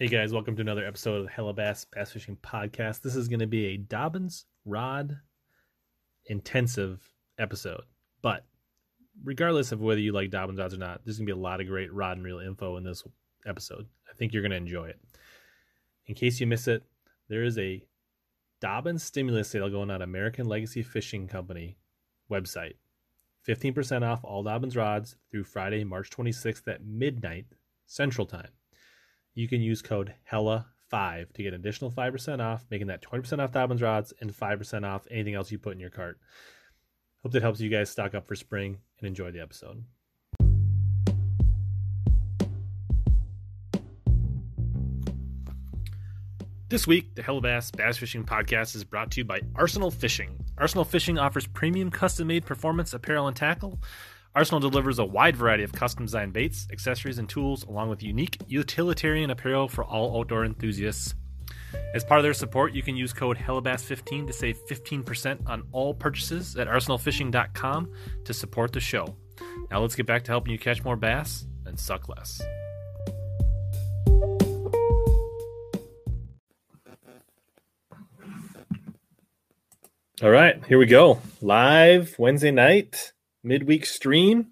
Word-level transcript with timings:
Hey 0.00 0.08
guys, 0.08 0.32
welcome 0.32 0.56
to 0.56 0.62
another 0.62 0.86
episode 0.86 1.16
of 1.16 1.24
the 1.24 1.30
Hella 1.30 1.52
Bass 1.52 1.84
Bass 1.84 2.10
Fishing 2.10 2.38
Podcast. 2.42 3.02
This 3.02 3.14
is 3.14 3.28
going 3.28 3.40
to 3.40 3.46
be 3.46 3.66
a 3.66 3.76
Dobyns 3.76 4.44
rod 4.64 5.18
intensive 6.24 7.06
episode. 7.38 7.82
But 8.22 8.46
regardless 9.22 9.72
of 9.72 9.82
whether 9.82 10.00
you 10.00 10.12
like 10.12 10.30
Dobyns 10.30 10.58
rods 10.58 10.72
or 10.72 10.78
not, 10.78 11.02
there's 11.04 11.18
going 11.18 11.26
to 11.26 11.34
be 11.34 11.38
a 11.38 11.42
lot 11.42 11.60
of 11.60 11.66
great 11.66 11.92
rod 11.92 12.16
and 12.16 12.24
reel 12.24 12.38
info 12.38 12.78
in 12.78 12.84
this 12.84 13.04
episode. 13.44 13.86
I 14.10 14.14
think 14.16 14.32
you're 14.32 14.40
going 14.40 14.52
to 14.52 14.56
enjoy 14.56 14.86
it. 14.86 14.98
In 16.06 16.14
case 16.14 16.40
you 16.40 16.46
miss 16.46 16.66
it, 16.66 16.82
there 17.28 17.44
is 17.44 17.58
a 17.58 17.84
Dobyns 18.62 19.00
stimulus 19.00 19.50
sale 19.50 19.68
going 19.68 19.90
on 19.90 20.00
American 20.00 20.46
Legacy 20.46 20.82
Fishing 20.82 21.28
Company 21.28 21.76
website. 22.30 22.76
15% 23.46 24.00
off 24.00 24.24
all 24.24 24.42
Dobyns 24.42 24.78
rods 24.78 25.16
through 25.30 25.44
Friday, 25.44 25.84
March 25.84 26.08
26th 26.08 26.66
at 26.68 26.86
midnight 26.86 27.44
Central 27.84 28.26
Time 28.26 28.48
you 29.34 29.48
can 29.48 29.60
use 29.60 29.82
code 29.82 30.14
HELLA5 30.30 31.32
to 31.32 31.42
get 31.42 31.54
an 31.54 31.60
additional 31.60 31.90
5% 31.90 32.40
off, 32.40 32.66
making 32.70 32.88
that 32.88 33.02
20% 33.02 33.38
off 33.38 33.52
Dobyns 33.52 33.82
rods 33.82 34.12
and 34.20 34.32
5% 34.32 34.84
off 34.84 35.06
anything 35.10 35.34
else 35.34 35.52
you 35.52 35.58
put 35.58 35.74
in 35.74 35.80
your 35.80 35.90
cart. 35.90 36.18
Hope 37.22 37.32
that 37.32 37.42
helps 37.42 37.60
you 37.60 37.68
guys 37.68 37.90
stock 37.90 38.14
up 38.14 38.26
for 38.26 38.34
spring 38.34 38.78
and 38.98 39.06
enjoy 39.06 39.30
the 39.30 39.40
episode. 39.40 39.84
This 46.68 46.86
week, 46.86 47.16
the 47.16 47.22
Hella 47.22 47.40
Bass 47.40 47.72
Bass 47.72 47.96
Fishing 47.96 48.24
Podcast 48.24 48.76
is 48.76 48.84
brought 48.84 49.10
to 49.10 49.20
you 49.20 49.24
by 49.24 49.40
Arsenal 49.56 49.90
Fishing. 49.90 50.38
Arsenal 50.56 50.84
Fishing 50.84 51.18
offers 51.18 51.46
premium 51.48 51.90
custom 51.90 52.28
made 52.28 52.46
performance 52.46 52.94
apparel 52.94 53.26
and 53.26 53.36
tackle 53.36 53.80
Arsenal 54.34 54.60
delivers 54.60 55.00
a 55.00 55.04
wide 55.04 55.36
variety 55.36 55.64
of 55.64 55.72
custom 55.72 56.06
designed 56.06 56.32
baits, 56.32 56.68
accessories, 56.70 57.18
and 57.18 57.28
tools, 57.28 57.64
along 57.64 57.90
with 57.90 58.02
unique 58.02 58.38
utilitarian 58.46 59.30
apparel 59.30 59.68
for 59.68 59.84
all 59.84 60.20
outdoor 60.20 60.44
enthusiasts. 60.44 61.14
As 61.94 62.04
part 62.04 62.20
of 62.20 62.22
their 62.22 62.34
support, 62.34 62.72
you 62.72 62.82
can 62.82 62.96
use 62.96 63.12
code 63.12 63.36
HELLABASS15 63.36 64.28
to 64.28 64.32
save 64.32 64.56
15% 64.68 65.48
on 65.48 65.64
all 65.72 65.94
purchases 65.94 66.56
at 66.56 66.68
arsenalfishing.com 66.68 67.92
to 68.24 68.34
support 68.34 68.72
the 68.72 68.80
show. 68.80 69.16
Now 69.68 69.80
let's 69.80 69.96
get 69.96 70.06
back 70.06 70.22
to 70.24 70.30
helping 70.30 70.52
you 70.52 70.58
catch 70.58 70.84
more 70.84 70.96
bass 70.96 71.46
and 71.66 71.78
suck 71.78 72.08
less. 72.08 72.40
All 80.22 80.30
right, 80.30 80.62
here 80.66 80.78
we 80.78 80.86
go. 80.86 81.20
Live 81.40 82.14
Wednesday 82.18 82.50
night 82.52 83.12
midweek 83.42 83.86
stream. 83.86 84.48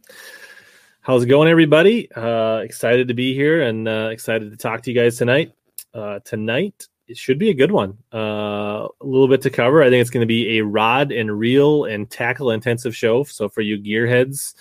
How's 1.01 1.25
it 1.25 1.27
going, 1.27 1.49
everybody? 1.49 2.11
Uh, 2.13 2.59
excited 2.59 3.09
to 3.09 3.15
be 3.15 3.35
here 3.35 3.63
and 3.63 3.89
uh, 3.89 4.09
excited 4.11 4.51
to 4.51 4.57
talk 4.57 4.83
to 4.83 4.93
you 4.93 5.01
guys 5.01 5.17
tonight. 5.17 5.53
Uh, 5.95 6.21
tonight, 6.25 6.87
it 7.07 7.17
should 7.17 7.39
be 7.39 7.51
a 7.51 7.55
good 7.55 7.71
one. 7.71 7.99
Uh, 8.13 8.87
a 9.01 9.05
little 9.05 9.29
bit 9.29 9.43
to 9.43 9.51
cover. 9.51 9.83
I 9.83 9.89
think 9.89 10.01
it's 10.01 10.11
going 10.11 10.23
to 10.23 10.27
be 10.27 10.59
a 10.59 10.65
rod 10.65 11.13
and 11.13 11.39
reel 11.39 11.85
and 11.85 12.11
tackle 12.11 12.51
intensive 12.51 12.95
show. 12.95 13.25
So, 13.25 13.49
for 13.49 13.63
you 13.63 13.79
gearheads, 13.79 14.55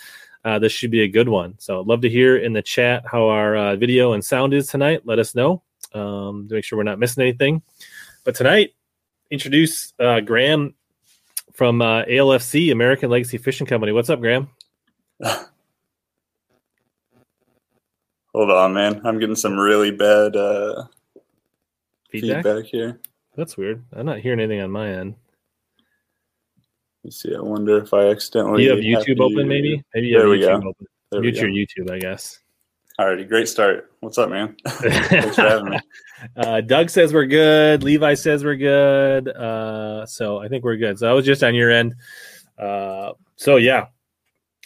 uh, 0.45 0.59
this 0.59 0.71
should 0.71 0.91
be 0.91 1.01
a 1.01 1.07
good 1.07 1.27
one. 1.27 1.55
So, 1.57 1.81
I'd 1.81 1.87
love 1.87 2.01
to 2.01 2.09
hear 2.09 2.37
in 2.37 2.53
the 2.53 2.61
chat 2.61 3.03
how 3.05 3.27
our 3.27 3.55
uh, 3.55 3.75
video 3.75 4.13
and 4.13 4.23
sound 4.23 4.53
is 4.53 4.67
tonight. 4.67 5.01
Let 5.05 5.19
us 5.19 5.35
know 5.35 5.63
um, 5.93 6.47
to 6.47 6.55
make 6.55 6.63
sure 6.63 6.77
we're 6.77 6.83
not 6.83 6.99
missing 6.99 7.23
anything. 7.23 7.61
But 8.23 8.35
tonight, 8.35 8.73
introduce 9.29 9.93
uh, 9.99 10.21
Graham 10.21 10.75
from 11.57 11.81
uh, 11.81 12.03
ALFC, 12.03 12.71
American 12.71 13.09
Legacy 13.09 13.39
Fishing 13.39 13.65
Company. 13.65 13.91
What's 13.91 14.11
up, 14.11 14.21
Graham? 14.21 14.47
Hold 18.33 18.51
on, 18.51 18.75
man. 18.75 19.01
I'm 19.03 19.19
getting 19.19 19.35
some 19.35 19.57
really 19.57 19.89
bad 19.89 20.35
uh, 20.35 20.83
feedback? 22.11 22.43
feedback 22.43 22.65
here. 22.65 22.99
That's 23.35 23.57
weird. 23.57 23.83
I'm 23.91 24.05
not 24.05 24.19
hearing 24.19 24.39
anything 24.39 24.61
on 24.61 24.69
my 24.69 24.87
end. 24.87 25.15
You 27.03 27.09
see, 27.09 27.35
I 27.35 27.39
wonder 27.39 27.79
if 27.79 27.91
I 27.91 28.09
accidentally. 28.09 28.63
You 28.63 28.69
have 28.69 28.79
YouTube 28.79 29.19
open, 29.19 29.47
maybe? 29.47 29.83
Maybe 29.95 30.07
you 30.07 30.19
there 30.19 30.27
have 30.27 30.29
we 30.29 30.39
YouTube 30.39 30.61
go. 30.61 30.69
open. 30.69 30.87
There 31.11 31.21
Mute 31.21 31.35
your. 31.37 31.49
YouTube, 31.49 31.89
I 31.91 31.97
guess. 31.97 32.39
Alrighty, 32.99 33.27
great 33.27 33.47
start. 33.47 33.91
What's 33.99 34.17
up, 34.17 34.31
man? 34.31 34.55
Thanks 34.67 35.35
for 35.35 35.41
having 35.41 35.69
me. 35.71 35.79
Uh, 36.35 36.61
Doug 36.61 36.89
says 36.89 37.13
we're 37.13 37.27
good. 37.27 37.83
Levi 37.83 38.15
says 38.15 38.43
we're 38.43 38.55
good. 38.55 39.27
Uh, 39.27 40.03
so 40.07 40.39
I 40.39 40.47
think 40.47 40.63
we're 40.63 40.75
good. 40.75 40.97
So 40.97 41.07
I 41.07 41.13
was 41.13 41.27
just 41.27 41.43
on 41.43 41.53
your 41.53 41.69
end. 41.69 41.93
Uh, 42.57 43.11
so 43.35 43.57
yeah, 43.57 43.85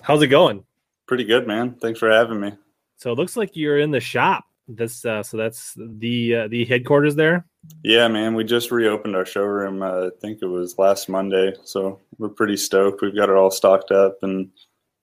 how's 0.01 0.21
it 0.21 0.27
going? 0.27 0.63
Pretty 1.07 1.25
good, 1.25 1.47
man. 1.47 1.75
Thanks 1.81 1.99
for 1.99 2.09
having 2.09 2.39
me. 2.39 2.53
So 2.95 3.11
it 3.11 3.17
looks 3.17 3.35
like 3.35 3.57
you're 3.57 3.79
in 3.79 3.91
the 3.91 3.99
shop. 3.99 4.45
This 4.69 5.03
uh, 5.03 5.23
so 5.23 5.35
that's 5.35 5.75
the 5.77 6.35
uh, 6.35 6.47
the 6.47 6.63
headquarters 6.63 7.15
there. 7.15 7.45
Yeah, 7.83 8.07
man. 8.07 8.33
We 8.33 8.45
just 8.45 8.71
reopened 8.71 9.17
our 9.17 9.25
showroom. 9.25 9.81
Uh, 9.81 10.05
I 10.05 10.09
think 10.21 10.39
it 10.41 10.47
was 10.47 10.79
last 10.79 11.09
Monday, 11.09 11.53
so 11.65 11.99
we're 12.17 12.29
pretty 12.29 12.55
stoked. 12.55 13.01
We've 13.01 13.13
got 13.13 13.27
it 13.27 13.35
all 13.35 13.51
stocked 13.51 13.91
up 13.91 14.19
and 14.21 14.49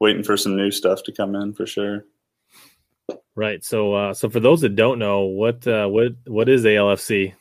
waiting 0.01 0.23
for 0.23 0.39
some 0.39 0.57
new 0.57 0.71
stuff 0.71 1.03
to 1.03 1.13
come 1.13 1.35
in 1.35 1.53
for 1.53 1.67
sure. 1.67 2.07
Right. 3.39 3.65
So 3.65 3.95
uh, 3.95 4.15
so 4.15 4.29
for 4.29 4.41
those 4.41 4.63
that 4.63 4.75
don't 4.75 4.99
know, 4.99 5.21
what 5.21 5.65
uh, 5.65 5.87
what 5.87 6.09
what 6.27 6.49
is 6.49 6.65
ALFC? 6.65 7.35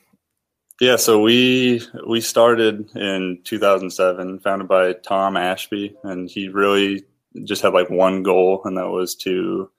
Yeah, 0.79 0.95
so 0.95 1.19
we 1.19 1.81
we 2.07 2.21
started 2.21 2.95
in 2.95 3.39
2007, 3.43 4.41
founded 4.41 4.67
by 4.67 4.93
Tom 4.93 5.35
Ashby, 5.35 5.95
and 6.03 6.29
he 6.29 6.49
really 6.49 7.03
just 7.45 7.63
had 7.63 7.73
like 7.73 7.89
one 7.89 8.21
goal, 8.21 8.61
and 8.63 8.77
that 8.77 8.89
was 8.89 9.15
to 9.23 9.71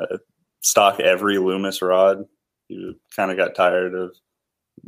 uh, 0.00 0.18
stock 0.60 1.00
every 1.00 1.38
Loomis 1.38 1.82
rod. 1.82 2.26
He 2.68 2.96
kind 3.16 3.32
of 3.32 3.36
got 3.36 3.56
tired 3.56 3.96
of, 3.96 4.14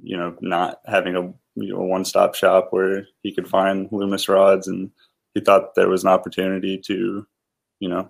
you 0.01 0.17
know, 0.17 0.37
not 0.41 0.79
having 0.87 1.17
a 1.17 1.23
you 1.57 1.75
know, 1.75 1.83
one 1.83 2.05
stop 2.05 2.37
shop 2.37 2.69
where 2.71 3.09
he 3.25 3.35
could 3.35 3.49
find 3.49 3.89
Loomis 3.91 4.29
rods, 4.29 4.69
and 4.69 4.93
he 5.35 5.41
thought 5.41 5.75
there 5.75 5.89
was 5.89 6.05
an 6.05 6.11
opportunity 6.11 6.79
to, 6.87 7.27
you 7.81 7.89
know, 7.89 8.09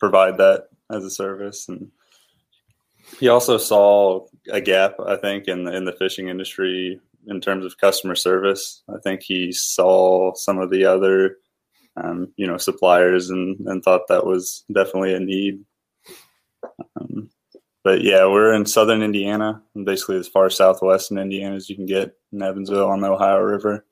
provide 0.00 0.36
that 0.38 0.66
as 0.92 1.04
a 1.04 1.10
service. 1.10 1.68
And 1.68 1.90
he 3.18 3.28
also 3.28 3.58
saw 3.58 4.26
a 4.52 4.60
gap 4.60 4.94
i 5.06 5.16
think 5.16 5.48
in 5.48 5.64
the, 5.64 5.74
in 5.74 5.84
the 5.84 5.92
fishing 5.92 6.28
industry 6.28 7.00
in 7.26 7.40
terms 7.40 7.64
of 7.64 7.78
customer 7.78 8.14
service. 8.14 8.82
I 8.88 8.98
think 9.02 9.22
he 9.22 9.52
saw 9.52 10.32
some 10.34 10.58
of 10.58 10.70
the 10.70 10.84
other 10.84 11.36
um, 11.96 12.32
you 12.36 12.46
know 12.46 12.56
suppliers 12.56 13.30
and, 13.30 13.58
and 13.66 13.82
thought 13.82 14.08
that 14.08 14.24
was 14.24 14.64
definitely 14.72 15.14
a 15.14 15.20
need. 15.20 15.64
Um, 16.96 17.30
but 17.82 18.02
yeah 18.02 18.26
we're 18.26 18.52
in 18.52 18.66
southern 18.66 19.02
indiana 19.02 19.62
basically 19.84 20.16
as 20.16 20.28
far 20.28 20.50
southwest 20.50 21.10
in 21.10 21.18
indiana 21.18 21.56
as 21.56 21.70
you 21.70 21.76
can 21.76 21.86
get 21.86 22.14
in 22.32 22.42
evansville 22.42 22.88
on 22.88 23.00
the 23.00 23.08
ohio 23.08 23.38
river 23.38 23.86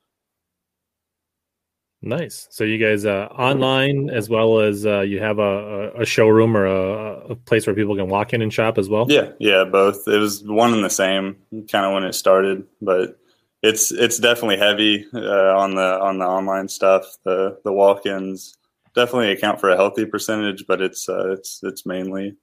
Nice. 2.00 2.46
So 2.50 2.62
you 2.62 2.78
guys 2.78 3.04
uh, 3.04 3.26
online 3.36 4.08
as 4.08 4.28
well 4.28 4.60
as 4.60 4.86
uh, 4.86 5.00
you 5.00 5.20
have 5.20 5.40
a, 5.40 5.90
a 5.98 6.06
showroom 6.06 6.56
or 6.56 6.66
a, 6.66 7.30
a 7.30 7.34
place 7.34 7.66
where 7.66 7.74
people 7.74 7.96
can 7.96 8.08
walk 8.08 8.32
in 8.32 8.40
and 8.40 8.52
shop 8.52 8.78
as 8.78 8.88
well. 8.88 9.06
Yeah, 9.08 9.32
yeah, 9.40 9.64
both. 9.64 10.06
It 10.06 10.18
was 10.18 10.44
one 10.44 10.72
and 10.72 10.84
the 10.84 10.90
same 10.90 11.36
kind 11.70 11.84
of 11.84 11.92
when 11.94 12.04
it 12.04 12.12
started, 12.12 12.64
but 12.80 13.18
it's 13.62 13.90
it's 13.90 14.18
definitely 14.18 14.58
heavy 14.58 15.06
uh, 15.12 15.58
on 15.58 15.74
the 15.74 16.00
on 16.00 16.18
the 16.18 16.24
online 16.24 16.68
stuff. 16.68 17.04
The 17.24 17.58
the 17.64 17.72
walk-ins 17.72 18.56
definitely 18.94 19.32
account 19.32 19.58
for 19.58 19.70
a 19.70 19.76
healthy 19.76 20.06
percentage, 20.06 20.66
but 20.68 20.80
it's 20.80 21.08
uh, 21.08 21.32
it's 21.32 21.60
it's 21.64 21.84
mainly 21.84 22.36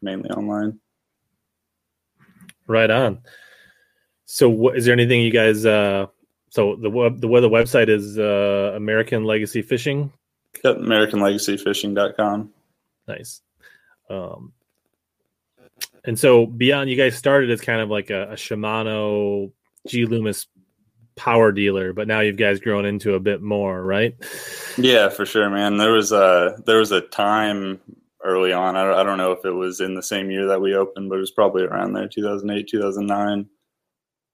mainly 0.00 0.30
online. 0.30 0.80
Right 2.66 2.90
on. 2.90 3.20
So, 4.24 4.48
what, 4.48 4.78
is 4.78 4.86
there 4.86 4.94
anything 4.94 5.20
you 5.20 5.30
guys? 5.30 5.66
Uh, 5.66 6.06
so 6.52 6.76
the 6.76 6.90
web 6.90 7.18
the 7.18 7.28
the 7.28 7.48
website 7.48 7.88
is 7.88 8.18
uh, 8.18 8.74
American 8.76 9.24
Legacy 9.24 9.62
Fishing. 9.62 10.12
Yep, 10.62 10.76
AmericanLegacyFishing.com. 10.76 12.52
Nice. 13.08 13.40
Um, 14.10 14.52
and 16.04 16.18
so 16.18 16.44
beyond, 16.44 16.90
you 16.90 16.96
guys 16.96 17.16
started 17.16 17.50
as 17.50 17.62
kind 17.62 17.80
of 17.80 17.88
like 17.88 18.10
a, 18.10 18.32
a 18.32 18.34
Shimano 18.34 19.50
G 19.86 20.04
Loomis 20.04 20.46
power 21.16 21.52
dealer, 21.52 21.94
but 21.94 22.06
now 22.06 22.20
you've 22.20 22.36
guys 22.36 22.60
grown 22.60 22.84
into 22.84 23.14
a 23.14 23.20
bit 23.20 23.40
more, 23.40 23.82
right? 23.82 24.14
Yeah, 24.76 25.08
for 25.08 25.24
sure, 25.24 25.48
man. 25.48 25.78
There 25.78 25.92
was 25.92 26.12
a 26.12 26.62
there 26.66 26.80
was 26.80 26.92
a 26.92 27.00
time 27.00 27.80
early 28.22 28.52
on. 28.52 28.76
I 28.76 28.84
don't, 28.84 28.98
I 28.98 29.02
don't 29.04 29.16
know 29.16 29.32
if 29.32 29.46
it 29.46 29.52
was 29.52 29.80
in 29.80 29.94
the 29.94 30.02
same 30.02 30.30
year 30.30 30.46
that 30.48 30.60
we 30.60 30.74
opened, 30.74 31.08
but 31.08 31.16
it 31.16 31.20
was 31.20 31.30
probably 31.30 31.62
around 31.62 31.94
there, 31.94 32.08
2008, 32.08 32.68
2009. 32.68 33.48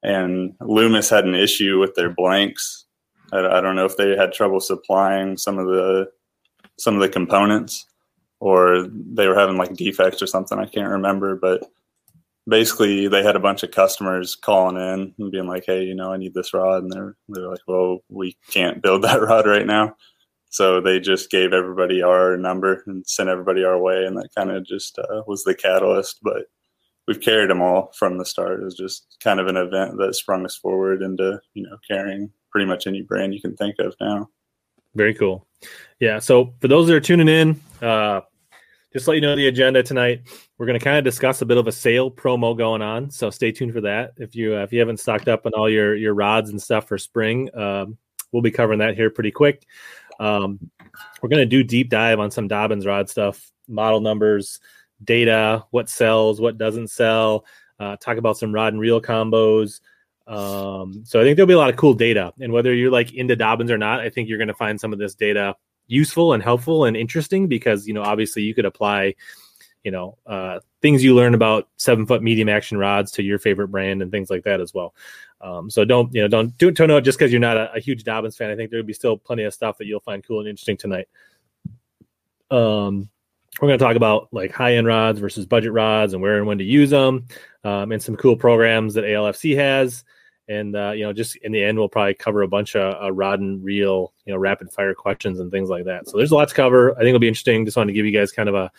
And 0.03 0.55
Loomis 0.61 1.11
had 1.11 1.25
an 1.25 1.35
issue 1.35 1.79
with 1.79 1.95
their 1.95 2.11
blanks. 2.11 2.85
I, 3.33 3.39
I 3.39 3.61
don't 3.61 3.77
know 3.77 3.85
if 3.85 3.97
they 3.97 4.17
had 4.17 4.33
trouble 4.33 4.61
supplying 4.61 5.37
some 5.37 5.59
of 5.59 5.67
the 5.67 6.09
some 6.79 6.95
of 6.95 7.01
the 7.01 7.09
components, 7.09 7.87
or 8.41 8.87
they 8.89 9.27
were 9.27 9.39
having 9.39 9.57
like 9.57 9.75
defects 9.75 10.23
or 10.23 10.27
something. 10.27 10.59
I 10.59 10.67
can't 10.67 10.91
remember, 10.91 11.37
but 11.37 11.65
basically 12.49 13.09
they 13.09 13.23
had 13.23 13.37
a 13.37 13.41
bunch 13.41 13.63
of 13.63 13.71
customers 13.71 14.35
calling 14.35 14.77
in 14.77 15.15
and 15.19 15.31
being 15.31 15.47
like, 15.47 15.65
"Hey, 15.67 15.83
you 15.83 15.95
know, 15.95 16.13
I 16.13 16.17
need 16.17 16.35
this 16.35 16.55
rod," 16.55 16.83
and 16.83 16.93
they're 16.93 17.17
they're 17.29 17.49
like, 17.49 17.61
"Well, 17.67 17.99
we 18.09 18.37
can't 18.51 18.83
build 18.83 19.03
that 19.05 19.21
rod 19.21 19.47
right 19.47 19.67
now." 19.67 19.97
So 20.51 20.81
they 20.81 20.99
just 20.99 21.31
gave 21.31 21.53
everybody 21.53 22.03
our 22.03 22.37
number 22.39 22.83
and 22.87 23.07
sent 23.07 23.29
everybody 23.29 23.65
our 23.65 23.79
way, 23.79 24.05
and 24.05 24.17
that 24.17 24.31
kind 24.37 24.51
of 24.51 24.65
just 24.65 24.99
uh, 24.99 25.23
was 25.27 25.45
the 25.45 25.55
catalyst. 25.55 26.21
But 26.23 26.47
we've 27.09 27.21
carried 27.21 27.51
them 27.51 27.63
all 27.63 27.91
from 27.99 28.19
the 28.19 28.25
start. 28.25 28.61
It 28.61 28.65
was 28.65 28.77
just 28.77 29.17
kind 29.21 29.41
of 29.41 29.49
an 29.49 29.57
event 29.57 29.97
that 29.97 30.15
sprung 30.15 30.45
us 30.45 30.55
forward 30.55 31.03
into 31.03 31.41
you 31.55 31.65
know 31.65 31.77
carrying 31.91 32.31
pretty 32.53 32.67
much 32.67 32.87
any 32.87 33.03
brand 33.03 33.35
you 33.35 33.41
can 33.41 33.57
think 33.57 33.77
of 33.81 33.97
now. 34.01 34.29
Very 34.95 35.15
cool. 35.15 35.47
Yeah. 35.99 36.19
So 36.19 36.55
for 36.61 36.69
those 36.69 36.87
that 36.87 36.95
are 36.95 37.01
tuning 37.01 37.29
in, 37.29 37.61
uh, 37.83 38.21
just 38.93 39.09
let 39.09 39.15
you 39.15 39.21
know 39.21 39.37
the 39.37 39.49
agenda 39.49 39.83
tonight. 39.83 40.23
We're 40.57 40.67
going 40.67 40.79
to 40.79 40.85
kind 40.85 40.97
of 40.97 41.05
discuss 41.05 41.43
a 41.43 41.47
bit 41.47 41.57
of 41.57 41.67
a 41.67 41.73
sale 41.73 42.11
promo 42.11 42.57
going 42.57 42.83
on, 42.83 43.11
so 43.11 43.31
stay 43.31 43.53
tuned 43.53 43.73
for 43.73 43.83
that. 43.83 44.13
If 44.17 44.35
you 44.35 44.57
uh, 44.57 44.63
if 44.63 44.73
you 44.73 44.79
haven't 44.79 45.01
stocked 45.01 45.29
up 45.29 45.47
on 45.47 45.53
all 45.53 45.69
your 45.69 45.97
your 45.97 46.15
rods 46.15 46.51
and 46.51 46.61
stuff 46.61 46.89
for 46.89 46.99
spring, 46.99 47.51
um, 47.57 47.97
we'll 48.33 48.43
be 48.43 48.51
covering 48.51 48.81
that 48.81 48.97
here 48.97 49.11
pretty 49.11 49.31
quick. 49.31 49.65
Um, 50.21 50.71
we're 51.23 51.29
going 51.29 51.43
to 51.43 51.47
do 51.47 51.63
deep 51.63 51.91
dive 51.91 52.19
on 52.19 52.31
some 52.31 52.49
Dobyns 52.49 52.87
rod 52.87 53.09
stuff, 53.09 53.51
model 53.69 54.01
numbers, 54.01 54.59
data, 55.03 55.65
what 55.71 55.89
sells, 55.89 56.41
what 56.41 56.59
doesn't 56.59 56.89
sell. 56.89 57.45
Uh, 57.79 57.97
talk 57.97 58.17
about 58.17 58.37
some 58.37 58.53
rod 58.53 58.73
and 58.73 58.81
reel 58.81 59.01
combos. 59.01 59.81
Um, 60.27 61.05
so 61.05 61.21
I 61.21 61.23
think 61.23 61.37
there'll 61.37 61.47
be 61.47 61.55
a 61.55 61.59
lot 61.59 61.71
of 61.71 61.77
cool 61.77 61.95
data, 61.95 62.33
and 62.41 62.53
whether 62.53 62.75
you're 62.75 62.91
like 62.91 63.15
into 63.15 63.37
Dobyns 63.37 63.71
or 63.71 63.79
not, 63.79 64.01
I 64.01 64.11
think 64.11 64.29
you're 64.29 64.39
going 64.39 64.49
to 64.49 64.55
find 64.55 64.79
some 64.79 64.93
of 64.93 64.99
this 64.99 65.15
data 65.15 65.57
useful 65.87 66.35
and 66.35 66.43
helpful 66.43 66.85
and 66.85 66.97
interesting 66.97 67.49
because 67.49 67.89
you 67.89 67.95
know 67.95 68.03
obviously 68.03 68.43
you 68.43 68.55
could 68.55 68.67
apply 68.67 69.15
you 69.85 69.91
know 69.91 70.19
uh, 70.27 70.61
things 70.83 71.03
you 71.03 71.15
learn 71.15 71.35
about 71.35 71.69
seven 71.79 72.05
foot 72.05 72.23
medium 72.23 72.49
action 72.49 72.77
rods 72.77 73.11
to 73.13 73.23
your 73.23 73.39
favorite 73.39 73.69
brand 73.69 74.03
and 74.03 74.11
things 74.11 74.29
like 74.29 74.45
that 74.45 74.61
as 74.61 74.75
well. 74.75 74.95
Um, 75.41 75.71
so 75.71 75.85
don't 75.85 76.13
you 76.15 76.21
know 76.21 76.29
don't 76.29 76.57
do 76.59 76.71
don't 76.71 76.89
know 76.89 77.01
just 77.01 77.19
because 77.19 77.33
you're 77.33 77.41
not 77.41 77.57
a, 77.57 77.73
a, 77.75 77.81
huge 77.81 78.05
Dobyns 78.05 78.37
fan. 78.37 78.51
I 78.51 78.57
think 78.57 78.71
there'll 78.71 78.85
be 78.85 78.93
still 78.93 79.17
plenty 79.17 79.45
of 79.45 79.55
stuff 79.55 79.79
that 79.79 79.87
you'll 79.87 80.01
find 80.01 80.23
cool 80.23 80.41
and 80.41 80.49
interesting 80.49 80.77
tonight. 80.77 81.09
Um, 82.51 83.09
we're 83.61 83.69
going 83.69 83.79
to 83.79 83.85
talk 83.85 83.97
about 83.97 84.29
like 84.33 84.53
high 84.53 84.75
end 84.77 84.87
rods 84.87 85.19
versus 85.19 85.47
budget 85.47 85.73
rods 85.73 86.13
and 86.13 86.23
where 86.23 86.39
and 86.39 86.47
when 86.47 86.59
to 86.59 86.65
use 86.65 86.91
them, 86.91 87.27
um, 87.65 87.93
and 87.93 88.03
some 88.03 88.17
cool 88.17 88.37
programs 88.37 88.95
that 88.95 89.05
ALFC 89.05 89.57
has. 89.57 90.05
And 90.49 90.75
uh, 90.75 90.93
you 90.93 91.05
know, 91.05 91.13
just 91.13 91.37
in 91.37 91.53
the 91.53 91.63
end, 91.63 91.79
we'll 91.79 91.89
probably 91.89 92.15
cover 92.15 92.43
a 92.43 92.49
bunch 92.49 92.75
of 92.75 93.03
uh, 93.03 93.13
rod 93.13 93.41
and 93.41 93.63
reel, 93.63 94.15
you 94.25 94.33
know, 94.33 94.39
rapid 94.39 94.73
fire 94.73 94.95
questions 94.95 95.41
and 95.41 95.51
things 95.51 95.69
like 95.69 95.85
that. 95.85 96.09
So 96.09 96.17
there's 96.17 96.31
a 96.31 96.35
lot 96.35 96.49
to 96.49 96.55
cover. 96.55 96.93
I 96.93 96.99
think 96.99 97.09
it'll 97.09 97.21
be 97.21 97.29
interesting. 97.29 97.65
Just 97.65 97.77
wanted 97.77 97.93
to 97.93 97.97
give 97.97 98.07
you 98.07 98.13
guys 98.13 98.33
kind 98.33 98.49
of 98.49 98.55
a 98.55 98.71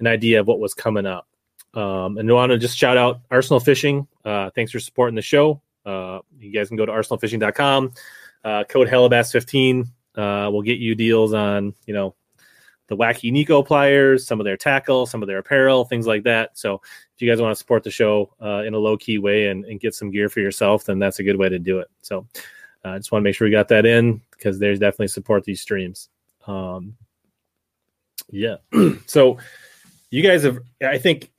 an 0.00 0.06
idea 0.06 0.40
of 0.40 0.46
what 0.46 0.60
was 0.60 0.74
coming 0.74 1.06
up. 1.06 1.26
Um, 1.74 2.18
and 2.18 2.30
I 2.30 2.32
want 2.32 2.52
to 2.52 2.58
just 2.58 2.78
shout 2.78 2.96
out 2.96 3.20
Arsenal 3.30 3.60
Fishing. 3.60 4.06
Uh, 4.24 4.50
thanks 4.54 4.72
for 4.72 4.80
supporting 4.80 5.16
the 5.16 5.22
show. 5.22 5.60
Uh, 5.84 6.20
you 6.38 6.52
guys 6.52 6.68
can 6.68 6.76
go 6.76 6.86
to 6.86 6.92
arsenalfishing.com. 6.92 7.92
Uh, 8.44 8.64
code 8.64 8.88
Hellabass15 8.88 9.88
uh, 10.16 10.50
will 10.50 10.62
get 10.62 10.78
you 10.78 10.94
deals 10.94 11.34
on, 11.34 11.74
you 11.86 11.94
know, 11.94 12.14
the 12.88 12.96
wacky 12.96 13.32
Neko 13.32 13.64
pliers, 13.64 14.26
some 14.26 14.40
of 14.40 14.44
their 14.44 14.56
tackle, 14.56 15.06
some 15.06 15.22
of 15.22 15.26
their 15.26 15.38
apparel, 15.38 15.84
things 15.84 16.06
like 16.06 16.22
that. 16.24 16.58
So 16.58 16.80
if 17.14 17.22
you 17.22 17.30
guys 17.30 17.40
want 17.40 17.52
to 17.52 17.58
support 17.58 17.82
the 17.82 17.90
show 17.90 18.32
uh, 18.42 18.62
in 18.64 18.74
a 18.74 18.78
low 18.78 18.96
key 18.96 19.18
way 19.18 19.48
and, 19.48 19.64
and, 19.64 19.80
get 19.80 19.94
some 19.94 20.10
gear 20.10 20.28
for 20.28 20.40
yourself, 20.40 20.84
then 20.84 20.98
that's 20.98 21.18
a 21.18 21.22
good 21.22 21.36
way 21.36 21.48
to 21.48 21.58
do 21.58 21.78
it. 21.78 21.88
So 22.02 22.26
uh, 22.84 22.90
I 22.90 22.98
just 22.98 23.10
want 23.10 23.22
to 23.22 23.24
make 23.24 23.34
sure 23.34 23.46
we 23.46 23.50
got 23.52 23.68
that 23.68 23.86
in 23.86 24.20
because 24.32 24.58
there's 24.58 24.78
definitely 24.78 25.08
support 25.08 25.44
these 25.44 25.60
streams. 25.60 26.10
Um, 26.46 26.96
yeah. 28.30 28.56
so 29.06 29.38
you 30.10 30.22
guys 30.22 30.42
have, 30.42 30.58
I 30.82 30.98
think, 30.98 31.30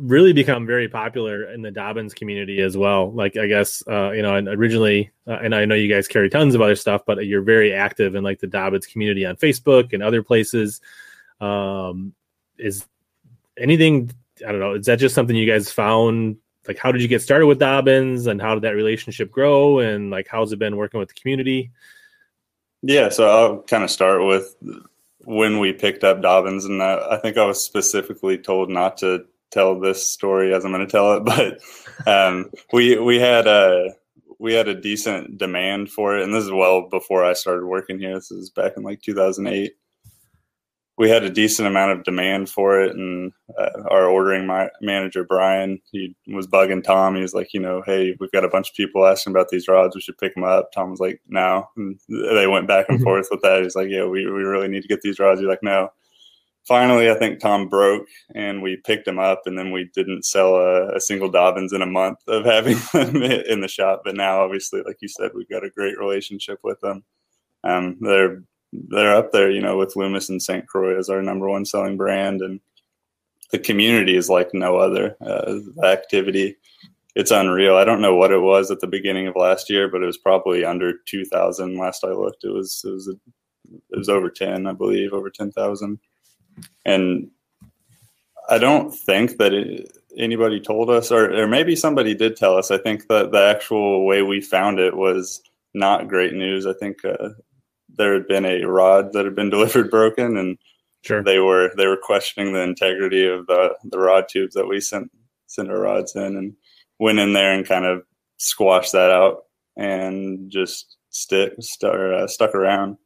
really 0.00 0.32
become 0.32 0.66
very 0.66 0.88
popular 0.88 1.44
in 1.44 1.62
the 1.62 1.70
Dobyns 1.70 2.14
community 2.14 2.60
as 2.60 2.76
well. 2.76 3.12
Like, 3.12 3.36
I 3.36 3.46
guess, 3.46 3.82
uh, 3.86 4.10
you 4.10 4.22
know, 4.22 4.34
and 4.34 4.48
originally, 4.48 5.10
uh, 5.26 5.38
and 5.42 5.54
I 5.54 5.64
know 5.64 5.74
you 5.74 5.92
guys 5.92 6.08
carry 6.08 6.30
tons 6.30 6.54
of 6.54 6.60
other 6.60 6.76
stuff, 6.76 7.02
but 7.06 7.24
you're 7.26 7.42
very 7.42 7.72
active 7.72 8.14
in 8.14 8.24
like 8.24 8.40
the 8.40 8.46
Dobyns 8.46 8.90
community 8.90 9.26
on 9.26 9.36
Facebook 9.36 9.92
and 9.92 10.02
other 10.02 10.22
places. 10.22 10.80
Um, 11.40 12.14
is 12.58 12.86
anything, 13.56 14.10
I 14.46 14.52
don't 14.52 14.60
know, 14.60 14.74
is 14.74 14.86
that 14.86 14.98
just 14.98 15.14
something 15.14 15.36
you 15.36 15.50
guys 15.50 15.70
found? 15.70 16.36
Like, 16.66 16.78
how 16.78 16.92
did 16.92 17.02
you 17.02 17.08
get 17.08 17.22
started 17.22 17.46
with 17.46 17.60
Dobyns 17.60 18.26
and 18.26 18.40
how 18.40 18.54
did 18.54 18.64
that 18.64 18.74
relationship 18.74 19.30
grow? 19.30 19.78
And 19.78 20.10
like, 20.10 20.28
how's 20.28 20.52
it 20.52 20.58
been 20.58 20.76
working 20.76 21.00
with 21.00 21.08
the 21.08 21.20
community? 21.20 21.70
Yeah, 22.82 23.10
so 23.10 23.28
I'll 23.28 23.62
kind 23.62 23.84
of 23.84 23.90
start 23.90 24.24
with 24.24 24.56
when 25.24 25.58
we 25.58 25.72
picked 25.72 26.02
up 26.02 26.22
Dobyns, 26.22 26.64
and 26.64 26.82
I 26.82 27.18
think 27.18 27.36
I 27.36 27.44
was 27.44 27.62
specifically 27.62 28.38
told 28.38 28.70
not 28.70 28.96
to 28.98 29.26
tell 29.50 29.78
this 29.78 30.08
story 30.10 30.54
as 30.54 30.64
I'm 30.64 30.72
going 30.72 30.86
to 30.86 30.90
tell 30.90 31.14
it, 31.14 31.24
but 32.04 32.08
um, 32.08 32.50
we 32.72 32.98
we 32.98 33.18
had 33.18 33.46
a 33.46 33.94
we 34.38 34.54
had 34.54 34.68
a 34.68 34.80
decent 34.80 35.38
demand 35.38 35.90
for 35.90 36.16
it, 36.16 36.24
and 36.24 36.34
this 36.34 36.44
is 36.44 36.50
well 36.50 36.88
before 36.88 37.24
I 37.24 37.34
started 37.34 37.66
working 37.66 37.98
here. 37.98 38.14
This 38.14 38.30
is 38.30 38.50
back 38.50 38.72
in 38.76 38.82
like 38.82 39.02
2008. 39.02 39.72
We 40.96 41.08
had 41.08 41.24
a 41.24 41.30
decent 41.30 41.66
amount 41.66 41.92
of 41.92 42.04
demand 42.04 42.50
for 42.50 42.80
it, 42.80 42.94
and 42.94 43.32
uh, 43.58 43.82
our 43.90 44.06
ordering 44.06 44.46
my 44.46 44.68
manager 44.82 45.24
Brian 45.24 45.80
he 45.90 46.14
was 46.28 46.46
bugging 46.46 46.84
Tom. 46.84 47.16
He 47.16 47.22
was 47.22 47.34
like, 47.34 47.54
you 47.54 47.60
know, 47.60 47.82
hey, 47.86 48.16
we've 48.20 48.32
got 48.32 48.44
a 48.44 48.50
bunch 48.50 48.70
of 48.70 48.76
people 48.76 49.06
asking 49.06 49.32
about 49.32 49.48
these 49.48 49.68
rods. 49.68 49.94
We 49.94 50.02
should 50.02 50.18
pick 50.18 50.34
them 50.34 50.44
up. 50.44 50.72
Tom 50.72 50.90
was 50.90 51.00
like, 51.00 51.20
no. 51.26 51.68
And 51.76 51.98
they 52.08 52.46
went 52.46 52.68
back 52.68 52.86
and 52.88 52.98
mm-hmm. 52.98 53.04
forth 53.04 53.28
with 53.30 53.40
that. 53.42 53.62
He's 53.62 53.76
like, 53.76 53.88
yeah, 53.88 54.04
we, 54.04 54.26
we 54.26 54.42
really 54.42 54.68
need 54.68 54.82
to 54.82 54.88
get 54.88 55.00
these 55.00 55.18
rods. 55.18 55.40
He's 55.40 55.48
like, 55.48 55.62
no 55.62 55.90
finally, 56.70 57.10
I 57.10 57.14
think 57.14 57.40
Tom 57.40 57.68
broke 57.68 58.06
and 58.32 58.62
we 58.62 58.76
picked 58.76 59.08
him 59.08 59.18
up, 59.18 59.42
and 59.44 59.58
then 59.58 59.72
we 59.72 59.90
didn't 59.92 60.24
sell 60.24 60.54
a, 60.54 60.94
a, 60.94 61.00
single 61.00 61.28
Dobyns 61.28 61.74
in 61.74 61.82
a 61.82 61.86
month 61.86 62.18
of 62.28 62.44
having 62.44 62.76
them 62.92 63.20
in 63.24 63.60
the 63.60 63.66
shop. 63.66 64.02
But 64.04 64.14
now, 64.14 64.44
obviously, 64.44 64.80
like 64.86 64.98
you 65.00 65.08
said, 65.08 65.32
we've 65.34 65.48
got 65.48 65.64
a 65.64 65.70
great 65.70 65.98
relationship 65.98 66.60
with 66.62 66.78
them. 66.80 67.02
Um, 67.64 67.96
they're 68.00 68.44
they're 68.72 69.16
up 69.16 69.32
there, 69.32 69.50
you 69.50 69.60
know, 69.60 69.76
with 69.76 69.96
Loomis 69.96 70.28
and 70.28 70.40
St. 70.40 70.64
Croix 70.68 70.96
as 70.96 71.08
our 71.08 71.20
number 71.20 71.48
one 71.48 71.64
selling 71.64 71.96
brand, 71.96 72.40
and 72.40 72.60
the 73.50 73.58
community 73.58 74.16
is 74.16 74.28
like 74.28 74.54
no 74.54 74.76
other. 74.76 75.16
Uh, 75.20 75.58
activity, 75.84 76.56
it's 77.16 77.32
unreal. 77.32 77.74
I 77.74 77.84
don't 77.84 78.00
know 78.00 78.14
what 78.14 78.30
it 78.30 78.42
was 78.42 78.70
at 78.70 78.78
the 78.78 78.86
beginning 78.86 79.26
of 79.26 79.34
last 79.34 79.70
year, 79.70 79.88
but 79.88 80.04
it 80.04 80.06
was 80.06 80.18
probably 80.18 80.64
under 80.64 80.92
two 81.04 81.24
thousand. 81.24 81.78
Last 81.78 82.04
I 82.04 82.12
looked, 82.12 82.44
it 82.44 82.52
was 82.52 82.80
it 82.86 82.90
was 82.90 83.08
a, 83.08 83.16
it 83.90 83.98
was 83.98 84.08
over 84.08 84.30
ten, 84.30 84.68
I 84.68 84.72
believe, 84.72 85.12
over 85.12 85.30
ten 85.30 85.50
thousand 85.50 85.98
and 86.84 87.30
I 88.48 88.58
don't 88.58 88.92
think 88.92 89.36
that 89.38 89.52
it, 89.54 89.96
anybody 90.16 90.60
told 90.60 90.90
us, 90.90 91.12
or, 91.12 91.32
or 91.32 91.46
maybe 91.46 91.76
somebody 91.76 92.14
did 92.14 92.36
tell 92.36 92.56
us. 92.56 92.70
I 92.70 92.78
think 92.78 93.06
that 93.08 93.30
the 93.30 93.42
actual 93.42 94.04
way 94.04 94.22
we 94.22 94.40
found 94.40 94.78
it 94.78 94.96
was 94.96 95.42
not 95.74 96.08
great 96.08 96.34
news. 96.34 96.66
I 96.66 96.72
think 96.72 97.04
uh, 97.04 97.30
there 97.96 98.14
had 98.14 98.26
been 98.26 98.44
a 98.44 98.64
rod 98.64 99.12
that 99.12 99.24
had 99.24 99.34
been 99.34 99.50
delivered 99.56 99.90
broken, 99.90 100.36
and 100.36 100.58
sure. 101.02 101.22
they 101.22 101.38
were 101.38 101.70
they 101.76 101.86
were 101.86 101.98
questioning 102.02 102.52
the 102.52 102.62
integrity 102.62 103.26
of 103.26 103.46
the 103.46 103.74
the 103.84 103.98
rod 103.98 104.26
tubes 104.28 104.54
that 104.54 104.66
we 104.66 104.80
sent 104.80 105.10
sent 105.46 105.70
our 105.70 105.80
rods 105.80 106.14
in, 106.16 106.36
and 106.36 106.54
went 106.98 107.18
in 107.18 107.32
there 107.32 107.52
and 107.52 107.66
kind 107.66 107.84
of 107.84 108.02
squashed 108.36 108.92
that 108.92 109.10
out 109.10 109.44
and 109.76 110.50
just 110.50 110.96
stick 111.10 111.54
st- 111.60 111.92
uh, 111.92 112.26
stuck 112.26 112.54
around. 112.54 112.96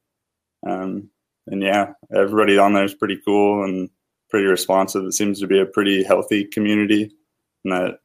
Um, 0.66 1.10
and 1.46 1.62
yeah, 1.62 1.92
everybody 2.14 2.58
on 2.58 2.72
there 2.72 2.84
is 2.84 2.94
pretty 2.94 3.20
cool 3.24 3.64
and 3.64 3.90
pretty 4.30 4.46
responsive. 4.46 5.04
It 5.04 5.12
seems 5.12 5.40
to 5.40 5.46
be 5.46 5.60
a 5.60 5.66
pretty 5.66 6.02
healthy 6.02 6.44
community, 6.44 7.12
and 7.64 7.72
that 7.72 7.98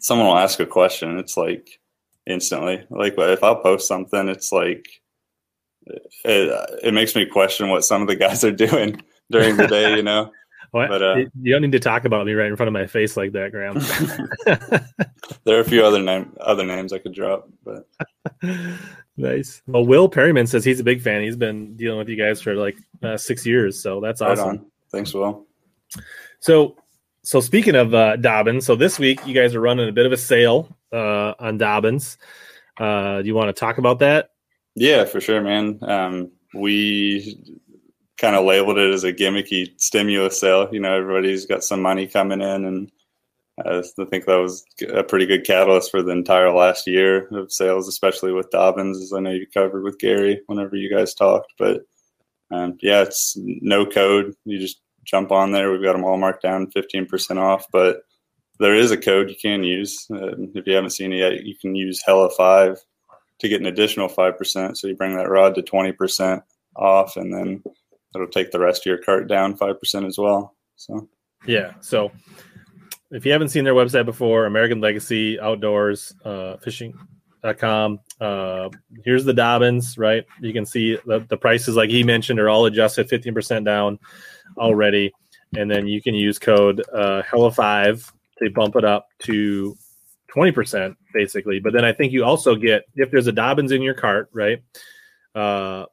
someone 0.00 0.28
will 0.28 0.38
ask 0.38 0.60
a 0.60 0.66
question, 0.66 1.18
it's 1.18 1.36
like 1.36 1.80
instantly. 2.26 2.84
Like 2.90 3.14
if 3.16 3.42
I'll 3.42 3.56
post 3.56 3.88
something, 3.88 4.28
it's 4.28 4.52
like 4.52 4.86
it, 6.24 6.80
it 6.82 6.94
makes 6.94 7.14
me 7.14 7.26
question 7.26 7.70
what 7.70 7.84
some 7.84 8.02
of 8.02 8.08
the 8.08 8.16
guys 8.16 8.44
are 8.44 8.52
doing 8.52 9.02
during 9.30 9.56
the 9.56 9.66
day. 9.66 9.96
You 9.96 10.02
know. 10.02 10.32
Well, 10.70 10.86
but, 10.86 11.02
uh, 11.02 11.16
you 11.40 11.50
don't 11.50 11.62
need 11.62 11.72
to 11.72 11.78
talk 11.78 12.04
about 12.04 12.26
me 12.26 12.34
right 12.34 12.50
in 12.50 12.54
front 12.54 12.68
of 12.68 12.74
my 12.74 12.86
face 12.86 13.16
like 13.16 13.32
that, 13.32 13.52
Graham. 13.52 13.78
there 15.44 15.56
are 15.56 15.60
a 15.60 15.64
few 15.64 15.82
other 15.82 16.02
name 16.02 16.36
other 16.42 16.66
names 16.66 16.92
I 16.92 16.98
could 16.98 17.14
drop, 17.14 17.48
but 17.64 17.88
Nice. 19.18 19.62
Well, 19.66 19.84
Will 19.84 20.08
Perryman 20.08 20.46
says 20.46 20.64
he's 20.64 20.78
a 20.78 20.84
big 20.84 21.02
fan. 21.02 21.22
He's 21.22 21.36
been 21.36 21.76
dealing 21.76 21.98
with 21.98 22.08
you 22.08 22.14
guys 22.16 22.40
for 22.40 22.54
like 22.54 22.76
uh, 23.02 23.16
six 23.16 23.44
years, 23.44 23.82
so 23.82 24.00
that's 24.00 24.20
right 24.20 24.30
awesome. 24.30 24.48
On. 24.48 24.66
Thanks, 24.92 25.12
Will. 25.12 25.44
So, 26.38 26.76
so 27.24 27.40
speaking 27.40 27.74
of 27.74 27.92
uh, 27.94 28.16
Dobyns, 28.16 28.62
so 28.62 28.76
this 28.76 28.96
week 28.96 29.26
you 29.26 29.34
guys 29.34 29.56
are 29.56 29.60
running 29.60 29.88
a 29.88 29.92
bit 29.92 30.06
of 30.06 30.12
a 30.12 30.16
sale 30.16 30.74
uh, 30.92 31.34
on 31.40 31.58
Dobyns. 31.58 32.16
Uh, 32.78 33.20
do 33.20 33.26
you 33.26 33.34
want 33.34 33.48
to 33.48 33.58
talk 33.58 33.78
about 33.78 33.98
that? 33.98 34.30
Yeah, 34.76 35.04
for 35.04 35.20
sure, 35.20 35.42
man. 35.42 35.80
Um, 35.82 36.30
we 36.54 37.42
kind 38.18 38.36
of 38.36 38.44
labeled 38.44 38.78
it 38.78 38.94
as 38.94 39.02
a 39.02 39.12
gimmicky 39.12 39.72
stimulus 39.80 40.38
sale. 40.38 40.68
You 40.70 40.78
know, 40.78 40.94
everybody's 40.94 41.44
got 41.44 41.64
some 41.64 41.82
money 41.82 42.06
coming 42.06 42.40
in, 42.40 42.64
and 42.66 42.92
I 43.66 43.82
think 44.04 44.26
that 44.26 44.40
was 44.40 44.64
a 44.92 45.02
pretty 45.02 45.26
good 45.26 45.44
catalyst 45.44 45.90
for 45.90 46.02
the 46.02 46.12
entire 46.12 46.52
last 46.52 46.86
year 46.86 47.28
of 47.28 47.52
sales, 47.52 47.88
especially 47.88 48.32
with 48.32 48.50
Dobyns, 48.50 48.96
as 48.96 49.12
I 49.14 49.20
know 49.20 49.30
you 49.30 49.46
covered 49.52 49.82
with 49.82 49.98
Gary 49.98 50.40
whenever 50.46 50.76
you 50.76 50.94
guys 50.94 51.14
talked. 51.14 51.52
But 51.58 51.82
um, 52.50 52.78
yeah, 52.80 53.02
it's 53.02 53.34
no 53.36 53.84
code. 53.84 54.34
You 54.44 54.58
just 54.58 54.80
jump 55.04 55.32
on 55.32 55.52
there. 55.52 55.72
We've 55.72 55.82
got 55.82 55.94
them 55.94 56.04
all 56.04 56.18
marked 56.18 56.42
down 56.42 56.70
15% 56.70 57.38
off. 57.38 57.66
But 57.72 58.02
there 58.58 58.74
is 58.74 58.90
a 58.90 58.96
code 58.96 59.30
you 59.30 59.36
can 59.40 59.62
use. 59.62 60.06
Uh, 60.10 60.34
if 60.54 60.66
you 60.66 60.74
haven't 60.74 60.90
seen 60.90 61.12
it 61.12 61.18
yet, 61.18 61.44
you 61.44 61.56
can 61.56 61.74
use 61.74 62.02
Hella5 62.06 62.78
to 63.40 63.48
get 63.48 63.60
an 63.60 63.66
additional 63.66 64.08
5%. 64.08 64.76
So 64.76 64.88
you 64.88 64.96
bring 64.96 65.16
that 65.16 65.30
rod 65.30 65.54
to 65.54 65.62
20% 65.62 66.42
off, 66.76 67.16
and 67.16 67.32
then 67.32 67.62
it'll 68.14 68.28
take 68.28 68.50
the 68.50 68.58
rest 68.58 68.82
of 68.82 68.86
your 68.86 68.98
cart 68.98 69.28
down 69.28 69.56
5% 69.56 70.06
as 70.06 70.18
well. 70.18 70.56
So, 70.76 71.08
yeah. 71.46 71.72
So, 71.80 72.10
if 73.10 73.24
you 73.24 73.32
haven't 73.32 73.48
seen 73.48 73.64
their 73.64 73.74
website 73.74 74.04
before, 74.04 74.46
American 74.46 74.80
Legacy 74.80 75.40
Outdoors 75.40 76.14
uh, 76.24 76.56
Fishing.com. 76.58 78.00
Uh, 78.20 78.68
here's 79.04 79.24
the 79.24 79.32
Dobyns, 79.32 79.98
right? 79.98 80.24
You 80.40 80.52
can 80.52 80.66
see 80.66 80.98
the, 81.06 81.24
the 81.28 81.36
prices, 81.36 81.76
like 81.76 81.90
he 81.90 82.02
mentioned, 82.02 82.38
are 82.38 82.48
all 82.48 82.66
adjusted 82.66 83.08
15% 83.08 83.64
down 83.64 83.98
already. 84.58 85.12
And 85.56 85.70
then 85.70 85.86
you 85.86 86.02
can 86.02 86.14
use 86.14 86.38
code 86.38 86.82
uh, 86.92 87.22
Hella5 87.22 88.12
to 88.40 88.50
bump 88.50 88.76
it 88.76 88.84
up 88.84 89.08
to 89.20 89.74
20% 90.36 90.94
basically. 91.14 91.58
But 91.58 91.72
then 91.72 91.84
I 91.84 91.92
think 91.92 92.12
you 92.12 92.24
also 92.24 92.54
get, 92.54 92.84
if 92.94 93.10
there's 93.10 93.26
a 93.26 93.32
Dobyns 93.32 93.72
in 93.72 93.80
your 93.80 93.94
cart, 93.94 94.28
right? 94.32 94.62
Uh, 95.34 95.86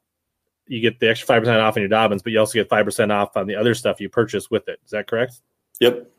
you 0.66 0.80
get 0.80 1.00
the 1.00 1.08
extra 1.08 1.40
5% 1.40 1.62
off 1.62 1.76
on 1.76 1.82
your 1.82 1.90
Dobyns, 1.90 2.22
but 2.22 2.32
you 2.32 2.40
also 2.40 2.54
get 2.54 2.68
5% 2.68 3.10
off 3.10 3.36
on 3.36 3.46
the 3.46 3.54
other 3.54 3.74
stuff 3.74 4.00
you 4.00 4.10
purchase 4.10 4.50
with 4.50 4.68
it. 4.68 4.78
Is 4.84 4.90
that 4.90 5.06
correct? 5.06 5.40
Yep. 5.80 6.10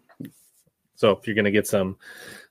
So 0.98 1.12
if 1.12 1.25
you're 1.25 1.36
going 1.36 1.46
to 1.46 1.51
get 1.51 1.68
some, 1.68 1.96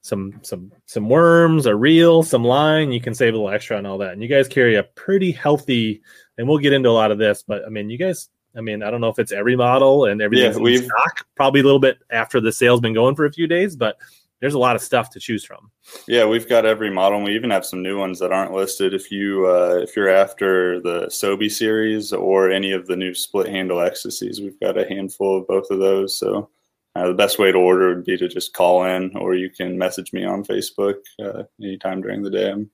some, 0.01 0.39
some, 0.43 0.73
some 0.87 1.09
worms, 1.09 1.67
a 1.67 1.75
reel, 1.75 2.23
some 2.23 2.45
line, 2.45 2.93
you 2.93 3.01
can 3.01 3.13
save 3.15 3.35
a 3.35 3.37
little 3.37 3.51
extra 3.53 3.77
on 3.77 3.85
all 3.85 3.99
that. 3.99 4.13
And 4.13 4.23
you 4.23 4.29
guys 4.29 4.49
carry 4.49 4.77
a 4.77 4.85
pretty 4.85 5.33
healthy, 5.33 6.01
and 6.39 6.49
we'll 6.49 6.59
get 6.59 6.73
into 6.73 6.89
a 6.89 6.91
lot 6.91 7.11
of 7.11 7.19
this, 7.19 7.43
but 7.47 7.65
I 7.67 7.69
mean, 7.69 7.91
you 7.91 7.99
guys, 7.99 8.29
I 8.57 8.61
mean, 8.61 8.83
I 8.83 8.91
don't 8.91 9.01
know 9.03 9.09
if 9.09 9.19
it's 9.19 9.33
every 9.33 9.57
model 9.57 10.07
and 10.07 10.23
everything's 10.23 10.57
Yeah, 10.57 10.63
we've- 10.63 10.85
in 10.85 10.85
stock, 10.85 11.27
probably 11.35 11.61
a 11.61 11.65
little 11.65 11.81
bit 11.81 11.99
after 12.11 12.41
the 12.41 12.53
sale's 12.53 12.81
been 12.81 12.95
going 12.95 13.17
for 13.17 13.27
a 13.27 13.33
few 13.33 13.47
days, 13.47 13.77
but 13.77 13.99
there's 14.41 14.55
a 14.55 14.59
lot 14.59 14.77
of 14.77 14.83
stuff 14.83 15.11
to 15.11 15.19
choose 15.19 15.45
from. 15.45 15.71
Yeah, 16.07 16.27
we've 16.27 16.49
got 16.49 16.67
every 16.67 16.91
model. 16.91 17.19
And 17.19 17.27
we 17.27 17.35
even 17.35 17.51
have 17.51 17.65
some 17.65 17.83
new 17.83 17.99
ones 17.99 18.19
that 18.19 18.33
aren't 18.33 18.53
listed. 18.53 18.93
If 18.93 19.11
you 19.11 19.47
uh, 19.47 19.81
if 19.83 19.97
you're 19.97 20.11
after 20.11 20.79
the 20.81 21.07
Sobe 21.07 21.51
series 21.51 22.13
or 22.13 22.51
any 22.51 22.73
of 22.73 22.87
the 22.87 22.97
new 22.97 23.15
split 23.15 23.49
handle 23.49 23.79
Xtasies, 23.79 24.41
we've 24.41 24.61
got 24.61 24.77
a 24.77 24.87
handful 24.87 25.39
of 25.39 25.47
both 25.47 25.71
of 25.71 25.79
those. 25.79 26.19
So 26.19 26.51
uh, 26.97 27.09
the 27.09 27.15
best 27.15 27.39
way 27.39 27.53
to 27.53 27.59
order 27.59 27.95
would 27.95 28.05
be 28.05 28.17
to 28.17 28.27
just 28.27 28.55
call 28.55 28.85
in, 28.85 29.15
or 29.17 29.35
you 29.35 29.51
can 29.51 29.77
message 29.77 30.15
me 30.15 30.25
on 30.25 30.43
Facebook 30.43 30.95
uh, 31.23 31.43
anytime 31.63 32.01
during 32.01 32.23
the 32.23 32.31
day. 32.31 32.51
I'm 32.51 32.71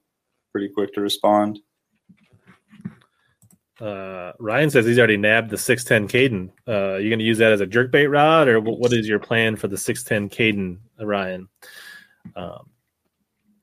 pretty 0.52 0.68
quick 0.68 0.94
to 0.94 1.00
respond. 1.00 1.58
Uh, 3.80 4.32
Ryan 4.38 4.70
says 4.70 4.86
he's 4.86 4.98
already 4.98 5.16
nabbed 5.16 5.50
the 5.50 5.58
610 5.58 6.06
Kaden. 6.08 6.50
Uh, 6.68 6.98
you 6.98 7.08
going 7.08 7.18
to 7.18 7.24
use 7.24 7.38
that 7.38 7.50
as 7.50 7.60
a 7.60 7.66
jerkbait 7.66 8.12
rod, 8.12 8.46
or 8.46 8.60
what 8.60 8.92
is 8.92 9.08
your 9.08 9.18
plan 9.18 9.56
for 9.56 9.66
the 9.66 9.78
610 9.78 10.30
Kaden, 10.30 10.78
Ryan? 11.04 11.48
Um, 12.36 12.68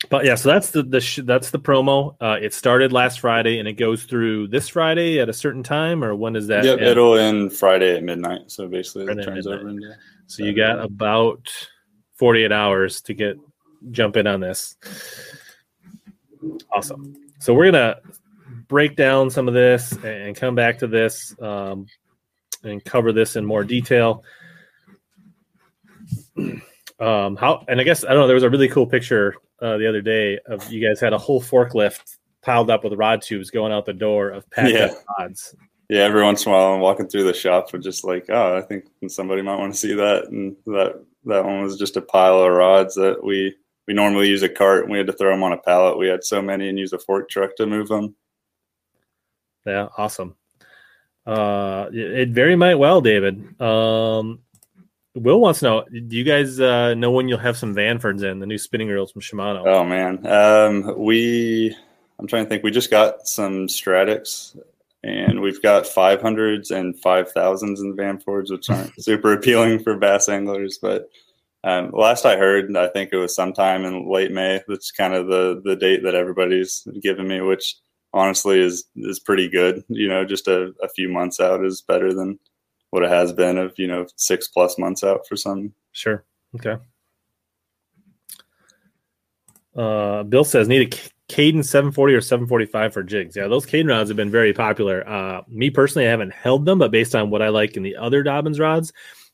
but 0.10 0.25
yeah, 0.25 0.36
so 0.36 0.50
that's 0.50 0.72
the, 0.72 0.84
the 0.84 1.00
sh- 1.00 1.22
that's 1.24 1.51
the 1.51 1.60
promo. 1.60 2.16
Uh, 2.20 2.38
it 2.42 2.54
started 2.54 2.92
last 2.92 3.22
Friday 3.22 3.60
and 3.60 3.68
it 3.68 3.74
goes 3.74 4.04
through 4.04 4.48
this 4.48 4.68
Friday 4.68 5.20
at 5.20 5.30
a 5.30 5.34
certain 5.34 5.63
time, 5.63 6.04
or 6.04 6.16
when 6.16 6.36
is 6.36 6.48
that? 6.48 6.66
Yep, 6.66 6.80
end? 6.80 6.88
it'll 6.88 7.16
end 7.16 7.54
Friday 7.54 7.96
at 7.96 8.04
midnight. 8.04 8.50
So 8.51 8.68
basically, 8.68 9.06
Friday 9.06 9.22
it 9.22 9.25
turns 9.25 9.48
over 9.48 9.70
into 9.70 9.96
So 10.29 10.43
you 10.43 10.53
got 10.53 10.79
about 10.79 11.48
48 12.17 12.51
hours 12.51 13.01
to 13.01 13.15
get 13.15 13.38
jump 13.89 14.15
in 14.15 14.27
on 14.27 14.39
this. 14.39 14.75
Awesome. 16.71 17.15
So 17.39 17.53
we're 17.55 17.65
gonna 17.71 17.98
break 18.67 18.95
down 18.95 19.31
some 19.31 19.48
of 19.48 19.55
this 19.55 19.91
and 20.03 20.36
come 20.36 20.53
back 20.53 20.77
to 20.79 20.88
this 20.88 21.33
um, 21.41 21.88
and 22.63 22.83
cover 22.86 23.12
this 23.12 23.38
in 23.38 23.43
more 23.45 23.63
detail. 23.63 24.24
Um, 27.00 27.36
how 27.36 27.65
and 27.67 27.81
I 27.81 27.83
guess 27.83 28.03
I 28.03 28.09
don't 28.09 28.19
know. 28.19 28.27
There 28.27 28.36
was 28.36 28.43
a 28.43 28.50
really 28.51 28.67
cool 28.69 28.86
picture 28.86 29.33
uh, 29.63 29.77
the 29.77 29.89
other 29.89 30.01
day 30.01 30.38
of 30.45 30.71
you 30.71 30.86
guys 30.88 31.00
had 31.00 31.13
a 31.13 31.17
whole 31.17 31.41
forklift 31.41 32.17
piled 32.43 32.69
up 32.69 32.83
with 32.83 32.93
rod 32.93 33.24
tubes 33.24 33.50
going 33.50 33.71
out 33.71 33.86
the 33.88 33.93
door 33.93 34.29
of 34.29 34.48
packed 34.51 34.74
Yeah. 34.74 34.93
rods. 35.17 35.55
Yeah, 35.89 36.01
every 36.01 36.24
once 36.24 36.46
in 36.46 36.51
a 36.51 36.55
while 36.55 36.74
I'm 36.74 36.81
walking 36.81 37.08
through 37.08 37.24
the 37.24 37.34
shop 37.34 37.74
and 37.74 37.81
just 37.81 38.03
like, 38.03 38.27
oh, 38.29 38.55
I 38.55 38.62
think 38.62 38.86
somebody 39.08 39.41
might 39.41 39.58
want 39.58 39.74
to 39.74 39.79
see 39.79 39.96
that. 39.96 40.25
And 40.25 40.55
that 40.67 41.03
that 41.25 41.43
one 41.43 41.63
was 41.63 41.77
just 41.77 41.98
a 41.98 42.01
pile 42.01 42.39
of 42.39 42.51
rods 42.51 42.93
that 42.96 43.24
we 43.24 43.55
we 43.88 43.96
normally 43.96 44.29
use 44.29 44.43
a 44.43 44.50
cart 44.50 44.84
and 44.84 44.91
we 44.91 45.00
had 45.00 45.08
to 45.08 45.13
throw 45.13 45.31
them 45.31 45.41
on 45.41 45.51
a 45.51 45.58
pallet. 45.58 45.98
We 45.98 46.08
had 46.08 46.24
so 46.24 46.43
many 46.43 46.69
and 46.69 46.77
use 46.77 46.93
a 46.93 47.00
fork 47.00 47.27
truck 47.27 47.55
to 47.55 47.65
move 47.65 47.88
them. 47.88 48.15
Yeah, 49.65 49.88
awesome. 49.98 50.36
Uh, 51.25 51.89
it 51.91 52.29
very 52.29 52.55
might 52.55 52.75
well, 52.75 53.01
David. 53.01 53.60
Um, 53.60 54.41
Will 55.15 55.39
wants 55.39 55.60
to 55.62 55.65
know: 55.65 55.86
Do 55.89 56.15
you 56.15 56.24
guys 56.24 56.60
uh, 56.60 56.93
know 56.93 57.10
when 57.10 57.27
you'll 57.27 57.39
have 57.39 57.58
some 57.58 57.75
Vanfords 57.75 58.24
in 58.24 58.39
the 58.39 58.46
new 58.46 58.60
spinning 58.60 58.89
reels 58.89 59.12
from 59.12 59.22
Shimano? 59.22 59.63
Oh 59.65 59.84
man, 59.84 60.25
um, 60.27 61.00
we 61.00 61.75
I'm 62.19 62.27
trying 62.27 62.46
to 62.46 62.50
think. 62.50 62.63
We 62.63 62.69
just 62.69 62.91
got 62.91 63.27
some 63.27 63.67
Stradics 63.67 64.55
and 65.03 65.41
we've 65.41 65.62
got 65.62 65.84
500s 65.84 66.72
and 66.72 66.96
5000s 67.01 67.79
in 67.79 67.96
the 67.96 68.01
Vanfords, 68.01 68.51
which 68.51 68.70
aren't 68.70 68.94
super 69.03 69.34
appealing 69.34 69.79
for 69.84 69.98
bass 69.98 70.29
anglers, 70.29 70.77
but. 70.82 71.10
Um, 71.62 71.91
last 71.91 72.25
I 72.25 72.38
heard, 72.38 72.74
I 72.77 72.88
think 72.88 73.10
it 73.12 73.18
was 73.18 73.36
sometime 73.36 73.84
in 73.84 74.10
late 74.10 74.32
May. 74.32 74.62
That's 74.70 74.91
kind 74.91 75.13
of 75.13 75.27
the 75.27 75.62
the 75.65 75.75
date 75.75 76.03
that 76.03 76.15
everybody's 76.15 76.88
given 77.01 77.27
me, 77.27 77.41
which 77.41 77.75
honestly 78.13 78.60
is 78.60 78.86
is 78.96 79.20
pretty 79.20 79.50
good. 79.50 79.84
You 79.89 80.08
know, 80.08 80.25
just 80.25 80.48
a, 80.48 80.74
a 80.82 80.89
few 80.89 81.10
months 81.10 81.39
out 81.39 81.65
is 81.65 81.82
better 81.82 82.13
than 82.13 82.39
what 82.91 83.03
it 83.03 83.10
has 83.10 83.34
been 83.34 83.58
of 83.58 83.74
you 83.77 83.88
know 83.88 84.08
six 84.15 84.48
plus 84.48 84.77
months 84.77 85.03
out 85.03 85.27
for 85.27 85.36
some. 85.36 85.74
Sure. 85.91 86.24
Okay. 86.56 86.82
Uh, 89.75 90.24
Bill 90.24 90.44
says 90.44 90.68
need 90.68 90.94
a 90.94 90.98
Kaden 91.29 91.63
740 91.63 92.13
or 92.15 92.21
745 92.21 92.93
for 92.93 93.03
jigs. 93.03 93.36
Yeah, 93.36 93.48
those 93.48 93.65
Kaden 93.65 93.88
rods 93.88 94.09
have 94.09 94.17
been 94.17 94.31
very 94.31 94.51
popular. 94.51 95.07
Uh, 95.07 95.43
me 95.48 95.69
personally, 95.69 96.07
I 96.07 96.12
haven't 96.12 96.33
held 96.33 96.65
them, 96.65 96.79
but 96.79 96.91
based 96.91 97.15
on 97.15 97.29
what 97.29 97.41
I 97.41 97.50
like 97.50 97.77
in 97.77 97.83
the 97.83 97.95
other 97.95 98.24
Dobyns 98.24 98.59
rods, 98.59 98.91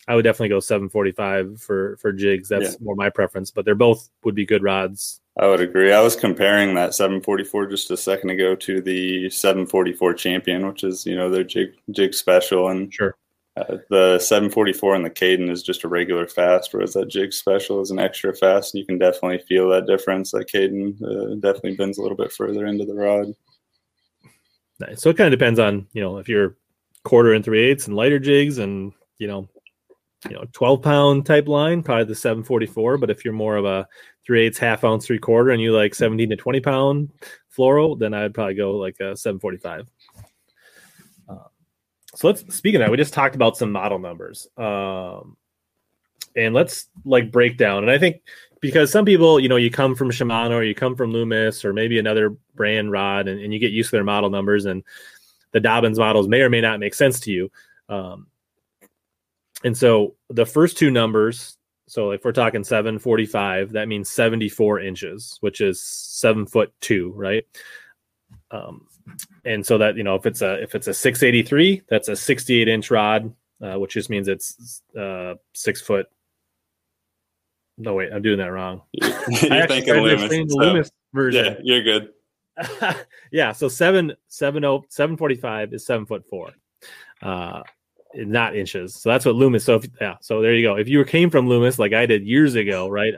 I 0.07 0.13
would 0.15 0.23
definitely 0.23 0.49
go 0.49 0.59
745 0.59 1.59
for 1.61 1.97
for 1.97 2.11
jigs. 2.11 2.49
That's 2.49 2.71
Yeah. 2.73 2.77
more 2.81 2.95
my 2.95 3.09
preference. 3.09 3.49
But 3.49 3.65
they're 3.65 3.75
both 3.75 4.09
would 4.23 4.35
be 4.35 4.45
good 4.45 4.61
rods. 4.61 5.19
I 5.39 5.47
would 5.47 5.61
agree. 5.61 5.91
I 5.91 6.01
was 6.01 6.15
comparing 6.15 6.75
that 6.75 6.93
744 6.93 7.65
just 7.67 7.91
a 7.91 7.97
second 7.97 8.29
ago 8.29 8.55
to 8.55 8.81
the 8.81 9.29
744 9.29 10.13
Champion, 10.13 10.67
which 10.67 10.83
is 10.83 11.05
you 11.05 11.15
know 11.15 11.29
their 11.29 11.43
jig 11.43 11.69
jig 11.91 12.13
special, 12.13 12.67
and 12.69 12.93
Sure. 12.93 13.15
Uh, 13.57 13.77
the 13.89 14.19
744 14.19 14.95
and 14.95 15.05
the 15.05 15.09
Kaden 15.09 15.49
is 15.49 15.63
just 15.63 15.85
a 15.85 15.87
regular 15.87 16.27
fast, 16.27 16.73
whereas 16.73 16.93
that 16.93 17.07
jig 17.07 17.31
special 17.31 17.81
is 17.81 17.89
an 17.89 17.99
extra 17.99 18.35
fast, 18.35 18.73
and 18.73 18.79
you 18.79 18.85
can 18.85 18.97
definitely 18.97 19.37
feel 19.47 19.69
that 19.69 19.87
difference. 19.87 20.31
That 20.31 20.49
Kaden 20.53 21.01
uh, 21.01 21.35
definitely 21.35 21.77
bends 21.77 21.97
a 21.97 22.01
little 22.01 22.17
bit 22.17 22.33
further 22.33 22.65
into 22.65 22.85
the 22.85 22.93
rod. 22.93 23.33
Nice. 24.79 25.01
So 25.01 25.09
it 25.09 25.17
kind 25.17 25.33
of 25.33 25.39
depends 25.39 25.59
on 25.59 25.87
you 25.93 26.01
know 26.01 26.17
if 26.17 26.27
you're 26.27 26.57
quarter 27.05 27.33
and 27.33 27.45
three 27.45 27.63
eighths 27.63 27.87
and 27.87 27.95
lighter 27.95 28.19
jigs 28.19 28.57
and 28.57 28.91
you 29.19 29.27
know 29.27 29.47
you 30.27 30.35
know 30.35 30.43
12 30.53 30.81
pound 30.81 31.25
type 31.25 31.47
line 31.47 31.83
probably 31.83 32.03
the 32.03 32.15
744 32.15 32.97
but 32.97 33.11
if 33.11 33.23
you're 33.23 33.33
more 33.33 33.55
of 33.55 33.63
a 33.63 33.87
three 34.25 34.45
eighths 34.45 34.57
half 34.57 34.83
ounce 34.83 35.05
three 35.05 35.19
quarter 35.19 35.51
and 35.51 35.61
you 35.61 35.71
like 35.71 35.93
17 35.93 36.31
to 36.31 36.35
20 36.35 36.59
pound 36.61 37.11
fluoro 37.55 37.97
then 37.97 38.13
i'd 38.15 38.33
probably 38.33 38.55
go 38.55 38.71
like 38.71 38.99
a 38.99 39.15
745 39.15 39.81
uh, 39.81 39.83
so 42.15 42.27
let's 42.27 42.55
speaking 42.55 42.81
of 42.81 42.85
that 42.85 42.91
we 42.91 42.97
just 42.97 43.13
talked 43.13 43.35
about 43.35 43.57
some 43.57 43.71
model 43.71 43.99
numbers 43.99 44.47
um 44.57 45.35
and 46.35 46.53
let's 46.53 46.87
like 47.03 47.31
break 47.31 47.57
down 47.57 47.83
and 47.83 47.91
i 47.91 47.97
think 47.97 48.21
because 48.61 48.91
some 48.91 49.05
people 49.05 49.39
you 49.39 49.49
know 49.49 49.55
you 49.55 49.69
come 49.69 49.95
from 49.95 50.11
shimano 50.11 50.51
or 50.51 50.63
you 50.63 50.75
come 50.75 50.95
from 50.95 51.11
loomis 51.11 51.63
or 51.63 51.73
maybe 51.73 51.99
another 51.99 52.31
brand 52.55 52.91
rod 52.91 53.27
and, 53.27 53.39
and 53.41 53.53
you 53.53 53.59
get 53.59 53.71
used 53.71 53.89
to 53.89 53.97
their 53.97 54.03
model 54.03 54.29
numbers 54.29 54.65
and 54.65 54.83
the 55.51 55.61
Dobyns 55.61 55.97
models 55.97 56.27
may 56.27 56.41
or 56.41 56.49
may 56.49 56.59
not 56.59 56.79
make 56.79 56.93
sense 56.93 57.19
to 57.21 57.31
you 57.31 57.51
um, 57.87 58.27
and 59.65 59.75
so 59.75 60.15
the 60.29 60.45
first 60.45 60.77
two 60.77 60.91
numbers, 60.91 61.57
so 61.87 62.11
if 62.11 62.23
we're 62.23 62.31
talking 62.31 62.63
745, 62.63 63.71
that 63.71 63.87
means 63.87 64.09
74 64.09 64.79
inches, 64.81 65.37
which 65.41 65.59
is 65.59 65.81
seven 65.81 66.45
foot 66.45 66.71
two, 66.81 67.11
right? 67.15 67.45
Um, 68.51 68.85
and 69.43 69.65
so 69.65 69.77
that 69.77 69.97
you 69.97 70.03
know, 70.03 70.15
if 70.15 70.25
it's 70.25 70.41
a 70.41 70.61
if 70.61 70.75
it's 70.75 70.87
a 70.87 70.93
683, 70.93 71.83
that's 71.89 72.07
a 72.09 72.15
68 72.15 72.67
inch 72.67 72.91
rod, 72.91 73.33
uh, 73.61 73.75
which 73.79 73.93
just 73.93 74.09
means 74.09 74.27
it's 74.27 74.81
uh, 74.99 75.35
six 75.53 75.81
foot. 75.81 76.07
No 77.77 77.93
wait, 77.93 78.11
I'm 78.13 78.21
doing 78.21 78.37
that 78.39 78.51
wrong. 78.51 78.81
I 79.03 79.07
You're 79.41 79.67
thinking 79.67 79.93
Loomis. 79.95 80.31
so- 80.51 80.57
Loomis 80.57 80.91
version. 81.13 81.45
yeah, 81.45 81.55
you're 81.63 81.83
good. 81.83 82.09
yeah, 83.31 83.51
so 83.51 83.67
seven 83.67 84.13
seven 84.29 84.63
oh 84.63 84.83
seven 84.89 85.17
forty 85.17 85.35
five 85.35 85.73
is 85.73 85.85
seven 85.85 86.05
foot 86.05 86.23
four, 86.29 86.51
uh, 87.21 87.61
not 88.15 88.55
inches. 88.55 88.95
So 88.95 89.09
that's 89.09 89.25
what 89.25 89.35
Loomis. 89.35 89.65
So 89.65 89.75
if, 89.75 89.87
yeah, 89.99 90.15
so 90.21 90.41
there 90.41 90.53
you 90.55 90.65
go. 90.65 90.75
If 90.75 90.87
you 90.87 91.03
came 91.03 91.29
from 91.29 91.49
Loomis 91.49 91.77
like 91.79 91.91
I 91.91 92.05
did 92.05 92.25
years 92.25 92.55
ago, 92.55 92.87
right? 92.87 93.13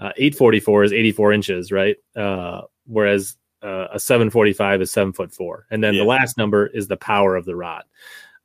Uh, 0.00 0.10
eight 0.16 0.34
forty 0.34 0.58
four 0.58 0.82
is 0.82 0.92
eighty 0.92 1.12
four 1.12 1.32
inches, 1.32 1.70
right? 1.70 1.96
Uh, 2.16 2.62
whereas 2.88 3.36
uh, 3.62 3.88
a 3.92 4.00
seven 4.00 4.30
forty 4.30 4.52
five 4.52 4.80
is 4.80 4.90
seven 4.90 5.12
foot 5.12 5.32
four, 5.32 5.66
and 5.70 5.82
then 5.82 5.94
Yeah. 5.94 6.00
the 6.00 6.06
last 6.08 6.36
number 6.36 6.66
is 6.66 6.88
the 6.88 6.96
power 6.96 7.36
of 7.36 7.44
the 7.44 7.56
rod. 7.56 7.84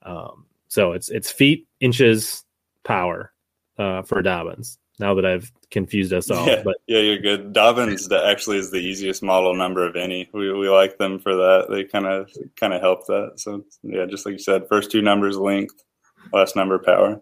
Um, 0.03 0.45
so 0.67 0.91
it's 0.91 1.09
it's 1.09 1.31
feet 1.31 1.67
inches 1.79 2.43
power 2.83 3.31
uh, 3.77 4.01
for 4.03 4.21
Dobyns. 4.21 4.77
Now 4.97 5.13
that 5.15 5.25
I've 5.25 5.51
confused 5.71 6.13
us 6.13 6.31
all, 6.31 6.47
yeah, 6.47 6.61
but 6.63 6.77
yeah, 6.87 6.99
you're 6.99 7.19
good. 7.19 7.53
Dobyns 7.53 8.09
actually 8.11 8.57
is 8.57 8.71
the 8.71 8.77
easiest 8.77 9.21
model 9.21 9.53
number 9.53 9.85
of 9.85 9.97
any. 9.97 10.29
We, 10.31 10.53
we 10.53 10.69
like 10.69 10.97
them 10.97 11.19
for 11.19 11.35
that. 11.35 11.67
They 11.69 11.83
kind 11.83 12.05
of 12.05 12.31
kind 12.55 12.73
of 12.73 12.79
help 12.79 13.05
that. 13.07 13.33
So 13.35 13.65
yeah, 13.83 14.05
just 14.05 14.25
like 14.25 14.33
you 14.33 14.39
said, 14.39 14.69
first 14.69 14.91
two 14.91 15.01
numbers 15.01 15.37
length, 15.37 15.83
last 16.31 16.55
number 16.55 16.79
power. 16.79 17.21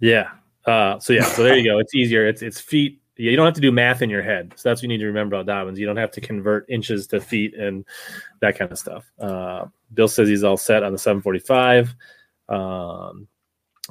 Yeah. 0.00 0.30
Uh, 0.64 0.98
so 1.00 1.12
yeah, 1.12 1.24
so 1.24 1.42
there 1.42 1.56
you 1.56 1.64
go. 1.64 1.78
It's 1.78 1.94
easier. 1.94 2.26
It's 2.26 2.40
it's 2.40 2.60
feet. 2.60 3.01
You 3.16 3.36
don't 3.36 3.44
have 3.44 3.54
to 3.54 3.60
do 3.60 3.70
math 3.70 4.02
in 4.02 4.10
your 4.10 4.22
head. 4.22 4.54
So 4.56 4.68
that's 4.68 4.78
what 4.78 4.84
you 4.84 4.88
need 4.88 4.98
to 4.98 5.06
remember 5.06 5.36
about 5.36 5.46
Dobyns. 5.66 5.76
You 5.76 5.86
don't 5.86 5.98
have 5.98 6.12
to 6.12 6.20
convert 6.20 6.68
inches 6.70 7.06
to 7.08 7.20
feet 7.20 7.54
and 7.54 7.84
that 8.40 8.58
kind 8.58 8.72
of 8.72 8.78
stuff. 8.78 9.10
Uh, 9.18 9.66
Bill 9.92 10.08
says 10.08 10.28
he's 10.28 10.44
all 10.44 10.56
set 10.56 10.82
on 10.82 10.92
the 10.92 10.98
745. 10.98 11.94
Um, 12.48 13.28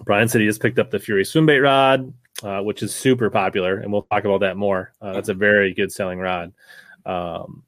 Brian 0.04 0.28
said 0.28 0.42
he 0.42 0.48
just 0.48 0.62
picked 0.62 0.80
up 0.80 0.90
the 0.90 1.00
Fury 1.00 1.24
swimbait 1.24 1.62
rod, 1.62 2.14
uh, 2.44 2.62
which 2.62 2.82
is 2.82 2.96
super 2.96 3.30
popular, 3.30 3.78
and 3.78 3.92
we'll 3.92 4.04
talk 4.04 4.26
about 4.26 4.40
that 4.40 4.58
more. 4.58 4.94
Uh, 5.02 5.14
that's 5.14 5.30
a 5.30 5.34
very 5.34 5.74
good 5.74 5.92
selling 5.92 6.20
rod. 6.20 6.54
Um, 7.06 7.64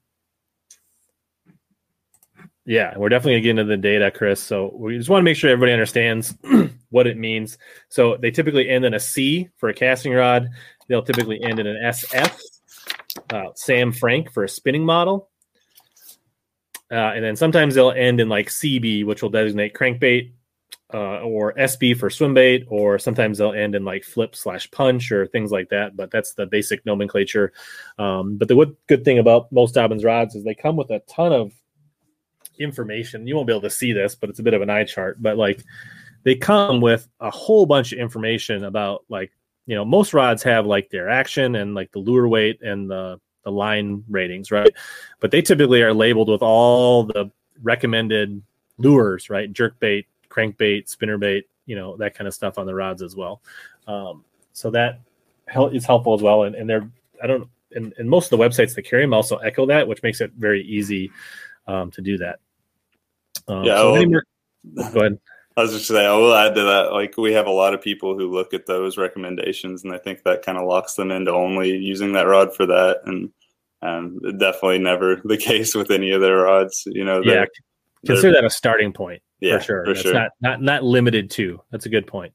yeah, 2.66 2.96
we're 2.96 3.10
definitely 3.10 3.34
gonna 3.34 3.42
get 3.42 3.50
into 3.50 3.64
the 3.64 3.76
data, 3.76 4.10
Chris. 4.10 4.40
So 4.40 4.72
we 4.74 4.96
just 4.96 5.10
want 5.10 5.20
to 5.20 5.24
make 5.24 5.36
sure 5.36 5.50
everybody 5.50 5.72
understands 5.72 6.34
what 6.90 7.06
it 7.06 7.18
means. 7.18 7.58
So 7.90 8.16
they 8.16 8.30
typically 8.30 8.70
end 8.70 8.86
in 8.86 8.94
a 8.94 9.00
C 9.00 9.50
for 9.58 9.68
a 9.68 9.74
casting 9.74 10.14
rod. 10.14 10.48
They'll 10.88 11.02
typically 11.02 11.42
end 11.42 11.58
in 11.58 11.66
an 11.66 11.76
SF. 11.76 12.40
Uh, 13.32 13.48
Sam 13.54 13.92
Frank 13.92 14.32
for 14.32 14.44
a 14.44 14.48
spinning 14.48 14.84
model. 14.84 15.30
Uh, 16.90 17.12
and 17.14 17.24
then 17.24 17.36
sometimes 17.36 17.74
they'll 17.74 17.90
end 17.90 18.20
in 18.20 18.28
like 18.28 18.48
CB, 18.48 19.06
which 19.06 19.22
will 19.22 19.30
designate 19.30 19.74
crankbait, 19.74 20.32
uh, 20.92 21.20
or 21.20 21.54
SB 21.54 21.96
for 21.98 22.08
swimbait, 22.08 22.66
or 22.68 22.98
sometimes 22.98 23.38
they'll 23.38 23.52
end 23.52 23.74
in 23.74 23.84
like 23.84 24.04
flip 24.04 24.36
slash 24.36 24.70
punch 24.70 25.10
or 25.10 25.26
things 25.26 25.50
like 25.50 25.70
that. 25.70 25.96
But 25.96 26.10
that's 26.10 26.34
the 26.34 26.46
basic 26.46 26.84
nomenclature. 26.86 27.52
Um, 27.98 28.36
but 28.36 28.48
the 28.48 28.76
good 28.86 29.04
thing 29.04 29.18
about 29.18 29.50
most 29.50 29.74
Dobyns 29.74 30.04
rods 30.04 30.34
is 30.34 30.44
they 30.44 30.54
come 30.54 30.76
with 30.76 30.90
a 30.90 31.00
ton 31.08 31.32
of 31.32 31.52
information. 32.58 33.26
You 33.26 33.34
won't 33.34 33.46
be 33.46 33.52
able 33.52 33.62
to 33.62 33.70
see 33.70 33.92
this, 33.92 34.14
but 34.14 34.30
it's 34.30 34.38
a 34.38 34.44
bit 34.44 34.54
of 34.54 34.62
an 34.62 34.70
eye 34.70 34.84
chart. 34.84 35.20
But 35.20 35.36
like 35.36 35.64
they 36.22 36.34
come 36.34 36.80
with 36.80 37.08
a 37.18 37.30
whole 37.30 37.66
bunch 37.66 37.92
of 37.92 37.98
information 37.98 38.64
about 38.64 39.04
like 39.08 39.32
you 39.66 39.74
know 39.74 39.84
most 39.84 40.14
rods 40.14 40.42
have 40.42 40.66
like 40.66 40.90
their 40.90 41.08
action 41.08 41.56
and 41.56 41.74
like 41.74 41.90
the 41.92 41.98
lure 41.98 42.28
weight 42.28 42.62
and 42.62 42.90
the 42.90 43.20
the 43.44 43.52
line 43.52 44.02
ratings, 44.08 44.50
right? 44.50 44.72
But 45.20 45.30
they 45.30 45.42
typically 45.42 45.82
are 45.82 45.92
labeled 45.92 46.30
with 46.30 46.42
all 46.42 47.04
the 47.04 47.30
recommended 47.62 48.42
lures, 48.78 49.28
right? 49.28 49.52
Jerk 49.52 49.78
bait, 49.78 50.06
crankbait, 50.30 50.88
spinner 50.88 51.18
bait, 51.18 51.46
you 51.66 51.76
know 51.76 51.96
that 51.96 52.14
kind 52.14 52.28
of 52.28 52.34
stuff 52.34 52.58
on 52.58 52.66
the 52.66 52.74
rods 52.74 53.02
as 53.02 53.16
well. 53.16 53.40
Um, 53.86 54.24
so 54.52 54.70
that 54.70 55.00
is 55.72 55.84
helpful 55.84 56.14
as 56.14 56.22
well. 56.22 56.44
And, 56.44 56.54
and 56.54 56.68
they're 56.68 56.88
I 57.22 57.26
don't 57.26 57.48
and, 57.72 57.92
and 57.98 58.08
most 58.08 58.32
of 58.32 58.38
the 58.38 58.44
websites 58.44 58.74
that 58.74 58.82
carry 58.82 59.02
them 59.02 59.14
also 59.14 59.36
echo 59.38 59.66
that, 59.66 59.86
which 59.86 60.02
makes 60.02 60.20
it 60.20 60.32
very 60.38 60.62
easy 60.62 61.10
um, 61.66 61.90
to 61.92 62.00
do 62.00 62.18
that. 62.18 62.38
Um, 63.48 63.64
yeah. 63.64 63.76
So 63.76 63.92
well, 63.92 64.06
more, 64.06 64.24
go 64.92 65.00
ahead. 65.00 65.18
I 65.56 65.62
was 65.62 65.72
just 65.72 65.86
saying, 65.86 66.06
I 66.06 66.16
will 66.16 66.34
add 66.34 66.54
to 66.56 66.62
that. 66.62 66.92
Like, 66.92 67.16
we 67.16 67.32
have 67.32 67.46
a 67.46 67.50
lot 67.50 67.74
of 67.74 67.80
people 67.80 68.18
who 68.18 68.32
look 68.32 68.52
at 68.52 68.66
those 68.66 68.98
recommendations, 68.98 69.84
and 69.84 69.92
I 69.92 69.98
think 69.98 70.24
that 70.24 70.42
kind 70.42 70.58
of 70.58 70.66
locks 70.66 70.94
them 70.94 71.12
into 71.12 71.32
only 71.32 71.70
using 71.76 72.12
that 72.12 72.26
rod 72.26 72.54
for 72.54 72.66
that. 72.66 73.02
And 73.04 73.30
um, 73.82 74.18
definitely 74.38 74.78
never 74.78 75.20
the 75.24 75.36
case 75.36 75.74
with 75.74 75.90
any 75.90 76.10
of 76.10 76.20
their 76.20 76.38
rods. 76.38 76.82
You 76.86 77.04
know, 77.04 77.22
yeah. 77.22 77.44
Consider 78.04 78.34
that 78.34 78.44
a 78.44 78.50
starting 78.50 78.92
point 78.92 79.22
yeah, 79.44 79.58
for 79.58 79.64
sure. 79.64 79.84
For 79.84 79.92
That's 79.92 80.02
sure. 80.02 80.14
not 80.14 80.30
not 80.40 80.62
not 80.62 80.84
limited 80.84 81.30
to. 81.32 81.60
That's 81.70 81.86
a 81.86 81.90
good 81.90 82.06
point. 82.06 82.32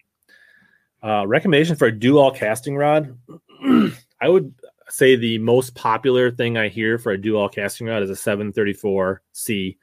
Uh, 1.02 1.26
recommendation 1.26 1.76
for 1.76 1.88
a 1.88 1.92
do-all 1.92 2.32
casting 2.32 2.76
rod. 2.76 3.18
I 4.22 4.28
would 4.28 4.54
say 4.90 5.16
the 5.16 5.38
most 5.38 5.76
popular 5.76 6.30
thing 6.30 6.58
I 6.58 6.68
hear 6.68 6.98
for 6.98 7.12
a 7.12 7.22
do-all 7.22 7.48
casting 7.48 7.88
rod 7.88 8.04
is 8.04 8.10
a 8.10 8.14
734C. 8.14 9.78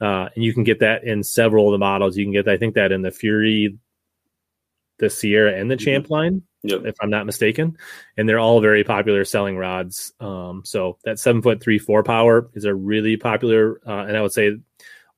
Uh, 0.00 0.28
and 0.34 0.44
you 0.44 0.52
can 0.52 0.64
get 0.64 0.80
that 0.80 1.04
in 1.04 1.22
several 1.22 1.68
of 1.68 1.72
the 1.72 1.78
models. 1.78 2.16
You 2.16 2.24
can 2.24 2.32
get, 2.32 2.48
I 2.48 2.56
think, 2.56 2.74
that 2.74 2.92
in 2.92 3.02
the 3.02 3.10
Fury, 3.10 3.78
the 4.98 5.08
Sierra, 5.08 5.58
and 5.58 5.70
the 5.70 5.76
mm-hmm. 5.76 5.84
Champ 5.84 6.10
line, 6.10 6.42
yep. 6.62 6.82
if 6.84 6.96
I'm 7.00 7.10
not 7.10 7.26
mistaken. 7.26 7.76
And 8.16 8.28
they're 8.28 8.38
all 8.38 8.60
very 8.60 8.84
popular 8.84 9.24
selling 9.24 9.56
rods. 9.56 10.12
Um, 10.20 10.62
so 10.64 10.98
that 11.04 11.18
seven 11.18 11.42
foot 11.42 11.62
three 11.62 11.78
four 11.78 12.02
power 12.02 12.50
is 12.54 12.64
a 12.64 12.74
really 12.74 13.16
popular, 13.16 13.80
uh, 13.86 14.04
and 14.04 14.16
I 14.16 14.22
would 14.22 14.32
say, 14.32 14.56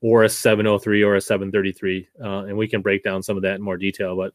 or 0.01 0.25
a 0.25 0.29
703 0.29 1.03
or 1.03 1.17
a 1.17 1.21
733. 1.21 2.09
Uh, 2.23 2.45
and 2.45 2.57
we 2.57 2.69
can 2.69 2.83
break 2.83 3.03
down 3.03 3.23
some 3.23 3.37
of 3.37 3.43
that 3.43 3.57
in 3.57 3.63
more 3.63 3.79
detail, 3.79 4.15
but 4.17 4.35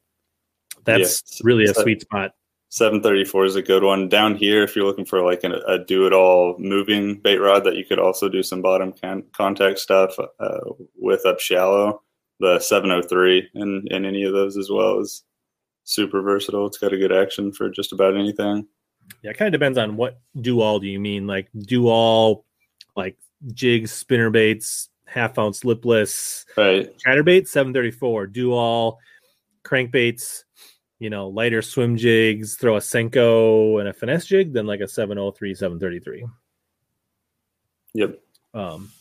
that's 0.84 1.23
yes. 1.25 1.41
really 1.43 1.65
a 1.65 1.73
sweet 1.73 2.01
spot 2.01 2.32
734 2.71 3.45
is 3.45 3.55
a 3.57 3.62
good 3.62 3.84
one. 3.84 4.07
Down 4.07 4.34
here, 4.34 4.63
if 4.63 4.77
you're 4.77 4.86
looking 4.86 5.05
for 5.05 5.21
like 5.21 5.43
a, 5.43 5.60
a 5.67 5.77
do 5.77 6.07
it 6.07 6.13
all 6.13 6.55
moving 6.57 7.19
bait 7.19 7.38
rod 7.38 7.65
that 7.65 7.75
you 7.75 7.84
could 7.84 7.99
also 7.99 8.29
do 8.29 8.41
some 8.41 8.62
bottom 8.62 8.93
can- 8.93 9.25
contact 9.34 9.77
stuff 9.77 10.17
uh, 10.39 10.60
with 10.97 11.25
up 11.25 11.41
shallow, 11.41 12.01
the 12.39 12.60
703 12.60 13.49
and, 13.55 13.91
and 13.91 14.05
any 14.05 14.23
of 14.23 14.31
those 14.31 14.55
as 14.55 14.69
well 14.69 14.99
is 14.99 15.23
super 15.84 16.21
versatile. 16.21 16.65
It's 16.65 16.77
got 16.77 16.93
a 16.93 16.97
good 16.97 17.12
action 17.12 17.51
for 17.51 17.69
just 17.69 17.91
about 17.91 18.15
anything. 18.15 18.65
Yeah, 19.21 19.31
it 19.31 19.38
kind 19.38 19.53
of 19.53 19.60
depends 19.60 19.77
on 19.77 19.97
what 19.97 20.21
do 20.39 20.62
all 20.62 20.79
do 20.79 20.88
you 20.88 20.99
mean? 20.99 21.27
Like 21.27 21.49
do 21.53 21.89
all 21.89 22.45
like 22.95 23.17
jigs, 23.53 23.91
spinner 23.91 24.29
baits, 24.29 24.88
half 25.05 25.38
ounce 25.38 25.65
lipless, 25.65 26.45
right? 26.55 26.89
Chatterbait 26.99 27.49
734, 27.49 28.27
do 28.27 28.53
all 28.53 28.97
crankbaits 29.65 30.45
you 31.01 31.09
know, 31.09 31.29
lighter 31.29 31.63
swim 31.63 31.97
jigs, 31.97 32.57
throw 32.57 32.75
a 32.75 32.79
Senko 32.79 33.79
and 33.79 33.89
a 33.89 33.93
finesse 33.93 34.27
jig 34.27 34.53
than 34.53 34.67
like 34.67 34.81
a 34.81 34.87
703, 34.87 35.55
733. 35.55 36.27
Yep. 37.95 38.19
Um, 38.53 38.91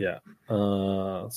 yeah. 0.00 0.18
Uh, 0.48 1.30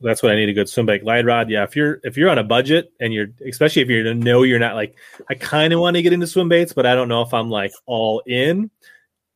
that's 0.00 0.24
what 0.24 0.32
I 0.32 0.34
need 0.34 0.48
a 0.48 0.52
good 0.52 0.68
swim 0.68 0.86
bait 0.86 1.04
glide 1.04 1.24
rod. 1.24 1.48
Yeah. 1.48 1.62
If 1.62 1.76
you're, 1.76 2.00
if 2.02 2.16
you're 2.16 2.30
on 2.30 2.38
a 2.38 2.42
budget 2.42 2.92
and 2.98 3.14
you're, 3.14 3.28
especially 3.48 3.82
if 3.82 3.88
you 3.88 4.12
know 4.12 4.42
you're 4.42 4.58
not 4.58 4.74
like, 4.74 4.96
I 5.30 5.34
kind 5.34 5.72
of 5.72 5.78
want 5.78 5.94
to 5.94 6.02
get 6.02 6.12
into 6.12 6.26
swim 6.26 6.48
baits, 6.48 6.72
but 6.72 6.86
I 6.86 6.96
don't 6.96 7.08
know 7.08 7.22
if 7.22 7.32
I'm 7.32 7.48
like 7.48 7.70
all 7.86 8.24
in, 8.26 8.72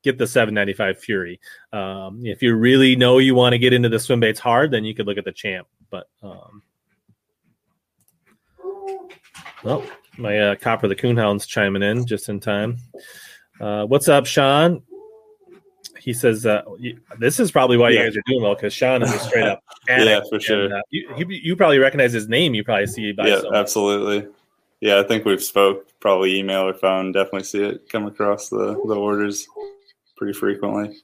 get 0.03 0.19
the 0.19 0.27
795 0.27 0.99
Fury. 0.99 1.41
Um, 1.73 2.27
if 2.27 2.43
you 2.43 2.57
really 2.57 2.97
know 2.97 3.19
you 3.19 3.37
want 3.37 3.53
to 3.53 3.59
get 3.59 3.73
into 3.73 3.89
the 3.89 4.01
swim 4.01 4.19
baits 4.19 4.41
hard, 4.41 4.73
then 4.73 4.85
you 4.85 4.97
could 4.97 5.07
look 5.07 5.17
at 5.17 5.25
the 5.25 5.31
champ, 5.31 5.69
but, 5.91 6.09
um, 6.25 6.65
well, 9.63 9.85
my 10.17 10.39
uh, 10.39 10.55
copper 10.57 10.89
the 10.89 10.97
coonhound's 10.97 11.47
chiming 11.47 11.83
in 11.83 12.07
just 12.07 12.29
in 12.29 12.41
time. 12.41 12.79
Uh, 13.61 13.85
what's 13.87 14.09
up, 14.09 14.27
Sean? 14.27 14.83
He 15.99 16.13
says 16.13 16.47
uh, 16.47 16.63
this 17.19 17.41
is 17.41 17.51
probably 17.51 17.77
why 17.77 17.91
yeah. 17.91 18.01
you 18.01 18.07
guys 18.07 18.17
are 18.17 18.23
doing 18.27 18.43
well 18.43 18.55
because 18.55 18.73
Sean 18.73 19.03
is 19.03 19.13
a 19.13 19.19
straight 19.19 19.45
up 19.45 19.63
yeah 19.89 20.21
for 20.29 20.41
sure. 20.41 20.65
And, 20.65 20.75
uh, 20.75 20.83
you, 20.91 21.27
you, 21.29 21.57
probably 21.57 21.79
recognize 21.79 22.13
his 22.13 22.29
name. 22.29 22.55
You 22.55 22.65
probably 22.65 22.87
see 22.87 23.13
by 23.13 23.29
yeah 23.29 23.43
absolutely. 23.53 24.29
Yeah, 24.81 25.01
I 25.01 25.03
think 25.03 25.25
we've 25.25 25.43
spoke 25.43 25.89
probably 25.99 26.39
email 26.39 26.63
or 26.69 26.75
phone. 26.75 27.13
Definitely 27.13 27.45
see 27.45 27.63
it 27.65 27.89
come 27.91 28.07
across 28.07 28.49
the 28.49 28.81
the 28.87 28.95
orders 28.95 29.47
pretty 30.17 30.39
frequently. 30.39 30.97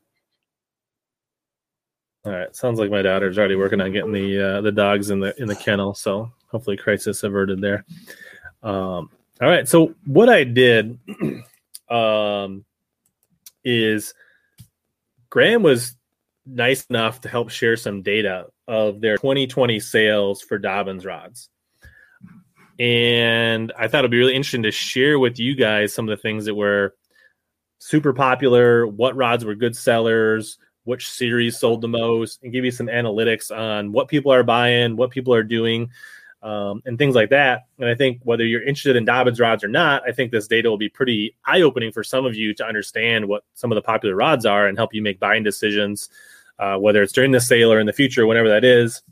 All 2.25 2.33
right, 2.33 2.55
sounds 2.57 2.79
like 2.79 2.91
my 2.91 3.03
daughter's 3.03 3.37
already 3.37 3.57
working 3.57 3.81
on 3.81 3.93
getting 3.93 4.13
the 4.13 4.41
uh, 4.41 4.61
the 4.61 4.73
dogs 4.73 5.11
in 5.11 5.21
the 5.21 5.39
in 5.41 5.49
the 5.49 5.57
kennel. 5.57 5.93
So 5.95 6.33
hopefully, 6.47 6.77
crisis 6.77 7.23
averted 7.23 7.61
there. 7.61 7.85
Um, 8.65 9.11
all 9.41 9.49
right. 9.49 9.69
So 9.69 9.95
what 10.07 10.29
I 10.29 10.45
did 10.45 10.99
um, 11.91 12.65
is 13.63 14.15
Graham 15.31 15.63
was 15.63 15.97
nice 16.47 16.87
enough 16.87 17.21
to 17.23 17.29
help 17.29 17.51
share 17.51 17.77
some 17.77 18.03
data 18.03 18.47
of 18.67 19.01
their 19.01 19.19
2020 19.19 19.79
sales 19.81 20.41
for 20.41 20.59
Dobyns 20.59 21.05
rods. 21.05 21.51
And 22.79 23.73
I 23.79 23.87
thought 23.87 24.01
it'd 24.01 24.11
be 24.11 24.19
really 24.19 24.35
interesting 24.35 24.65
to 24.65 24.73
share 24.73 25.19
with 25.19 25.39
you 25.39 25.55
guys 25.55 25.93
some 25.93 26.09
of 26.09 26.17
the 26.17 26.21
things 26.21 26.47
that 26.47 26.55
were 26.55 26.95
super 27.79 28.13
popular, 28.13 28.87
what 28.87 29.15
rods 29.15 29.45
were 29.45 29.55
good 29.55 29.77
sellers, 29.77 30.59
which 30.85 31.09
series 31.09 31.59
sold 31.59 31.83
the 31.83 31.89
most, 31.89 32.43
and 32.43 32.53
give 32.53 32.65
you 32.65 32.71
some 32.71 32.89
analytics 32.89 33.57
on 33.57 33.93
what 33.93 34.09
people 34.09 34.33
are 34.33 34.43
buying, 34.43 34.97
what 34.97 35.11
people 35.11 35.35
are 35.35 35.45
doing 35.45 35.91
um, 36.45 36.83
and 36.85 36.99
things 36.99 37.15
like 37.15 37.31
that. 37.31 37.63
And 37.79 37.89
I 37.89 37.95
think 37.95 38.21
whether 38.23 38.45
you're 38.45 38.63
interested 38.63 38.97
in 38.97 39.07
Dobyns 39.07 39.41
rods 39.41 39.65
or 39.65 39.69
not, 39.69 40.03
I 40.07 40.13
think 40.13 40.31
this 40.31 40.47
data 40.47 40.69
will 40.69 40.77
be 40.77 40.91
pretty 40.91 41.35
eye 41.47 41.63
opening 41.63 41.91
for 41.91 42.05
some 42.05 42.27
of 42.27 42.37
you 42.37 42.53
to 42.55 42.67
understand 42.67 43.27
what 43.27 43.45
some 43.55 43.73
of 43.73 43.77
the 43.77 43.83
popular 43.83 44.15
rods 44.15 44.45
are 44.45 44.69
and 44.69 44.77
help 44.77 44.93
you 44.93 45.01
make 45.01 45.19
buying 45.19 45.43
decisions, 45.43 46.11
uh, 46.59 46.77
whether 46.77 47.03
it's 47.03 47.15
during 47.15 47.31
the 47.31 47.41
sale 47.41 47.73
or 47.73 47.81
in 47.81 47.87
the 47.87 47.95
future, 47.95 48.27
whenever 48.27 48.51
that 48.51 48.63
is. 48.63 49.03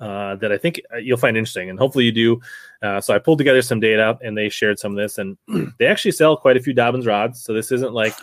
Uh, 0.00 0.34
that 0.36 0.50
I 0.50 0.58
think 0.58 0.80
uh, 0.92 0.96
you'll 0.96 1.18
find 1.18 1.36
interesting, 1.36 1.70
and 1.70 1.78
hopefully 1.78 2.04
you 2.04 2.12
do. 2.12 2.40
Uh, 2.82 3.00
so 3.00 3.14
I 3.14 3.18
pulled 3.18 3.38
together 3.38 3.62
some 3.62 3.78
data, 3.78 4.18
and 4.22 4.36
they 4.36 4.48
shared 4.48 4.78
some 4.78 4.92
of 4.92 4.96
this, 4.96 5.18
and 5.18 5.36
they 5.78 5.86
actually 5.86 6.10
sell 6.12 6.36
quite 6.36 6.56
a 6.56 6.60
few 6.60 6.74
Dobyns 6.74 7.06
rods. 7.06 7.42
So 7.42 7.52
this 7.52 7.70
isn't 7.70 7.92
like 7.92 8.14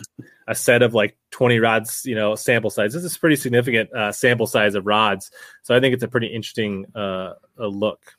a 0.48 0.54
set 0.54 0.82
of 0.82 0.92
like 0.92 1.16
20 1.30 1.60
rods, 1.60 2.02
you 2.04 2.14
know, 2.14 2.34
sample 2.34 2.68
size. 2.68 2.92
This 2.92 3.04
is 3.04 3.16
pretty 3.16 3.36
significant 3.36 3.92
uh, 3.92 4.12
sample 4.12 4.46
size 4.46 4.74
of 4.74 4.86
rods. 4.86 5.30
So 5.62 5.74
I 5.74 5.80
think 5.80 5.94
it's 5.94 6.02
a 6.02 6.08
pretty 6.08 6.26
interesting 6.26 6.86
uh, 6.94 7.34
look. 7.56 8.14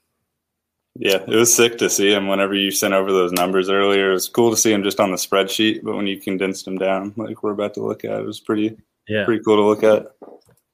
Yeah, 0.95 1.23
it 1.27 1.35
was 1.35 1.53
sick 1.53 1.77
to 1.79 1.89
see 1.89 2.13
him 2.13 2.27
whenever 2.27 2.53
you 2.53 2.69
sent 2.69 2.93
over 2.93 3.11
those 3.11 3.31
numbers 3.31 3.69
earlier. 3.69 4.11
It 4.11 4.13
was 4.13 4.29
cool 4.29 4.51
to 4.51 4.57
see 4.57 4.71
him 4.71 4.83
just 4.83 4.99
on 4.99 5.09
the 5.09 5.17
spreadsheet, 5.17 5.81
but 5.83 5.95
when 5.95 6.05
you 6.05 6.19
condensed 6.19 6.65
them 6.65 6.77
down, 6.77 7.13
like 7.17 7.41
we're 7.41 7.51
about 7.51 7.73
to 7.75 7.83
look 7.83 8.05
at, 8.05 8.19
it 8.19 8.25
was 8.25 8.39
pretty, 8.39 8.77
yeah, 9.07 9.25
pretty 9.25 9.43
cool 9.43 9.55
to 9.55 9.63
look 9.63 9.83
at. 9.83 10.11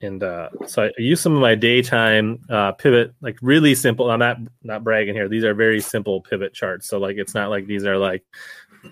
and 0.02 0.22
uh, 0.22 0.50
so 0.68 0.84
I 0.84 0.92
use 0.98 1.22
some 1.22 1.36
of 1.36 1.42
my 1.42 1.56
daytime 1.56 2.42
uh, 2.50 2.74
pivot, 2.74 3.14
like 3.22 3.38
really 3.42 3.76
simple. 3.76 4.12
I'm 4.12 4.20
not 4.20 4.38
not 4.62 4.84
bragging 4.84 5.14
here. 5.14 5.30
These 5.30 5.46
are 5.46 5.54
very 5.54 5.80
simple 5.80 6.20
pivot 6.20 6.54
charts. 6.54 6.90
So 6.90 7.00
like 7.00 7.16
it's 7.18 7.34
not 7.34 7.50
like 7.50 7.66
these 7.66 7.86
are 7.86 7.98
like 7.98 8.26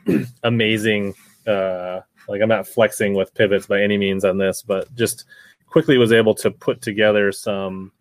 amazing. 0.44 1.14
Uh, 1.46 2.02
like 2.30 2.42
I'm 2.42 2.50
not 2.50 2.68
flexing 2.68 3.14
with 3.16 3.34
pivots 3.34 3.68
by 3.68 3.82
any 3.82 3.98
means 3.98 4.24
on 4.24 4.38
this, 4.38 4.62
but 4.62 4.94
just 4.96 5.26
quickly 5.66 5.98
was 5.98 6.14
able 6.14 6.36
to 6.36 6.52
put 6.52 6.82
together 6.82 7.34
some 7.34 7.92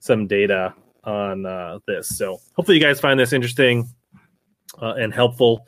some 0.00 0.26
data 0.26 0.74
on 1.08 1.46
uh, 1.46 1.78
this. 1.86 2.16
So 2.16 2.38
hopefully 2.54 2.76
you 2.76 2.82
guys 2.82 3.00
find 3.00 3.18
this 3.18 3.32
interesting 3.32 3.88
uh, 4.80 4.94
and 4.94 5.12
helpful. 5.12 5.66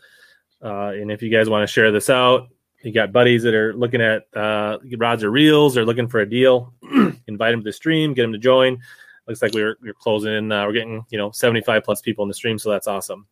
Uh, 0.63 0.89
and 0.91 1.11
if 1.11 1.23
you 1.23 1.31
guys 1.31 1.49
want 1.49 1.67
to 1.67 1.73
share 1.73 1.91
this 1.91 2.11
out, 2.11 2.49
you 2.83 2.93
got 2.93 3.13
buddies 3.13 3.43
that 3.43 3.55
are 3.55 3.75
looking 3.75 4.01
at 4.01 4.25
uh, 4.37 4.79
rods 4.99 5.25
or 5.25 5.31
reels 5.31 5.77
or 5.77 5.85
looking 5.85 6.09
for 6.09 6.21
a 6.21 6.29
deal, 6.29 6.73
invite 7.27 7.53
them 7.53 7.61
to 7.61 7.65
the 7.65 7.73
stream, 7.73 8.15
get 8.15 8.23
them 8.23 8.33
to 8.33 8.39
join. 8.39 8.79
Looks 9.27 9.43
like 9.43 9.53
we're, 9.53 9.77
we're 9.83 9.95
closing. 9.95 10.51
Uh, 10.51 10.67
we're 10.67 10.73
getting 10.73 11.05
you 11.11 11.19
know 11.19 11.31
75 11.31 11.85
plus 11.85 12.01
people 12.01 12.23
in 12.23 12.29
the 12.29 12.35
stream, 12.35 12.59
so 12.59 12.71
that's 12.71 12.87
awesome. 12.87 13.27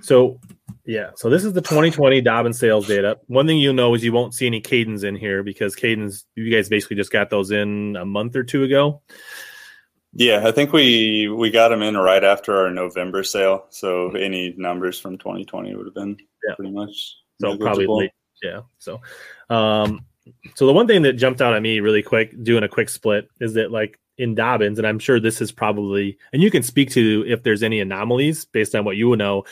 So 0.00 0.40
yeah, 0.86 1.10
so 1.16 1.28
this 1.30 1.44
is 1.44 1.52
the 1.52 1.60
2020 1.60 2.22
Dobyns 2.22 2.56
sales 2.56 2.86
data. 2.86 3.18
One 3.26 3.46
thing 3.46 3.58
you'll 3.58 3.74
know 3.74 3.94
is 3.94 4.04
you 4.04 4.12
won't 4.12 4.34
see 4.34 4.46
any 4.46 4.60
Kadens 4.60 5.04
in 5.04 5.16
here 5.16 5.42
because 5.42 5.76
Kadens, 5.76 6.24
you 6.34 6.50
guys 6.50 6.68
basically 6.68 6.96
just 6.96 7.12
got 7.12 7.30
those 7.30 7.50
in 7.50 7.96
a 7.96 8.04
month 8.04 8.36
or 8.36 8.44
two 8.44 8.64
ago. 8.64 9.02
Yeah, 10.12 10.46
I 10.46 10.52
think 10.52 10.72
we 10.72 11.28
we 11.28 11.50
got 11.50 11.68
them 11.68 11.82
in 11.82 11.96
right 11.96 12.24
after 12.24 12.56
our 12.56 12.70
November 12.70 13.22
sale. 13.22 13.66
So 13.70 14.10
any 14.10 14.54
numbers 14.56 14.98
from 14.98 15.18
2020 15.18 15.74
would 15.76 15.86
have 15.86 15.94
been 15.94 16.16
yeah. 16.46 16.54
pretty 16.56 16.72
much 16.72 17.16
so 17.40 17.56
probably 17.56 17.86
late. 17.86 18.10
Yeah. 18.42 18.60
So, 18.78 19.00
um, 19.48 20.04
so 20.54 20.66
the 20.66 20.72
one 20.72 20.86
thing 20.86 21.02
that 21.02 21.14
jumped 21.14 21.40
out 21.40 21.54
at 21.54 21.62
me 21.62 21.80
really 21.80 22.02
quick, 22.02 22.42
doing 22.42 22.64
a 22.64 22.68
quick 22.68 22.88
split, 22.88 23.28
is 23.40 23.54
that 23.54 23.70
like 23.70 23.98
in 24.18 24.34
Dobyns, 24.34 24.78
and 24.78 24.86
I'm 24.86 24.98
sure 24.98 25.20
this 25.20 25.40
is 25.40 25.52
probably, 25.52 26.18
and 26.32 26.42
you 26.42 26.50
can 26.50 26.62
speak 26.62 26.90
to 26.90 27.24
if 27.26 27.42
there's 27.42 27.62
any 27.62 27.80
anomalies 27.80 28.44
based 28.44 28.74
on 28.74 28.84
what 28.84 28.96
you 28.96 29.14
know, 29.16 29.44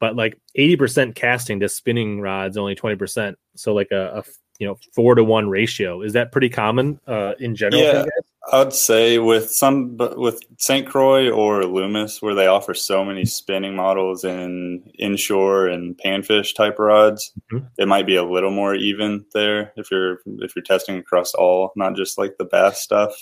but 0.00 0.16
like 0.16 0.38
80% 0.58 1.14
casting 1.14 1.60
to 1.60 1.68
spinning 1.68 2.20
rods, 2.20 2.56
only 2.56 2.74
20%. 2.74 3.34
So 3.54 3.74
like 3.74 3.92
a, 3.92 4.18
a 4.18 4.24
you 4.60 4.66
know 4.66 4.76
four 4.94 5.16
to 5.16 5.24
one 5.24 5.48
ratio. 5.48 6.02
Is 6.02 6.12
that 6.12 6.30
pretty 6.30 6.50
common 6.50 7.00
uh, 7.06 7.32
in 7.40 7.56
general? 7.56 7.82
Yeah, 7.82 8.04
I'd 8.52 8.72
say 8.72 9.18
with 9.18 9.50
some, 9.50 9.96
but 9.96 10.18
with 10.18 10.40
St. 10.58 10.86
Croix 10.86 11.30
or 11.30 11.64
Loomis, 11.64 12.20
where 12.20 12.34
they 12.34 12.46
offer 12.46 12.74
so 12.74 13.04
many 13.04 13.24
spinning 13.24 13.74
models 13.74 14.22
and 14.22 14.88
inshore 14.98 15.66
and 15.66 15.98
panfish 15.98 16.54
type 16.54 16.78
rods, 16.78 17.32
mm-hmm. 17.52 17.66
it 17.78 17.88
might 17.88 18.06
be 18.06 18.16
a 18.16 18.24
little 18.24 18.50
more 18.50 18.74
even 18.74 19.24
there 19.32 19.72
if 19.76 19.90
you're 19.90 20.18
if 20.26 20.54
you're 20.54 20.62
testing 20.62 20.96
across 20.96 21.34
all, 21.34 21.72
not 21.74 21.96
just 21.96 22.18
like 22.18 22.36
the 22.38 22.44
bass 22.44 22.80
stuff. 22.80 23.12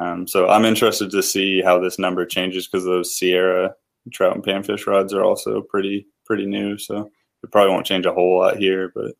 Um, 0.00 0.26
so 0.26 0.48
I'm 0.48 0.64
interested 0.64 1.10
to 1.12 1.22
see 1.22 1.62
how 1.62 1.78
this 1.78 1.98
number 1.98 2.26
changes 2.26 2.66
because 2.66 2.84
those 2.84 3.14
Sierra 3.14 3.74
trout 4.12 4.34
and 4.34 4.44
panfish 4.44 4.86
rods 4.86 5.12
are 5.12 5.24
also 5.24 5.60
pretty 5.62 6.06
pretty 6.24 6.46
new. 6.46 6.78
So 6.78 7.10
it 7.42 7.50
probably 7.52 7.72
won't 7.72 7.86
change 7.86 8.06
a 8.06 8.12
whole 8.12 8.38
lot 8.38 8.56
here, 8.56 8.92
but 8.94 9.12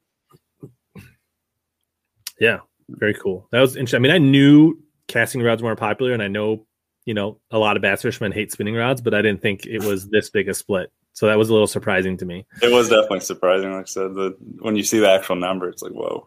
yeah, 2.41 2.59
very 2.89 3.15
cool. 3.15 3.49
That 3.53 3.61
was 3.61 3.77
interesting. 3.77 3.99
I 3.99 4.03
mean, 4.03 4.13
I 4.13 4.19
knew 4.19 4.79
casting 5.09 5.43
rods 5.43 5.63
were 5.63 5.69
more 5.69 5.77
popular, 5.77 6.13
and 6.13 6.23
I 6.23 6.29
know 6.29 6.67
you 7.05 7.15
know 7.15 7.41
a 7.51 7.59
lot 7.59 7.77
of 7.77 7.83
bass 7.83 8.03
fishermen 8.03 8.33
hate 8.33 8.53
spinning 8.53 8.75
rods, 8.75 9.01
but 9.01 9.15
I 9.15 9.23
didn't 9.23 9.43
think 9.43 9.67
it 9.67 9.83
was 9.85 10.09
this 10.11 10.31
big 10.31 10.49
a 10.49 10.55
split. 10.55 10.91
So 11.13 11.27
that 11.27 11.39
was 11.39 11.49
a 11.49 11.53
little 11.53 11.69
surprising 11.69 12.17
to 12.17 12.25
me. 12.25 12.45
It 12.61 12.73
was 12.73 12.89
definitely 12.89 13.21
surprising. 13.21 13.73
Like 13.73 13.83
I 13.83 13.85
said, 13.85 14.15
the, 14.15 14.37
when 14.59 14.75
you 14.75 14.83
see 14.83 14.99
the 14.99 15.11
actual 15.11 15.37
number, 15.37 15.69
it's 15.69 15.83
like 15.83 15.93
whoa. 15.93 16.27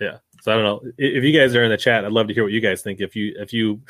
Yeah. 0.00 0.18
So 0.42 0.52
I 0.52 0.54
don't 0.54 0.64
know 0.64 0.90
if 0.96 1.24
you 1.24 1.38
guys 1.38 1.54
are 1.54 1.64
in 1.64 1.70
the 1.70 1.76
chat. 1.76 2.04
I'd 2.04 2.12
love 2.12 2.28
to 2.28 2.34
hear 2.34 2.42
what 2.42 2.52
you 2.52 2.60
guys 2.60 2.82
think. 2.82 3.00
If 3.00 3.16
you 3.16 3.34
if 3.38 3.52
you 3.52 3.82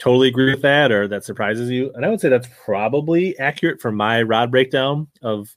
totally 0.00 0.28
agree 0.28 0.50
with 0.50 0.62
that 0.62 0.90
or 0.90 1.06
that 1.06 1.24
surprises 1.24 1.70
you, 1.70 1.92
and 1.94 2.04
I 2.04 2.08
would 2.08 2.20
say 2.20 2.28
that's 2.28 2.48
probably 2.64 3.38
accurate 3.38 3.80
for 3.80 3.92
my 3.92 4.22
rod 4.22 4.50
breakdown 4.50 5.06
of 5.22 5.54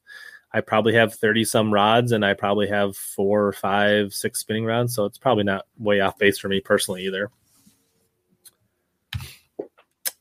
I 0.53 0.61
probably 0.61 0.93
have 0.93 1.15
30 1.15 1.45
some 1.45 1.73
rods 1.73 2.11
and 2.11 2.23
I 2.23 2.35
probably 2.35 2.67
have 2.67 2.95
four, 2.95 3.53
five, 3.53 4.13
six 4.13 4.39
spinning 4.39 4.65
rods. 4.65 4.93
So 4.93 5.05
it's 5.05 5.17
probably 5.17 5.43
not 5.43 5.65
way 5.79 5.99
off 5.99 6.19
base 6.19 6.37
for 6.37 6.47
me 6.47 6.59
personally 6.59 7.05
either. 7.05 7.31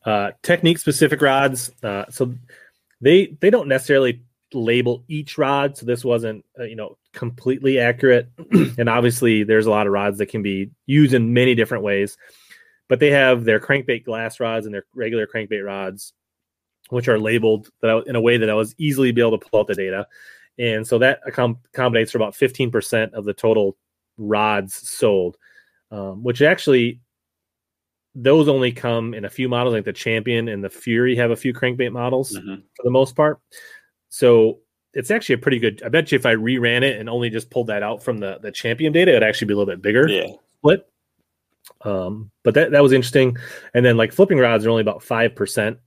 Uh, 0.04 0.30
technique 0.42 0.78
specific 0.78 1.20
rods. 1.20 1.70
Uh, 1.82 2.06
so 2.08 2.34
they 3.00 3.36
they 3.40 3.50
don't 3.50 3.68
necessarily 3.68 4.22
label 4.54 5.04
each 5.06 5.36
rod. 5.36 5.76
So 5.76 5.84
this 5.84 6.04
wasn't 6.04 6.44
uh, 6.58 6.64
you 6.64 6.76
know 6.76 6.96
completely 7.12 7.78
accurate. 7.78 8.28
and 8.78 8.88
obviously 8.88 9.44
there's 9.44 9.66
a 9.66 9.70
lot 9.70 9.86
of 9.86 9.92
rods 9.92 10.18
that 10.18 10.26
can 10.26 10.42
be 10.42 10.70
used 10.86 11.12
in 11.12 11.34
many 11.34 11.54
different 11.54 11.84
ways. 11.84 12.16
But 12.88 13.00
they 13.00 13.10
have 13.10 13.44
their 13.44 13.60
crankbait 13.60 14.04
glass 14.04 14.40
rods 14.40 14.66
and 14.66 14.74
their 14.74 14.84
regular 14.94 15.26
crankbait 15.26 15.64
rods 15.64 16.12
which 16.92 17.08
are 17.08 17.18
labeled 17.18 17.68
that 17.80 17.90
I, 17.90 18.00
in 18.06 18.16
a 18.16 18.20
way 18.20 18.36
that 18.36 18.50
I 18.50 18.54
was 18.54 18.74
easily 18.76 19.12
be 19.12 19.22
able 19.22 19.38
to 19.38 19.46
pull 19.46 19.60
out 19.60 19.66
the 19.66 19.74
data. 19.74 20.06
And 20.58 20.86
so 20.86 20.98
that 20.98 21.20
accommodates 21.26 22.12
for 22.12 22.18
about 22.18 22.34
15% 22.34 23.14
of 23.14 23.24
the 23.24 23.32
total 23.32 23.78
rods 24.18 24.88
sold, 24.88 25.38
um, 25.90 26.22
which 26.22 26.42
actually 26.42 27.00
those 28.14 28.46
only 28.46 28.72
come 28.72 29.14
in 29.14 29.24
a 29.24 29.30
few 29.30 29.48
models, 29.48 29.72
like 29.72 29.86
the 29.86 29.92
Champion 29.92 30.48
and 30.48 30.62
the 30.62 30.68
Fury 30.68 31.16
have 31.16 31.30
a 31.30 31.36
few 31.36 31.54
crankbait 31.54 31.92
models 31.92 32.36
mm-hmm. 32.36 32.56
for 32.56 32.82
the 32.84 32.90
most 32.90 33.16
part. 33.16 33.40
So 34.10 34.58
it's 34.92 35.10
actually 35.10 35.36
a 35.36 35.38
pretty 35.38 35.58
good. 35.58 35.82
I 35.82 35.88
bet 35.88 36.12
you 36.12 36.16
if 36.16 36.26
I 36.26 36.34
reran 36.34 36.82
it 36.82 37.00
and 37.00 37.08
only 37.08 37.30
just 37.30 37.50
pulled 37.50 37.68
that 37.68 37.82
out 37.82 38.02
from 38.02 38.18
the 38.18 38.38
the 38.42 38.52
Champion 38.52 38.92
data, 38.92 39.12
it'd 39.12 39.22
actually 39.22 39.46
be 39.46 39.54
a 39.54 39.56
little 39.56 39.72
bit 39.72 39.80
bigger. 39.80 40.06
Yeah. 40.06 40.26
Split. 40.58 40.91
Um, 41.84 42.30
but 42.44 42.54
that 42.54 42.70
that 42.72 42.82
was 42.82 42.92
interesting. 42.92 43.36
And 43.74 43.84
then 43.84 43.96
like 43.96 44.12
flipping 44.12 44.38
rods 44.38 44.64
are 44.66 44.70
only 44.70 44.82
about 44.82 45.02
five 45.02 45.34
percent 45.34 45.78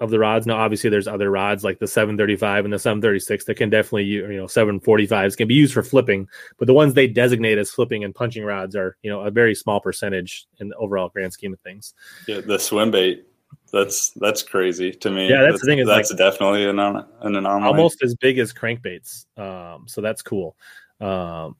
of 0.00 0.10
the 0.10 0.18
rods. 0.18 0.46
Now, 0.46 0.56
obviously, 0.56 0.90
there's 0.90 1.08
other 1.08 1.30
rods 1.30 1.64
like 1.64 1.78
the 1.78 1.86
735 1.86 2.64
and 2.64 2.72
the 2.72 2.78
736 2.78 3.44
that 3.44 3.54
can 3.56 3.70
definitely, 3.70 4.04
you 4.04 4.26
know, 4.28 4.46
745s 4.46 5.36
can 5.36 5.48
be 5.48 5.54
used 5.54 5.74
for 5.74 5.82
flipping, 5.82 6.28
but 6.58 6.66
the 6.66 6.74
ones 6.74 6.94
they 6.94 7.06
designate 7.06 7.58
as 7.58 7.70
flipping 7.70 8.04
and 8.04 8.14
punching 8.14 8.44
rods 8.44 8.74
are, 8.76 8.96
you 9.02 9.10
know, 9.10 9.20
a 9.20 9.30
very 9.30 9.54
small 9.54 9.80
percentage 9.80 10.46
in 10.58 10.68
the 10.68 10.76
overall 10.76 11.08
grand 11.08 11.32
scheme 11.32 11.52
of 11.52 11.60
things. 11.60 11.94
Yeah, 12.26 12.40
the 12.40 12.58
swim 12.58 12.90
bait. 12.90 13.26
That's 13.72 14.10
that's 14.10 14.42
crazy 14.42 14.92
to 14.92 15.10
me. 15.10 15.28
Yeah, 15.28 15.42
that's, 15.42 15.52
that's 15.52 15.62
the 15.62 15.66
thing. 15.66 15.78
Is 15.78 15.86
that's 15.86 16.10
like 16.10 16.18
definitely 16.18 16.64
an, 16.64 16.78
an 16.78 17.06
anomaly. 17.36 17.66
Almost 17.66 18.02
as 18.02 18.14
big 18.14 18.38
as 18.38 18.52
crankbaits. 18.52 19.26
Um, 19.38 19.84
so 19.86 20.00
that's 20.00 20.22
cool. 20.22 20.56
Um, 21.00 21.56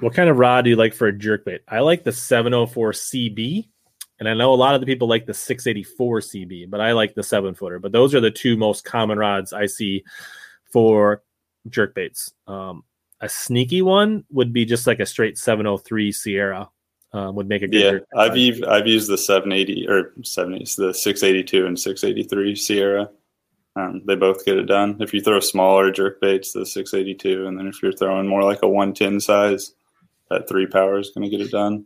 what 0.00 0.14
kind 0.14 0.28
of 0.28 0.38
rod 0.38 0.64
do 0.64 0.70
you 0.70 0.76
like 0.76 0.94
for 0.94 1.08
a 1.08 1.12
jerkbait? 1.12 1.60
I 1.68 1.80
like 1.80 2.04
the 2.04 2.12
704 2.12 2.92
CB 2.92 3.68
and 4.18 4.28
I 4.28 4.34
know 4.34 4.52
a 4.52 4.56
lot 4.56 4.74
of 4.74 4.80
the 4.80 4.86
people 4.86 5.08
like 5.08 5.26
the 5.26 5.34
684 5.34 6.20
CB, 6.20 6.70
but 6.70 6.80
I 6.80 6.92
like 6.92 7.14
the 7.14 7.22
seven 7.22 7.54
footer. 7.54 7.78
But 7.78 7.92
those 7.92 8.14
are 8.14 8.20
the 8.20 8.30
two 8.30 8.56
most 8.56 8.84
common 8.84 9.18
rods 9.18 9.52
I 9.52 9.66
see 9.66 10.04
for 10.72 11.22
jerk 11.68 11.94
baits. 11.94 12.32
Um, 12.46 12.82
a 13.20 13.28
sneaky 13.28 13.82
one 13.82 14.24
would 14.30 14.52
be 14.52 14.64
just 14.64 14.86
like 14.86 15.00
a 15.00 15.06
straight 15.06 15.38
703 15.38 16.12
Sierra. 16.12 16.68
Um, 17.10 17.36
would 17.36 17.48
make 17.48 17.62
a 17.62 17.68
good. 17.68 18.04
Yeah, 18.14 18.20
I've 18.20 18.36
used, 18.36 18.64
I've 18.64 18.86
used 18.86 19.08
the 19.08 19.16
780 19.16 19.88
or 19.88 20.12
70, 20.22 20.58
the 20.76 20.92
682 20.92 21.66
and 21.66 21.78
683 21.78 22.54
Sierra. 22.54 23.10
Um, 23.76 24.02
they 24.06 24.14
both 24.14 24.44
get 24.44 24.58
it 24.58 24.66
done. 24.66 24.96
If 25.00 25.14
you 25.14 25.22
throw 25.22 25.40
smaller 25.40 25.90
jerk 25.90 26.20
baits, 26.20 26.52
the 26.52 26.66
682, 26.66 27.46
and 27.46 27.58
then 27.58 27.66
if 27.66 27.82
you're 27.82 27.92
throwing 27.92 28.28
more 28.28 28.42
like 28.42 28.62
a 28.62 28.68
110 28.68 29.20
size, 29.20 29.72
that 30.30 30.48
three 30.48 30.66
power 30.66 30.98
is 30.98 31.10
going 31.10 31.28
to 31.28 31.36
get 31.36 31.44
it 31.44 31.50
done. 31.50 31.84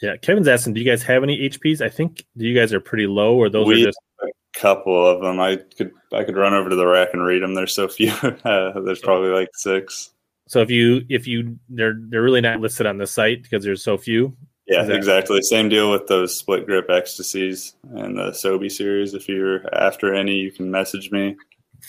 Yeah, 0.00 0.16
Kevin's 0.16 0.48
asking, 0.48 0.74
do 0.74 0.80
you 0.80 0.86
guys 0.88 1.02
have 1.02 1.22
any 1.22 1.48
HPs? 1.48 1.80
I 1.80 1.88
think 1.88 2.24
you 2.36 2.54
guys 2.54 2.72
are 2.72 2.80
pretty 2.80 3.06
low, 3.06 3.36
or 3.36 3.48
those 3.48 3.66
we 3.66 3.82
are 3.82 3.86
just 3.86 3.98
a 4.22 4.28
couple 4.54 5.06
of 5.06 5.20
them. 5.20 5.40
I 5.40 5.56
could 5.76 5.92
I 6.12 6.24
could 6.24 6.36
run 6.36 6.54
over 6.54 6.70
to 6.70 6.76
the 6.76 6.86
rack 6.86 7.08
and 7.12 7.24
read 7.24 7.42
them. 7.42 7.54
There's 7.54 7.74
so 7.74 7.88
few. 7.88 8.12
uh, 8.44 8.80
there's 8.80 9.00
probably 9.00 9.30
like 9.30 9.48
six. 9.54 10.10
So 10.46 10.60
if 10.60 10.70
you 10.70 11.02
if 11.08 11.26
you 11.26 11.58
they're 11.68 11.98
they're 12.08 12.22
really 12.22 12.40
not 12.40 12.60
listed 12.60 12.86
on 12.86 12.98
the 12.98 13.06
site 13.06 13.42
because 13.42 13.64
there's 13.64 13.82
so 13.82 13.98
few. 13.98 14.36
Yeah, 14.68 14.84
that- 14.84 14.94
exactly. 14.94 15.42
Same 15.42 15.68
deal 15.68 15.90
with 15.90 16.06
those 16.06 16.38
split 16.38 16.66
grip 16.66 16.88
Xtasies 16.88 17.74
and 17.94 18.16
the 18.16 18.30
Sobe 18.30 18.70
series. 18.70 19.14
If 19.14 19.28
you're 19.28 19.62
after 19.74 20.14
any, 20.14 20.36
you 20.36 20.52
can 20.52 20.70
message 20.70 21.10
me. 21.10 21.36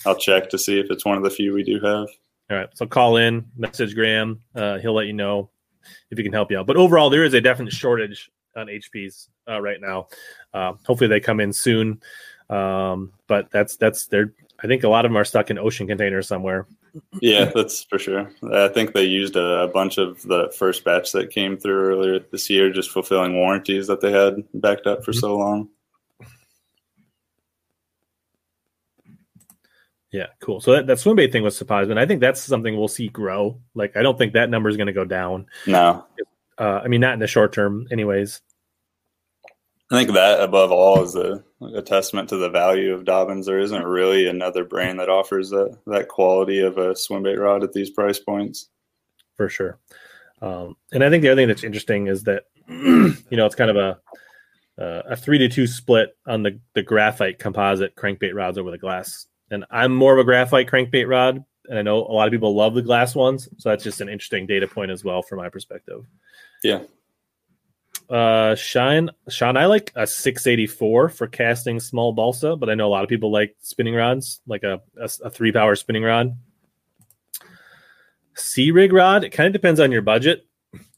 I'll 0.06 0.16
check 0.16 0.50
to 0.50 0.58
see 0.58 0.80
if 0.80 0.90
it's 0.90 1.04
one 1.04 1.16
of 1.16 1.22
the 1.22 1.30
few 1.30 1.52
we 1.52 1.62
do 1.62 1.74
have. 1.74 2.08
All 2.50 2.56
right. 2.56 2.68
So 2.74 2.86
call 2.86 3.16
in, 3.16 3.46
message 3.56 3.94
Graham. 3.94 4.40
Uh, 4.54 4.78
he'll 4.78 4.94
let 4.94 5.06
you 5.06 5.12
know 5.12 5.50
if 6.10 6.18
he 6.18 6.24
can 6.24 6.32
help 6.32 6.50
you 6.50 6.58
out. 6.58 6.66
But 6.66 6.76
overall, 6.76 7.10
there 7.10 7.24
is 7.24 7.34
a 7.34 7.40
definite 7.40 7.72
shortage 7.72 8.30
on 8.56 8.66
HPs 8.66 9.28
uh, 9.48 9.60
right 9.60 9.80
now. 9.80 10.08
Uh, 10.52 10.74
hopefully, 10.84 11.08
they 11.08 11.20
come 11.20 11.40
in 11.40 11.52
soon. 11.52 12.00
Um, 12.48 13.12
but 13.26 13.50
that's 13.50 13.76
that's 13.76 14.06
they're. 14.06 14.32
I 14.62 14.66
think 14.66 14.84
a 14.84 14.88
lot 14.88 15.06
of 15.06 15.10
them 15.10 15.16
are 15.16 15.24
stuck 15.24 15.50
in 15.50 15.58
ocean 15.58 15.86
containers 15.86 16.28
somewhere. 16.28 16.66
Yeah, 17.20 17.44
that's 17.54 17.84
for 17.84 17.98
sure. 17.98 18.30
I 18.52 18.68
think 18.68 18.92
they 18.92 19.04
used 19.04 19.36
a, 19.36 19.62
a, 19.62 19.68
bunch 19.68 19.96
of 19.96 20.20
the 20.22 20.52
first 20.58 20.84
batch 20.84 21.12
that 21.12 21.30
came 21.30 21.56
through 21.56 21.80
earlier 21.80 22.18
this 22.18 22.50
year, 22.50 22.70
just 22.70 22.90
fulfilling 22.90 23.36
warranties 23.36 23.86
that 23.86 24.00
they 24.00 24.10
had 24.10 24.42
backed 24.54 24.86
up 24.86 25.04
for 25.04 25.12
mm-hmm. 25.12 25.20
so 25.20 25.38
long. 25.38 25.68
Yeah, 30.12 30.26
cool. 30.40 30.60
So 30.60 30.72
that, 30.72 30.86
that 30.88 30.98
swim 30.98 31.16
bait 31.16 31.30
thing 31.30 31.42
was 31.42 31.56
surprising. 31.56 31.96
I 31.96 32.06
think 32.06 32.20
that's 32.20 32.40
something 32.42 32.76
we'll 32.76 32.88
see 32.88 33.08
grow. 33.08 33.60
Like, 33.74 33.96
I 33.96 34.02
don't 34.02 34.18
think 34.18 34.32
that 34.32 34.50
number 34.50 34.68
is 34.68 34.76
going 34.76 34.88
to 34.88 34.92
go 34.92 35.04
down. 35.04 35.46
No. 35.66 36.04
Uh, 36.58 36.80
I 36.84 36.88
mean, 36.88 37.00
not 37.00 37.14
in 37.14 37.20
the 37.20 37.26
short 37.26 37.52
term, 37.52 37.86
anyways. 37.92 38.40
I 39.90 39.96
think 39.96 40.12
that 40.12 40.40
above 40.40 40.70
all 40.70 41.02
is 41.02 41.16
a, 41.16 41.42
a, 41.74 41.82
testament 41.82 42.28
to 42.28 42.36
the 42.36 42.48
value 42.48 42.92
of 42.94 43.04
Dobyns. 43.04 43.46
There 43.46 43.58
isn't 43.58 43.82
really 43.82 44.28
another 44.28 44.64
brand 44.64 45.00
that 45.00 45.08
offers 45.08 45.50
that 45.50 45.76
that 45.86 46.06
quality 46.06 46.60
of 46.60 46.78
a 46.78 46.94
swim 46.94 47.24
bait 47.24 47.38
rod 47.38 47.64
at 47.64 47.72
these 47.72 47.90
price 47.90 48.20
points. 48.20 48.68
For 49.36 49.48
sure. 49.48 49.78
Um, 50.42 50.76
and 50.92 51.02
I 51.02 51.10
think 51.10 51.22
the 51.22 51.28
other 51.30 51.40
thing 51.40 51.48
that's 51.48 51.64
interesting 51.64 52.06
is 52.06 52.22
that 52.24 52.44
you 52.68 53.16
know 53.32 53.46
it's 53.46 53.56
kind 53.56 53.70
of 53.70 53.76
a 53.76 53.98
uh, 54.80 55.02
a 55.10 55.16
three 55.16 55.38
to 55.38 55.48
two 55.48 55.66
split 55.66 56.16
on 56.24 56.44
the 56.44 56.60
the 56.74 56.82
graphite 56.82 57.40
composite 57.40 57.96
crankbait 57.96 58.34
rods 58.34 58.58
over 58.58 58.70
the 58.70 58.78
glass. 58.78 59.26
And 59.50 59.64
I'm 59.70 59.94
more 59.94 60.12
of 60.12 60.18
a 60.18 60.24
graphite 60.24 60.68
crankbait 60.68 61.08
rod, 61.08 61.44
and 61.68 61.78
I 61.78 61.82
know 61.82 61.98
a 61.98 62.12
lot 62.12 62.28
of 62.28 62.32
people 62.32 62.54
love 62.54 62.74
the 62.74 62.82
glass 62.82 63.14
ones, 63.14 63.48
so 63.58 63.68
that's 63.68 63.84
just 63.84 64.00
an 64.00 64.08
interesting 64.08 64.46
data 64.46 64.68
point 64.68 64.90
as 64.90 65.04
well 65.04 65.22
from 65.22 65.38
my 65.38 65.48
perspective. 65.48 66.04
Yeah. 66.62 66.82
Uh, 68.08 68.56
Shine, 68.56 69.10
Sean, 69.28 69.56
I 69.56 69.66
like 69.66 69.92
a 69.94 70.04
684 70.04 71.10
for 71.10 71.26
casting 71.28 71.78
small 71.78 72.12
balsa, 72.12 72.56
but 72.56 72.68
I 72.68 72.74
know 72.74 72.88
a 72.88 72.90
lot 72.90 73.04
of 73.04 73.08
people 73.08 73.30
like 73.30 73.54
spinning 73.60 73.94
rods, 73.94 74.40
like 74.46 74.64
a, 74.64 74.80
a, 75.00 75.08
a 75.24 75.30
three 75.30 75.52
power 75.52 75.76
spinning 75.76 76.02
rod. 76.02 76.36
Sea 78.34 78.72
rig 78.72 78.92
rod, 78.92 79.22
it 79.22 79.30
kind 79.30 79.46
of 79.46 79.52
depends 79.52 79.78
on 79.78 79.92
your 79.92 80.02
budget. 80.02 80.44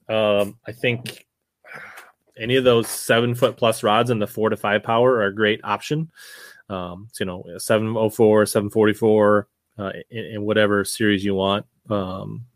Um, 0.08 0.58
I 0.66 0.72
think 0.72 1.26
any 2.38 2.56
of 2.56 2.64
those 2.64 2.88
seven 2.88 3.34
foot 3.34 3.56
plus 3.56 3.82
rods 3.82 4.10
in 4.10 4.18
the 4.18 4.26
four 4.26 4.48
to 4.48 4.56
five 4.56 4.82
power 4.82 5.16
are 5.16 5.26
a 5.26 5.34
great 5.34 5.60
option. 5.64 6.10
Um, 6.68 7.08
so, 7.12 7.24
you 7.24 7.26
know, 7.26 7.44
704, 7.58 8.46
744, 8.46 9.48
uh, 9.78 9.92
in, 10.10 10.24
in, 10.24 10.42
whatever 10.42 10.84
series 10.84 11.24
you 11.24 11.34
want. 11.34 11.66
Um, 11.90 12.46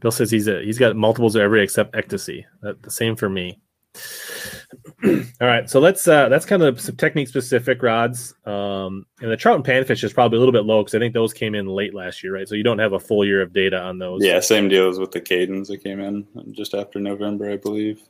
Bill 0.00 0.10
says 0.10 0.30
he's 0.30 0.46
a, 0.46 0.62
he's 0.62 0.78
got 0.78 0.94
multiples 0.94 1.34
of 1.36 1.42
every 1.42 1.62
except 1.62 1.94
Xtasy. 1.94 2.44
That, 2.62 2.82
the 2.82 2.90
same 2.90 3.16
for 3.16 3.28
me. 3.28 3.60
All 5.04 5.46
right, 5.46 5.68
so 5.68 5.80
let's 5.80 6.06
uh, 6.08 6.28
that's 6.28 6.46
kind 6.46 6.62
of 6.62 6.80
some 6.80 6.96
technique 6.96 7.28
specific 7.28 7.82
rods. 7.82 8.34
Um, 8.44 9.06
and 9.20 9.30
the 9.30 9.36
trout 9.36 9.56
and 9.56 9.64
panfish 9.64 10.04
is 10.04 10.12
probably 10.12 10.36
a 10.36 10.38
little 10.38 10.52
bit 10.52 10.64
low 10.64 10.82
because 10.82 10.94
I 10.94 10.98
think 10.98 11.14
those 11.14 11.32
came 11.32 11.54
in 11.54 11.66
late 11.66 11.94
last 11.94 12.22
year, 12.22 12.34
right? 12.34 12.48
So 12.48 12.54
you 12.54 12.62
don't 12.62 12.78
have 12.78 12.92
a 12.92 13.00
full 13.00 13.24
year 13.24 13.42
of 13.42 13.52
data 13.52 13.78
on 13.80 13.98
those. 13.98 14.24
Yeah, 14.24 14.40
same 14.40 14.68
deal 14.68 14.88
as 14.88 14.98
with 14.98 15.12
the 15.12 15.20
Kadens 15.20 15.68
that 15.68 15.82
came 15.82 16.00
in 16.00 16.26
just 16.52 16.74
after 16.74 16.98
November, 16.98 17.50
I 17.50 17.56
believe. 17.56 18.02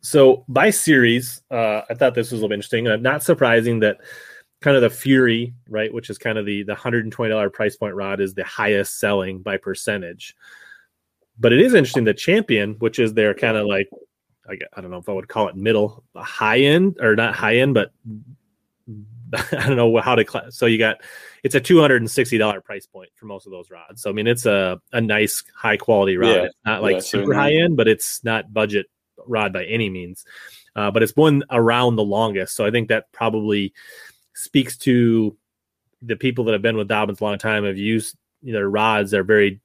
So 0.00 0.44
by 0.48 0.70
series, 0.70 1.42
uh, 1.50 1.82
I 1.88 1.94
thought 1.94 2.14
this 2.14 2.30
was 2.30 2.40
a 2.40 2.44
little 2.44 2.54
interesting. 2.54 2.88
Uh, 2.88 2.96
not 2.96 3.22
surprising 3.22 3.80
that 3.80 3.98
kind 4.60 4.76
of 4.76 4.82
the 4.82 4.90
Fury, 4.90 5.54
right, 5.68 5.92
which 5.92 6.10
is 6.10 6.18
kind 6.18 6.38
of 6.38 6.46
the 6.46 6.62
the 6.62 6.74
hundred 6.74 7.04
and 7.04 7.12
twenty 7.12 7.30
dollar 7.30 7.50
price 7.50 7.76
point 7.76 7.94
rod, 7.94 8.20
is 8.20 8.34
the 8.34 8.44
highest 8.44 8.98
selling 8.98 9.42
by 9.42 9.56
percentage. 9.56 10.34
But 11.38 11.52
it 11.52 11.60
is 11.60 11.74
interesting 11.74 12.04
the 12.04 12.14
Champion, 12.14 12.74
which 12.78 12.98
is 12.98 13.14
their 13.14 13.34
kind 13.34 13.56
of 13.56 13.66
like 13.66 13.88
I, 14.48 14.58
I 14.76 14.80
don't 14.80 14.90
know 14.90 14.98
if 14.98 15.08
I 15.08 15.12
would 15.12 15.28
call 15.28 15.48
it 15.48 15.56
middle 15.56 16.04
high 16.16 16.60
end 16.60 16.98
or 17.00 17.16
not 17.16 17.34
high 17.34 17.56
end, 17.56 17.74
but 17.74 17.92
I 19.52 19.66
don't 19.66 19.76
know 19.76 19.96
how 19.98 20.14
to 20.14 20.24
class. 20.24 20.56
So 20.56 20.66
you 20.66 20.78
got 20.78 21.00
it's 21.42 21.54
a 21.54 21.60
two 21.60 21.80
hundred 21.80 22.02
and 22.02 22.10
sixty 22.10 22.38
dollar 22.38 22.60
price 22.60 22.86
point 22.86 23.10
for 23.16 23.26
most 23.26 23.46
of 23.46 23.52
those 23.52 23.70
rods. 23.70 24.02
So 24.02 24.10
I 24.10 24.12
mean 24.12 24.26
it's 24.26 24.46
a, 24.46 24.80
a 24.92 25.00
nice 25.00 25.42
high 25.54 25.76
quality 25.76 26.16
rod. 26.16 26.28
Yeah, 26.28 26.42
it's 26.44 26.54
not 26.64 26.82
like 26.82 26.94
yeah, 26.94 27.00
super 27.00 27.34
high 27.34 27.54
end, 27.54 27.76
but 27.76 27.88
it's 27.88 28.22
not 28.24 28.52
budget 28.52 28.86
rod 29.26 29.52
by 29.52 29.64
any 29.64 29.88
means. 29.88 30.24
Uh, 30.74 30.90
but 30.90 31.02
it's 31.02 31.12
been 31.12 31.44
around 31.50 31.96
the 31.96 32.04
longest. 32.04 32.56
So 32.56 32.64
I 32.64 32.70
think 32.70 32.88
that 32.88 33.12
probably 33.12 33.72
speaks 34.34 34.76
to 34.78 35.36
the 36.00 36.16
people 36.16 36.44
that 36.44 36.52
have 36.52 36.62
been 36.62 36.76
with 36.76 36.88
Dobyns 36.88 37.20
a 37.20 37.24
long 37.24 37.38
time 37.38 37.64
have 37.64 37.78
used 37.78 38.16
their 38.42 38.68
rods. 38.68 39.10
They're 39.10 39.22
very 39.22 39.60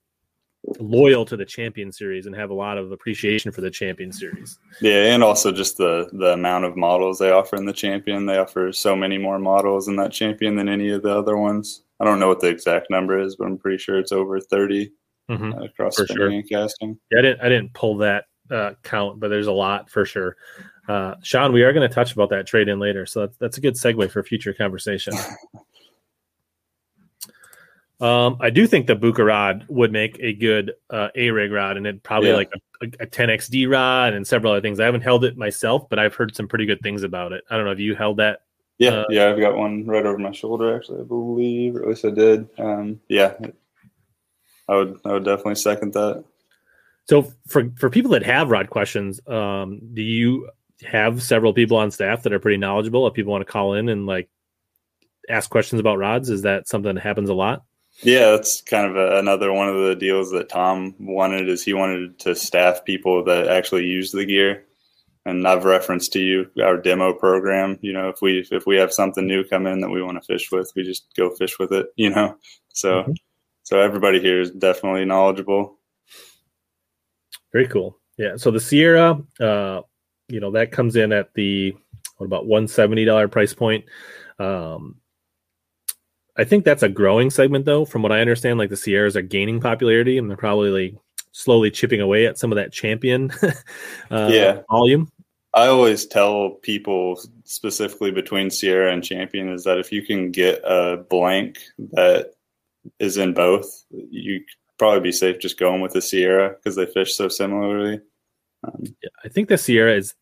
loyal 0.80 1.24
to 1.24 1.36
the 1.36 1.44
champion 1.44 1.92
series 1.92 2.26
and 2.26 2.34
have 2.34 2.50
a 2.50 2.54
lot 2.54 2.78
of 2.78 2.92
appreciation 2.92 3.52
for 3.52 3.60
the 3.60 3.70
champion 3.70 4.12
series. 4.12 4.58
Yeah, 4.80 5.14
and 5.14 5.22
also 5.22 5.52
just 5.52 5.76
the 5.76 6.08
the 6.12 6.32
amount 6.32 6.64
of 6.64 6.76
models 6.76 7.18
they 7.18 7.30
offer 7.30 7.56
in 7.56 7.64
the 7.64 7.72
champion. 7.72 8.26
They 8.26 8.38
offer 8.38 8.72
so 8.72 8.94
many 8.94 9.18
more 9.18 9.38
models 9.38 9.88
in 9.88 9.96
that 9.96 10.12
champion 10.12 10.56
than 10.56 10.68
any 10.68 10.90
of 10.90 11.02
the 11.02 11.16
other 11.16 11.36
ones. 11.36 11.82
I 12.00 12.04
don't 12.04 12.20
know 12.20 12.28
what 12.28 12.40
the 12.40 12.48
exact 12.48 12.90
number 12.90 13.18
is, 13.18 13.36
but 13.36 13.46
I'm 13.46 13.58
pretty 13.58 13.78
sure 13.78 13.98
it's 13.98 14.12
over 14.12 14.40
30 14.40 14.92
mm-hmm. 15.30 15.52
uh, 15.52 15.64
across 15.64 15.96
for 15.96 16.06
spinning 16.06 16.18
sure. 16.18 16.30
and 16.30 16.48
casting. 16.48 16.98
Yeah, 17.10 17.18
I 17.18 17.22
didn't 17.22 17.40
I 17.40 17.48
didn't 17.48 17.74
pull 17.74 17.96
that 17.98 18.24
uh, 18.50 18.72
count, 18.82 19.20
but 19.20 19.28
there's 19.28 19.46
a 19.46 19.52
lot 19.52 19.90
for 19.90 20.04
sure. 20.04 20.36
Uh, 20.88 21.14
Sean, 21.22 21.52
we 21.52 21.62
are 21.62 21.72
going 21.72 21.86
to 21.86 21.94
touch 21.94 22.12
about 22.12 22.30
that 22.30 22.46
trade 22.46 22.68
in 22.68 22.78
later, 22.78 23.06
so 23.06 23.20
that's, 23.20 23.36
that's 23.36 23.58
a 23.58 23.60
good 23.60 23.74
segue 23.74 24.10
for 24.10 24.22
future 24.22 24.54
conversation. 24.54 25.12
Um, 28.00 28.36
I 28.40 28.50
do 28.50 28.66
think 28.66 28.86
the 28.86 28.94
Buka 28.94 29.26
rod 29.26 29.64
would 29.68 29.90
make 29.90 30.18
a 30.20 30.32
good 30.32 30.74
uh, 30.88 31.08
A 31.16 31.30
rig 31.30 31.50
rod, 31.50 31.76
and 31.76 31.86
it 31.86 32.02
probably 32.02 32.30
yeah. 32.30 32.36
like 32.36 32.52
a, 32.80 32.86
a, 33.00 33.06
10XD 33.06 33.68
rod 33.68 34.14
and 34.14 34.24
several 34.24 34.52
other 34.52 34.60
things. 34.60 34.78
I 34.78 34.84
haven't 34.84 35.00
held 35.00 35.24
it 35.24 35.36
myself, 35.36 35.88
but 35.88 35.98
I've 35.98 36.14
heard 36.14 36.34
some 36.36 36.46
pretty 36.46 36.64
good 36.64 36.80
things 36.80 37.02
about 37.02 37.32
it. 37.32 37.42
I 37.50 37.56
don't 37.56 37.64
know 37.64 37.72
if 37.72 37.80
you 37.80 37.96
held 37.96 38.18
that. 38.18 38.42
Yeah, 38.78 38.90
uh, 38.90 39.04
yeah, 39.10 39.30
I've 39.30 39.40
got 39.40 39.56
one 39.56 39.84
right 39.84 40.06
over 40.06 40.18
my 40.18 40.30
shoulder. 40.30 40.76
Actually, 40.76 41.00
I 41.00 41.04
believe, 41.04 41.74
or 41.74 41.82
at 41.82 41.88
least 41.88 42.04
I 42.04 42.10
did. 42.10 42.48
Um, 42.56 43.00
yeah, 43.08 43.34
I 44.68 44.76
would, 44.76 45.00
I 45.04 45.14
would 45.14 45.24
definitely 45.24 45.56
second 45.56 45.92
that. 45.94 46.24
So 47.08 47.32
for 47.46 47.70
for 47.76 47.88
people 47.88 48.10
that 48.12 48.22
have 48.24 48.50
rod 48.50 48.70
questions, 48.70 49.20
um, 49.26 49.80
do 49.94 50.02
you 50.02 50.50
have 50.82 51.22
several 51.22 51.54
people 51.54 51.76
on 51.76 51.90
staff 51.90 52.22
that 52.22 52.32
are 52.32 52.38
pretty 52.38 52.58
knowledgeable? 52.58 53.06
If 53.06 53.14
people 53.14 53.32
want 53.32 53.46
to 53.46 53.50
call 53.50 53.74
in 53.74 53.88
and 53.88 54.06
like 54.06 54.28
ask 55.28 55.48
questions 55.48 55.80
about 55.80 55.98
rods, 55.98 56.28
is 56.28 56.42
that 56.42 56.68
something 56.68 56.94
that 56.94 57.00
happens 57.00 57.30
a 57.30 57.34
lot? 57.34 57.62
Yeah, 58.02 58.30
that's 58.30 58.62
kind 58.62 58.88
of 58.88 58.96
a, 58.96 59.18
another 59.18 59.52
one 59.52 59.68
of 59.68 59.86
the 59.86 59.96
deals 59.96 60.30
that 60.30 60.48
Tom 60.48 60.94
wanted 61.00 61.48
is 61.48 61.64
he 61.64 61.72
wanted 61.72 62.18
to 62.20 62.34
staff 62.34 62.84
people 62.84 63.24
that 63.24 63.48
actually 63.48 63.86
use 63.86 64.12
the 64.12 64.24
gear. 64.24 64.64
And 65.24 65.46
I've 65.48 65.64
referenced 65.64 66.12
to 66.12 66.20
you 66.20 66.50
our 66.62 66.76
demo 66.76 67.12
program. 67.12 67.78
You 67.80 67.92
know, 67.94 68.08
if 68.10 68.20
we 68.20 68.46
if 68.50 68.66
we 68.66 68.76
have 68.76 68.92
something 68.92 69.26
new 69.26 69.44
come 69.44 69.66
in 69.66 69.80
that 69.80 69.90
we 69.90 70.02
want 70.02 70.22
to 70.22 70.26
fish 70.26 70.52
with, 70.52 70.72
we 70.76 70.84
just 70.84 71.06
go 71.16 71.34
fish 71.34 71.58
with 71.58 71.72
it. 71.72 71.86
You 71.96 72.10
know, 72.10 72.36
so 72.74 73.02
mm-hmm. 73.02 73.12
so 73.62 73.80
everybody 73.80 74.20
here 74.20 74.42
is 74.42 74.50
definitely 74.50 75.06
knowledgeable. 75.06 75.77
Very 77.52 77.66
cool. 77.68 77.98
Yeah. 78.16 78.36
So 78.36 78.50
the 78.50 78.60
Sierra, 78.60 79.22
uh, 79.40 79.82
you 80.28 80.40
know, 80.40 80.50
that 80.52 80.72
comes 80.72 80.96
in 80.96 81.12
at 81.12 81.32
the 81.34 81.74
what 82.16 82.26
about 82.26 82.46
one 82.46 82.68
seventy 82.68 83.04
dollar 83.04 83.28
price 83.28 83.54
point. 83.54 83.84
Um, 84.38 84.96
I 86.36 86.44
think 86.44 86.64
that's 86.64 86.82
a 86.82 86.88
growing 86.88 87.30
segment, 87.30 87.64
though. 87.64 87.84
From 87.84 88.02
what 88.02 88.12
I 88.12 88.20
understand, 88.20 88.58
like 88.58 88.70
the 88.70 88.76
Sierras 88.76 89.16
are 89.16 89.22
gaining 89.22 89.60
popularity, 89.60 90.18
and 90.18 90.28
they're 90.28 90.36
probably 90.36 90.70
like 90.70 91.00
slowly 91.32 91.70
chipping 91.70 92.00
away 92.00 92.26
at 92.26 92.38
some 92.38 92.52
of 92.52 92.56
that 92.56 92.72
champion 92.72 93.30
uh, 94.10 94.28
yeah. 94.30 94.60
volume. 94.70 95.10
I 95.54 95.66
always 95.66 96.06
tell 96.06 96.50
people, 96.62 97.20
specifically 97.44 98.10
between 98.10 98.50
Sierra 98.50 98.92
and 98.92 99.02
Champion, 99.02 99.48
is 99.48 99.64
that 99.64 99.78
if 99.78 99.90
you 99.90 100.02
can 100.04 100.30
get 100.30 100.60
a 100.64 101.04
blank 101.08 101.58
that 101.92 102.32
is 103.00 103.16
in 103.16 103.34
both, 103.34 103.84
you 103.90 104.44
probably 104.78 105.00
be 105.00 105.12
safe 105.12 105.38
just 105.38 105.58
going 105.58 105.80
with 105.80 105.92
the 105.92 106.02
Sierra 106.02 106.50
because 106.50 106.76
they 106.76 106.86
fish 106.86 107.14
so 107.14 107.28
similarly. 107.28 108.00
Um, 108.64 108.84
yeah, 109.02 109.10
I 109.24 109.28
think 109.28 109.48
the 109.48 109.58
Sierra 109.58 109.94
is 109.96 110.14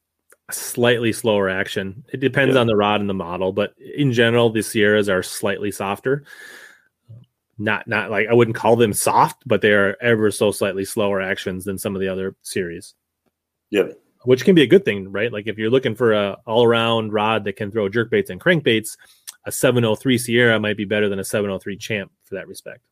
slightly 0.50 1.12
slower 1.12 1.48
action. 1.48 2.04
It 2.12 2.20
depends 2.20 2.54
yeah. 2.54 2.60
on 2.60 2.66
the 2.66 2.76
rod 2.76 3.00
and 3.00 3.10
the 3.10 3.14
model, 3.14 3.52
but 3.52 3.74
in 3.78 4.12
general, 4.12 4.50
the 4.50 4.62
Sierras 4.62 5.08
are 5.08 5.22
slightly 5.22 5.70
softer. 5.70 6.24
Not 7.58 7.88
not 7.88 8.10
like 8.10 8.28
I 8.28 8.34
wouldn't 8.34 8.56
call 8.56 8.76
them 8.76 8.92
soft, 8.92 9.42
but 9.46 9.62
they 9.62 9.72
are 9.72 9.96
ever 10.00 10.30
so 10.30 10.50
slightly 10.50 10.84
slower 10.84 11.22
actions 11.22 11.64
than 11.64 11.78
some 11.78 11.94
of 11.94 12.00
the 12.00 12.08
other 12.08 12.36
series. 12.42 12.94
Yeah. 13.70 13.88
Which 14.24 14.44
can 14.44 14.54
be 14.54 14.62
a 14.62 14.66
good 14.66 14.84
thing, 14.84 15.10
right? 15.10 15.32
Like 15.32 15.46
if 15.46 15.56
you're 15.56 15.70
looking 15.70 15.94
for 15.94 16.12
a 16.12 16.36
all-around 16.46 17.12
rod 17.12 17.44
that 17.44 17.56
can 17.56 17.70
throw 17.70 17.88
jerkbaits 17.88 18.28
and 18.28 18.40
crankbaits, 18.40 18.96
a 19.46 19.52
703 19.52 20.18
Sierra 20.18 20.60
might 20.60 20.76
be 20.76 20.84
better 20.84 21.08
than 21.08 21.18
a 21.18 21.24
703 21.24 21.76
Champ 21.76 22.12
for 22.24 22.34
that 22.34 22.48
respect. 22.48 22.82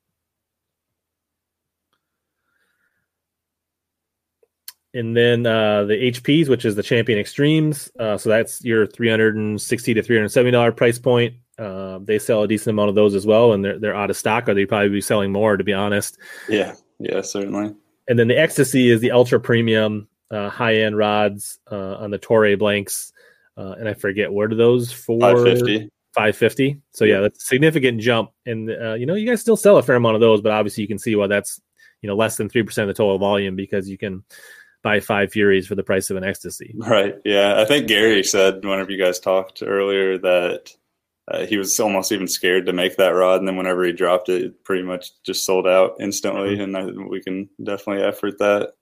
And 4.94 5.16
then 5.16 5.44
uh, 5.44 5.84
the 5.84 5.94
HPs, 6.12 6.48
which 6.48 6.64
is 6.64 6.76
the 6.76 6.82
Champion 6.82 7.18
Extremes. 7.18 7.90
Uh, 7.98 8.16
so 8.16 8.30
that's 8.30 8.64
your 8.64 8.86
360 8.86 9.94
to 9.94 10.02
370 10.02 10.52
dollar 10.52 10.70
price 10.70 11.00
point. 11.00 11.34
Uh, 11.58 11.98
they 12.02 12.18
sell 12.18 12.44
a 12.44 12.48
decent 12.48 12.68
amount 12.68 12.88
of 12.88 12.94
those 12.94 13.14
as 13.14 13.26
well, 13.26 13.52
and 13.52 13.64
they're 13.64 13.78
they're 13.78 13.94
out 13.94 14.10
of 14.10 14.16
stock, 14.16 14.48
or 14.48 14.54
they 14.54 14.66
probably 14.66 14.88
be 14.88 15.00
selling 15.00 15.32
more, 15.32 15.56
to 15.56 15.64
be 15.64 15.72
honest. 15.72 16.16
Yeah, 16.48 16.74
yeah, 17.00 17.20
certainly. 17.22 17.74
And 18.08 18.18
then 18.18 18.28
the 18.28 18.34
Xtasy 18.34 18.90
is 18.90 19.00
the 19.00 19.10
ultra 19.10 19.40
premium 19.40 20.08
uh, 20.30 20.48
high 20.48 20.76
end 20.76 20.96
rods 20.96 21.58
uh, 21.70 21.96
on 21.96 22.10
the 22.10 22.18
Toray 22.18 22.56
blanks, 22.56 23.12
uh, 23.56 23.74
and 23.78 23.88
I 23.88 23.94
forget 23.94 24.32
what 24.32 24.52
are 24.52 24.56
those 24.56 24.92
for? 24.92 25.20
550. 25.20 25.90
550. 26.14 26.80
So 26.92 27.04
yeah, 27.04 27.18
that's 27.18 27.42
a 27.42 27.46
significant 27.46 28.00
jump, 28.00 28.30
and 28.46 28.68
you 28.68 29.06
know 29.06 29.14
you 29.14 29.26
guys 29.26 29.40
still 29.40 29.56
sell 29.56 29.76
a 29.76 29.82
fair 29.82 29.96
amount 29.96 30.14
of 30.14 30.20
those, 30.20 30.40
but 30.40 30.52
obviously 30.52 30.82
you 30.82 30.88
can 30.88 30.98
see 30.98 31.16
why 31.16 31.26
that's 31.26 31.60
you 32.00 32.08
know 32.08 32.14
less 32.14 32.36
than 32.36 32.48
three 32.48 32.62
percent 32.62 32.88
of 32.88 32.94
the 32.94 33.02
total 33.02 33.18
volume 33.18 33.56
because 33.56 33.88
you 33.88 33.98
can 33.98 34.22
buy 34.84 35.00
five 35.00 35.32
Furies 35.32 35.66
for 35.66 35.74
the 35.74 35.82
price 35.82 36.10
of 36.10 36.16
an 36.16 36.22
Xtasy. 36.22 36.72
Right. 36.76 37.16
Yeah. 37.24 37.60
I 37.60 37.64
think 37.64 37.88
Gary 37.88 38.22
said 38.22 38.64
whenever 38.64 38.92
you 38.92 39.02
guys 39.02 39.18
talked 39.18 39.62
earlier 39.66 40.18
that 40.18 40.70
uh, 41.26 41.46
he 41.46 41.56
was 41.56 41.80
almost 41.80 42.12
even 42.12 42.28
scared 42.28 42.66
to 42.66 42.72
make 42.72 42.96
that 42.98 43.08
rod. 43.08 43.40
And 43.40 43.48
then 43.48 43.56
whenever 43.56 43.84
he 43.84 43.92
dropped 43.92 44.28
it, 44.28 44.42
it 44.42 44.64
pretty 44.64 44.84
much 44.84 45.10
just 45.24 45.44
sold 45.44 45.66
out 45.66 45.96
instantly. 45.98 46.60
And 46.60 46.76
I, 46.76 46.84
we 46.84 47.22
can 47.22 47.48
definitely 47.64 48.04
effort 48.04 48.38
that. 48.38 48.74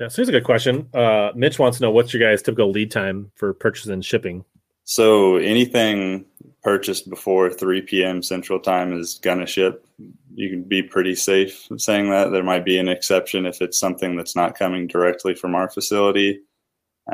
Yeah, 0.00 0.08
so 0.08 0.16
here's 0.16 0.28
a 0.28 0.32
good 0.32 0.44
question. 0.44 0.88
Uh, 0.92 1.30
Mitch 1.36 1.58
wants 1.58 1.78
to 1.78 1.84
know 1.84 1.92
what's 1.92 2.12
your 2.12 2.20
guys' 2.20 2.42
typical 2.42 2.70
lead 2.70 2.90
time 2.90 3.30
for 3.36 3.54
purchase 3.54 3.86
and 3.86 4.04
shipping? 4.04 4.44
So 4.84 5.36
anything 5.36 6.24
purchased 6.62 7.08
before 7.08 7.50
3 7.50 7.82
p.m. 7.82 8.22
Central 8.22 8.58
Time 8.58 8.98
is 8.98 9.20
gonna 9.22 9.46
ship. 9.46 9.86
You 10.34 10.48
can 10.48 10.62
be 10.62 10.82
pretty 10.82 11.14
safe 11.14 11.68
saying 11.76 12.10
that. 12.10 12.30
There 12.30 12.42
might 12.42 12.64
be 12.64 12.78
an 12.78 12.88
exception 12.88 13.46
if 13.46 13.60
it's 13.60 13.78
something 13.78 14.16
that's 14.16 14.36
not 14.36 14.58
coming 14.58 14.86
directly 14.86 15.34
from 15.34 15.54
our 15.54 15.68
facility. 15.70 16.40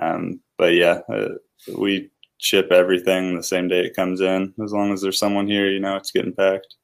Um, 0.00 0.40
but 0.59 0.74
yeah, 0.74 1.00
uh, 1.12 1.29
we 1.76 2.11
ship 2.38 2.70
everything 2.70 3.35
the 3.35 3.42
same 3.42 3.68
day 3.68 3.81
it 3.81 3.96
comes 3.96 4.20
in. 4.20 4.52
As 4.62 4.72
long 4.72 4.92
as 4.92 5.00
there's 5.00 5.18
someone 5.18 5.46
here, 5.46 5.70
you 5.70 5.81
know, 5.81 5.96
it's 5.96 6.11
getting 6.11 6.35
packed. 6.35 6.74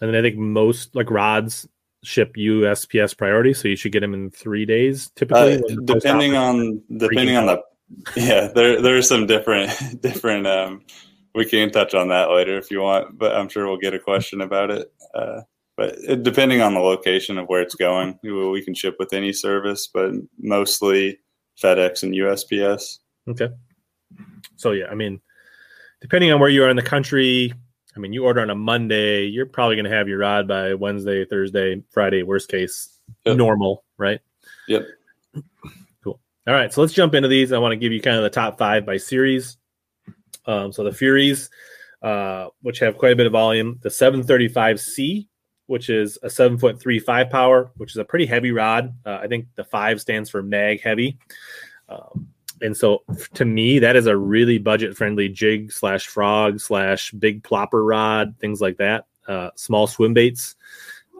And 0.00 0.10
then 0.12 0.18
I 0.18 0.22
think 0.22 0.38
most 0.38 0.94
like 0.94 1.10
rods 1.10 1.66
ship 2.02 2.34
USPS 2.36 3.16
priority, 3.16 3.52
so 3.54 3.68
you 3.68 3.76
should 3.76 3.92
get 3.92 4.00
them 4.00 4.14
in 4.14 4.30
three 4.30 4.64
days 4.64 5.10
typically. 5.16 5.56
Uh, 5.56 5.76
depending 5.84 6.36
on 6.36 6.82
depending 6.96 7.36
on 7.36 7.46
the 7.46 7.62
yeah, 8.16 8.48
there 8.54 8.80
there 8.80 8.96
are 8.96 9.02
some 9.02 9.26
different 9.26 9.70
different. 10.00 10.46
Um, 10.46 10.82
we 11.34 11.44
can 11.44 11.70
touch 11.70 11.94
on 11.94 12.08
that 12.08 12.30
later 12.30 12.56
if 12.56 12.70
you 12.70 12.80
want, 12.80 13.16
but 13.16 13.34
I'm 13.34 13.48
sure 13.48 13.66
we'll 13.66 13.78
get 13.78 13.94
a 13.94 13.98
question 13.98 14.40
about 14.40 14.70
it. 14.70 14.92
Uh, 15.14 15.42
but 15.80 15.96
it, 16.06 16.22
depending 16.22 16.60
on 16.60 16.74
the 16.74 16.80
location 16.80 17.38
of 17.38 17.48
where 17.48 17.62
it's 17.62 17.74
going, 17.74 18.18
we, 18.22 18.50
we 18.50 18.62
can 18.62 18.74
ship 18.74 18.96
with 18.98 19.14
any 19.14 19.32
service, 19.32 19.86
but 19.86 20.12
mostly 20.38 21.18
FedEx 21.58 22.02
and 22.02 22.12
USPS. 22.12 22.98
Okay. 23.26 23.48
So 24.56 24.72
yeah, 24.72 24.88
I 24.90 24.94
mean, 24.94 25.22
depending 26.02 26.32
on 26.32 26.38
where 26.38 26.50
you 26.50 26.62
are 26.64 26.68
in 26.68 26.76
the 26.76 26.82
country, 26.82 27.54
I 27.96 27.98
mean, 27.98 28.12
you 28.12 28.26
order 28.26 28.42
on 28.42 28.50
a 28.50 28.54
Monday, 28.54 29.24
you're 29.24 29.46
probably 29.46 29.74
going 29.74 29.86
to 29.86 29.96
have 29.96 30.06
your 30.06 30.18
rod 30.18 30.46
by 30.46 30.74
Wednesday, 30.74 31.24
Thursday, 31.24 31.82
Friday, 31.88 32.24
worst 32.24 32.50
case, 32.50 32.98
yep. 33.24 33.38
normal, 33.38 33.82
right? 33.96 34.20
Yep. 34.68 34.82
Cool. 36.04 36.20
All 36.46 36.52
right, 36.52 36.70
so 36.70 36.82
let's 36.82 36.92
jump 36.92 37.14
into 37.14 37.28
these. 37.28 37.52
I 37.52 37.58
want 37.58 37.72
to 37.72 37.76
give 37.76 37.90
you 37.90 38.02
kind 38.02 38.18
of 38.18 38.22
the 38.22 38.28
top 38.28 38.58
five 38.58 38.84
by 38.84 38.98
series. 38.98 39.56
Um, 40.44 40.72
so 40.72 40.84
the 40.84 40.92
Furies, 40.92 41.48
uh, 42.02 42.48
which 42.60 42.80
have 42.80 42.98
quite 42.98 43.12
a 43.12 43.16
bit 43.16 43.24
of 43.24 43.32
volume, 43.32 43.78
the 43.82 43.88
735C, 43.88 45.26
which 45.70 45.88
is 45.88 46.18
a 46.24 46.28
seven 46.28 46.58
foot 46.58 46.80
three 46.80 46.98
five 46.98 47.30
power, 47.30 47.70
which 47.76 47.92
is 47.92 47.96
a 47.96 48.04
pretty 48.04 48.26
heavy 48.26 48.50
rod. 48.50 48.92
Uh, 49.06 49.20
I 49.22 49.28
think 49.28 49.46
the 49.54 49.62
five 49.62 50.00
stands 50.00 50.28
for 50.28 50.42
mag 50.42 50.80
heavy. 50.80 51.16
Um, 51.88 52.26
and 52.60 52.76
so 52.76 53.04
to 53.34 53.44
me, 53.44 53.78
that 53.78 53.94
is 53.94 54.06
a 54.06 54.16
really 54.16 54.58
budget 54.58 54.96
friendly 54.96 55.28
jig 55.28 55.70
slash 55.70 56.08
frog 56.08 56.58
slash 56.58 57.12
big 57.12 57.44
plopper 57.44 57.86
rod, 57.86 58.34
things 58.40 58.60
like 58.60 58.78
that. 58.78 59.06
Uh, 59.28 59.50
small 59.54 59.86
swim 59.86 60.12
baits. 60.12 60.56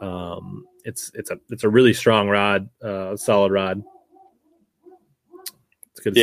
Um, 0.03 0.67
it's 0.85 1.13
it's 1.15 1.31
a 1.31 1.39
it's 1.51 1.63
a 1.63 1.69
really 1.69 1.95
strong 1.95 2.29
rod, 2.29 2.69
uh, 2.83 3.17
solid 3.17 3.53
rod. 3.53 3.85
It's 5.93 6.01
good. 6.01 6.15
To 6.17 6.21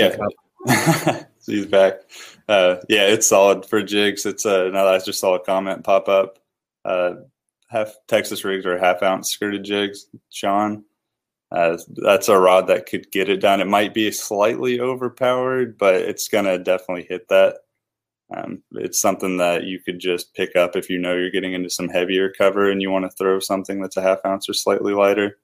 Yeah, 0.66 1.24
he's 1.46 1.66
back. 1.66 2.02
Uh, 2.50 2.76
yeah, 2.90 3.08
it's 3.08 3.28
solid 3.28 3.66
for 3.66 3.82
jigs. 3.82 4.26
It's 4.26 4.46
uh, 4.46 4.68
now 4.74 4.86
I 4.86 5.00
just 5.00 5.22
saw 5.22 5.36
a 5.36 5.40
comment 5.40 5.86
pop 5.86 6.10
up. 6.10 6.40
Half 7.68 7.96
Texas 8.08 8.44
rigs 8.44 8.66
or 8.66 8.78
half 8.78 9.04
ounce 9.04 9.32
skirted 9.32 9.64
jigs, 9.64 10.08
Sean. 10.30 10.84
Uh, 11.52 11.78
that's 11.96 12.28
a 12.28 12.38
rod 12.38 12.68
that 12.68 12.86
could 12.86 13.10
get 13.12 13.30
it 13.30 13.38
done. 13.38 13.62
It 13.62 13.68
might 13.68 13.94
be 13.94 14.12
slightly 14.12 14.80
overpowered, 14.80 15.78
but 15.78 15.96
it's 15.96 16.28
going 16.28 16.46
to 16.46 16.58
definitely 16.58 17.06
hit 17.10 17.28
that. 17.30 17.60
Um, 18.36 18.62
it's 18.72 19.00
something 19.00 19.38
that 19.38 19.64
you 19.64 19.80
could 19.80 20.00
just 20.00 20.34
pick 20.34 20.58
up 20.58 20.76
if 20.76 20.90
you 20.90 20.98
know 20.98 21.16
you're 21.16 21.32
getting 21.32 21.54
into 21.54 21.70
some 21.70 21.88
heavier 21.88 22.34
cover 22.38 22.70
and 22.70 22.82
you 22.82 22.92
want 22.92 23.06
to 23.06 23.18
throw 23.18 23.40
something 23.40 23.80
that's 23.80 23.96
a 23.96 24.02
half 24.02 24.20
ounce 24.26 24.50
or 24.50 24.54
slightly 24.54 24.94
lighter. 24.94 25.38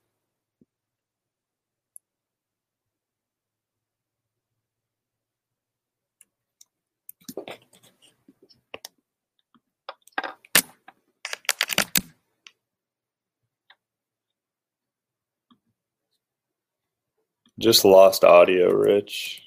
Just 17.63 17.85
lost 17.85 18.25
audio, 18.25 18.71
Rich. 18.73 19.41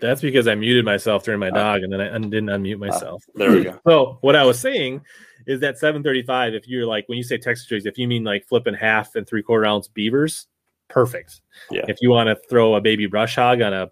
That's 0.00 0.20
because 0.20 0.46
I 0.46 0.54
muted 0.54 0.84
myself 0.84 1.24
during 1.24 1.40
my 1.40 1.48
oh. 1.48 1.54
dog, 1.54 1.82
and 1.82 1.92
then 1.92 2.00
I 2.00 2.14
un- 2.14 2.30
didn't 2.30 2.50
unmute 2.50 2.76
ah, 2.76 2.78
myself. 2.78 3.24
there 3.34 3.50
we 3.50 3.64
go. 3.64 3.80
so 3.86 4.18
what 4.20 4.36
I 4.36 4.44
was 4.44 4.60
saying 4.60 5.00
is 5.48 5.58
that 5.60 5.76
735. 5.78 6.54
If 6.54 6.68
you're 6.68 6.86
like 6.86 7.08
when 7.08 7.18
you 7.18 7.24
say 7.24 7.36
Texas 7.36 7.66
jigs, 7.66 7.84
if 7.84 7.98
you 7.98 8.06
mean 8.06 8.22
like 8.22 8.46
flipping 8.46 8.74
half 8.74 9.16
and 9.16 9.26
three 9.26 9.42
quarter 9.42 9.66
ounce 9.66 9.88
beavers, 9.88 10.46
perfect. 10.88 11.40
Yeah. 11.70 11.84
If 11.88 11.96
you 12.00 12.10
want 12.10 12.28
to 12.28 12.36
throw 12.48 12.76
a 12.76 12.80
baby 12.80 13.06
brush 13.06 13.34
hog 13.34 13.60
on 13.60 13.74
a 13.74 13.90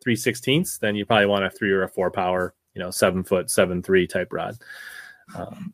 three 0.00 0.16
sixteenths, 0.16 0.78
then 0.78 0.94
you 0.94 1.04
probably 1.04 1.26
want 1.26 1.44
a 1.44 1.50
three 1.50 1.72
or 1.72 1.82
a 1.82 1.88
four 1.88 2.12
power, 2.12 2.54
you 2.74 2.80
know, 2.80 2.92
seven 2.92 3.24
foot 3.24 3.50
seven 3.50 3.82
three 3.82 4.06
type 4.06 4.32
rod. 4.32 4.56
Um, 5.34 5.72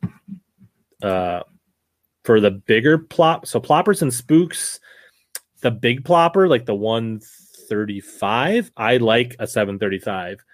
uh, 1.03 1.41
for 2.29 2.39
the 2.39 2.51
bigger 2.51 2.99
plop. 2.99 3.47
So 3.47 3.59
ploppers 3.59 4.03
and 4.03 4.13
spooks, 4.13 4.79
the 5.61 5.71
big 5.71 6.03
plopper, 6.03 6.47
like 6.47 6.67
the 6.67 6.75
135, 6.75 8.71
I 8.77 8.97
like 8.97 9.35
a 9.39 9.47
735. 9.47 10.45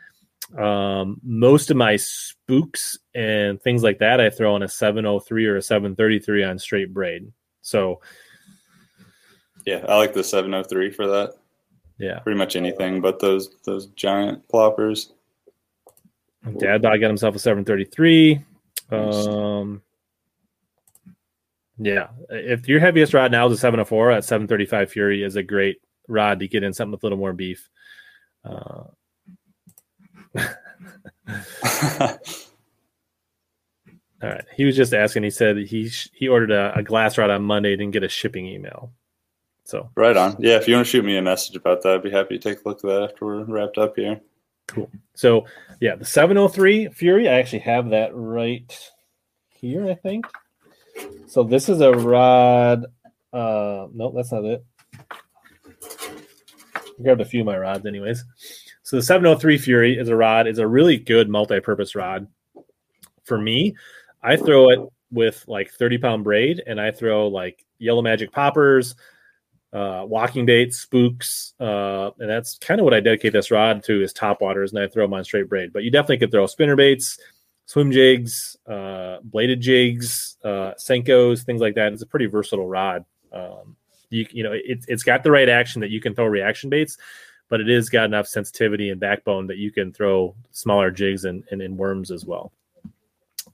Um, 0.58 1.20
most 1.22 1.72
of 1.72 1.76
my 1.76 1.98
spooks 1.98 2.98
and 3.14 3.62
things 3.62 3.84
like 3.84 4.00
that, 4.00 4.22
I 4.22 4.30
throw 4.30 4.56
on 4.56 4.64
a 4.64 4.70
703 4.70 5.46
or 5.48 5.58
a 5.58 5.62
733 5.62 6.46
on 6.46 6.60
straight 6.60 6.94
braid. 6.94 7.30
So, 7.62 8.00
yeah, 9.66 9.84
I 9.90 9.98
like 9.98 10.14
the 10.14 10.24
703 10.24 10.92
for 10.92 11.08
that. 11.08 11.34
Yeah, 11.98 12.20
pretty 12.20 12.38
much 12.38 12.56
anything 12.56 13.02
but 13.02 13.20
those 13.20 13.50
those 13.66 13.88
giant 13.88 14.48
ploppers. 14.48 15.12
Dad 16.58 16.84
got 16.84 17.02
himself 17.02 17.36
a 17.36 17.40
733. 17.40 18.46
Um, 18.92 19.82
yeah, 21.78 22.08
if 22.30 22.68
your 22.68 22.80
heaviest 22.80 23.14
rod 23.14 23.32
now 23.32 23.48
is 23.48 23.54
a 23.54 23.58
704 23.58 24.12
at 24.12 24.24
735 24.24 24.92
Fury 24.92 25.24
is 25.24 25.36
a 25.36 25.44
great 25.44 25.78
rod 26.08 26.40
to 26.40 26.48
get 26.48 26.64
in 26.64 26.74
something 26.74 26.94
with 26.94 27.04
a 27.04 27.06
little 27.06 27.18
more 27.18 27.34
beef. 27.34 27.70
Uh, 28.44 28.84
all 34.22 34.30
right. 34.30 34.46
He 34.56 34.66
was 34.66 34.76
just 34.76 34.94
asking. 34.94 35.24
He 35.24 35.30
said 35.30 35.58
he 35.58 35.90
he 36.14 36.28
ordered 36.28 36.52
a, 36.52 36.78
a, 36.78 36.84
glass 36.84 37.18
rod 37.18 37.30
on 37.30 37.44
Monday, 37.44 37.76
didn't 37.76 37.94
get 37.94 38.04
a 38.04 38.10
shipping 38.10 38.46
email. 38.46 38.92
So 39.64 39.90
right 39.96 40.16
on. 40.16 40.36
Yeah, 40.40 40.58
if 40.58 40.68
you 40.68 40.76
want 40.76 40.86
to 40.86 40.92
shoot 40.92 41.06
me 41.06 41.18
a 41.18 41.22
message 41.22 41.56
about 41.56 41.82
that, 41.84 41.96
I'd 41.96 42.04
be 42.04 42.12
happy 42.12 42.38
to 42.38 42.50
take 42.50 42.64
a 42.64 42.70
look 42.70 42.84
at 42.84 42.90
that 42.90 43.04
after 43.04 43.26
we're 43.26 43.44
wrapped 43.46 43.78
up 43.78 43.96
here. 43.96 44.22
Cool. 44.68 44.90
So 45.16 45.46
yeah, 45.82 45.96
the 45.96 46.06
703 46.06 46.90
Fury. 46.90 47.28
I 47.28 47.34
actually 47.34 47.60
have 47.60 47.90
that 47.90 48.12
right 48.14 48.92
here. 49.50 49.90
I 49.90 49.96
think. 49.96 50.26
So 51.28 51.44
this 51.44 51.70
is 51.70 51.82
a 51.82 51.92
rod. 51.92 52.86
Uh, 53.34 53.88
no, 53.94 54.12
that's 54.16 54.32
not 54.32 54.46
it. 54.46 54.66
I 55.84 57.04
grabbed 57.04 57.22
a 57.22 57.26
few 57.26 57.42
of 57.42 57.46
my 57.46 57.58
rods, 57.58 57.86
anyways. 57.86 58.24
So 58.84 58.98
the 58.98 59.02
703 59.02 59.58
Fury 59.58 59.98
is 59.98 60.10
a 60.10 60.16
rod. 60.16 60.48
is 60.48 60.60
a 60.60 60.68
really 60.68 60.98
good 60.98 61.28
multi-purpose 61.28 61.96
rod. 61.96 62.28
For 63.26 63.38
me, 63.38 63.76
I 64.22 64.38
throw 64.38 64.70
it 64.70 64.80
with 65.12 65.44
like 65.48 65.72
30 65.72 65.98
pound 65.98 66.24
braid, 66.24 66.64
and 66.66 66.80
I 66.80 66.92
throw 66.92 67.28
like 67.28 67.66
yellow 67.80 68.02
magic 68.02 68.32
poppers, 68.32 68.96
uh, 69.74 70.06
walking 70.08 70.46
baits, 70.46 70.78
spooks, 70.78 71.54
uh, 71.60 72.12
and 72.20 72.30
that's 72.30 72.58
kind 72.60 72.80
of 72.80 72.86
what 72.86 72.94
I 72.94 73.00
dedicate 73.00 73.34
this 73.34 73.52
rod 73.52 73.84
to 73.86 74.02
is 74.02 74.14
top 74.14 74.42
waters, 74.42 74.72
and 74.72 74.82
I 74.82 74.88
throw 74.88 75.04
them 75.04 75.14
on 75.14 75.24
straight 75.24 75.50
braid. 75.50 75.74
But 75.74 75.84
you 75.84 75.92
definitely 75.92 76.20
could 76.20 76.32
throw 76.32 76.46
spinner 76.46 76.76
baits, 76.76 77.20
swim 77.65 77.91
jigs, 77.91 78.58
uh, 78.67 79.17
bladed 79.23 79.62
jigs, 79.62 80.38
uh, 80.43 80.73
Senkos, 80.78 81.43
things 81.43 81.62
like 81.62 81.75
that. 81.75 81.93
It's 81.93 82.01
a 82.01 82.08
pretty 82.08 82.28
versatile 82.28 82.67
rod. 82.67 83.05
Um, 83.32 83.76
you 84.09 84.26
you 84.32 84.43
know 84.43 84.53
it, 84.53 84.86
it's 84.88 85.03
got 85.03 85.24
the 85.24 85.32
right 85.32 85.49
action 85.49 85.82
that 85.82 85.89
you 85.89 85.99
can 85.99 86.16
throw 86.16 86.26
reaction 86.26 86.70
baits, 86.70 86.97
but 87.49 87.59
it 87.59 87.70
is 87.70 87.89
got 87.89 88.05
enough 88.05 88.28
sensitivity 88.28 88.89
and 88.89 88.99
backbone 88.99 89.47
that 89.47 89.57
you 89.57 89.72
can 89.72 89.91
throw 89.91 90.36
smaller 90.51 90.91
jigs 90.91 91.26
and, 91.26 91.43
and, 91.51 91.61
and 91.61 91.78
worms 91.78 92.11
as 92.11 92.26
well. 92.26 92.51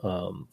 Um, 0.03 0.47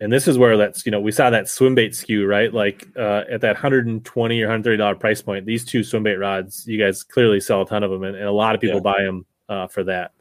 and 0.00 0.12
this 0.12 0.28
is 0.28 0.38
where 0.38 0.56
that's 0.56 0.86
you 0.86 0.92
know 0.92 1.00
we 1.00 1.12
saw 1.12 1.30
that 1.30 1.48
swim 1.48 1.74
bait 1.74 1.94
skew 1.94 2.26
right 2.26 2.52
like 2.52 2.86
uh, 2.96 3.24
at 3.30 3.40
that 3.40 3.54
120 3.54 4.40
or 4.40 4.44
130 4.44 4.76
dollar 4.76 4.94
price 4.94 5.20
point 5.20 5.44
these 5.44 5.64
two 5.64 5.82
swim 5.82 6.02
bait 6.02 6.16
rods 6.16 6.66
you 6.66 6.78
guys 6.78 7.02
clearly 7.02 7.40
sell 7.40 7.62
a 7.62 7.66
ton 7.66 7.82
of 7.82 7.90
them 7.90 8.04
and, 8.04 8.16
and 8.16 8.26
a 8.26 8.32
lot 8.32 8.54
of 8.54 8.60
people 8.60 8.76
yeah. 8.76 8.82
buy 8.82 9.02
them 9.02 9.26
uh, 9.48 9.66
for 9.66 9.84
that 9.84 10.12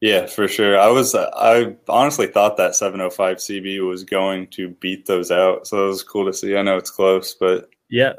yeah, 0.00 0.26
for 0.26 0.48
sure. 0.48 0.78
I 0.78 0.88
was 0.88 1.14
I 1.14 1.76
honestly 1.88 2.26
thought 2.26 2.56
that 2.56 2.74
705 2.74 3.36
CB 3.36 3.86
was 3.86 4.02
going 4.02 4.46
to 4.48 4.70
beat 4.80 5.06
those 5.06 5.30
out, 5.30 5.66
so 5.66 5.84
it 5.84 5.88
was 5.88 6.02
cool 6.02 6.24
to 6.26 6.32
see. 6.32 6.56
I 6.56 6.62
know 6.62 6.78
it's 6.78 6.90
close, 6.90 7.34
but 7.34 7.68
yeah, 7.90 8.14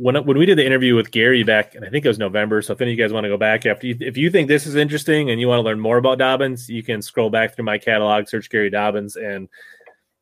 when 0.00 0.16
when 0.24 0.38
we 0.38 0.46
did 0.46 0.58
the 0.58 0.66
interview 0.66 0.96
with 0.96 1.12
Gary 1.12 1.44
back, 1.44 1.74
and 1.74 1.84
I 1.84 1.90
think 1.90 2.04
it 2.04 2.08
was 2.08 2.18
November. 2.18 2.62
So 2.62 2.72
if 2.72 2.80
any 2.80 2.92
of 2.92 2.98
you 2.98 3.04
guys 3.04 3.12
want 3.12 3.24
to 3.24 3.28
go 3.28 3.36
back 3.36 3.64
after, 3.66 3.86
you, 3.86 3.96
if 4.00 4.16
you 4.16 4.30
think 4.30 4.48
this 4.48 4.66
is 4.66 4.74
interesting 4.74 5.30
and 5.30 5.38
you 5.38 5.46
want 5.46 5.58
to 5.58 5.62
learn 5.62 5.78
more 5.78 5.98
about 5.98 6.18
Dobyns, 6.18 6.68
you 6.68 6.82
can 6.82 7.02
scroll 7.02 7.30
back 7.30 7.54
through 7.54 7.66
my 7.66 7.78
catalog, 7.78 8.26
search 8.26 8.50
Gary 8.50 8.70
Dobyns, 8.70 9.14
and 9.16 9.48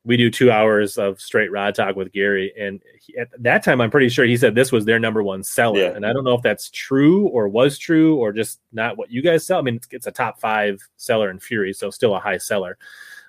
we 0.08 0.16
do 0.16 0.30
two 0.30 0.50
hours 0.50 0.96
of 0.96 1.20
straight 1.20 1.52
rod 1.52 1.74
talk 1.74 1.94
with 1.94 2.10
Gary. 2.12 2.50
And 2.58 2.80
he, 2.98 3.18
at 3.18 3.28
that 3.42 3.62
time, 3.62 3.78
I'm 3.82 3.90
pretty 3.90 4.08
sure 4.08 4.24
he 4.24 4.38
said 4.38 4.54
this 4.54 4.72
was 4.72 4.86
their 4.86 4.98
number 4.98 5.22
one 5.22 5.44
seller. 5.44 5.80
Yeah. 5.80 5.90
And 5.90 6.06
I 6.06 6.14
don't 6.14 6.24
know 6.24 6.32
if 6.32 6.40
that's 6.40 6.70
true 6.70 7.28
or 7.28 7.46
was 7.46 7.76
true 7.76 8.16
or 8.16 8.32
just 8.32 8.58
not 8.72 8.96
what 8.96 9.10
you 9.12 9.20
guys 9.20 9.46
sell. 9.46 9.58
I 9.58 9.62
mean, 9.62 9.76
it's, 9.76 9.86
it's 9.90 10.06
a 10.06 10.10
top 10.10 10.40
five 10.40 10.80
seller 10.96 11.30
in 11.30 11.38
Fury, 11.38 11.74
so 11.74 11.90
still 11.90 12.16
a 12.16 12.20
high 12.20 12.38
seller. 12.38 12.78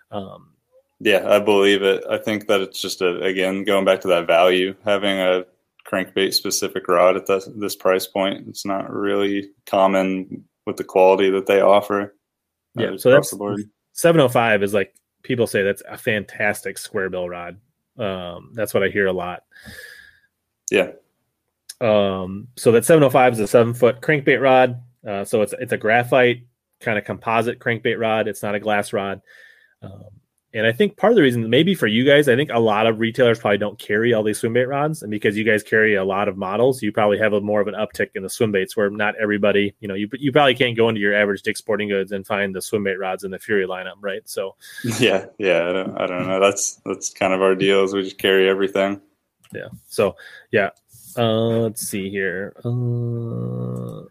Um, 0.10 0.54
Yeah, 1.02 1.28
I 1.30 1.40
believe 1.40 1.82
it. 1.84 2.02
I 2.10 2.18
think 2.18 2.48
that 2.48 2.62
it's 2.62 2.82
just 2.82 3.02
a 3.02 3.20
again 3.24 3.66
going 3.66 3.84
back 3.84 4.00
to 4.02 4.08
that 4.08 4.26
value 4.26 4.74
having 4.86 5.20
a 5.20 5.44
crankbait 5.86 6.34
specific 6.34 6.88
rod 6.88 7.18
at 7.18 7.26
this 7.26 7.50
this 7.58 7.76
price 7.76 8.08
point. 8.08 8.48
It's 8.48 8.66
not 8.66 8.90
really 8.90 9.50
common 9.66 10.46
with 10.66 10.78
the 10.78 10.86
quality 10.86 11.30
that 11.32 11.46
they 11.46 11.60
offer. 11.60 12.16
Yeah, 12.76 12.96
so 12.96 13.10
that's- 13.10 13.32
the 13.32 13.38
board. 13.38 13.70
705 13.94 14.64
is 14.64 14.74
like 14.74 14.94
people 15.24 15.48
say 15.48 15.64
that's 15.64 15.84
a 15.88 15.98
fantastic 15.98 16.78
square 16.78 17.10
bill 17.10 17.30
rod. 17.30 17.58
Um, 17.98 18.52
that's 18.54 18.74
what 18.74 18.84
I 18.84 18.90
hear 18.90 19.08
a 19.08 19.14
lot. 19.14 19.44
Yeah, 20.72 20.92
Um, 21.82 22.48
so 22.56 22.72
that 22.72 22.86
705 22.86 23.34
is 23.34 23.40
a 23.40 23.48
seven 23.48 23.74
foot 23.74 24.02
crankbait 24.02 24.42
rod. 24.42 24.82
Uh, 25.06 25.24
so 25.26 25.42
it's 25.42 25.54
it's 25.60 25.72
a 25.72 25.78
graphite 25.78 26.44
kind 26.80 26.98
of 26.98 27.06
composite 27.06 27.60
crankbait 27.60 28.00
rod. 28.00 28.28
It's 28.28 28.44
not 28.44 28.56
a 28.56 28.60
glass 28.60 28.94
rod. 28.94 29.22
Um, 29.82 30.10
and 30.54 30.66
I 30.66 30.72
think 30.72 30.98
part 30.98 31.12
of 31.12 31.16
the 31.16 31.22
reason, 31.22 31.50
maybe 31.50 31.76
for 31.76 31.86
you 31.88 32.04
guys, 32.04 32.28
I 32.28 32.36
think 32.36 32.50
a 32.52 32.60
lot 32.60 32.88
of 32.88 33.00
retailers 33.00 33.40
probably 33.40 33.58
don't 33.60 33.78
carry 33.78 34.14
all 34.14 34.24
these 34.24 34.40
swim 34.40 34.54
bait 34.54 34.66
rods, 34.66 35.02
and 35.04 35.12
because 35.12 35.38
you 35.38 35.44
guys 35.44 35.62
carry 35.64 35.96
a 35.96 36.04
lot 36.04 36.28
of 36.28 36.38
models, 36.38 36.82
you 36.82 36.92
probably 36.92 37.18
have 37.20 37.34
a 37.34 37.42
more 37.42 37.62
of 37.62 37.68
an 37.68 37.76
uptick 37.76 38.10
in 38.16 38.24
the 38.24 38.30
swim 38.30 38.52
baits. 38.52 38.76
Where 38.76 38.90
not 38.90 39.16
everybody, 39.22 39.76
you 39.80 39.88
know, 39.88 39.94
you 39.96 40.10
you 40.14 40.32
probably 40.32 40.56
can't 40.56 40.76
go 40.76 40.90
into 40.90 41.02
your 41.02 41.16
average 41.16 41.44
Dick 41.44 41.58
Sporting 41.58 41.90
Goods 41.90 42.12
and 42.12 42.26
find 42.26 42.56
the 42.56 42.62
swim 42.62 42.84
bait 42.84 42.98
rods 42.98 43.24
in 43.24 43.32
the 43.32 43.40
Fury 43.40 43.68
lineup, 43.68 43.96
right? 44.02 44.22
So 44.28 44.56
yeah, 45.00 45.26
yeah. 45.38 45.70
I 45.70 45.74
don't, 45.74 45.98
I 46.02 46.08
don't 46.08 46.28
know. 46.28 46.40
That's 46.40 46.82
that's 46.86 47.10
kind 47.12 47.34
of 47.34 47.42
our 47.42 47.56
deal. 47.56 47.84
Is 47.84 47.94
we 47.94 48.04
just 48.04 48.18
carry 48.18 48.50
everything. 48.50 49.02
yeah 49.54 49.68
so 49.88 50.16
yeah 50.52 50.70
uh 51.18 51.58
let's 51.66 51.82
see 51.82 52.10
here 52.10 52.54
uh 52.64 54.06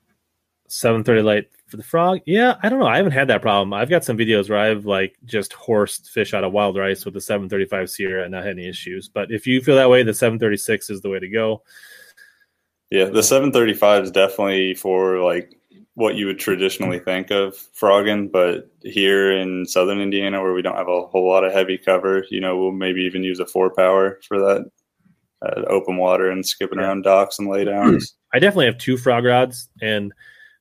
730 0.69 1.23
light 1.23 1.49
for 1.69 1.77
the 1.77 1.83
frog? 1.83 2.21
Yeah 2.27 2.57
i 2.63 2.69
don't 2.69 2.79
know. 2.79 2.87
I 2.87 2.97
haven't 2.97 3.13
had 3.13 3.29
that 3.29 3.43
problem. 3.43 3.73
I've 3.73 3.91
got 3.91 4.05
some 4.05 4.19
videos 4.19 4.49
where 4.49 4.59
i've 4.59 4.87
like 4.87 5.17
just 5.25 5.53
horsed 5.53 6.11
fish 6.11 6.35
out 6.35 6.45
of 6.45 6.53
wild 6.53 6.77
rice 6.77 7.05
with 7.05 7.15
the 7.15 7.21
735 7.21 7.91
sierra 7.91 8.23
and 8.23 8.33
not 8.33 8.45
had 8.45 8.59
any 8.59 8.69
issues. 8.69 9.09
But 9.09 9.31
if 9.31 9.47
you 9.47 9.61
feel 9.61 9.77
that 9.77 9.91
way 9.91 10.03
the 10.03 10.15
736 10.15 10.91
is 10.91 11.01
the 11.01 11.11
way 11.11 11.19
to 11.19 11.29
go. 11.29 11.63
Yeah, 12.91 13.05
the 13.05 13.23
735 13.23 14.05
is 14.05 14.11
definitely 14.11 14.75
for 14.75 15.21
like 15.21 15.55
what 15.99 16.15
you 16.15 16.27
would 16.27 16.39
traditionally 16.39 17.01
think 17.01 17.33
of 17.33 17.57
frogging, 17.75 18.29
but 18.29 18.71
here 18.83 19.33
in 19.33 19.67
southern 19.67 20.01
Indiana, 20.01 20.41
where 20.41 20.55
we 20.55 20.63
don't 20.63 20.77
have 20.77 20.87
a 20.87 21.03
whole 21.03 21.29
lot 21.29 21.43
of 21.43 21.53
heavy 21.53 21.77
cover, 21.77 22.25
you 22.31 22.41
know, 22.41 22.57
we'll 22.57 22.71
maybe 22.71 23.01
even 23.01 23.25
use 23.25 23.41
a 23.41 23.47
four 23.47 23.75
power 23.75 24.21
for 24.29 24.39
that 24.39 24.71
uh, 25.43 25.63
open 25.67 25.97
water 25.97 26.31
and 26.31 26.47
skipping 26.47 26.79
around 26.79 27.03
docks 27.03 27.41
and 27.41 27.49
laydowns. 27.49 28.13
i 28.33 28.39
definitely 28.39 28.67
have 28.67 28.79
two 28.79 28.97
frog 28.97 29.25
rods 29.25 29.69
and 29.83 30.13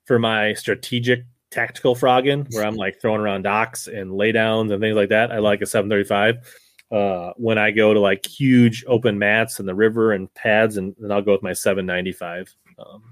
for 0.08 0.18
my 0.18 0.54
strategic 0.54 1.24
tactical 1.52 1.94
frogging 1.94 2.48
where 2.52 2.66
i'm 2.66 2.76
like 2.84 3.00
throwing 3.00 3.22
around 3.22 3.44
docks 3.44 3.88
and 3.88 4.12
laydowns 4.12 4.72
and 4.72 4.82
things 4.82 4.96
like 4.96 5.10
that 5.10 5.32
i 5.32 5.38
like 5.38 5.62
a 5.62 5.66
735 5.66 6.44
uh, 6.92 7.34
when 7.36 7.58
I 7.58 7.72
go 7.72 7.94
to 7.94 8.00
like 8.00 8.26
huge 8.26 8.86
open 8.88 9.20
mats 9.20 9.60
and 9.60 9.68
the 9.68 9.76
river 9.76 10.14
and 10.14 10.34
pads, 10.34 10.78
and 10.78 10.96
then 11.00 11.12
I'll 11.12 11.22
go 11.22 11.34
with 11.34 11.44
my 11.44 11.54
795. 11.54 12.56
Um, 12.80 13.12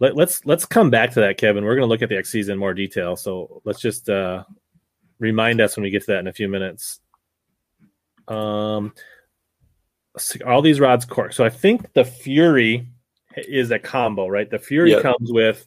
let, 0.00 0.16
let's 0.16 0.44
let's 0.44 0.66
come 0.66 0.90
back 0.90 1.12
to 1.12 1.20
that, 1.20 1.38
Kevin. 1.38 1.64
We're 1.64 1.76
going 1.76 1.86
to 1.86 1.88
look 1.88 2.02
at 2.02 2.08
the 2.08 2.16
XCs 2.16 2.48
in 2.48 2.58
more 2.58 2.74
detail. 2.74 3.16
So 3.16 3.62
let's 3.64 3.80
just 3.80 4.10
uh, 4.10 4.44
remind 5.18 5.60
us 5.60 5.76
when 5.76 5.84
we 5.84 5.90
get 5.90 6.02
to 6.02 6.12
that 6.12 6.18
in 6.18 6.26
a 6.26 6.32
few 6.32 6.48
minutes. 6.48 7.00
Um, 8.26 8.94
all 10.44 10.62
these 10.62 10.80
rods 10.80 11.04
cork. 11.04 11.32
So 11.32 11.44
I 11.44 11.50
think 11.50 11.92
the 11.92 12.04
Fury 12.04 12.88
is 13.36 13.70
a 13.70 13.78
combo, 13.78 14.28
right? 14.28 14.50
The 14.50 14.58
Fury 14.58 14.90
Yep. 14.92 15.02
comes 15.02 15.32
with 15.32 15.66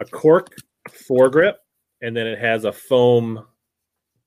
a 0.00 0.04
cork 0.04 0.54
foregrip, 0.88 1.54
and 2.00 2.16
then 2.16 2.26
it 2.26 2.38
has 2.38 2.64
a 2.64 2.72
foam 2.72 3.46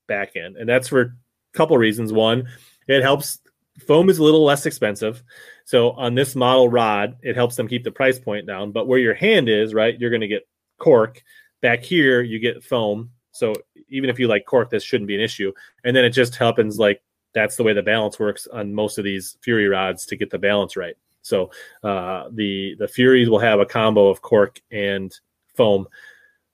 back 0.07 0.35
end, 0.35 0.57
and 0.57 0.67
that's 0.67 0.87
for 0.87 1.01
a 1.01 1.11
couple 1.53 1.77
reasons. 1.77 2.13
One, 2.13 2.47
it 2.87 3.01
helps. 3.01 3.39
Foam 3.85 4.09
is 4.09 4.17
a 4.17 4.23
little 4.23 4.43
less 4.43 4.65
expensive, 4.65 5.23
so 5.65 5.91
on 5.91 6.15
this 6.15 6.35
model 6.35 6.67
rod, 6.69 7.17
it 7.21 7.35
helps 7.35 7.55
them 7.55 7.67
keep 7.67 7.83
the 7.83 7.91
price 7.91 8.17
point 8.17 8.47
down. 8.47 8.71
But 8.71 8.87
where 8.87 8.97
your 8.99 9.13
hand 9.13 9.49
is, 9.49 9.73
right, 9.73 9.99
you're 9.99 10.09
going 10.09 10.21
to 10.21 10.27
get 10.27 10.47
cork. 10.79 11.21
Back 11.61 11.83
here, 11.83 12.21
you 12.21 12.39
get 12.39 12.63
foam. 12.63 13.11
So 13.31 13.53
even 13.89 14.09
if 14.09 14.17
you 14.17 14.27
like 14.27 14.45
cork, 14.45 14.69
this 14.69 14.83
shouldn't 14.83 15.07
be 15.07 15.15
an 15.15 15.21
issue. 15.21 15.51
And 15.83 15.95
then 15.95 16.05
it 16.05 16.11
just 16.11 16.35
happens 16.35 16.79
like 16.79 17.01
that's 17.33 17.55
the 17.55 17.63
way 17.63 17.73
the 17.73 17.83
balance 17.83 18.19
works 18.19 18.47
on 18.47 18.73
most 18.73 18.97
of 18.97 19.03
these 19.03 19.37
Fury 19.41 19.67
rods 19.67 20.05
to 20.07 20.15
get 20.15 20.29
the 20.29 20.39
balance 20.39 20.75
right. 20.75 20.95
So 21.27 21.51
uh, 21.83 22.29
the 22.31 22.75
the 22.79 22.87
Furies 22.87 23.29
will 23.29 23.39
have 23.39 23.59
a 23.59 23.65
combo 23.65 24.07
of 24.07 24.21
cork 24.21 24.61
and 24.71 25.13
foam. 25.55 25.87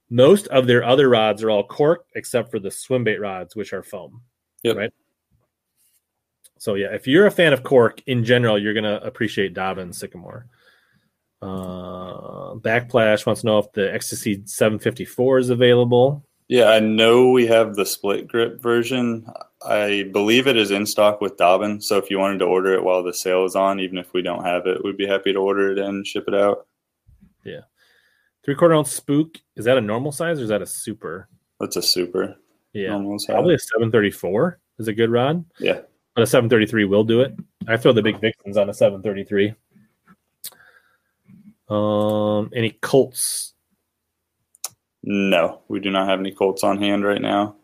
Most 0.09 0.47
of 0.47 0.67
their 0.67 0.84
other 0.84 1.09
rods 1.09 1.43
are 1.43 1.49
all 1.49 1.63
cork 1.63 2.05
except 2.15 2.51
for 2.51 2.59
the 2.59 2.71
swim 2.71 3.03
bait 3.03 3.19
rods, 3.19 3.55
which 3.55 3.74
are 3.74 3.84
foam. 3.84 4.21
Yep. 4.63 4.78
Right. 4.78 4.93
So 6.59 6.76
yeah, 6.76 6.93
if 6.93 7.07
you're 7.07 7.28
a 7.28 7.32
fan 7.32 7.53
of 7.53 7.63
cork 7.63 8.01
in 8.07 8.24
general, 8.24 8.57
you're 8.57 8.74
gonna 8.74 8.99
appreciate 9.03 9.53
Dobyns 9.53 9.95
Sycamore. 9.95 10.47
Uh, 11.41 12.55
Backplash 12.55 13.26
wants 13.26 13.41
to 13.41 13.47
know 13.47 13.57
if 13.57 13.69
the 13.74 13.82
Xtasy 13.82 14.47
754 14.47 15.39
is 15.39 15.49
available. 15.49 16.26
Yeah, 16.54 16.70
I 16.70 16.82
know 16.82 17.30
we 17.30 17.47
have 17.47 17.74
the 17.74 17.84
split 17.84 18.28
grip 18.28 18.62
version. 18.62 19.26
I 19.66 20.08
believe 20.14 20.45
it 20.45 20.56
is 20.56 20.70
in 20.70 20.86
stock 20.86 21.20
with 21.20 21.36
Dobyns. 21.36 21.82
So 21.82 21.97
if 21.97 22.12
you 22.12 22.20
wanted 22.20 22.38
to 22.38 22.45
order 22.45 22.76
it 22.76 22.84
while 22.84 23.01
the 23.01 23.12
sale 23.12 23.43
is 23.45 23.56
on, 23.56 23.80
even 23.80 23.97
if 23.97 24.14
we 24.14 24.22
don't 24.22 24.45
have 24.45 24.68
it, 24.68 24.84
we'd 24.84 24.95
be 24.95 25.08
happy 25.08 25.34
to 25.34 25.39
order 25.39 25.72
it 25.72 25.80
and 25.80 26.06
ship 26.06 26.26
it 26.28 26.36
out. 26.36 26.68
Yeah. 27.43 27.62
Three 28.45 28.54
quarter 28.54 28.76
ounce 28.76 28.91
spook. 28.91 29.39
Is 29.56 29.66
that 29.66 29.80
a 29.80 29.82
normal 29.82 30.12
size 30.12 30.39
or 30.39 30.43
is 30.43 30.49
that 30.49 30.62
a 30.62 30.68
super? 30.68 31.28
That's 31.60 31.76
a 31.76 31.82
super. 31.82 32.36
Yeah, 32.72 32.89
normal 32.89 33.18
size. 33.18 33.34
probably 33.34 33.56
a 33.56 33.58
734 33.58 34.60
is 34.78 34.88
a 34.88 34.93
good 34.93 35.10
rod. 35.10 35.43
Yeah. 35.58 35.80
But 36.14 36.22
a 36.22 36.28
733 36.28 36.86
will 36.86 37.04
do 37.04 37.22
it. 37.22 37.34
I 37.68 37.78
throw 37.78 37.93
the 37.93 38.04
big 38.04 38.22
vixens 38.22 38.58
on 38.58 38.70
a 38.70 38.76
733. 38.76 39.56
Um, 41.68 42.51
any 42.54 42.70
Colts? 42.80 43.53
No, 45.04 45.62
we 45.68 45.80
do 45.80 45.91
not 45.91 46.08
have 46.08 46.20
any 46.20 46.32
Colts 46.32 46.64
on 46.64 46.78
hand 46.82 47.04
right 47.04 47.22
now. 47.22 47.56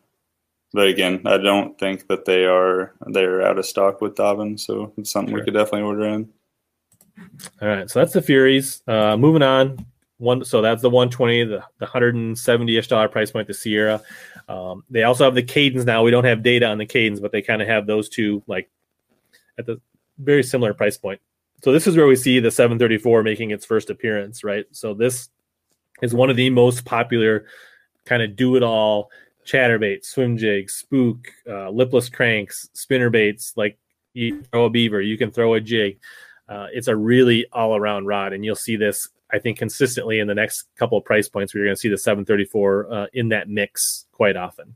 But 0.73 0.87
again, 0.87 1.21
I 1.25 1.37
don't 1.37 1.77
think 1.79 2.07
that 2.07 2.25
they 2.25 2.45
are 2.45 2.93
they're 3.07 3.41
out 3.41 3.57
of 3.57 3.65
stock 3.65 4.01
with 4.01 4.15
Dobyns, 4.15 4.59
so 4.59 4.93
it's 4.97 5.11
something 5.11 5.31
Sure. 5.31 5.39
we 5.39 5.45
could 5.45 5.53
definitely 5.53 5.81
order 5.81 6.05
in. 6.05 6.29
All 7.61 7.67
right, 7.67 7.89
so 7.89 7.99
that's 7.99 8.13
the 8.13 8.21
Furies. 8.21 8.83
Uh, 8.87 9.17
moving 9.17 9.41
on. 9.41 9.85
One, 10.17 10.43
so 10.43 10.61
that's 10.61 10.81
the 10.81 10.89
120, 10.89 11.45
the, 11.45 11.63
the 11.77 11.85
170 11.85 12.77
ish 12.77 12.87
dollar 12.89 13.07
price 13.07 13.31
point, 13.31 13.47
the 13.47 13.53
Sierra. 13.53 14.01
Um, 14.49 14.83
they 14.89 15.03
also 15.03 15.23
have 15.23 15.33
the 15.33 15.41
Kaden 15.43 15.85
now. 15.85 16.03
We 16.03 16.11
don't 16.11 16.25
have 16.25 16.43
data 16.43 16.65
on 16.67 16.77
the 16.77 16.85
Kaden, 16.85 17.21
but 17.21 17.31
they 17.31 17.41
kind 17.41 17.61
of 17.61 17.69
have 17.69 17.87
those 17.87 18.09
two 18.09 18.43
like 18.45 18.69
at 19.57 19.65
the 19.65 19.79
very 20.17 20.43
similar 20.43 20.73
price 20.73 20.97
point. 20.97 21.21
So 21.63 21.71
this 21.71 21.87
is 21.87 21.95
where 21.95 22.07
we 22.07 22.17
see 22.17 22.39
the 22.39 22.51
734 22.51 23.23
making 23.23 23.51
its 23.51 23.65
first 23.65 23.89
appearance, 23.89 24.43
right? 24.43 24.65
So 24.71 24.93
this 24.93 25.29
is 26.01 26.13
one 26.13 26.29
of 26.29 26.35
the 26.35 26.49
most 26.49 26.85
popular 26.85 27.45
kind 28.05 28.23
of 28.23 28.35
do 28.35 28.55
it 28.55 28.63
all 28.63 29.09
chatterbait, 29.45 30.05
swim 30.05 30.37
jig, 30.37 30.69
spook, 30.69 31.27
uh, 31.47 31.69
lipless 31.69 32.09
cranks, 32.09 32.69
spinner 32.73 33.09
baits. 33.09 33.53
Like 33.55 33.77
you 34.13 34.43
throw 34.43 34.65
a 34.65 34.69
beaver, 34.69 35.01
you 35.01 35.17
can 35.17 35.31
throw 35.31 35.53
a 35.53 35.61
jig. 35.61 35.99
Uh, 36.47 36.67
it's 36.73 36.87
a 36.87 36.95
really 36.95 37.45
all 37.51 37.75
around 37.75 38.05
rod, 38.07 38.33
and 38.33 38.43
you'll 38.43 38.55
see 38.55 38.75
this, 38.75 39.07
I 39.31 39.39
think, 39.39 39.59
consistently 39.59 40.19
in 40.19 40.27
the 40.27 40.35
next 40.35 40.63
couple 40.75 40.97
of 40.97 41.05
price 41.05 41.29
points 41.29 41.53
where 41.53 41.59
you're 41.59 41.67
going 41.67 41.75
to 41.75 41.79
see 41.79 41.89
the 41.89 41.97
734 41.97 42.91
uh, 42.91 43.05
in 43.13 43.29
that 43.29 43.49
mix 43.49 44.05
quite 44.11 44.35
often. 44.35 44.75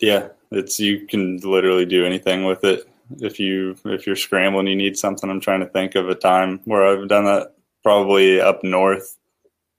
Yeah, 0.00 0.28
it's 0.50 0.78
you 0.78 1.06
can 1.06 1.38
literally 1.38 1.86
do 1.86 2.04
anything 2.04 2.44
with 2.44 2.64
it. 2.64 2.88
If 3.20 3.38
you 3.38 3.76
if 3.84 4.06
you're 4.06 4.16
scrambling, 4.16 4.66
you 4.66 4.76
need 4.76 4.96
something. 4.96 5.28
I'm 5.28 5.40
trying 5.40 5.60
to 5.60 5.66
think 5.66 5.94
of 5.94 6.08
a 6.08 6.14
time 6.14 6.60
where 6.64 6.86
I've 6.86 7.08
done 7.08 7.24
that. 7.24 7.54
Probably 7.82 8.40
up 8.40 8.64
north. 8.64 9.18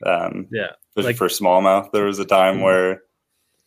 Um, 0.04 0.48
Yeah, 0.52 0.72
Like- 0.96 1.16
for 1.18 1.28
smallmouth, 1.28 1.92
there 1.92 2.06
was 2.06 2.20
a 2.20 2.26
time 2.26 2.58
Mhm. 2.58 2.64
where 2.64 3.04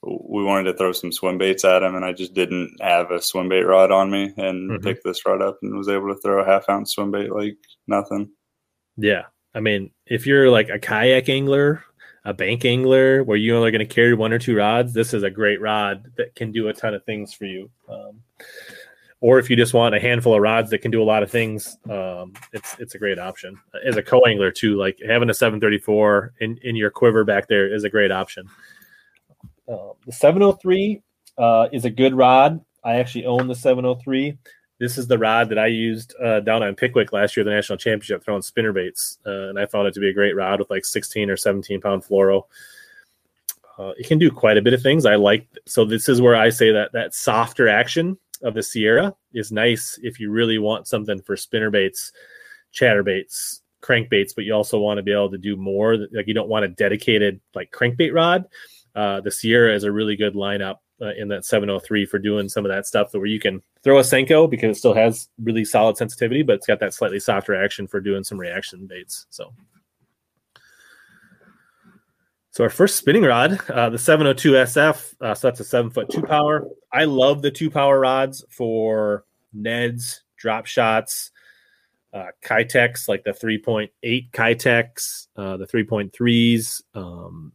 we 0.03 0.45
wanted 0.45 0.65
to 0.71 0.75
throw 0.79 0.93
some 0.93 1.11
swim 1.11 1.39
baits 1.39 1.65
at 1.65 1.83
him, 1.83 1.95
and 1.97 2.05
I 2.05 2.13
just 2.13 2.33
didn't 2.35 2.77
have 2.81 3.11
a 3.11 3.21
swim 3.21 3.49
bait 3.49 3.63
rod 3.65 3.91
on 3.91 4.11
me, 4.11 4.33
and 4.37 4.71
Mhm. 4.71 4.83
picked 4.83 5.05
this 5.05 5.27
rod 5.27 5.43
up 5.43 5.59
and 5.63 5.77
was 5.77 5.89
able 5.89 6.09
to 6.15 6.21
throw 6.21 6.41
a 6.41 6.47
half 6.47 6.69
ounce 6.69 6.93
swim 6.95 7.11
bait 7.11 7.33
like 7.33 7.57
nothing. 7.87 8.31
Yeah. 8.97 9.25
I 9.55 9.61
mean, 9.61 9.91
if 10.07 10.27
you're 10.27 10.51
like 10.51 10.69
a 10.69 10.79
kayak 10.79 11.29
angler, 11.29 11.83
a 12.25 12.33
bank 12.35 12.65
angler, 12.65 13.25
where 13.25 13.37
you're 13.37 13.57
only 13.57 13.71
going 13.71 13.87
to 13.87 13.93
carry 13.95 14.15
one 14.15 14.33
or 14.33 14.39
two 14.39 14.55
rods, 14.57 14.93
this 14.93 15.15
is 15.15 15.23
a 15.23 15.31
great 15.31 15.61
rod 15.61 16.13
that 16.17 16.35
can 16.35 16.53
do 16.53 16.69
a 16.69 16.73
ton 16.75 16.95
of 16.95 17.05
things 17.05 17.33
for 17.35 17.47
you. 17.47 17.71
Um, 17.89 18.23
or 19.21 19.39
if 19.39 19.51
you 19.51 19.57
just 19.57 19.75
want 19.75 19.95
a 19.95 20.01
handful 20.01 20.35
of 20.35 20.41
rods 20.41 20.71
that 20.71 20.79
can 20.79 20.91
do 20.91 21.03
a 21.03 21.05
lot 21.05 21.23
of 21.23 21.31
things, 21.31 21.77
um, 21.91 22.33
it's 22.53 22.77
it's 22.79 22.95
a 22.95 22.99
great 22.99 23.19
option 23.19 23.59
as 23.85 23.97
a 23.97 24.03
co-angler 24.03 24.51
too. 24.51 24.77
Like 24.77 25.01
having 25.07 25.31
a 25.31 25.35
734 25.35 26.35
in, 26.41 26.57
in 26.63 26.77
your 26.77 26.91
quiver 26.91 27.25
back 27.25 27.49
there 27.49 27.73
is 27.73 27.85
a 27.85 27.91
great 27.91 28.13
option. 28.13 28.49
Uh, 29.69 29.93
the 30.07 30.13
703 30.13 31.03
uh, 31.37 31.69
is 31.73 31.85
a 31.85 31.91
good 31.91 32.15
rod. 32.15 32.61
I 32.85 32.97
actually 32.97 33.27
own 33.27 33.49
the 33.49 33.55
703. 33.55 34.39
This 34.79 34.97
is 34.97 35.09
the 35.09 35.19
rod 35.19 35.49
that 35.49 35.59
I 35.59 35.67
used 35.67 36.15
uh, 36.23 36.39
down 36.41 36.63
on 36.63 36.77
Pickwick 36.77 37.13
last 37.13 37.37
year, 37.37 37.43
the 37.43 37.51
national 37.51 37.79
championship, 37.79 38.25
throwing 38.25 38.43
spinner 38.43 38.73
baits, 38.73 39.19
uh, 39.27 39.49
and 39.49 39.59
I 39.59 39.67
found 39.67 39.89
it 39.89 39.95
to 39.95 40.01
be 40.01 40.09
a 40.09 40.15
great 40.15 40.37
rod 40.37 40.61
with 40.61 40.71
like 40.71 40.85
16 40.85 41.29
or 41.29 41.37
17 41.37 41.81
pound 41.81 42.05
fluoro. 42.05 42.45
Uh, 43.77 43.93
it 43.99 44.07
can 44.07 44.19
do 44.19 44.31
quite 44.31 44.57
a 44.57 44.63
bit 44.63 44.75
of 44.75 44.83
things. 44.83 45.05
I 45.07 45.17
like 45.17 45.49
so 45.67 45.85
this 45.85 46.09
is 46.09 46.21
where 46.21 46.37
I 46.37 46.51
say 46.51 46.73
that 46.73 46.93
that 46.93 47.15
softer 47.15 47.69
action 47.69 48.17
of 48.43 48.55
the 48.55 48.63
Sierra 48.63 49.15
is 49.33 49.53
nice 49.53 49.99
if 50.03 50.21
you 50.21 50.31
really 50.31 50.59
want 50.59 50.87
something 50.87 51.21
for 51.23 51.37
spinner 51.37 51.71
baits, 51.71 52.13
chatter 52.73 53.03
baits, 53.03 53.63
crankbaits, 53.83 54.35
but 54.35 54.45
you 54.45 54.55
also 54.55 54.79
want 54.79 54.99
to 54.99 55.03
be 55.03 55.13
able 55.13 55.31
to 55.31 55.39
do 55.39 55.57
more. 55.57 55.97
Like 56.13 56.27
you 56.27 56.35
don't 56.35 56.49
want 56.49 56.65
a 56.65 56.69
dedicated 56.69 57.41
like 57.55 57.71
crankbait 57.71 58.13
rod. 58.13 58.47
Uh, 58.95 59.21
the 59.21 59.31
Sierra 59.31 59.75
is 59.75 59.85
a 59.85 59.93
really 59.93 60.17
good 60.17 60.35
lineup 60.35 60.77
uh, 61.01 61.13
in 61.17 61.29
that 61.29 61.45
703 61.45 62.07
for 62.07 62.19
doing 62.19 62.49
some 62.49 62.65
of 62.65 62.71
that 62.71 62.87
stuff 62.87 63.13
where 63.13 63.27
you 63.27 63.39
can 63.39 63.63
throw 63.85 63.99
a 63.99 64.03
Senko 64.03 64.51
because 64.51 64.77
it 64.77 64.79
still 64.79 64.95
has 64.95 65.29
really 65.43 65.65
solid 65.65 65.97
sensitivity, 65.97 66.43
but 66.43 66.57
it's 66.57 66.67
got 66.67 66.81
that 66.81 66.95
slightly 66.95 67.21
softer 67.21 67.55
action 67.55 67.87
for 67.87 68.01
doing 68.01 68.25
some 68.25 68.39
reaction 68.39 68.87
baits. 68.87 69.27
So. 69.31 69.53
So 72.59 72.65
our 72.65 72.71
first 72.71 72.97
spinning 72.97 73.23
rod, 73.23 73.61
uh, 73.71 73.89
the 73.89 73.99
702 73.99 74.51
SF, 74.51 75.15
uh, 75.21 75.33
so 75.33 75.47
that's 75.47 75.61
a 75.61 75.65
seven 75.65 75.93
foot 75.93 76.11
two 76.11 76.23
power. 76.23 76.67
I 76.93 77.05
love 77.05 77.41
the 77.41 77.53
two 77.53 77.71
power 77.71 78.01
rods 78.01 78.45
for 78.51 79.25
Neds, 79.57 80.23
drop 80.37 80.67
shots, 80.67 81.31
uh, 82.13 82.33
Keitechs 82.45 83.09
like 83.09 83.23
the 83.23 83.31
3.8 83.31 84.33
Keitechs, 84.33 85.29
uh, 85.37 85.57
the 85.57 85.69
3.3s, 85.69 86.83
um, 86.97 87.53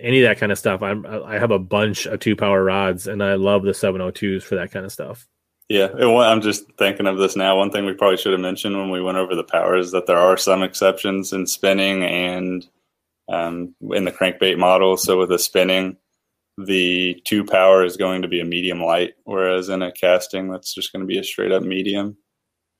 any 0.00 0.22
of 0.22 0.30
that 0.30 0.38
kind 0.38 0.50
of 0.50 0.58
stuff. 0.58 0.82
I'm 0.82 1.04
I 1.04 1.34
have 1.34 1.50
a 1.50 1.58
bunch 1.58 2.06
of 2.06 2.20
two 2.20 2.34
power 2.34 2.64
rods, 2.64 3.06
and 3.06 3.22
I 3.22 3.34
love 3.34 3.64
the 3.64 3.72
702s 3.72 4.44
for 4.44 4.54
that 4.54 4.70
kind 4.70 4.86
of 4.86 4.92
stuff. 4.92 5.28
Yeah, 5.68 5.88
I'm 5.92 6.40
just 6.40 6.72
thinking 6.78 7.06
of 7.06 7.18
this 7.18 7.36
now. 7.36 7.58
One 7.58 7.70
thing 7.70 7.84
we 7.84 7.92
probably 7.92 8.16
should 8.16 8.32
have 8.32 8.40
mentioned 8.40 8.78
when 8.78 8.88
we 8.88 9.02
went 9.02 9.18
over 9.18 9.34
the 9.34 9.44
powers 9.44 9.88
is 9.88 9.92
that 9.92 10.06
there 10.06 10.16
are 10.16 10.38
some 10.38 10.62
exceptions 10.62 11.34
in 11.34 11.46
spinning 11.46 12.02
and 12.02 12.66
um, 13.32 13.74
in 13.90 14.04
the 14.04 14.12
crankbait 14.12 14.58
model. 14.58 14.96
So 14.96 15.18
with 15.18 15.32
a 15.32 15.38
spinning, 15.38 15.96
the 16.58 17.20
two 17.24 17.44
power 17.44 17.82
is 17.82 17.96
going 17.96 18.22
to 18.22 18.28
be 18.28 18.40
a 18.40 18.44
medium 18.44 18.82
light, 18.82 19.14
whereas 19.24 19.70
in 19.70 19.82
a 19.82 19.90
casting, 19.90 20.50
that's 20.50 20.74
just 20.74 20.92
going 20.92 21.00
to 21.00 21.06
be 21.06 21.18
a 21.18 21.24
straight 21.24 21.50
up 21.50 21.62
medium. 21.62 22.16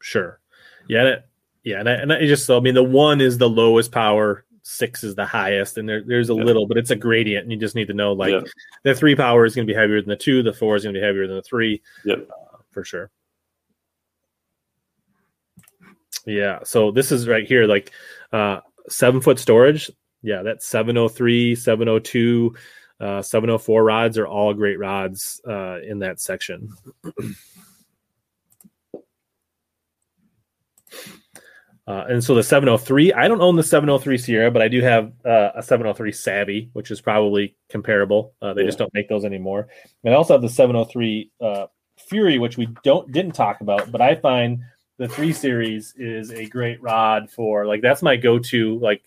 Sure. 0.03 0.41
Yeah. 0.89 1.05
That, 1.05 1.29
yeah. 1.65 1.81
And 1.81 1.89
I, 1.89 1.93
and 1.93 2.13
I 2.13 2.27
just, 2.27 2.45
so 2.45 2.59
I 2.59 2.61
mean, 2.61 2.75
the 2.75 2.83
one 2.83 3.21
is 3.21 3.39
the 3.39 3.49
lowest 3.49 3.91
power, 3.91 4.45
six 4.63 5.03
is 5.03 5.15
the 5.15 5.25
highest, 5.25 5.79
and 5.79 5.89
there, 5.89 6.03
there's 6.07 6.29
a 6.29 6.35
yeah. 6.35 6.45
little, 6.45 6.67
but 6.67 6.77
it's 6.77 6.91
a 6.91 6.97
gradient. 6.97 7.45
And 7.45 7.53
you 7.53 7.59
just 7.59 7.75
need 7.75 7.89
to 7.89 7.95
know 7.95 8.13
like 8.13 8.33
yeah. 8.33 8.41
the 8.85 8.95
three 8.95 9.17
power 9.17 9.47
is 9.47 9.55
going 9.55 9.67
to 9.67 9.73
be 9.73 9.79
heavier 9.79 10.01
than 10.01 10.11
the 10.11 10.17
two, 10.17 10.43
the 10.43 10.53
four 10.53 10.77
is 10.77 10.83
going 10.83 10.95
to 10.95 11.01
be 11.01 11.05
heavier 11.05 11.27
than 11.27 11.37
the 11.37 11.43
three. 11.43 11.81
Yep. 12.05 12.29
Uh, 12.31 12.59
for 12.73 12.85
sure. 12.85 13.11
Yeah. 16.27 16.61
So 16.65 16.91
this 16.91 17.11
is 17.11 17.27
right 17.27 17.47
here, 17.47 17.67
like 17.67 17.91
uh, 18.33 18.61
seven 18.89 19.21
foot 19.21 19.39
storage 19.39 19.91
yeah, 20.23 20.43
that 20.43 20.63
703, 20.63 21.55
702, 21.55 22.55
uh, 23.01 23.23
704 23.23 23.85
rods 23.85 24.19
are 24.19 24.27
all 24.27 24.55
great 24.55 24.79
rods 24.79 25.41
uh, 25.49 25.81
in 25.81 26.01
that 26.01 26.21
section. 26.21 26.69
Uh, 31.85 32.05
and 32.09 32.23
so 32.23 32.35
the 32.37 32.45
703, 32.45 33.13
I 33.13 33.27
don't 33.27 33.41
own 33.41 33.57
the 33.57 33.63
703 33.63 34.17
Sierra, 34.17 34.51
but 34.53 34.63
I 34.63 34.69
do 34.69 34.81
have 34.83 35.13
uh, 35.27 35.51
a 35.57 35.63
703 35.63 36.13
Savvy, 36.13 36.71
which 36.75 36.93
is 36.93 37.01
probably 37.01 37.57
comparable. 37.69 38.35
Uh, 38.41 38.55
they 38.55 38.63
yeah. 38.63 38.69
just 38.69 38.79
don't 38.79 38.95
make 38.95 39.09
those 39.09 39.25
anymore. 39.25 39.67
And 40.05 40.15
I 40.15 40.17
also 40.17 40.35
have 40.35 40.43
the 40.43 40.49
703 40.49 41.33
uh, 41.41 41.67
Fury, 41.97 42.39
which 42.39 42.57
we 42.57 42.69
don't 42.85 43.11
didn't 43.11 43.35
talk 43.35 43.61
about, 43.61 43.91
but 43.91 44.01
I 44.01 44.15
find 44.15 44.61
the 44.99 45.09
three 45.09 45.33
series 45.33 45.95
is 45.97 46.31
a 46.31 46.47
great 46.47 46.81
rod 46.81 47.31
for 47.31 47.67
like 47.67 47.83
that's 47.83 48.03
my 48.03 48.17
go-to 48.17 48.79
like 48.79 49.03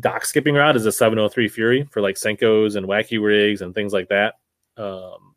dock 0.00 0.24
skipping 0.24 0.54
rod 0.54 0.76
is 0.76 0.86
a 0.86 0.92
703 0.92 1.48
Fury 1.48 1.88
for 1.90 2.00
like 2.00 2.16
Senkos 2.16 2.76
and 2.76 2.86
wacky 2.86 3.22
rigs 3.22 3.62
and 3.62 3.74
things 3.74 3.92
like 3.92 4.08
that. 4.08 4.34
Um, 4.76 5.34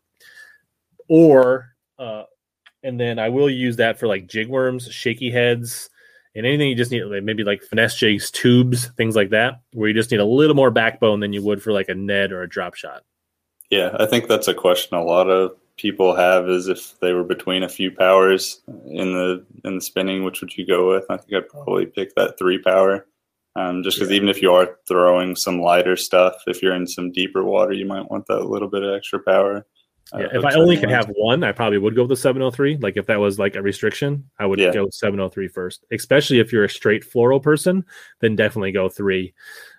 or, 1.08 1.76
uh, 2.00 2.24
and 2.84 3.00
then 3.00 3.20
I 3.20 3.30
will 3.30 3.50
use 3.50 3.78
that 3.78 4.00
for 4.00 4.08
like 4.08 4.28
jig 4.28 4.48
worms, 4.48 4.88
shaky 4.92 5.32
heads, 5.32 5.90
and 6.36 6.46
anything 6.46 6.70
you 6.70 6.76
just 6.76 6.92
need, 6.92 7.04
maybe 7.24 7.44
like 7.44 7.62
finesse 7.62 7.96
jigs, 7.96 8.32
tubes, 8.32 8.88
things 8.98 9.16
like 9.16 9.32
that, 9.32 9.62
where 9.74 9.90
you 9.90 9.94
just 9.94 10.12
need 10.12 10.20
a 10.20 10.26
little 10.26 10.56
more 10.56 10.72
backbone 10.72 11.20
than 11.20 11.34
you 11.34 11.44
would 11.44 11.62
for 11.62 11.74
like 11.74 11.90
a 11.90 11.96
Ned 11.96 12.32
or 12.32 12.42
a 12.42 12.50
drop 12.50 12.76
shot. 12.76 13.04
Yeah, 13.70 13.96
I 14.00 14.06
think 14.06 14.28
that's 14.28 14.48
a 14.48 14.54
question 14.54 14.98
a 14.98 15.04
lot 15.04 15.30
of 15.30 15.56
people 15.78 16.16
have 16.16 16.50
is 16.50 16.68
if 16.68 17.00
they 17.00 17.14
were 17.14 17.24
between 17.24 17.64
a 17.64 17.70
few 17.70 17.90
powers 17.90 18.62
in 18.68 19.14
the 19.14 19.46
in 19.64 19.76
the 19.76 19.82
spinning, 19.82 20.24
which 20.24 20.42
would 20.42 20.56
you 20.58 20.66
go 20.66 20.90
with? 20.90 21.06
I 21.10 21.18
think 21.18 21.34
I'd 21.34 21.50
probably 21.50 21.86
pick 21.86 22.16
that 22.16 22.38
three 22.38 22.58
power. 22.58 23.08
Um, 23.56 23.84
just 23.84 23.98
because 23.98 24.10
yeah. 24.12 24.16
even 24.18 24.30
if 24.30 24.42
you 24.42 24.54
are 24.54 24.78
throwing 24.88 25.36
some 25.36 25.60
lighter 25.62 25.98
stuff, 25.98 26.36
if 26.48 26.62
you're 26.62 26.76
in 26.76 26.88
some 26.88 27.12
deeper 27.12 27.44
water, 27.44 27.74
you 27.74 27.86
might 27.86 28.10
want 28.10 28.26
that 28.28 28.46
little 28.46 28.70
bit 28.70 28.84
of 28.84 28.94
extra 28.94 29.20
power. 29.20 29.66
Uh, 30.14 30.20
yeah, 30.20 30.28
if 30.34 30.46
I 30.46 30.54
only 30.56 30.78
could 30.78 30.90
have 30.90 31.10
one, 31.16 31.44
I 31.44 31.52
probably 31.52 31.78
would 31.78 31.96
go 31.96 32.04
with 32.04 32.10
the 32.10 32.16
703. 32.18 32.78
Like 32.78 32.98
if 32.98 33.06
that 33.08 33.20
was 33.20 33.40
like 33.40 33.56
a 33.56 33.62
restriction, 33.62 34.30
I 34.40 34.46
would 34.46 34.60
yeah. 34.60 34.72
go 34.72 34.90
703 34.90 35.48
first. 35.48 35.86
Especially 35.92 36.40
if 36.40 36.52
you're 36.52 36.66
a 36.66 36.70
straight 36.70 37.10
fluoro 37.10 37.42
person, 37.42 37.86
then 38.20 38.36
definitely 38.36 38.72
go 38.72 38.90
three. 38.90 39.34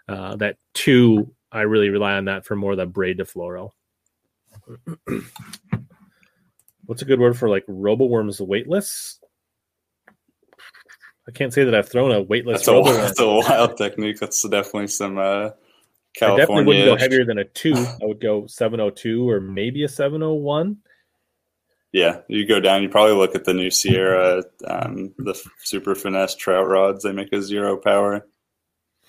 Uh, 0.09 0.37
that 0.37 0.57
two, 0.75 1.35
I 1.51 1.63
really 1.63 1.91
rely 1.91 2.15
on 2.15 2.27
that 2.27 2.47
for 2.47 2.57
more 2.57 2.77
the 2.77 2.87
braid 2.87 3.19
to 3.19 3.25
fluoro. 3.25 3.73
What's 6.87 7.03
a 7.03 7.07
good 7.07 7.21
word 7.21 7.39
for 7.39 7.49
like 7.49 7.67
RoboWorms 7.67 8.41
weightless? 8.47 9.19
I 11.29 11.31
can't 11.31 11.53
say 11.53 11.65
that 11.65 11.75
I've 11.75 11.89
thrown 11.89 12.13
a 12.13 12.21
weightless. 12.21 12.67
That's 12.67 12.69
a, 12.69 12.93
that's 12.93 13.21
a 13.21 13.27
wild 13.27 13.77
technique. 13.77 14.19
That's 14.19 14.43
definitely 14.49 14.89
some 14.89 15.19
uh, 15.19 15.51
California. 16.15 16.35
I 16.35 16.37
definitely 16.37 16.65
wouldn't 16.65 16.87
go 16.87 16.97
heavier 16.97 17.25
than 17.25 17.39
a 17.39 17.45
two. 17.45 17.75
I 18.03 18.07
would 18.07 18.21
go 18.21 18.47
702 18.47 19.29
or 19.29 19.41
maybe 19.41 19.85
a 19.85 19.89
701. 19.89 20.79
Yeah, 21.93 22.21
you 22.27 22.47
go 22.47 22.59
down. 22.59 22.83
You 22.83 22.89
probably 22.89 23.15
look 23.15 23.35
at 23.35 23.45
the 23.45 23.53
new 23.53 23.71
Sierra, 23.71 24.43
um, 24.67 25.13
the 25.19 25.39
super 25.63 25.95
finesse 25.95 26.35
trout 26.35 26.67
rods. 26.67 27.05
They 27.05 27.13
make 27.13 27.33
a 27.35 27.43
zero 27.43 27.77
power. 27.77 28.27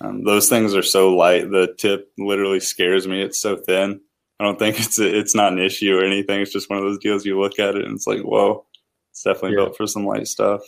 Um, 0.02 0.24
those 0.24 0.50
things 0.50 0.74
are 0.74 0.82
so 0.82 1.16
light. 1.16 1.50
The 1.50 1.74
tip 1.78 2.12
literally 2.18 2.60
scares 2.60 3.08
me. 3.08 3.22
It's 3.22 3.40
so 3.40 3.56
thin. 3.56 4.00
I 4.38 4.44
don't 4.44 4.58
think 4.58 4.78
it's 4.80 4.98
a, 4.98 5.18
it's 5.18 5.34
not 5.34 5.52
an 5.52 5.58
issue 5.58 5.96
or 5.96 6.04
anything. 6.04 6.42
It's 6.42 6.52
just 6.52 6.68
one 6.68 6.78
of 6.78 6.84
those 6.84 6.98
deals. 6.98 7.24
You 7.24 7.40
look 7.40 7.58
at 7.58 7.74
it 7.74 7.86
and 7.86 7.96
it's 7.96 8.06
like, 8.06 8.20
whoa, 8.20 8.66
it's 9.10 9.22
definitely 9.22 9.52
yeah. 9.52 9.64
built 9.64 9.76
for 9.78 9.86
some 9.86 10.06
light 10.06 10.28
stuff. 10.28 10.60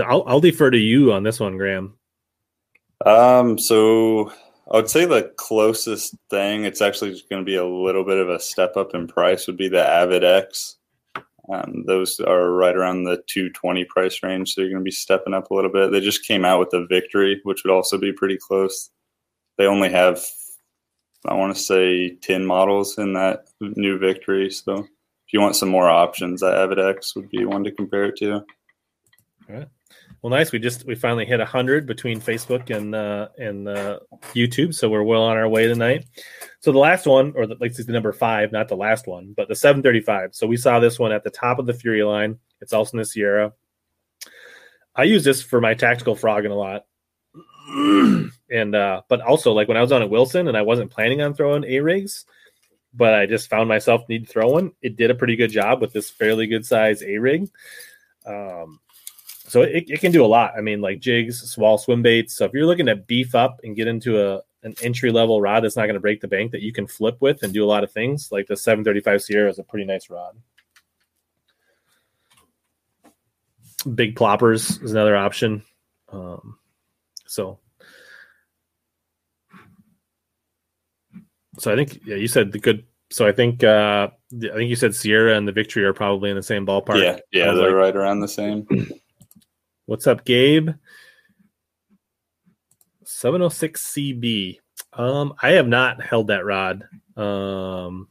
I'll, 0.00 0.24
I'll 0.26 0.40
defer 0.40 0.70
to 0.70 0.78
you 0.78 1.12
on 1.12 1.22
this 1.22 1.40
one, 1.40 1.56
Graham. 1.56 1.94
Um, 3.04 3.58
so 3.58 4.32
I 4.70 4.76
would 4.76 4.90
say 4.90 5.04
the 5.04 5.32
closest 5.36 6.14
thing, 6.30 6.64
it's 6.64 6.82
actually 6.82 7.22
going 7.30 7.42
to 7.42 7.46
be 7.46 7.56
a 7.56 7.66
little 7.66 8.04
bit 8.04 8.18
of 8.18 8.28
a 8.28 8.40
step 8.40 8.76
up 8.76 8.94
in 8.94 9.06
price, 9.06 9.46
would 9.46 9.56
be 9.56 9.68
the 9.68 9.86
Avid 9.86 10.24
X. 10.24 10.76
Um, 11.50 11.84
those 11.86 12.20
are 12.20 12.50
right 12.52 12.76
around 12.76 13.04
the 13.04 13.22
220 13.26 13.84
price 13.86 14.22
range, 14.22 14.52
so 14.52 14.60
you're 14.60 14.70
going 14.70 14.80
to 14.80 14.84
be 14.84 14.90
stepping 14.90 15.32
up 15.32 15.50
a 15.50 15.54
little 15.54 15.72
bit. 15.72 15.90
They 15.90 16.00
just 16.00 16.26
came 16.26 16.44
out 16.44 16.60
with 16.60 16.70
the 16.70 16.86
Victory, 16.86 17.40
which 17.44 17.64
would 17.64 17.72
also 17.72 17.96
be 17.96 18.12
pretty 18.12 18.36
close. 18.36 18.90
They 19.56 19.66
only 19.66 19.88
have, 19.88 20.22
I 21.26 21.34
want 21.34 21.56
to 21.56 21.60
say, 21.62 22.16
10 22.16 22.44
models 22.44 22.98
in 22.98 23.14
that 23.14 23.46
new 23.60 23.98
Victory. 23.98 24.50
So 24.50 24.80
if 24.80 25.32
you 25.32 25.40
want 25.40 25.56
some 25.56 25.70
more 25.70 25.88
options, 25.88 26.42
that 26.42 26.58
Avid 26.58 26.78
X 26.78 27.16
would 27.16 27.30
be 27.30 27.46
one 27.46 27.64
to 27.64 27.72
compare 27.72 28.04
it 28.04 28.16
to. 28.16 28.34
All 28.34 28.44
right. 29.48 29.68
Well, 30.22 30.30
nice. 30.30 30.50
We 30.50 30.58
just 30.58 30.84
we 30.84 30.96
finally 30.96 31.24
hit 31.24 31.40
hundred 31.40 31.86
between 31.86 32.20
Facebook 32.20 32.74
and 32.74 32.94
uh, 32.94 33.28
and 33.38 33.68
uh, 33.68 34.00
YouTube, 34.34 34.74
so 34.74 34.88
we're 34.88 35.04
well 35.04 35.22
on 35.22 35.36
our 35.36 35.48
way 35.48 35.68
tonight. 35.68 36.06
So 36.60 36.72
the 36.72 36.78
last 36.78 37.06
one, 37.06 37.32
or 37.36 37.46
the, 37.46 37.56
like 37.60 37.74
the 37.74 37.92
number 37.92 38.12
five, 38.12 38.50
not 38.50 38.66
the 38.66 38.76
last 38.76 39.06
one, 39.06 39.32
but 39.36 39.46
the 39.46 39.54
735. 39.54 40.34
So 40.34 40.48
we 40.48 40.56
saw 40.56 40.80
this 40.80 40.98
one 40.98 41.12
at 41.12 41.22
the 41.22 41.30
top 41.30 41.60
of 41.60 41.66
the 41.66 41.74
Fury 41.74 42.02
line. 42.02 42.38
It's 42.60 42.72
also 42.72 42.96
in 42.96 42.98
the 42.98 43.04
Sierra. 43.04 43.52
I 44.96 45.04
use 45.04 45.22
this 45.22 45.40
for 45.40 45.60
my 45.60 45.74
tactical 45.74 46.16
frogging 46.16 46.50
a 46.50 46.56
lot, 46.56 46.86
and 48.50 48.74
uh, 48.74 49.02
but 49.08 49.20
also 49.20 49.52
like 49.52 49.68
when 49.68 49.76
I 49.76 49.82
was 49.82 49.92
on 49.92 50.02
at 50.02 50.10
Wilson 50.10 50.48
and 50.48 50.56
I 50.56 50.62
wasn't 50.62 50.90
planning 50.90 51.22
on 51.22 51.34
throwing 51.34 51.62
a 51.62 51.78
rigs, 51.78 52.24
but 52.92 53.14
I 53.14 53.26
just 53.26 53.48
found 53.48 53.68
myself 53.68 54.08
need 54.08 54.26
to 54.26 54.32
throw 54.32 54.48
one. 54.48 54.72
It 54.82 54.96
did 54.96 55.12
a 55.12 55.14
pretty 55.14 55.36
good 55.36 55.52
job 55.52 55.80
with 55.80 55.92
this 55.92 56.10
fairly 56.10 56.48
good 56.48 56.66
size 56.66 57.04
a 57.04 57.18
rig. 57.18 57.48
Um, 58.26 58.80
so 59.48 59.62
it, 59.62 59.84
it 59.88 60.00
can 60.00 60.12
do 60.12 60.24
a 60.24 60.26
lot. 60.26 60.52
I 60.56 60.60
mean, 60.60 60.80
like 60.80 61.00
jigs, 61.00 61.40
small 61.40 61.78
swim 61.78 62.02
baits. 62.02 62.36
So 62.36 62.44
if 62.44 62.52
you're 62.52 62.66
looking 62.66 62.86
to 62.86 62.96
beef 62.96 63.34
up 63.34 63.60
and 63.64 63.74
get 63.74 63.88
into 63.88 64.22
a 64.22 64.42
an 64.64 64.74
entry 64.82 65.10
level 65.10 65.40
rod 65.40 65.62
that's 65.62 65.76
not 65.76 65.84
going 65.84 65.94
to 65.94 66.00
break 66.00 66.20
the 66.20 66.28
bank 66.28 66.50
that 66.50 66.62
you 66.62 66.72
can 66.72 66.86
flip 66.86 67.16
with 67.20 67.42
and 67.42 67.52
do 67.52 67.64
a 67.64 67.66
lot 67.66 67.84
of 67.84 67.92
things, 67.92 68.30
like 68.32 68.46
the 68.46 68.56
735 68.56 69.22
Sierra 69.22 69.48
is 69.48 69.58
a 69.58 69.62
pretty 69.62 69.84
nice 69.84 70.10
rod. 70.10 70.36
Big 73.94 74.16
ploppers 74.16 74.82
is 74.82 74.90
another 74.90 75.16
option. 75.16 75.62
Um, 76.10 76.58
so, 77.26 77.60
so 81.58 81.72
I 81.72 81.76
think 81.76 82.00
yeah, 82.04 82.16
you 82.16 82.28
said 82.28 82.52
the 82.52 82.58
good. 82.58 82.84
So 83.10 83.26
I 83.26 83.32
think 83.32 83.64
uh, 83.64 84.08
I 84.34 84.56
think 84.56 84.68
you 84.68 84.76
said 84.76 84.94
Sierra 84.94 85.36
and 85.36 85.48
the 85.48 85.52
Victory 85.52 85.84
are 85.84 85.94
probably 85.94 86.28
in 86.28 86.36
the 86.36 86.42
same 86.42 86.66
ballpark. 86.66 87.02
Yeah, 87.02 87.18
yeah, 87.32 87.54
they're 87.54 87.68
like, 87.68 87.74
right 87.74 87.96
around 87.96 88.20
the 88.20 88.28
same. 88.28 88.66
What's 89.88 90.06
up, 90.06 90.26
Gabe? 90.26 90.68
706 93.06 93.86
CB. 93.86 94.58
Um, 94.92 95.32
I 95.40 95.52
have 95.52 95.66
not 95.66 96.02
held 96.02 96.26
that 96.26 96.44
rod. 96.44 96.84
Um, 97.16 98.08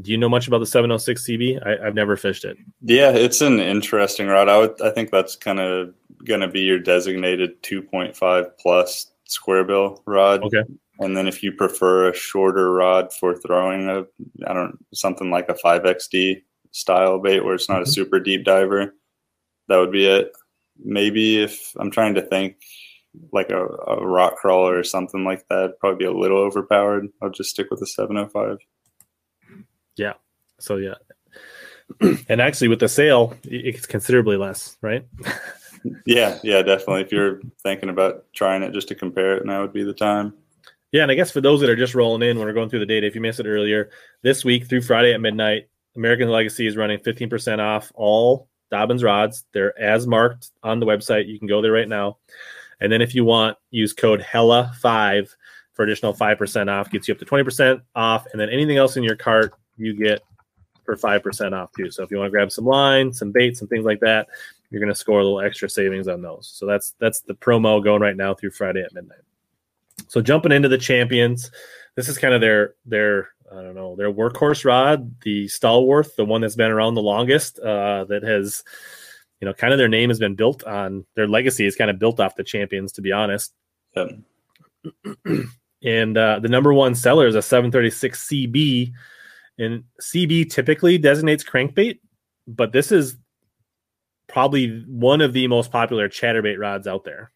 do 0.00 0.10
you 0.10 0.16
know 0.16 0.30
much 0.30 0.48
about 0.48 0.60
the 0.60 0.66
706 0.66 1.26
CB? 1.26 1.66
I, 1.66 1.84
have 1.84 1.94
never 1.94 2.16
fished 2.16 2.46
it. 2.46 2.56
Yeah, 2.80 3.10
it's 3.10 3.42
an 3.42 3.60
interesting 3.60 4.28
rod. 4.28 4.48
I 4.48 4.56
would, 4.56 4.80
I 4.80 4.88
think 4.88 5.10
that's 5.10 5.36
kind 5.36 5.60
of 5.60 5.92
going 6.24 6.40
to 6.40 6.48
be 6.48 6.60
your 6.60 6.78
designated 6.78 7.62
2.5 7.62 8.50
plus 8.58 9.12
square 9.24 9.64
bill 9.64 10.02
rod. 10.06 10.42
Okay. 10.44 10.62
And 11.00 11.14
then 11.14 11.28
if 11.28 11.42
you 11.42 11.52
prefer 11.52 12.08
a 12.08 12.14
shorter 12.14 12.72
rod 12.72 13.12
for 13.12 13.36
throwing 13.36 13.90
a, 13.90 14.06
I 14.46 14.54
don't 14.54 14.78
something 14.94 15.30
like 15.30 15.50
a 15.50 15.54
5XD 15.54 16.42
style 16.70 17.18
bait 17.18 17.44
where 17.44 17.54
it's 17.54 17.68
not 17.68 17.82
mm-hmm. 17.82 17.90
a 17.90 17.92
super 17.92 18.18
deep 18.18 18.46
diver, 18.46 18.94
that 19.68 19.76
would 19.76 19.92
be 19.92 20.06
it. 20.06 20.32
Maybe 20.82 21.42
if 21.42 21.72
I'm 21.78 21.90
trying 21.90 22.14
to 22.14 22.22
think 22.22 22.56
like 23.32 23.50
a, 23.50 23.64
a 23.64 24.06
rock 24.06 24.36
crawler 24.36 24.78
or 24.78 24.84
something 24.84 25.24
like 25.24 25.46
that, 25.48 25.78
probably 25.80 25.98
be 25.98 26.04
a 26.04 26.12
little 26.12 26.38
overpowered. 26.38 27.08
I'll 27.22 27.30
just 27.30 27.50
stick 27.50 27.68
with 27.70 27.80
the 27.80 27.86
705. 27.86 28.58
Yeah. 29.96 30.14
So 30.58 30.76
yeah. 30.76 30.94
and 32.28 32.40
actually 32.40 32.68
with 32.68 32.80
the 32.80 32.88
sale, 32.88 33.34
it's 33.44 33.86
considerably 33.86 34.36
less, 34.36 34.76
right? 34.82 35.06
yeah, 36.06 36.38
yeah, 36.42 36.62
definitely. 36.62 37.02
If 37.02 37.12
you're 37.12 37.40
thinking 37.62 37.88
about 37.88 38.26
trying 38.34 38.62
it 38.62 38.72
just 38.72 38.88
to 38.88 38.94
compare 38.94 39.36
it, 39.36 39.46
now 39.46 39.62
would 39.62 39.72
be 39.72 39.84
the 39.84 39.94
time. 39.94 40.34
Yeah, 40.92 41.02
and 41.02 41.12
I 41.12 41.14
guess 41.14 41.30
for 41.30 41.40
those 41.40 41.60
that 41.60 41.70
are 41.70 41.76
just 41.76 41.94
rolling 41.94 42.28
in 42.28 42.38
when 42.38 42.46
we're 42.46 42.54
going 42.54 42.70
through 42.70 42.78
the 42.80 42.86
data, 42.86 43.06
if 43.06 43.14
you 43.14 43.20
missed 43.20 43.40
it 43.40 43.46
earlier, 43.46 43.90
this 44.22 44.44
week 44.44 44.68
through 44.68 44.82
Friday 44.82 45.12
at 45.12 45.20
midnight, 45.20 45.68
American 45.96 46.28
Legacy 46.30 46.66
is 46.66 46.76
running 46.76 46.98
15% 46.98 47.58
off 47.58 47.92
all 47.94 48.48
Dobyns 48.72 49.04
rods. 49.04 49.44
They're 49.52 49.78
as 49.80 50.06
marked 50.06 50.50
on 50.62 50.80
the 50.80 50.86
website. 50.86 51.28
You 51.28 51.38
can 51.38 51.48
go 51.48 51.62
there 51.62 51.72
right 51.72 51.88
now. 51.88 52.18
And 52.80 52.92
then 52.92 53.02
if 53.02 53.14
you 53.14 53.24
want, 53.24 53.56
use 53.70 53.92
code 53.92 54.20
HELLA5 54.20 55.28
for 55.74 55.84
additional 55.84 56.14
5% 56.14 56.68
off, 56.68 56.90
gets 56.90 57.08
you 57.08 57.14
up 57.14 57.20
to 57.20 57.24
20% 57.24 57.80
off. 57.94 58.26
And 58.32 58.40
then 58.40 58.50
anything 58.50 58.76
else 58.76 58.96
in 58.96 59.02
your 59.02 59.16
cart, 59.16 59.54
you 59.76 59.94
get 59.94 60.22
for 60.84 60.96
5% 60.96 61.52
off 61.52 61.70
too. 61.72 61.90
So 61.90 62.02
if 62.02 62.10
you 62.10 62.16
want 62.16 62.28
to 62.28 62.30
grab 62.30 62.50
some 62.50 62.64
line, 62.64 63.12
some 63.12 63.30
bait, 63.30 63.56
some 63.56 63.68
things 63.68 63.84
like 63.84 64.00
that, 64.00 64.28
you're 64.70 64.80
going 64.80 64.92
to 64.92 64.98
score 64.98 65.20
a 65.20 65.24
little 65.24 65.40
extra 65.40 65.68
savings 65.68 66.08
on 66.08 66.22
those. 66.22 66.50
So 66.54 66.66
that's 66.66 66.94
that's 66.98 67.20
the 67.20 67.34
promo 67.34 67.82
going 67.82 68.02
right 68.02 68.16
now 68.16 68.34
through 68.34 68.50
Friday 68.50 68.82
at 68.82 68.92
midnight. 68.92 69.20
So 70.08 70.20
jumping 70.20 70.52
into 70.52 70.68
the 70.68 70.78
champions, 70.78 71.50
this 71.94 72.08
is 72.08 72.18
kind 72.18 72.34
of 72.34 72.40
their 72.40 72.74
their 72.84 73.30
I 73.50 73.62
don't 73.62 73.74
know 73.74 73.96
their 73.96 74.12
workhorse 74.12 74.64
rod, 74.64 75.20
the 75.22 75.48
stalwart, 75.48 76.16
the 76.16 76.24
one 76.24 76.40
that's 76.40 76.56
been 76.56 76.70
around 76.70 76.94
the 76.94 77.02
longest, 77.02 77.58
uh, 77.58 78.04
that 78.04 78.22
has 78.22 78.62
you 79.40 79.46
know, 79.46 79.54
kind 79.54 79.72
of 79.72 79.78
their 79.78 79.88
name 79.88 80.10
has 80.10 80.18
been 80.18 80.34
built 80.34 80.64
on 80.64 81.04
their 81.14 81.28
legacy 81.28 81.66
is 81.66 81.76
kind 81.76 81.90
of 81.90 81.98
built 81.98 82.20
off 82.20 82.36
the 82.36 82.44
champions, 82.44 82.92
to 82.92 83.02
be 83.02 83.12
honest. 83.12 83.52
Yep. 83.94 84.10
and 85.84 86.18
uh, 86.18 86.40
the 86.40 86.48
number 86.48 86.72
one 86.72 86.94
seller 86.94 87.26
is 87.26 87.34
a 87.34 87.42
736 87.42 88.28
CB, 88.28 88.92
and 89.58 89.84
CB 90.02 90.50
typically 90.50 90.98
designates 90.98 91.44
crankbait, 91.44 92.00
but 92.46 92.72
this 92.72 92.90
is 92.90 93.16
probably 94.28 94.84
one 94.88 95.20
of 95.20 95.32
the 95.32 95.46
most 95.46 95.70
popular 95.70 96.08
chatterbait 96.08 96.58
rods 96.58 96.86
out 96.86 97.04
there. 97.04 97.30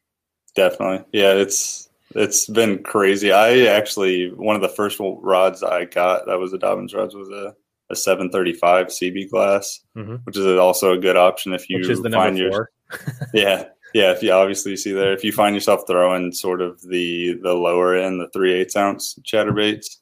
Definitely, 0.54 1.06
yeah. 1.12 1.32
It's 1.32 1.88
it's 2.14 2.46
been 2.46 2.82
crazy. 2.82 3.32
I 3.32 3.66
actually 3.66 4.32
one 4.32 4.56
of 4.56 4.62
the 4.62 4.68
first 4.68 4.98
rods 5.00 5.62
I 5.62 5.84
got 5.86 6.26
that 6.26 6.38
was 6.38 6.52
a 6.52 6.58
Dobyns 6.58 6.94
rods 6.94 7.14
was 7.14 7.28
a 7.28 7.54
a 7.90 7.96
735 7.96 8.86
CB 8.86 9.30
glass, 9.30 9.80
mm-hmm. 9.94 10.16
which 10.24 10.36
is 10.38 10.46
also 10.58 10.92
a 10.92 10.98
good 10.98 11.16
option 11.16 11.52
if 11.52 11.68
you 11.68 11.78
which 11.78 11.90
is 11.90 12.00
the 12.00 12.10
find 12.10 12.38
your 12.38 12.70
yeah 13.34 13.64
yeah 13.92 14.12
if 14.12 14.22
you 14.22 14.32
obviously 14.32 14.76
see 14.76 14.92
there 14.92 15.12
if 15.12 15.22
you 15.22 15.32
find 15.32 15.54
yourself 15.54 15.82
throwing 15.86 16.32
sort 16.32 16.62
of 16.62 16.80
the 16.88 17.34
the 17.42 17.52
lower 17.52 17.94
end 17.94 18.20
the 18.20 18.28
three 18.30 18.54
eighths 18.54 18.76
ounce 18.76 19.18
chatterbaits 19.24 19.98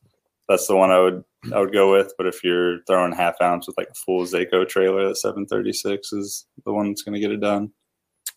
that's 0.51 0.67
the 0.67 0.77
one 0.77 0.91
I 0.91 0.99
would 0.99 1.25
I 1.55 1.61
would 1.61 1.73
go 1.73 1.93
with. 1.93 2.13
But 2.19 2.27
if 2.27 2.43
you're 2.45 2.83
throwing 2.83 3.13
half 3.13 3.37
ounce 3.41 3.67
with 3.67 3.79
like 3.79 3.89
a 3.89 3.95
full 3.95 4.25
Zako 4.25 4.69
trailer, 4.69 5.09
that 5.09 5.17
736 5.17 6.13
is 6.13 6.47
the 6.65 6.73
one 6.73 6.89
that's 6.89 7.03
going 7.03 7.15
to 7.15 7.21
get 7.21 7.31
it 7.31 7.41
done. 7.41 7.71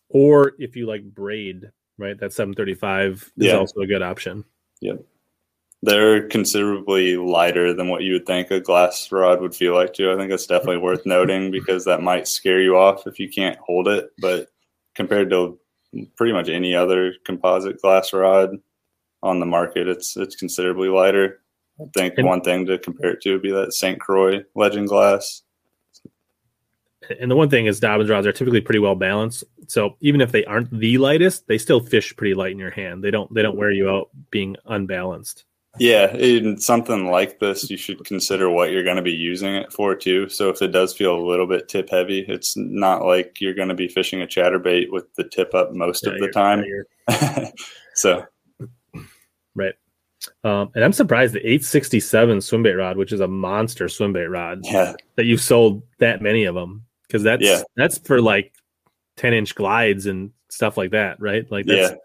Or 0.09 0.53
if 0.59 0.75
you 0.75 0.85
like 0.85 1.03
braid, 1.03 1.71
right? 1.97 2.19
That 2.19 2.33
735 2.33 3.31
is 3.37 3.53
also 3.53 3.81
a 3.81 3.87
good 3.87 4.01
option. 4.01 4.45
Yep. 4.81 5.03
They're 5.81 6.27
considerably 6.29 7.17
lighter 7.17 7.73
than 7.73 7.89
what 7.89 8.03
you 8.03 8.13
would 8.13 8.25
think 8.25 8.51
a 8.51 8.61
glass 8.61 9.11
rod 9.11 9.41
would 9.41 9.53
feel 9.53 9.73
like 9.73 9.93
too. 9.93 10.11
I 10.11 10.15
think 10.15 10.29
that's 10.29 10.47
definitely 10.47 10.77
worth 10.77 11.05
noting 11.05 11.51
because 11.51 11.83
that 11.85 12.01
might 12.01 12.27
scare 12.27 12.61
you 12.61 12.77
off 12.77 13.05
if 13.05 13.19
you 13.19 13.29
can't 13.29 13.59
hold 13.59 13.87
it. 13.87 14.09
But 14.19 14.47
compared 14.95 15.29
to 15.31 15.59
pretty 16.15 16.33
much 16.33 16.47
any 16.47 16.73
other 16.73 17.13
composite 17.25 17.81
glass 17.81 18.13
rod 18.13 18.51
on 19.21 19.39
the 19.39 19.45
market, 19.45 19.87
it's 19.87 20.15
it's 20.15 20.35
considerably 20.35 20.87
lighter. 20.87 21.41
I 21.81 21.85
think 21.93 22.13
and, 22.17 22.27
one 22.27 22.41
thing 22.41 22.65
to 22.67 22.77
compare 22.77 23.11
it 23.11 23.21
to 23.21 23.33
would 23.33 23.41
be 23.41 23.51
that 23.51 23.73
St. 23.73 23.99
Croix 23.99 24.43
Legend 24.55 24.87
glass. 24.87 25.41
And 27.19 27.29
the 27.29 27.35
one 27.35 27.49
thing 27.49 27.65
is 27.65 27.79
Dobyns 27.79 28.09
rods 28.09 28.27
are 28.27 28.31
typically 28.31 28.61
pretty 28.61 28.79
well 28.79 28.95
balanced. 28.95 29.43
So 29.67 29.95
even 29.99 30.21
if 30.21 30.31
they 30.31 30.45
aren't 30.45 30.71
the 30.71 30.97
lightest, 30.97 31.47
they 31.47 31.57
still 31.57 31.79
fish 31.79 32.15
pretty 32.15 32.33
light 32.33 32.51
in 32.51 32.59
your 32.59 32.71
hand. 32.71 33.03
They 33.03 33.11
don't 33.11 33.33
they 33.33 33.41
don't 33.41 33.57
wear 33.57 33.71
you 33.71 33.89
out 33.89 34.09
being 34.31 34.55
unbalanced. 34.65 35.45
Yeah, 35.79 36.15
in 36.15 36.59
something 36.59 37.09
like 37.09 37.39
this, 37.39 37.67
you 37.69 37.77
should 37.77 38.05
consider 38.05 38.47
what 38.47 38.69
you're 38.69 38.83
going 38.83 38.97
to 38.97 39.01
be 39.01 39.11
using 39.11 39.55
it 39.55 39.73
for 39.73 39.95
too. 39.95 40.29
So 40.29 40.49
if 40.49 40.61
it 40.61 40.67
does 40.67 40.93
feel 40.93 41.15
a 41.15 41.27
little 41.27 41.47
bit 41.47 41.67
tip 41.67 41.89
heavy, 41.89 42.23
it's 42.27 42.55
not 42.55 43.03
like 43.03 43.41
you're 43.41 43.55
going 43.55 43.69
to 43.69 43.73
be 43.73 43.87
fishing 43.87 44.21
a 44.21 44.27
chatterbait 44.27 44.91
with 44.91 45.11
the 45.15 45.23
tip 45.23 45.55
up 45.55 45.73
most 45.73 46.05
yeah, 46.05 46.13
of 46.13 46.19
the 46.19 46.29
time. 46.29 46.63
Yeah, 47.09 47.49
so, 47.95 48.23
right. 49.55 49.73
Um, 50.43 50.69
and 50.75 50.83
I'm 50.83 50.93
surprised 50.93 51.33
the 51.33 51.39
867 51.39 52.37
swimbait 52.37 52.77
rod, 52.77 52.95
which 52.95 53.11
is 53.11 53.19
a 53.19 53.27
monster 53.27 53.85
swimbait 53.85 54.31
rod, 54.31 54.59
yeah. 54.63 54.93
that 55.15 55.25
you've 55.25 55.41
sold 55.41 55.81
that 55.97 56.21
many 56.21 56.43
of 56.43 56.53
them 56.53 56.85
because 57.13 57.23
that's 57.23 57.43
yeah. 57.43 57.61
that's 57.75 57.99
for 57.99 58.19
like 58.19 58.55
10 59.17 59.35
inch 59.35 59.53
glides 59.53 60.07
and 60.07 60.31
stuff 60.49 60.77
like 60.77 60.91
that, 60.91 61.19
right? 61.19 61.49
Like 61.51 61.67
that's, 61.67 61.91
yeah, 61.91 61.95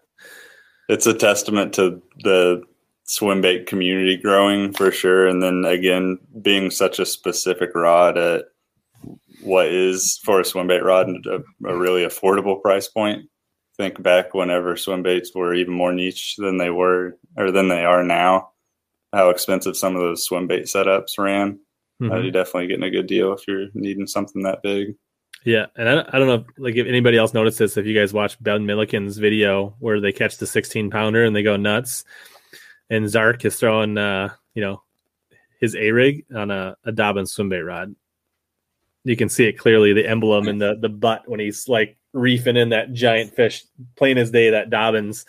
it's 0.87 1.07
a 1.07 1.15
testament 1.15 1.73
to 1.73 2.01
the 2.23 2.61
swim 3.05 3.41
bait 3.41 3.65
community 3.65 4.17
growing 4.17 4.71
for 4.71 4.91
sure. 4.91 5.27
And 5.27 5.41
then 5.41 5.65
again, 5.65 6.19
being 6.43 6.69
such 6.69 6.99
a 6.99 7.07
specific 7.07 7.71
rod 7.73 8.19
at 8.19 8.45
what 9.41 9.65
is 9.65 10.19
for 10.23 10.39
a 10.39 10.45
swim 10.45 10.67
bait 10.67 10.83
rod 10.83 11.09
a, 11.25 11.39
a 11.67 11.75
really 11.75 12.03
affordable 12.03 12.61
price 12.61 12.87
point. 12.87 13.27
Think 13.77 14.03
back 14.03 14.35
whenever 14.35 14.75
swim 14.75 15.01
baits 15.01 15.33
were 15.33 15.55
even 15.55 15.73
more 15.73 15.93
niche 15.93 16.35
than 16.37 16.57
they 16.57 16.69
were 16.69 17.17
or 17.35 17.49
than 17.49 17.69
they 17.69 17.83
are 17.83 18.03
now, 18.03 18.49
how 19.11 19.29
expensive 19.29 19.75
some 19.75 19.95
of 19.95 20.01
those 20.01 20.25
swim 20.25 20.45
bait 20.45 20.65
setups 20.65 21.17
ran. 21.17 21.59
Mm-hmm. 22.01 22.11
Uh, 22.11 22.19
you're 22.19 22.31
definitely 22.31 22.67
getting 22.67 22.83
a 22.83 22.91
good 22.91 23.07
deal 23.07 23.33
if 23.33 23.47
you're 23.47 23.67
needing 23.73 24.07
something 24.07 24.43
that 24.43 24.61
big. 24.63 24.95
Yeah, 25.45 25.67
and 25.77 25.87
I, 25.87 26.05
I 26.11 26.19
don't 26.19 26.27
know, 26.27 26.33
if, 26.35 26.43
like 26.57 26.75
if 26.75 26.87
anybody 26.87 27.17
else 27.17 27.33
noticed 27.33 27.59
this, 27.59 27.77
if 27.77 27.85
you 27.85 27.97
guys 27.97 28.13
watch 28.13 28.41
Ben 28.41 28.65
Milliken's 28.65 29.17
video 29.17 29.75
where 29.79 30.01
they 30.01 30.11
catch 30.11 30.37
the 30.37 30.47
16 30.47 30.89
pounder 30.89 31.23
and 31.23 31.35
they 31.35 31.43
go 31.43 31.55
nuts, 31.55 32.03
and 32.89 33.09
Zark 33.09 33.45
is 33.45 33.57
throwing, 33.57 33.97
uh, 33.97 34.29
you 34.53 34.61
know, 34.61 34.81
his 35.59 35.75
A 35.75 35.91
rig 35.91 36.25
on 36.35 36.51
a, 36.51 36.75
a 36.85 36.91
Dobyns 36.91 37.37
swimbait 37.37 37.65
rod. 37.65 37.95
You 39.03 39.15
can 39.15 39.29
see 39.29 39.45
it 39.45 39.57
clearly, 39.57 39.93
the 39.93 40.07
emblem 40.07 40.47
in 40.47 40.57
the 40.57 40.77
the 40.79 40.89
butt 40.89 41.23
when 41.27 41.39
he's 41.39 41.67
like 41.69 41.97
reefing 42.13 42.57
in 42.57 42.69
that 42.69 42.93
giant 42.93 43.33
fish, 43.33 43.63
plain 43.95 44.17
as 44.17 44.31
day. 44.31 44.49
That 44.51 44.69
Dobyns, 44.69 45.25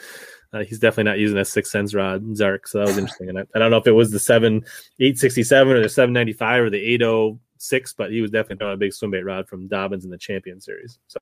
uh, 0.52 0.64
he's 0.64 0.78
definitely 0.78 1.10
not 1.10 1.18
using 1.18 1.38
a 1.38 1.44
six 1.44 1.70
cents 1.70 1.94
rod 1.94 2.36
Zark. 2.36 2.66
So 2.66 2.78
that 2.78 2.88
was 2.88 2.98
interesting. 2.98 3.28
And 3.28 3.38
I, 3.38 3.42
I, 3.54 3.58
don't 3.58 3.70
know 3.70 3.76
if 3.76 3.86
it 3.86 3.92
was 3.92 4.10
the 4.10 4.18
seven 4.18 4.64
eight 4.98 5.18
sixty 5.18 5.42
seven 5.42 5.74
or 5.74 5.82
the 5.82 5.88
seven 5.88 6.12
ninety 6.12 6.32
five 6.32 6.62
or 6.62 6.70
the 6.70 6.80
eight 6.80 7.02
oh 7.02 7.38
six, 7.58 7.92
but 7.92 8.10
he 8.10 8.20
was 8.20 8.30
definitely 8.30 8.56
throwing 8.56 8.74
a 8.74 8.78
big 8.78 8.92
swimbait 8.92 9.24
rod 9.24 9.48
from 9.48 9.68
Dobyns 9.68 10.04
in 10.04 10.10
the 10.10 10.18
Champion 10.18 10.60
Series. 10.60 10.98
So 11.06 11.18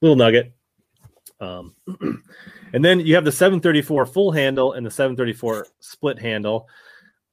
little 0.00 0.16
nugget. 0.16 0.52
Um, 1.40 1.74
and 2.72 2.84
then 2.84 3.00
you 3.00 3.14
have 3.14 3.24
the 3.24 3.32
734 3.32 4.06
full 4.06 4.32
handle 4.32 4.72
and 4.72 4.84
the 4.84 4.90
734 4.90 5.66
split 5.80 6.18
handle. 6.18 6.68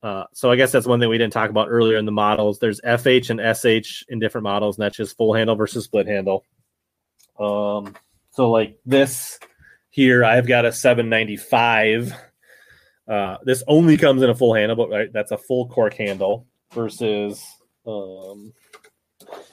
Uh, 0.03 0.25
so 0.33 0.51
I 0.51 0.55
guess 0.55 0.71
that's 0.71 0.85
one 0.85 0.99
thing 0.99 1.09
we 1.09 1.17
didn't 1.17 1.33
talk 1.33 1.49
about 1.49 1.67
earlier 1.69 1.97
in 1.97 2.05
the 2.05 2.11
models. 2.11 2.59
There's 2.59 2.79
FH 2.81 3.31
and 3.31 3.57
SH 3.57 4.03
in 4.07 4.19
different 4.19 4.43
models, 4.43 4.77
and 4.77 4.83
that's 4.83 4.97
just 4.97 5.17
full 5.17 5.33
handle 5.33 5.55
versus 5.55 5.85
split 5.85 6.05
handle. 6.05 6.45
Um, 7.39 7.95
so 8.29 8.51
like 8.51 8.77
this 8.85 9.39
here, 9.95 10.25
I've 10.25 10.45
got 10.45 10.65
a 10.65 10.73
795. 10.73 12.13
Uh, 13.07 13.37
this 13.45 13.63
only 13.65 13.95
comes 13.95 14.21
in 14.21 14.29
a 14.29 14.35
full 14.35 14.53
handle, 14.53 14.75
but 14.75 14.89
right, 14.89 15.13
that's 15.13 15.31
a 15.31 15.37
full 15.37 15.69
cork 15.69 15.93
handle 15.93 16.45
versus 16.73 17.41
um, 17.87 18.51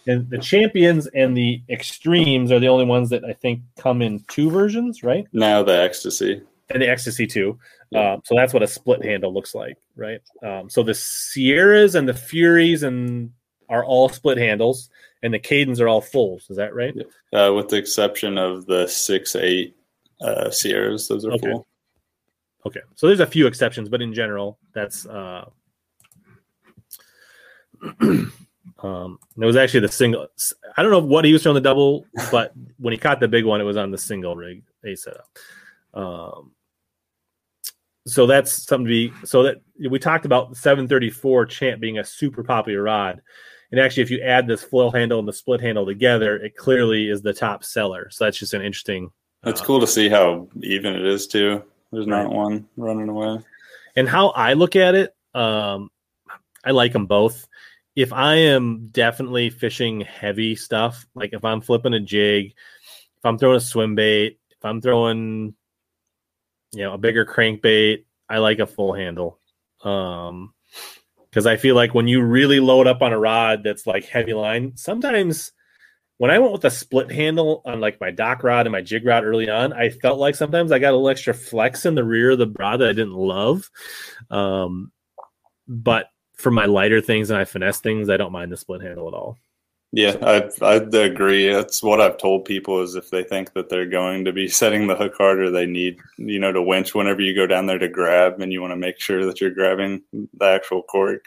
and 0.08 0.28
the 0.30 0.38
champions 0.38 1.06
and 1.06 1.36
the 1.36 1.62
extremes 1.68 2.50
are 2.50 2.58
the 2.58 2.66
only 2.66 2.86
ones 2.86 3.10
that 3.10 3.24
I 3.24 3.34
think 3.34 3.60
come 3.78 4.02
in 4.02 4.24
two 4.28 4.50
versions, 4.50 5.04
right? 5.04 5.28
Now 5.32 5.62
the 5.62 5.74
Xtasy. 5.74 6.42
And 6.70 6.82
the 6.82 6.86
Xtasy 6.86 7.30
too. 7.30 7.56
Uh, 7.94 8.16
so 8.24 8.34
that's 8.34 8.52
what 8.52 8.64
a 8.64 8.66
split 8.66 9.04
handle 9.04 9.32
looks 9.32 9.54
like, 9.54 9.76
right? 9.94 10.20
Um, 10.42 10.68
so 10.68 10.82
the 10.82 10.94
Sierras 10.94 11.94
and 11.94 12.08
the 12.08 12.14
Furies 12.14 12.82
and 12.82 13.30
are 13.68 13.84
all 13.84 14.08
split 14.08 14.38
handles, 14.38 14.90
and 15.22 15.32
the 15.32 15.38
Kadens 15.38 15.80
are 15.80 15.86
all 15.88 16.00
fulls. 16.00 16.50
Is 16.50 16.56
that 16.56 16.74
right? 16.74 16.94
Uh, 17.32 17.52
with 17.54 17.68
the 17.68 17.76
exception 17.76 18.38
of 18.38 18.66
the 18.66 18.88
six 18.88 19.36
eight 19.36 19.76
uh, 20.22 20.50
Sierras, 20.50 21.08
those 21.08 21.24
are 21.24 21.32
Okay. 21.32 21.50
full. 21.50 21.66
Okay, 22.64 22.80
so 22.94 23.08
there's 23.08 23.20
a 23.20 23.26
few 23.26 23.46
exceptions, 23.46 23.88
but 23.88 24.00
in 24.00 24.14
general, 24.14 24.58
that's 24.72 25.04
uh, 25.06 25.48
um, 28.00 29.18
it 29.36 29.44
was 29.44 29.56
actually 29.56 29.80
the 29.80 29.88
single. 29.88 30.28
I 30.76 30.82
don't 30.82 30.92
know 30.92 31.00
what 31.00 31.24
he 31.24 31.32
was 31.32 31.42
throwing 31.42 31.56
the 31.56 31.60
double, 31.60 32.06
but 32.30 32.52
when 32.78 32.92
he 32.92 32.98
caught 32.98 33.18
the 33.18 33.26
big 33.26 33.44
one, 33.44 33.60
it 33.60 33.64
was 33.64 33.76
on 33.76 33.90
the 33.90 33.98
single 33.98 34.36
rig 34.36 34.62
A 34.84 34.94
setup. 34.94 35.26
Um, 35.92 36.52
so 38.06 38.26
that's 38.26 38.64
something 38.64 38.86
to 38.86 39.10
be. 39.10 39.26
So 39.26 39.42
that 39.42 39.56
we 39.88 39.98
talked 39.98 40.24
about 40.24 40.50
the 40.50 40.56
734 40.56 41.46
champ 41.46 41.80
being 41.80 41.98
a 41.98 42.04
super 42.04 42.44
popular 42.44 42.82
rod, 42.82 43.20
and 43.72 43.80
actually, 43.80 44.02
if 44.02 44.10
you 44.10 44.20
add 44.20 44.46
this 44.46 44.62
flail 44.62 44.90
handle 44.90 45.18
and 45.18 45.26
the 45.26 45.32
split 45.32 45.60
handle 45.60 45.86
together, 45.86 46.36
it 46.36 46.56
clearly 46.56 47.08
is 47.08 47.22
the 47.22 47.32
top 47.32 47.64
seller. 47.64 48.08
So 48.10 48.24
that's 48.24 48.38
just 48.38 48.54
an 48.54 48.62
interesting. 48.62 49.10
It's 49.44 49.60
uh, 49.60 49.64
cool 49.64 49.80
to 49.80 49.86
see 49.86 50.08
how 50.08 50.48
even 50.62 50.94
it 50.94 51.04
is 51.04 51.26
too. 51.26 51.62
There's 51.90 52.06
not 52.06 52.26
Right. 52.26 52.34
one 52.34 52.68
running 52.76 53.08
away. 53.08 53.38
and 53.96 54.08
how 54.08 54.28
I 54.30 54.54
look 54.54 54.76
at 54.76 54.94
it, 54.94 55.14
um, 55.34 55.90
I 56.64 56.70
like 56.70 56.92
them 56.92 57.06
both. 57.06 57.46
If 57.94 58.12
I 58.12 58.36
am 58.36 58.88
definitely 58.88 59.50
fishing 59.50 60.00
heavy 60.00 60.56
stuff, 60.56 61.06
like 61.14 61.32
if 61.34 61.44
I'm 61.44 61.60
flipping 61.60 61.92
a 61.92 62.00
jig, 62.00 62.46
if 62.46 63.24
I'm 63.24 63.36
throwing 63.36 63.56
a 63.56 63.60
swim 63.60 63.94
bait, 63.94 64.38
if 64.50 64.64
I'm 64.64 64.80
throwing, 64.80 65.54
you 66.72 66.84
know, 66.84 66.94
a 66.94 66.98
bigger 66.98 67.26
crankbait, 67.26 68.04
I 68.30 68.38
like 68.38 68.60
a 68.60 68.66
full 68.66 68.94
handle. 68.94 69.38
Um, 69.84 70.54
because 71.28 71.46
I 71.46 71.56
feel 71.56 71.74
like 71.74 71.94
when 71.94 72.08
you 72.08 72.22
really 72.22 72.60
load 72.60 72.86
up 72.86 73.02
on 73.02 73.12
a 73.12 73.18
rod 73.18 73.62
that's 73.64 73.86
like 73.86 74.04
heavy 74.06 74.32
line, 74.34 74.72
sometimes 74.76 75.52
when 76.22 76.30
I 76.30 76.38
went 76.38 76.52
with 76.52 76.64
a 76.64 76.70
split 76.70 77.10
handle 77.10 77.62
on 77.64 77.80
like 77.80 78.00
my 78.00 78.12
dock 78.12 78.44
rod 78.44 78.64
and 78.64 78.70
my 78.70 78.80
jig 78.80 79.04
rod 79.04 79.24
early 79.24 79.50
on, 79.50 79.72
I 79.72 79.88
felt 79.88 80.20
like 80.20 80.36
sometimes 80.36 80.70
I 80.70 80.78
got 80.78 80.90
a 80.90 80.94
little 80.94 81.08
extra 81.08 81.34
flex 81.34 81.84
in 81.84 81.96
the 81.96 82.04
rear 82.04 82.30
of 82.30 82.38
the 82.38 82.46
rod 82.46 82.76
that 82.76 82.90
I 82.90 82.92
didn't 82.92 83.14
love. 83.14 83.68
Um, 84.30 84.92
but 85.66 86.10
for 86.34 86.52
my 86.52 86.66
lighter 86.66 87.00
things 87.00 87.30
and 87.30 87.40
I 87.40 87.44
finesse 87.44 87.80
things, 87.80 88.08
I 88.08 88.18
don't 88.18 88.30
mind 88.30 88.52
the 88.52 88.56
split 88.56 88.82
handle 88.82 89.08
at 89.08 89.14
all. 89.14 89.36
Yeah, 89.90 90.14
I 90.22 90.48
I 90.64 90.74
agree. 90.76 91.52
That's 91.52 91.82
what 91.82 92.00
I've 92.00 92.18
told 92.18 92.44
people 92.44 92.80
is 92.82 92.94
if 92.94 93.10
they 93.10 93.24
think 93.24 93.52
that 93.54 93.68
they're 93.68 93.84
going 93.84 94.24
to 94.24 94.32
be 94.32 94.46
setting 94.60 94.86
the 94.86 94.94
hook 94.94 95.14
harder, 95.18 95.50
they 95.50 95.66
need 95.66 95.98
you 96.18 96.38
know 96.38 96.52
to 96.52 96.62
winch 96.62 96.94
whenever 96.94 97.20
you 97.20 97.34
go 97.34 97.48
down 97.48 97.66
there 97.66 97.80
to 97.80 97.88
grab, 97.88 98.40
and 98.40 98.52
you 98.52 98.60
want 98.60 98.70
to 98.70 98.76
make 98.76 99.00
sure 99.00 99.26
that 99.26 99.40
you're 99.40 99.50
grabbing 99.50 100.02
the 100.12 100.44
actual 100.44 100.84
cork. 100.84 101.24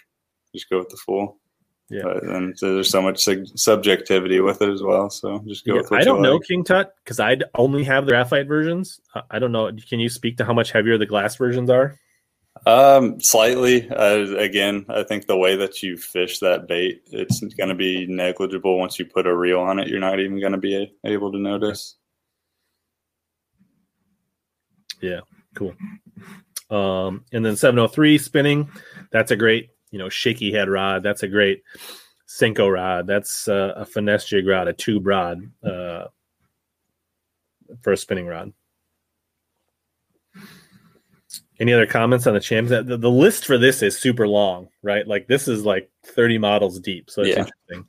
Just 0.53 0.69
go 0.69 0.79
with 0.79 0.87
the 0.87 0.95
full. 0.95 1.37
Yeah. 1.89 2.01
But, 2.03 2.23
and 2.23 2.57
so 2.57 2.73
there's 2.73 2.89
so 2.89 3.01
much 3.01 3.27
subjectivity 3.55 4.39
with 4.39 4.61
it 4.61 4.69
as 4.69 4.81
well. 4.81 5.09
So 5.09 5.39
just 5.47 5.65
go 5.65 5.75
Yeah, 5.75 5.81
with 5.81 5.91
what 5.91 6.01
I 6.01 6.03
don't 6.03 6.21
know 6.23 6.35
like. 6.37 6.47
King 6.47 6.63
Tut 6.63 6.95
because 7.03 7.19
I 7.19 7.37
only 7.53 7.83
have 7.83 8.05
the 8.05 8.11
graphite 8.13 8.47
versions. 8.47 8.99
I- 9.13 9.21
I 9.31 9.39
don't 9.39 9.51
know. 9.51 9.71
Can 9.89 9.99
you 9.99 10.09
speak 10.09 10.37
to 10.37 10.45
how 10.45 10.53
much 10.53 10.71
heavier 10.71 10.97
the 10.97 11.05
glass 11.05 11.35
versions 11.35 11.69
are? 11.69 11.99
Um, 12.65 13.19
slightly. 13.19 13.87
Uh, 13.89 14.35
again, 14.37 14.85
I 14.89 15.03
think 15.03 15.27
the 15.27 15.37
way 15.37 15.57
that 15.57 15.83
you 15.83 15.97
fish 15.97 16.39
that 16.39 16.67
bait, 16.67 17.01
it's 17.11 17.39
going 17.55 17.69
to 17.69 17.75
be 17.75 18.07
negligible. 18.07 18.79
Once 18.79 18.97
you 18.97 19.05
put 19.05 19.27
a 19.27 19.35
reel 19.35 19.59
on 19.59 19.77
it, 19.77 19.87
you're 19.87 19.99
not 19.99 20.19
even 20.19 20.39
going 20.39 20.53
to 20.53 20.57
be 20.57 20.91
able 21.03 21.31
to 21.33 21.37
notice. 21.37 21.97
Yeah, 25.01 25.19
cool. 25.53 25.75
Um, 26.69 27.25
and 27.31 27.45
then 27.45 27.55
703 27.57 28.17
spinning. 28.17 28.69
That's 29.11 29.31
a 29.31 29.35
great, 29.35 29.69
you 29.95 29.99
know, 29.99 30.09
shaky 30.09 30.51
head 30.51 30.67
rod. 30.67 31.03
That's 31.03 31.23
a 31.23 31.27
great 31.29 31.63
Senko 32.27 32.69
rod. 32.69 33.07
That's 33.07 33.47
uh, 33.47 33.75
a 33.77 33.85
finesse 33.85 34.25
jig 34.25 34.45
rod, 34.45 34.67
a 34.67 34.73
tube 34.73 35.07
rod 35.07 35.49
uh, 35.63 36.07
for 37.81 37.93
a 37.93 37.97
spinning 37.97 38.27
rod. 38.27 38.51
Any 41.61 41.71
other 41.71 41.85
comments 41.85 42.27
on 42.27 42.33
the 42.33 42.41
champs? 42.41 42.71
The, 42.71 42.83
the 42.83 43.09
list 43.09 43.45
for 43.45 43.57
this 43.57 43.81
is 43.81 43.97
super 43.97 44.27
long, 44.27 44.67
right? 44.83 45.07
Like 45.07 45.27
this 45.27 45.47
is 45.47 45.63
like 45.63 45.89
30 46.07 46.39
models 46.39 46.77
deep. 46.81 47.09
So 47.09 47.21
it's 47.21 47.37
Yeah. 47.37 47.45
interesting. 47.69 47.87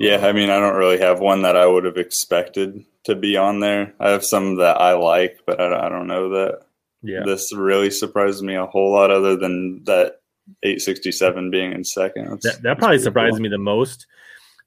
Yeah, 0.00 0.26
I 0.26 0.32
mean, 0.32 0.50
I 0.50 0.58
don't 0.58 0.74
really 0.74 0.98
have 0.98 1.20
one 1.20 1.42
that 1.42 1.56
I 1.56 1.64
would 1.64 1.84
have 1.84 1.96
expected 1.96 2.84
to 3.04 3.14
be 3.14 3.36
on 3.36 3.60
there. 3.60 3.94
I 4.00 4.10
have 4.10 4.24
some 4.24 4.56
that 4.56 4.80
I 4.80 4.94
like, 4.94 5.38
but 5.46 5.60
I 5.60 5.68
don't, 5.68 5.80
I 5.80 5.88
don't 5.88 6.08
know 6.08 6.30
that 6.30 6.62
Yeah. 7.02 7.22
this 7.24 7.52
really 7.54 7.90
surprised 7.90 8.42
me 8.42 8.54
a 8.56 8.66
whole 8.66 8.92
lot, 8.92 9.10
other 9.10 9.36
than 9.36 9.84
that 9.84 10.20
867 10.62 11.50
being 11.50 11.72
in 11.72 11.84
second. 11.84 12.24
That's- 12.24 12.42
That, 12.56 12.62
that 12.62 12.78
probably 12.78 12.98
surprised 12.98 13.34
cool. 13.34 13.42
me 13.42 13.48
the 13.48 13.58
most. 13.58 14.06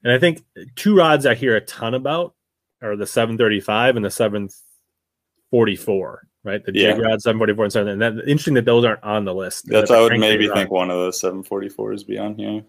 And 0.04 0.12
I 0.12 0.18
think 0.18 0.42
two 0.76 0.96
rods 0.96 1.26
I 1.26 1.34
hear 1.34 1.56
a 1.56 1.60
ton 1.60 1.94
about 1.94 2.34
are 2.82 2.96
the 2.96 3.06
735 3.06 3.96
and 3.96 4.04
the 4.04 4.10
744, 4.10 6.26
right? 6.44 6.64
The 6.64 6.72
jig 6.72 6.96
Yeah. 6.96 7.02
rod 7.02 7.20
744 7.22 7.64
and 7.64 7.72
7. 7.72 7.88
And 7.92 8.02
that 8.02 8.12
interesting 8.28 8.54
that 8.54 8.64
those 8.64 8.84
aren't 8.84 9.02
on 9.02 9.24
the 9.24 9.34
list. 9.34 9.66
That's 9.68 9.90
I 9.90 10.00
would 10.00 10.18
maybe 10.18 10.48
rod- 10.48 10.56
think 10.56 10.70
one 10.70 10.90
of 10.90 10.96
those 10.96 11.20
744s 11.20 12.06
be 12.06 12.18
on 12.18 12.34
here. 12.36 12.62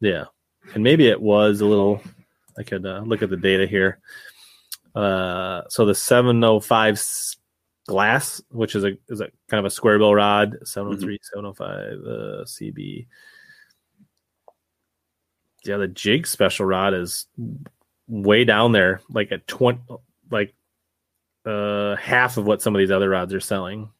Yeah. 0.00 0.24
And 0.74 0.82
maybe 0.84 1.08
it 1.08 1.20
was 1.20 1.60
a 1.60 1.66
little, 1.66 2.00
I 2.58 2.62
could 2.62 2.86
uh, 2.86 3.00
look 3.04 3.22
at 3.22 3.30
the 3.30 3.36
data 3.36 3.66
here. 3.66 3.98
Uh, 4.94 5.62
so 5.68 5.84
the 5.84 5.94
705 5.94 6.94
s- 6.94 7.36
glass, 7.86 8.42
which 8.50 8.74
is 8.74 8.84
a 8.84 8.92
is 9.08 9.20
a 9.20 9.28
kind 9.48 9.58
of 9.58 9.64
a 9.64 9.70
square 9.70 9.98
bill 9.98 10.14
rod, 10.14 10.56
703, 10.64 11.18
705 11.22 11.68
uh, 11.70 12.44
CB. 12.44 13.06
Yeah, 15.64 15.76
the 15.76 15.88
jig 15.88 16.26
special 16.26 16.66
rod 16.66 16.94
is 16.94 17.26
way 18.08 18.44
down 18.44 18.72
there, 18.72 19.02
like 19.10 19.30
at 19.30 19.46
20, 19.46 19.80
like 20.30 20.54
uh, 21.44 21.96
half 21.96 22.36
of 22.36 22.46
what 22.46 22.62
some 22.62 22.74
of 22.74 22.78
these 22.78 22.90
other 22.90 23.08
rods 23.08 23.34
are 23.34 23.40
selling. 23.40 23.90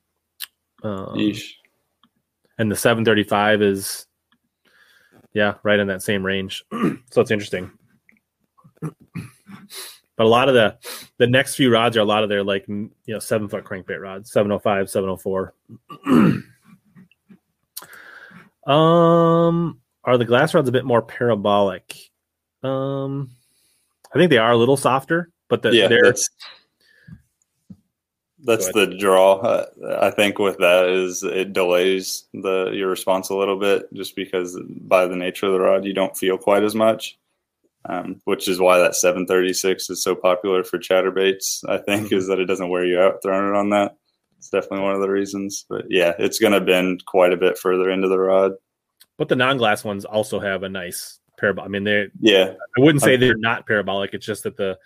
Um, 0.82 1.14
Yeesh. 1.14 1.52
and 2.58 2.70
the 2.70 2.76
735 2.76 3.60
is 3.60 4.06
yeah 5.34 5.54
right 5.62 5.78
in 5.78 5.88
that 5.88 6.02
same 6.02 6.24
range 6.24 6.64
so 6.72 7.20
it's 7.20 7.30
interesting 7.30 7.70
but 10.20 10.26
a 10.26 10.28
lot 10.28 10.50
of 10.50 10.54
the 10.54 10.76
the 11.16 11.26
next 11.26 11.54
few 11.54 11.72
rods 11.72 11.96
are 11.96 12.00
a 12.00 12.04
lot 12.04 12.22
of 12.22 12.28
their 12.28 12.44
like 12.44 12.68
you 12.68 12.90
know 13.08 13.18
seven 13.18 13.48
foot 13.48 13.64
crankbait 13.64 14.02
rods 14.02 14.30
705 14.30 14.90
704 14.90 15.54
um 18.66 19.80
are 20.04 20.18
the 20.18 20.26
glass 20.26 20.52
rods 20.52 20.68
a 20.68 20.72
bit 20.72 20.84
more 20.84 21.00
parabolic 21.00 21.96
um 22.62 23.30
i 24.14 24.18
think 24.18 24.28
they 24.28 24.36
are 24.36 24.52
a 24.52 24.58
little 24.58 24.76
softer 24.76 25.30
but 25.48 25.62
the, 25.62 25.74
yeah, 25.74 25.88
they're 25.88 26.02
that's 26.02 26.28
that's 28.44 28.70
the 28.72 28.94
draw. 28.98 29.38
Uh, 29.38 29.66
I 30.00 30.10
think 30.10 30.38
with 30.38 30.58
that 30.58 30.88
is 30.88 31.22
it 31.22 31.54
delays 31.54 32.24
the 32.34 32.72
your 32.74 32.90
response 32.90 33.30
a 33.30 33.34
little 33.34 33.58
bit, 33.58 33.90
just 33.94 34.16
because 34.16 34.58
by 34.82 35.06
the 35.06 35.16
nature 35.16 35.46
of 35.46 35.52
the 35.52 35.60
rod, 35.60 35.86
you 35.86 35.94
don't 35.94 36.16
feel 36.16 36.36
quite 36.36 36.62
as 36.62 36.74
much. 36.74 37.18
Um, 37.88 38.20
which 38.24 38.46
is 38.46 38.60
why 38.60 38.78
that 38.78 38.94
736 38.94 39.88
is 39.88 40.02
so 40.02 40.14
popular 40.14 40.62
for 40.64 40.78
chatterbaits. 40.78 41.64
I 41.66 41.78
think 41.78 42.12
is 42.12 42.26
that 42.26 42.38
it 42.38 42.44
doesn't 42.44 42.68
wear 42.68 42.84
you 42.84 43.00
out 43.00 43.22
throwing 43.22 43.48
it 43.48 43.56
on 43.56 43.70
that. 43.70 43.96
It's 44.36 44.50
definitely 44.50 44.80
one 44.82 44.94
of 44.94 45.00
the 45.00 45.08
reasons. 45.08 45.64
But 45.68 45.86
yeah, 45.88 46.12
it's 46.18 46.38
going 46.38 46.52
to 46.52 46.60
bend 46.60 47.04
quite 47.06 47.32
a 47.32 47.38
bit 47.38 47.56
further 47.58 47.90
into 47.90 48.08
the 48.08 48.18
rod. 48.18 48.52
but 49.16 49.28
the 49.28 49.36
non-glass 49.36 49.82
ones 49.84 50.04
also 50.04 50.38
have 50.40 50.62
a 50.62 50.68
nice 50.68 51.18
parabolic 51.38 51.68
i 51.68 51.70
mean 51.70 51.84
they 51.84 52.08
Yeah, 52.20 52.52
I 52.76 52.80
wouldn't 52.80 53.02
say 53.02 53.16
they're 53.16 53.34
not 53.34 53.66
parabolic. 53.66 54.12
It's 54.12 54.26
just 54.26 54.42
that 54.42 54.58
the 54.58 54.78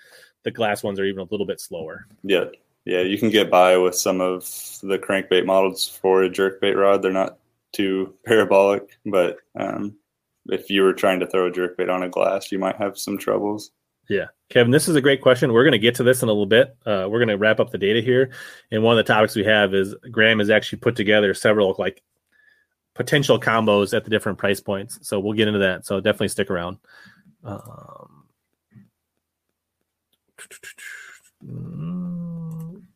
the 0.44 0.52
glass 0.52 0.84
ones 0.84 1.00
are 1.00 1.04
even 1.04 1.20
a 1.20 1.28
little 1.30 1.46
bit 1.46 1.60
slower. 1.60 2.06
yeah, 2.22 2.44
yeah. 2.84 3.00
You 3.00 3.18
can 3.18 3.30
get 3.30 3.50
by 3.50 3.76
with 3.76 3.96
some 3.96 4.20
of 4.20 4.42
the 4.82 4.98
crankbait 4.98 5.46
models 5.46 5.88
for 5.88 6.22
a 6.22 6.30
jerkbait 6.30 6.76
rod. 6.76 7.02
They're 7.02 7.10
not 7.12 7.38
too 7.72 8.14
parabolic, 8.24 8.98
but 9.04 9.38
um, 9.58 9.96
if 10.46 10.70
you 10.70 10.82
were 10.82 10.92
trying 10.92 11.20
to 11.20 11.26
throw 11.26 11.46
a 11.46 11.50
jerkbait 11.50 11.92
on 11.92 12.02
a 12.02 12.08
glass, 12.08 12.52
you 12.52 12.58
might 12.58 12.76
have 12.76 12.98
some 12.98 13.18
troubles. 13.18 13.70
Yeah, 14.08 14.26
Kevin, 14.50 14.70
this 14.70 14.86
is 14.88 14.96
a 14.96 15.00
great 15.00 15.22
question. 15.22 15.52
We're 15.52 15.64
going 15.64 15.72
to 15.72 15.78
get 15.78 15.94
to 15.96 16.02
this 16.02 16.22
in 16.22 16.28
a 16.28 16.32
little 16.32 16.44
bit. 16.44 16.76
Uh, 16.84 17.06
we're 17.08 17.20
going 17.20 17.28
to 17.28 17.38
wrap 17.38 17.58
up 17.58 17.70
the 17.70 17.78
data 17.78 18.00
here, 18.02 18.30
and 18.70 18.82
one 18.82 18.98
of 18.98 19.04
the 19.04 19.12
topics 19.12 19.34
we 19.34 19.44
have 19.44 19.74
is 19.74 19.94
Graham 20.10 20.40
has 20.40 20.50
actually 20.50 20.80
put 20.80 20.96
together 20.96 21.32
several 21.32 21.74
like 21.78 22.02
potential 22.94 23.40
combos 23.40 23.96
at 23.96 24.04
the 24.04 24.10
different 24.10 24.38
price 24.38 24.60
points. 24.60 24.98
So 25.02 25.20
we'll 25.20 25.32
get 25.32 25.48
into 25.48 25.60
that. 25.60 25.86
So 25.86 26.00
definitely 26.00 26.28
stick 26.28 26.50
around. 26.50 26.78
Um, 27.42 28.24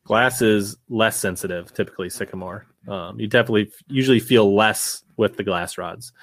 Glass 0.09 0.41
is 0.41 0.75
less 0.89 1.17
sensitive, 1.17 1.71
typically 1.71 2.09
sycamore. 2.09 2.65
Um, 2.87 3.19
you 3.19 3.27
definitely 3.27 3.71
usually 3.89 4.19
feel 4.19 4.55
less 4.55 5.03
with 5.17 5.37
the 5.37 5.43
glass 5.43 5.77
rods. 5.77 6.13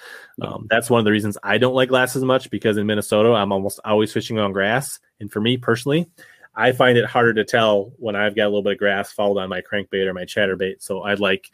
Um, 0.43 0.67
that's 0.69 0.91
one 0.91 0.99
of 0.99 1.05
the 1.05 1.13
reasons 1.13 1.39
I 1.45 1.59
don't 1.59 1.73
like 1.73 1.91
glass 1.91 2.17
as 2.17 2.25
much 2.25 2.51
because 2.51 2.79
in 2.79 2.87
Minnesota, 2.89 3.29
I'm 3.29 3.53
almost 3.53 3.79
always 3.85 4.13
fishing 4.13 4.41
on 4.41 4.51
grass. 4.51 4.99
And 5.21 5.31
for 5.31 5.41
me 5.41 5.57
personally, 5.57 6.11
I 6.53 6.73
find 6.73 6.99
it 6.99 7.05
harder 7.05 7.33
to 7.35 7.45
tell 7.45 7.93
when 7.99 8.17
I've 8.17 8.35
got 8.35 8.47
a 8.47 8.49
little 8.49 8.65
bit 8.65 8.73
of 8.73 8.79
grass 8.79 9.13
followed 9.13 9.39
on 9.41 9.49
my 9.49 9.61
crankbait 9.61 10.07
or 10.07 10.15
my 10.15 10.25
chatterbait. 10.25 10.83
So 10.83 11.03
I 11.03 11.15
like 11.15 11.49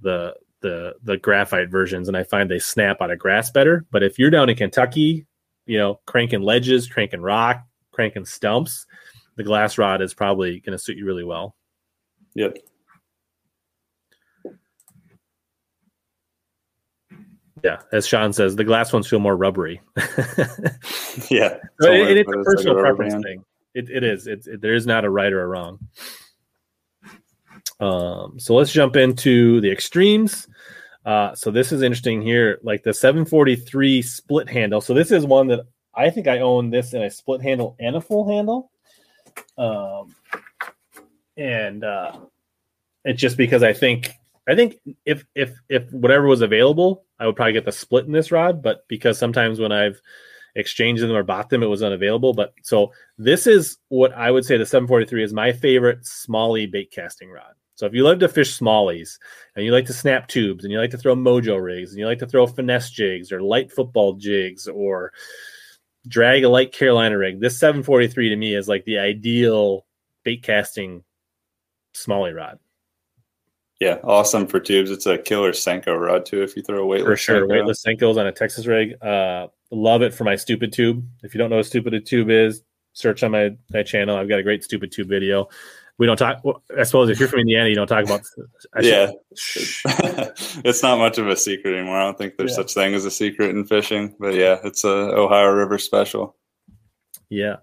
the 0.00 0.34
the 0.62 0.96
the 1.04 1.16
graphite 1.16 1.70
versions, 1.70 2.08
and 2.08 2.16
I 2.16 2.24
find 2.24 2.50
they 2.50 2.58
snap 2.58 3.00
out 3.00 3.12
of 3.12 3.20
grass 3.20 3.52
better. 3.52 3.86
But 3.92 4.02
if 4.02 4.18
you're 4.18 4.30
down 4.30 4.50
in 4.50 4.56
Kentucky, 4.56 5.26
you 5.66 5.78
know, 5.78 6.00
cranking 6.06 6.42
ledges, 6.42 6.88
cranking 6.88 7.22
rock, 7.22 7.64
cranking 7.92 8.24
stumps, 8.24 8.84
the 9.36 9.44
glass 9.44 9.78
rod 9.78 10.02
is 10.02 10.14
probably 10.14 10.60
going 10.60 10.76
to 10.76 10.82
suit 10.82 10.96
you 10.96 11.06
really 11.06 11.24
well. 11.24 11.56
Yep. 12.34 12.58
Yeah, 17.62 17.78
as 17.92 18.06
Sean 18.06 18.32
says, 18.32 18.56
the 18.56 18.64
glass 18.64 18.92
ones 18.92 19.06
feel 19.06 19.20
more 19.20 19.36
rubbery. 19.36 19.80
yeah, 21.30 21.58
but 21.78 21.94
it, 21.94 22.18
it's 22.18 22.28
a 22.28 22.42
personal 22.42 22.74
like 22.74 22.80
a 22.80 22.86
preference 22.86 23.14
band. 23.14 23.24
thing. 23.24 23.44
It, 23.74 23.88
it 23.88 24.02
is. 24.02 24.26
It's 24.26 24.48
it, 24.48 24.60
there 24.60 24.74
is 24.74 24.84
not 24.84 25.04
a 25.04 25.10
right 25.10 25.32
or 25.32 25.42
a 25.42 25.46
wrong. 25.46 25.78
Um, 27.78 28.38
so 28.38 28.54
let's 28.54 28.72
jump 28.72 28.96
into 28.96 29.60
the 29.60 29.70
extremes. 29.70 30.48
Uh, 31.04 31.34
so 31.36 31.52
this 31.52 31.70
is 31.70 31.82
interesting 31.82 32.20
here, 32.20 32.58
like 32.62 32.82
the 32.82 32.94
743 32.94 34.02
split 34.02 34.48
handle. 34.48 34.80
So 34.80 34.92
this 34.92 35.12
is 35.12 35.24
one 35.24 35.46
that 35.48 35.60
I 35.94 36.10
think 36.10 36.26
I 36.26 36.40
own 36.40 36.70
this 36.70 36.94
in 36.94 37.02
a 37.02 37.10
split 37.10 37.42
handle 37.42 37.76
and 37.78 37.94
a 37.94 38.00
full 38.00 38.28
handle. 38.28 38.71
Um, 39.58 40.14
and 41.36 41.84
uh, 41.84 42.16
it's 43.04 43.20
just 43.20 43.36
because 43.36 43.62
I 43.62 43.72
think 43.72 44.12
I 44.48 44.54
think 44.54 44.76
if 45.04 45.24
if 45.34 45.54
if 45.68 45.90
whatever 45.92 46.26
was 46.26 46.40
available, 46.40 47.04
I 47.18 47.26
would 47.26 47.36
probably 47.36 47.52
get 47.52 47.64
the 47.64 47.72
split 47.72 48.06
in 48.06 48.12
this 48.12 48.32
rod. 48.32 48.62
But 48.62 48.86
because 48.88 49.18
sometimes 49.18 49.60
when 49.60 49.72
I've 49.72 50.00
exchanged 50.54 51.02
them 51.02 51.12
or 51.12 51.22
bought 51.22 51.48
them, 51.48 51.62
it 51.62 51.66
was 51.66 51.82
unavailable. 51.82 52.34
But 52.34 52.52
so 52.62 52.92
this 53.18 53.46
is 53.46 53.78
what 53.88 54.12
I 54.12 54.30
would 54.30 54.44
say 54.44 54.56
the 54.56 54.66
743 54.66 55.24
is 55.24 55.32
my 55.32 55.52
favorite 55.52 56.02
smallie 56.02 56.70
bait 56.70 56.90
casting 56.90 57.30
rod. 57.30 57.54
So 57.74 57.86
if 57.86 57.94
you 57.94 58.04
love 58.04 58.18
to 58.20 58.28
fish 58.28 58.58
smallies 58.58 59.18
and 59.56 59.64
you 59.64 59.72
like 59.72 59.86
to 59.86 59.92
snap 59.92 60.28
tubes 60.28 60.62
and 60.62 60.72
you 60.72 60.78
like 60.78 60.90
to 60.90 60.98
throw 60.98 61.16
mojo 61.16 61.60
rigs 61.60 61.90
and 61.90 61.98
you 61.98 62.06
like 62.06 62.18
to 62.18 62.26
throw 62.26 62.46
finesse 62.46 62.90
jigs 62.90 63.32
or 63.32 63.42
light 63.42 63.72
football 63.72 64.14
jigs 64.14 64.68
or 64.68 65.12
drag 66.06 66.44
a 66.44 66.48
light 66.48 66.72
Carolina 66.72 67.16
rig, 67.18 67.40
this 67.40 67.58
743 67.58 68.30
to 68.30 68.36
me 68.36 68.54
is 68.54 68.68
like 68.68 68.84
the 68.84 68.98
ideal 68.98 69.86
bait 70.24 70.42
casting 70.42 71.04
smallie 71.94 72.34
rod. 72.34 72.58
Yeah, 73.80 73.98
awesome 74.04 74.46
for 74.46 74.60
tubes. 74.60 74.92
It's 74.92 75.06
a 75.06 75.18
killer 75.18 75.50
Senko 75.50 75.98
rod 75.98 76.24
too. 76.24 76.42
If 76.42 76.56
you 76.56 76.62
throw 76.62 76.82
a 76.82 76.86
weightless, 76.86 77.10
for 77.10 77.16
sure, 77.16 77.40
Senko. 77.42 77.50
weightless 77.50 77.84
Senkos 77.84 78.16
on 78.16 78.28
a 78.28 78.32
Texas 78.32 78.66
rig. 78.66 79.02
Uh, 79.02 79.48
love 79.72 80.02
it 80.02 80.14
for 80.14 80.22
my 80.22 80.36
stupid 80.36 80.72
tube. 80.72 81.04
If 81.24 81.34
you 81.34 81.38
don't 81.38 81.50
know 81.50 81.56
what 81.56 81.66
stupid 81.66 81.92
a 81.92 82.00
tube 82.00 82.30
is, 82.30 82.62
search 82.92 83.24
on 83.24 83.32
my 83.32 83.56
my 83.72 83.82
channel. 83.82 84.16
I've 84.16 84.28
got 84.28 84.38
a 84.38 84.44
great 84.44 84.62
stupid 84.62 84.92
tube 84.92 85.08
video. 85.08 85.48
We 86.02 86.06
don't 86.06 86.16
talk. 86.16 86.40
Well, 86.42 86.60
I 86.76 86.82
suppose 86.82 87.10
if 87.10 87.20
you're 87.20 87.28
from 87.28 87.38
Indiana, 87.38 87.68
you 87.68 87.76
don't 87.76 87.86
talk 87.86 88.04
about. 88.04 88.22
yeah, 88.80 89.12
it's 89.30 90.82
not 90.82 90.98
much 90.98 91.16
of 91.18 91.28
a 91.28 91.36
secret 91.36 91.78
anymore. 91.78 91.96
I 91.96 92.02
don't 92.02 92.18
think 92.18 92.36
there's 92.36 92.50
yeah. 92.50 92.56
such 92.56 92.74
thing 92.74 92.92
as 92.94 93.04
a 93.04 93.10
secret 93.10 93.50
in 93.50 93.64
fishing. 93.64 94.12
But 94.18 94.34
yeah, 94.34 94.58
it's 94.64 94.82
a 94.82 94.88
Ohio 94.88 95.52
River 95.52 95.78
special. 95.78 96.34
Yeah, 97.28 97.58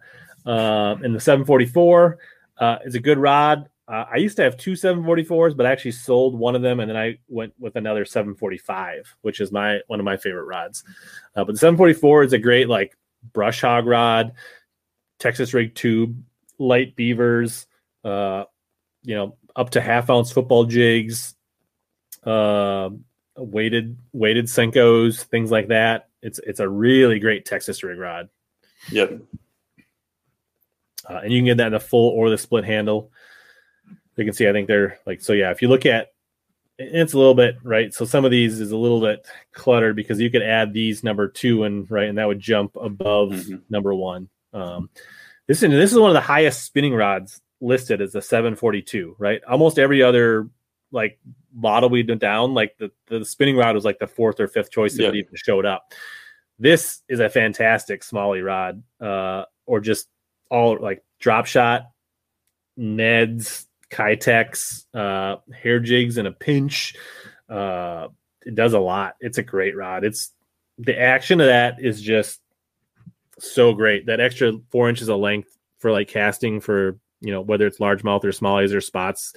uh, 0.45 0.95
and 1.03 1.13
the 1.13 1.19
744 1.19 2.17
uh, 2.59 2.77
is 2.85 2.95
a 2.95 3.01
good 3.01 3.17
rod. 3.17 3.67
Uh, 3.89 4.05
I 4.09 4.15
used 4.15 4.37
to 4.37 4.43
have 4.43 4.55
two 4.55 4.71
744s, 4.71 5.57
but 5.57 5.65
I 5.65 5.73
actually 5.73 5.91
sold 5.91 6.39
one 6.39 6.55
of 6.55 6.61
them, 6.61 6.79
and 6.79 6.89
then 6.89 6.95
I 6.95 7.17
went 7.27 7.51
with 7.59 7.75
another 7.75 8.05
745, 8.05 9.17
which 9.21 9.41
is 9.41 9.51
my 9.51 9.81
one 9.87 9.99
of 9.99 10.05
my 10.05 10.15
favorite 10.15 10.45
rods. 10.45 10.85
Uh, 11.35 11.43
but 11.43 11.55
the 11.55 11.59
744 11.59 12.23
is 12.23 12.31
a 12.31 12.39
great 12.39 12.69
like 12.69 12.95
brush 13.33 13.59
hog 13.59 13.85
rod, 13.85 14.31
Texas 15.19 15.53
rig 15.53 15.75
tube, 15.75 16.23
light 16.57 16.95
beavers, 16.95 17.65
uh, 18.03 18.45
you 19.03 19.15
know, 19.15 19.37
up 19.55 19.71
to 19.71 19.81
half 19.81 20.09
ounce 20.09 20.31
football 20.31 20.65
jigs, 20.65 21.35
uh, 22.23 22.89
weighted 23.37 23.97
weighted 24.13 24.45
Senkos, 24.45 25.23
things 25.23 25.51
like 25.51 25.69
that. 25.69 26.09
It's 26.21 26.39
it's 26.39 26.59
a 26.59 26.69
really 26.69 27.19
great 27.19 27.45
Texas 27.45 27.83
rig 27.83 27.97
rod. 27.97 28.29
Yep. 28.91 29.21
Uh, 31.09 31.19
and 31.23 31.33
you 31.33 31.39
can 31.39 31.45
get 31.45 31.57
that 31.57 31.67
in 31.67 31.73
the 31.73 31.79
full 31.79 32.09
or 32.09 32.29
the 32.29 32.37
split 32.37 32.65
handle 32.65 33.11
you 34.19 34.25
can 34.25 34.33
see 34.33 34.47
I 34.47 34.51
think 34.51 34.67
they're 34.67 34.99
like 35.05 35.21
so 35.21 35.33
yeah 35.33 35.51
if 35.51 35.61
you 35.61 35.67
look 35.67 35.85
at 35.85 36.11
it's 36.77 37.13
a 37.13 37.17
little 37.17 37.33
bit 37.33 37.57
right 37.63 37.93
so 37.93 38.05
some 38.05 38.25
of 38.25 38.31
these 38.31 38.59
is 38.59 38.71
a 38.71 38.77
little 38.77 39.01
bit 39.01 39.25
cluttered 39.53 39.95
because 39.95 40.19
you 40.19 40.29
could 40.29 40.43
add 40.43 40.73
these 40.73 41.03
number 41.03 41.27
two 41.27 41.63
and 41.63 41.89
right 41.89 42.07
and 42.07 42.17
that 42.17 42.27
would 42.27 42.39
jump 42.39 42.75
above 42.75 43.29
mm-hmm. 43.29 43.57
number 43.69 43.93
one 43.93 44.29
um, 44.53 44.89
this 45.47 45.63
is 45.63 45.69
this 45.69 45.91
is 45.91 45.99
one 45.99 46.09
of 46.09 46.15
the 46.15 46.21
highest 46.21 46.63
spinning 46.63 46.93
rods 46.93 47.41
listed 47.61 48.01
as 48.01 48.15
a 48.15 48.21
742 48.21 49.15
right 49.19 49.41
almost 49.47 49.79
every 49.79 50.01
other 50.01 50.49
like 50.91 51.19
model 51.53 51.89
we 51.89 52.03
went 52.03 52.21
down 52.21 52.53
like 52.53 52.77
the, 52.77 52.91
the 53.07 53.25
spinning 53.25 53.57
rod 53.57 53.75
was 53.75 53.85
like 53.85 53.99
the 53.99 54.07
fourth 54.07 54.39
or 54.39 54.47
fifth 54.47 54.71
choice 54.71 54.95
that 54.95 55.13
even 55.13 55.33
showed 55.35 55.65
up 55.65 55.93
this 56.57 57.01
is 57.09 57.19
a 57.19 57.29
fantastic 57.29 58.01
smallie 58.01 58.45
rod 58.45 58.81
uh 59.01 59.43
or 59.65 59.79
just 59.79 60.07
all 60.49 60.77
like 60.79 61.03
drop 61.19 61.45
shot 61.45 61.89
neds 62.79 63.65
Keitechs, 63.89 64.85
uh, 64.93 65.37
hair 65.51 65.79
jigs 65.79 66.17
in 66.17 66.25
a 66.25 66.31
pinch. 66.31 66.95
Uh, 67.49 68.09
it 68.45 68.55
does 68.55 68.73
a 68.73 68.79
lot. 68.79 69.15
It's 69.19 69.37
a 69.37 69.43
great 69.43 69.75
rod. 69.75 70.03
It's 70.03 70.31
the 70.77 70.99
action 70.99 71.41
of 71.41 71.47
that 71.47 71.77
is 71.79 72.01
just 72.01 72.39
so 73.39 73.73
great. 73.73 74.05
That 74.05 74.19
extra 74.19 74.53
four 74.69 74.89
inches 74.89 75.09
of 75.09 75.19
length 75.19 75.57
for 75.79 75.91
like 75.91 76.07
casting 76.07 76.61
for 76.61 76.99
you 77.21 77.31
know 77.31 77.41
whether 77.41 77.67
it's 77.67 77.79
largemouth 77.79 78.23
or 78.23 78.29
smallies 78.29 78.73
or 78.73 78.81
spots 78.81 79.33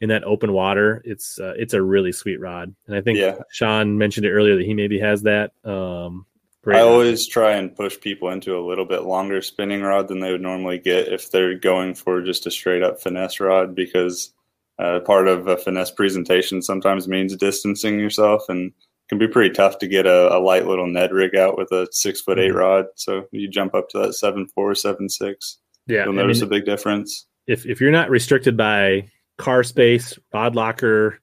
in 0.00 0.08
that 0.08 0.24
open 0.24 0.52
water. 0.52 1.02
It's 1.04 1.38
uh, 1.38 1.54
it's 1.56 1.74
a 1.74 1.82
really 1.82 2.12
sweet 2.12 2.40
rod, 2.40 2.74
and 2.86 2.96
I 2.96 3.00
think 3.00 3.18
yeah. 3.18 3.38
Sean 3.50 3.98
mentioned 3.98 4.26
it 4.26 4.32
earlier 4.32 4.56
that 4.56 4.66
he 4.66 4.74
maybe 4.74 4.98
has 5.00 5.22
that. 5.22 5.52
Um. 5.64 6.26
I 6.64 6.78
always 6.78 7.26
try 7.26 7.56
and 7.56 7.74
push 7.74 7.98
people 7.98 8.28
into 8.30 8.56
a 8.56 8.64
little 8.64 8.84
bit 8.84 9.02
longer 9.02 9.42
spinning 9.42 9.82
rod 9.82 10.06
than 10.06 10.20
they 10.20 10.30
would 10.30 10.40
normally 10.40 10.78
get 10.78 11.08
if 11.08 11.28
they're 11.28 11.58
going 11.58 11.96
for 11.96 12.22
just 12.22 12.46
a 12.46 12.52
straight 12.52 12.84
up 12.84 13.00
finesse 13.00 13.40
rod 13.40 13.74
because 13.74 14.32
uh, 14.78 15.00
part 15.00 15.26
of 15.26 15.48
a 15.48 15.56
finesse 15.56 15.90
presentation 15.90 16.62
sometimes 16.62 17.08
means 17.08 17.34
distancing 17.34 17.98
yourself 17.98 18.44
and 18.48 18.72
can 19.08 19.18
be 19.18 19.28
pretty 19.28 19.52
tough 19.54 19.78
to 19.78 19.86
get 19.86 20.06
a, 20.06 20.34
a 20.34 20.40
light 20.40 20.66
little 20.66 20.86
Ned 20.86 21.12
rig 21.12 21.36
out 21.36 21.58
with 21.58 21.70
a 21.72 21.86
six 21.90 22.20
foot 22.20 22.38
8 22.38 22.48
mm-hmm. 22.48 22.56
rod. 22.56 22.86
So 22.96 23.26
you 23.30 23.48
jump 23.48 23.74
up 23.74 23.88
to 23.90 23.98
that 23.98 24.14
seven 24.14 24.46
four, 24.46 24.74
seven 24.74 25.08
six. 25.08 25.58
Yeah, 25.86 26.04
you'll 26.04 26.14
notice 26.14 26.38
I 26.38 26.44
mean, 26.44 26.48
a 26.48 26.50
big 26.50 26.64
difference. 26.64 27.26
If 27.46 27.66
if 27.66 27.80
you're 27.80 27.90
not 27.90 28.10
restricted 28.10 28.56
by 28.56 29.10
car 29.38 29.64
space, 29.64 30.18
rod 30.32 30.54
locker, 30.54 31.20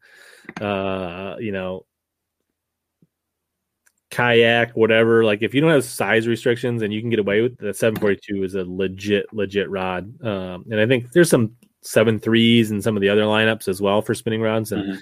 uh, 0.59 1.35
you 1.39 1.51
know, 1.51 1.85
kayak, 4.09 4.75
whatever. 4.75 5.23
Like 5.23 5.41
if 5.41 5.53
you 5.53 5.61
don't 5.61 5.71
have 5.71 5.85
size 5.85 6.27
restrictions 6.27 6.81
and 6.81 6.93
you 6.93 7.01
can 7.01 7.09
get 7.09 7.19
away 7.19 7.41
with 7.41 7.57
the 7.57 7.73
742 7.73 8.43
is 8.43 8.55
a 8.55 8.63
legit, 8.65 9.27
legit 9.33 9.69
rod. 9.69 10.21
Um, 10.25 10.65
and 10.69 10.79
I 10.79 10.87
think 10.87 11.11
there's 11.11 11.29
some 11.29 11.55
seven 11.81 12.19
threes 12.19 12.71
and 12.71 12.83
some 12.83 12.97
of 12.97 13.01
the 13.01 13.09
other 13.09 13.23
lineups 13.23 13.67
as 13.67 13.81
well 13.81 14.01
for 14.01 14.13
spinning 14.13 14.41
rods. 14.41 14.71
And 14.71 14.83
mm-hmm. 14.83 14.99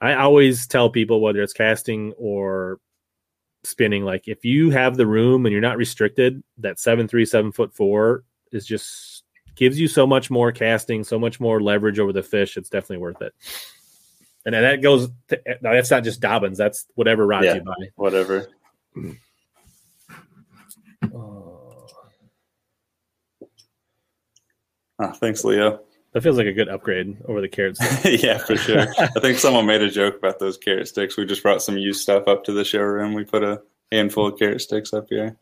I 0.00 0.14
always 0.14 0.66
tell 0.66 0.90
people 0.90 1.20
whether 1.20 1.42
it's 1.42 1.52
casting 1.52 2.12
or 2.18 2.78
spinning, 3.64 4.04
like 4.04 4.28
if 4.28 4.44
you 4.44 4.70
have 4.70 4.96
the 4.96 5.06
room 5.06 5.46
and 5.46 5.52
you're 5.52 5.62
not 5.62 5.78
restricted, 5.78 6.42
that 6.58 6.78
seven 6.78 7.08
three, 7.08 7.24
seven 7.24 7.52
foot 7.52 7.74
four 7.74 8.24
is 8.52 8.66
just 8.66 9.24
gives 9.54 9.78
you 9.80 9.88
so 9.88 10.06
much 10.06 10.30
more 10.30 10.52
casting, 10.52 11.04
so 11.04 11.18
much 11.18 11.40
more 11.40 11.60
leverage 11.60 11.98
over 11.98 12.12
the 12.12 12.22
fish. 12.22 12.56
It's 12.56 12.68
definitely 12.68 12.98
worth 12.98 13.22
it 13.22 13.34
and 14.46 14.54
then 14.54 14.62
that 14.62 14.80
goes. 14.80 15.08
To, 15.28 15.40
that's 15.60 15.90
not 15.90 16.04
just 16.04 16.22
Dobyns. 16.22 16.56
That's 16.56 16.86
whatever 16.94 17.26
rods 17.26 17.46
yeah, 17.46 17.54
you 17.56 17.62
buy. 17.62 17.74
Whatever. 17.96 18.48
Oh, 24.98 25.12
thanks, 25.14 25.44
Leo. 25.44 25.80
That 26.12 26.22
feels 26.22 26.38
like 26.38 26.46
a 26.46 26.52
good 26.52 26.68
upgrade 26.68 27.18
over 27.26 27.42
the 27.42 27.48
carrots. 27.48 27.80
yeah, 28.04 28.38
for 28.38 28.56
sure. 28.56 28.86
I 28.98 29.20
think 29.20 29.38
someone 29.38 29.66
made 29.66 29.82
a 29.82 29.90
joke 29.90 30.16
about 30.16 30.38
those 30.38 30.56
carrot 30.56 30.88
sticks. 30.88 31.16
We 31.16 31.26
just 31.26 31.42
brought 31.42 31.60
some 31.60 31.76
used 31.76 32.00
stuff 32.00 32.28
up 32.28 32.44
to 32.44 32.52
the 32.52 32.64
showroom. 32.64 33.12
We 33.12 33.24
put 33.24 33.42
a 33.42 33.60
handful 33.92 34.28
of 34.28 34.38
carrot 34.38 34.62
sticks 34.62 34.94
up 34.94 35.08
here. 35.10 35.36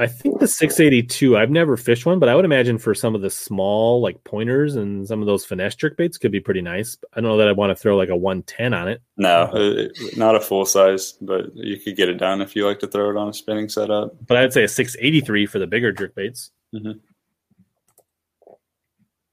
I 0.00 0.06
think 0.06 0.38
the 0.38 0.46
682, 0.46 1.36
I've 1.36 1.50
never 1.50 1.76
fished 1.76 2.06
one, 2.06 2.20
but 2.20 2.28
I 2.28 2.36
would 2.36 2.44
imagine 2.44 2.78
for 2.78 2.94
some 2.94 3.16
of 3.16 3.20
the 3.20 3.30
small 3.30 4.00
like 4.00 4.22
pointers 4.22 4.76
and 4.76 5.08
some 5.08 5.20
of 5.20 5.26
those 5.26 5.44
finesse 5.44 5.74
jerk 5.74 5.96
baits 5.96 6.16
could 6.16 6.30
be 6.30 6.38
pretty 6.38 6.62
nice. 6.62 6.96
I 7.12 7.20
don't 7.20 7.30
know 7.30 7.36
that 7.38 7.48
I 7.48 7.52
want 7.52 7.70
to 7.70 7.74
throw 7.74 7.96
like 7.96 8.08
a 8.08 8.16
110 8.16 8.74
on 8.74 8.86
it. 8.86 9.02
No, 9.16 9.28
uh, 9.28 9.88
not 10.16 10.36
a 10.36 10.40
full 10.40 10.64
size, 10.66 11.14
but 11.20 11.54
you 11.56 11.78
could 11.78 11.96
get 11.96 12.08
it 12.08 12.14
done 12.14 12.40
if 12.40 12.54
you 12.54 12.64
like 12.64 12.78
to 12.80 12.86
throw 12.86 13.10
it 13.10 13.16
on 13.16 13.28
a 13.28 13.32
spinning 13.32 13.68
setup. 13.68 14.14
But 14.24 14.36
I'd 14.36 14.52
say 14.52 14.62
a 14.62 14.68
683 14.68 15.46
for 15.46 15.58
the 15.58 15.66
bigger 15.66 15.90
jerk 15.90 16.14
baits. 16.14 16.52
Mm-hmm. 16.72 16.98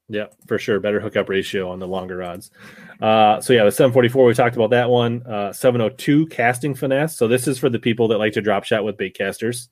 Yeah, 0.08 0.26
for 0.48 0.58
sure. 0.58 0.80
Better 0.80 1.00
hookup 1.00 1.28
ratio 1.28 1.70
on 1.70 1.78
the 1.78 1.88
longer 1.88 2.16
rods. 2.16 2.50
Uh, 3.00 3.40
so 3.40 3.52
yeah, 3.52 3.64
the 3.64 3.72
744, 3.72 4.26
we 4.26 4.34
talked 4.34 4.56
about 4.56 4.70
that 4.70 4.90
one. 4.90 5.22
Uh, 5.26 5.52
702 5.52 6.26
casting 6.26 6.74
finesse. 6.74 7.16
So 7.16 7.28
this 7.28 7.46
is 7.46 7.58
for 7.58 7.68
the 7.68 7.78
people 7.78 8.08
that 8.08 8.18
like 8.18 8.32
to 8.32 8.40
drop 8.40 8.64
shot 8.64 8.84
with 8.84 8.96
bait 8.96 9.16
casters. 9.16 9.68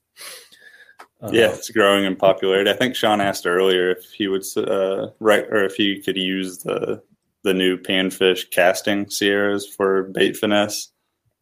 Uh, 1.25 1.31
yeah, 1.33 1.49
it's 1.49 1.71
growing 1.71 2.05
in 2.05 2.17
popularity. 2.17 2.71
I 2.71 2.75
think 2.75 2.95
Sean 2.95 3.21
asked 3.21 3.47
earlier 3.47 3.91
if 3.93 4.05
he 4.13 4.29
would 4.29 4.45
uh, 4.57 5.09
right 5.21 5.45
or 5.45 5.65
if 5.65 5.75
he 5.75 6.03
could 6.03 6.17
use 6.17 6.59
the 6.59 7.03
the 7.45 7.55
new 7.55 7.79
panfish 7.79 8.51
casting 8.51 9.09
Sierras 9.09 9.67
for 9.67 10.05
bait 10.05 10.37
finesse. 10.37 10.91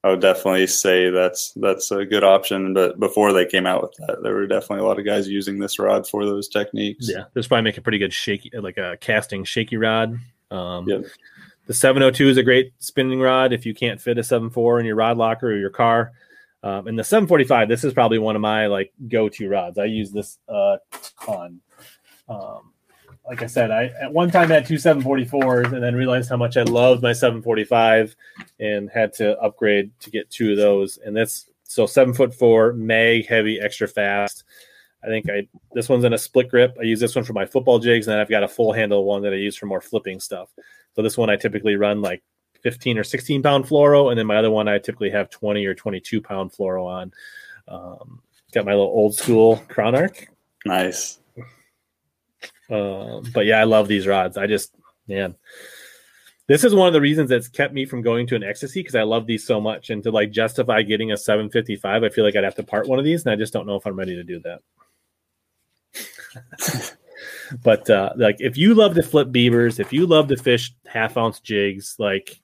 I 0.04 0.10
would 0.10 0.20
definitely 0.20 0.66
say 0.68 1.10
that's 1.10 1.52
that's 1.56 1.90
a 1.90 2.04
good 2.04 2.22
option. 2.22 2.74
But 2.74 3.00
before 3.00 3.32
they 3.32 3.44
came 3.44 3.66
out 3.66 3.82
with 3.82 3.94
that, 4.06 4.22
there 4.22 4.34
were 4.34 4.46
definitely 4.46 4.84
a 4.84 4.88
lot 4.88 5.00
of 5.00 5.04
guys 5.04 5.28
using 5.28 5.58
this 5.58 5.78
rod 5.80 6.08
for 6.08 6.24
those 6.24 6.48
techniques. 6.48 7.08
Yeah, 7.08 7.24
this 7.34 7.48
probably 7.48 7.62
make 7.62 7.78
a 7.78 7.82
pretty 7.82 7.98
good 7.98 8.12
shaky, 8.12 8.50
like 8.56 8.78
a 8.78 8.96
casting 9.00 9.42
shaky 9.42 9.76
rod. 9.76 10.16
Um, 10.52 10.88
yep. 10.88 11.06
The 11.66 11.74
702 11.74 12.28
is 12.28 12.36
a 12.36 12.42
great 12.42 12.72
spinning 12.78 13.20
rod 13.20 13.52
if 13.52 13.64
you 13.64 13.74
can't 13.74 14.00
fit 14.00 14.18
a 14.18 14.24
74 14.24 14.80
in 14.80 14.86
your 14.86 14.96
rod 14.96 15.16
locker 15.16 15.48
or 15.48 15.56
your 15.56 15.70
car. 15.70 16.12
Um, 16.62 16.86
and 16.86 16.98
the 16.98 17.04
745, 17.04 17.68
this 17.68 17.84
is 17.84 17.92
probably 17.92 18.18
one 18.18 18.36
of 18.36 18.42
my 18.42 18.66
like 18.66 18.92
go-to 19.08 19.48
rods. 19.48 19.78
I 19.78 19.86
use 19.86 20.12
this 20.12 20.38
a 20.48 20.78
ton. 21.20 21.60
Um, 22.28 22.72
like 23.26 23.42
I 23.42 23.46
said, 23.46 23.70
I 23.70 23.86
at 24.00 24.12
one 24.12 24.30
time 24.30 24.48
had 24.48 24.66
two 24.66 24.74
744s 24.74 25.72
and 25.72 25.82
then 25.82 25.94
realized 25.94 26.28
how 26.28 26.36
much 26.36 26.56
I 26.56 26.62
loved 26.62 27.02
my 27.02 27.12
745 27.12 28.14
and 28.60 28.90
had 28.90 29.12
to 29.14 29.38
upgrade 29.40 29.90
to 30.00 30.10
get 30.10 30.30
two 30.30 30.52
of 30.52 30.56
those. 30.56 30.98
And 30.98 31.16
that's 31.16 31.48
so 31.64 31.86
seven 31.86 32.14
foot 32.14 32.34
four, 32.34 32.72
mag, 32.72 33.26
heavy, 33.26 33.60
extra 33.60 33.88
fast. 33.88 34.44
I 35.04 35.08
think 35.08 35.28
I 35.28 35.48
this 35.72 35.88
one's 35.88 36.04
in 36.04 36.12
a 36.12 36.18
split 36.18 36.48
grip. 36.48 36.76
I 36.78 36.84
use 36.84 37.00
this 37.00 37.14
one 37.16 37.24
for 37.24 37.32
my 37.32 37.46
football 37.46 37.78
jigs, 37.78 38.06
and 38.06 38.12
then 38.12 38.20
I've 38.20 38.28
got 38.28 38.44
a 38.44 38.48
full 38.48 38.72
handle 38.72 39.04
one 39.04 39.22
that 39.22 39.32
I 39.32 39.36
use 39.36 39.56
for 39.56 39.66
more 39.66 39.80
flipping 39.80 40.20
stuff. 40.20 40.50
So 40.94 41.02
this 41.02 41.16
one 41.16 41.30
I 41.30 41.36
typically 41.36 41.74
run 41.74 42.02
like 42.02 42.22
15 42.62 42.98
or 42.98 43.04
16 43.04 43.42
pound 43.42 43.64
fluoro, 43.66 44.10
and 44.10 44.18
then 44.18 44.26
my 44.26 44.36
other 44.36 44.50
one 44.50 44.68
I 44.68 44.78
typically 44.78 45.10
have 45.10 45.30
20 45.30 45.64
or 45.66 45.74
22 45.74 46.20
pound 46.20 46.52
fluoro 46.52 46.86
on. 46.86 47.12
Um, 47.68 48.22
got 48.52 48.64
my 48.64 48.72
little 48.72 48.86
old 48.86 49.14
school 49.14 49.62
Chronarch. 49.68 50.26
Nice. 50.64 51.18
Uh, 52.70 53.20
but 53.34 53.44
yeah, 53.46 53.60
I 53.60 53.64
love 53.64 53.88
these 53.88 54.06
rods. 54.06 54.36
I 54.36 54.46
just, 54.46 54.74
man, 55.08 55.34
this 56.46 56.64
is 56.64 56.74
one 56.74 56.86
of 56.86 56.92
the 56.92 57.00
reasons 57.00 57.30
that's 57.30 57.48
kept 57.48 57.74
me 57.74 57.84
from 57.84 58.02
going 58.02 58.26
to 58.28 58.36
an 58.36 58.42
Xtasy 58.42 58.74
because 58.76 58.94
I 58.94 59.02
love 59.02 59.26
these 59.26 59.46
so 59.46 59.60
much. 59.60 59.90
And 59.90 60.02
to 60.04 60.10
like 60.10 60.30
justify 60.30 60.82
getting 60.82 61.12
a 61.12 61.16
755, 61.16 62.02
I 62.02 62.08
feel 62.08 62.24
like 62.24 62.36
I'd 62.36 62.44
have 62.44 62.54
to 62.56 62.62
part 62.62 62.88
one 62.88 62.98
of 62.98 63.04
these, 63.04 63.24
and 63.24 63.32
I 63.32 63.36
just 63.36 63.52
don't 63.52 63.66
know 63.66 63.76
if 63.76 63.86
I'm 63.86 63.96
ready 63.96 64.16
to 64.16 64.24
do 64.24 64.40
that. 64.40 64.60
but 67.62 67.88
uh, 67.90 68.12
like, 68.16 68.36
if 68.38 68.56
you 68.56 68.74
love 68.74 68.94
to 68.94 69.02
flip 69.02 69.32
beavers, 69.32 69.78
if 69.78 69.92
you 69.92 70.06
love 70.06 70.28
to 70.28 70.36
fish 70.36 70.72
half 70.86 71.16
ounce 71.16 71.40
jigs, 71.40 71.96
like, 71.98 72.40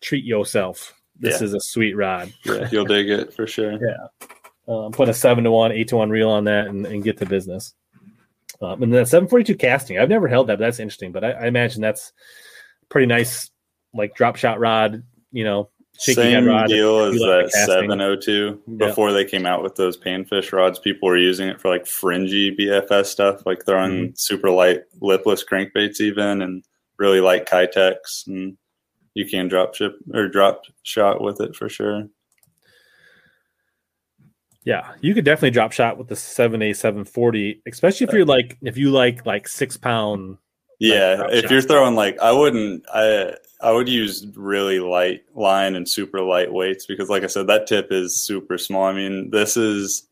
treat 0.00 0.24
yourself. 0.24 0.94
This 1.18 1.40
yeah. 1.40 1.46
is 1.46 1.54
a 1.54 1.60
sweet 1.60 1.94
rod. 1.94 2.32
Yeah, 2.44 2.68
you'll 2.70 2.84
dig 2.84 3.08
it 3.10 3.32
for 3.32 3.46
sure. 3.46 3.72
Yeah. 3.72 4.28
Um, 4.68 4.92
put 4.92 5.08
a 5.08 5.14
seven 5.14 5.44
to 5.44 5.50
one, 5.50 5.72
eight 5.72 5.88
to 5.88 5.96
one 5.96 6.10
reel 6.10 6.30
on 6.30 6.44
that, 6.44 6.66
and, 6.66 6.86
and 6.86 7.04
get 7.04 7.18
to 7.18 7.26
business. 7.26 7.74
Um, 8.60 8.82
and 8.82 8.92
then 8.92 9.04
742 9.04 9.56
casting, 9.56 9.98
I've 9.98 10.08
never 10.08 10.28
held 10.28 10.46
that, 10.46 10.58
but 10.58 10.64
that's 10.64 10.78
interesting. 10.78 11.10
But 11.10 11.24
I, 11.24 11.30
I, 11.32 11.46
imagine 11.46 11.80
that's 11.80 12.12
pretty 12.88 13.06
nice, 13.06 13.50
like 13.92 14.14
drop 14.14 14.36
shot 14.36 14.60
rod, 14.60 15.02
you 15.32 15.42
know, 15.42 15.70
same 16.02 16.66
deal 16.66 17.00
as 17.00 17.14
that 17.14 17.50
702. 17.66 18.62
Before 18.76 19.08
yeah. 19.08 19.14
they 19.14 19.24
came 19.24 19.46
out 19.46 19.62
with 19.62 19.76
those 19.76 19.96
panfish 19.96 20.52
rods, 20.52 20.78
people 20.78 21.08
were 21.08 21.16
using 21.16 21.48
it 21.48 21.60
for 21.60 21.68
like 21.68 21.86
fringy 21.86 22.54
BFS 22.54 23.06
stuff, 23.06 23.46
like 23.46 23.64
throwing 23.64 23.92
mm-hmm. 23.92 24.12
super 24.14 24.50
light 24.50 24.82
lipless 25.00 25.44
crankbaits, 25.44 26.00
even 26.00 26.42
and 26.42 26.64
really 26.98 27.20
light 27.20 27.46
Keitechs. 27.46 28.26
And 28.26 28.56
you 29.14 29.26
can 29.26 29.48
drop 29.48 29.74
ship 29.74 29.96
or 30.12 30.28
drop 30.28 30.64
shot 30.82 31.20
with 31.20 31.40
it 31.40 31.54
for 31.54 31.68
sure. 31.68 32.08
Yeah, 34.64 34.92
you 35.00 35.12
could 35.14 35.24
definitely 35.24 35.50
drop 35.50 35.72
shot 35.72 35.98
with 35.98 36.08
the 36.08 36.16
seven 36.16 36.62
A 36.62 36.72
seven 36.72 37.04
forty, 37.04 37.62
especially 37.66 38.06
if 38.06 38.12
you're 38.12 38.24
like 38.24 38.58
if 38.62 38.76
you 38.76 38.90
like 38.90 39.26
like 39.26 39.48
six 39.48 39.76
pound. 39.76 40.38
Yeah, 40.78 41.22
like, 41.22 41.44
if 41.44 41.50
you're 41.50 41.62
throwing 41.62 41.94
like 41.94 42.18
I 42.20 42.32
wouldn't 42.32 42.84
I 42.92 43.34
I 43.62 43.72
would 43.72 43.88
use 43.88 44.26
really 44.36 44.80
light 44.80 45.22
line 45.34 45.76
and 45.76 45.88
super 45.88 46.20
light 46.20 46.52
weights 46.52 46.86
because 46.86 47.08
like 47.08 47.22
I 47.22 47.28
said 47.28 47.46
that 47.46 47.66
tip 47.66 47.88
is 47.90 48.16
super 48.16 48.58
small. 48.58 48.84
I 48.84 48.92
mean 48.92 49.30
this 49.30 49.56
is 49.56 50.08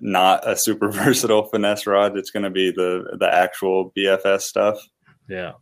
not 0.00 0.48
a 0.48 0.56
super 0.56 0.88
versatile 0.90 1.44
finesse 1.44 1.86
rod. 1.86 2.16
It's 2.16 2.30
going 2.30 2.42
to 2.42 2.50
be 2.50 2.70
the 2.70 3.16
the 3.18 3.32
actual 3.32 3.92
BFS 3.96 4.42
stuff. 4.42 4.78
Yeah. 5.28 5.52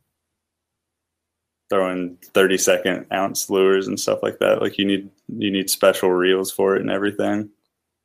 Throwing 1.70 2.18
30 2.34 2.58
second 2.58 3.06
ounce 3.12 3.48
lures 3.48 3.88
and 3.88 3.98
stuff 3.98 4.18
like 4.22 4.38
that. 4.40 4.60
Like 4.60 4.78
you 4.78 4.84
need 4.84 5.10
you 5.28 5.50
need 5.50 5.70
special 5.70 6.10
reels 6.10 6.50
for 6.50 6.76
it 6.76 6.82
and 6.82 6.90
everything. 6.90 7.50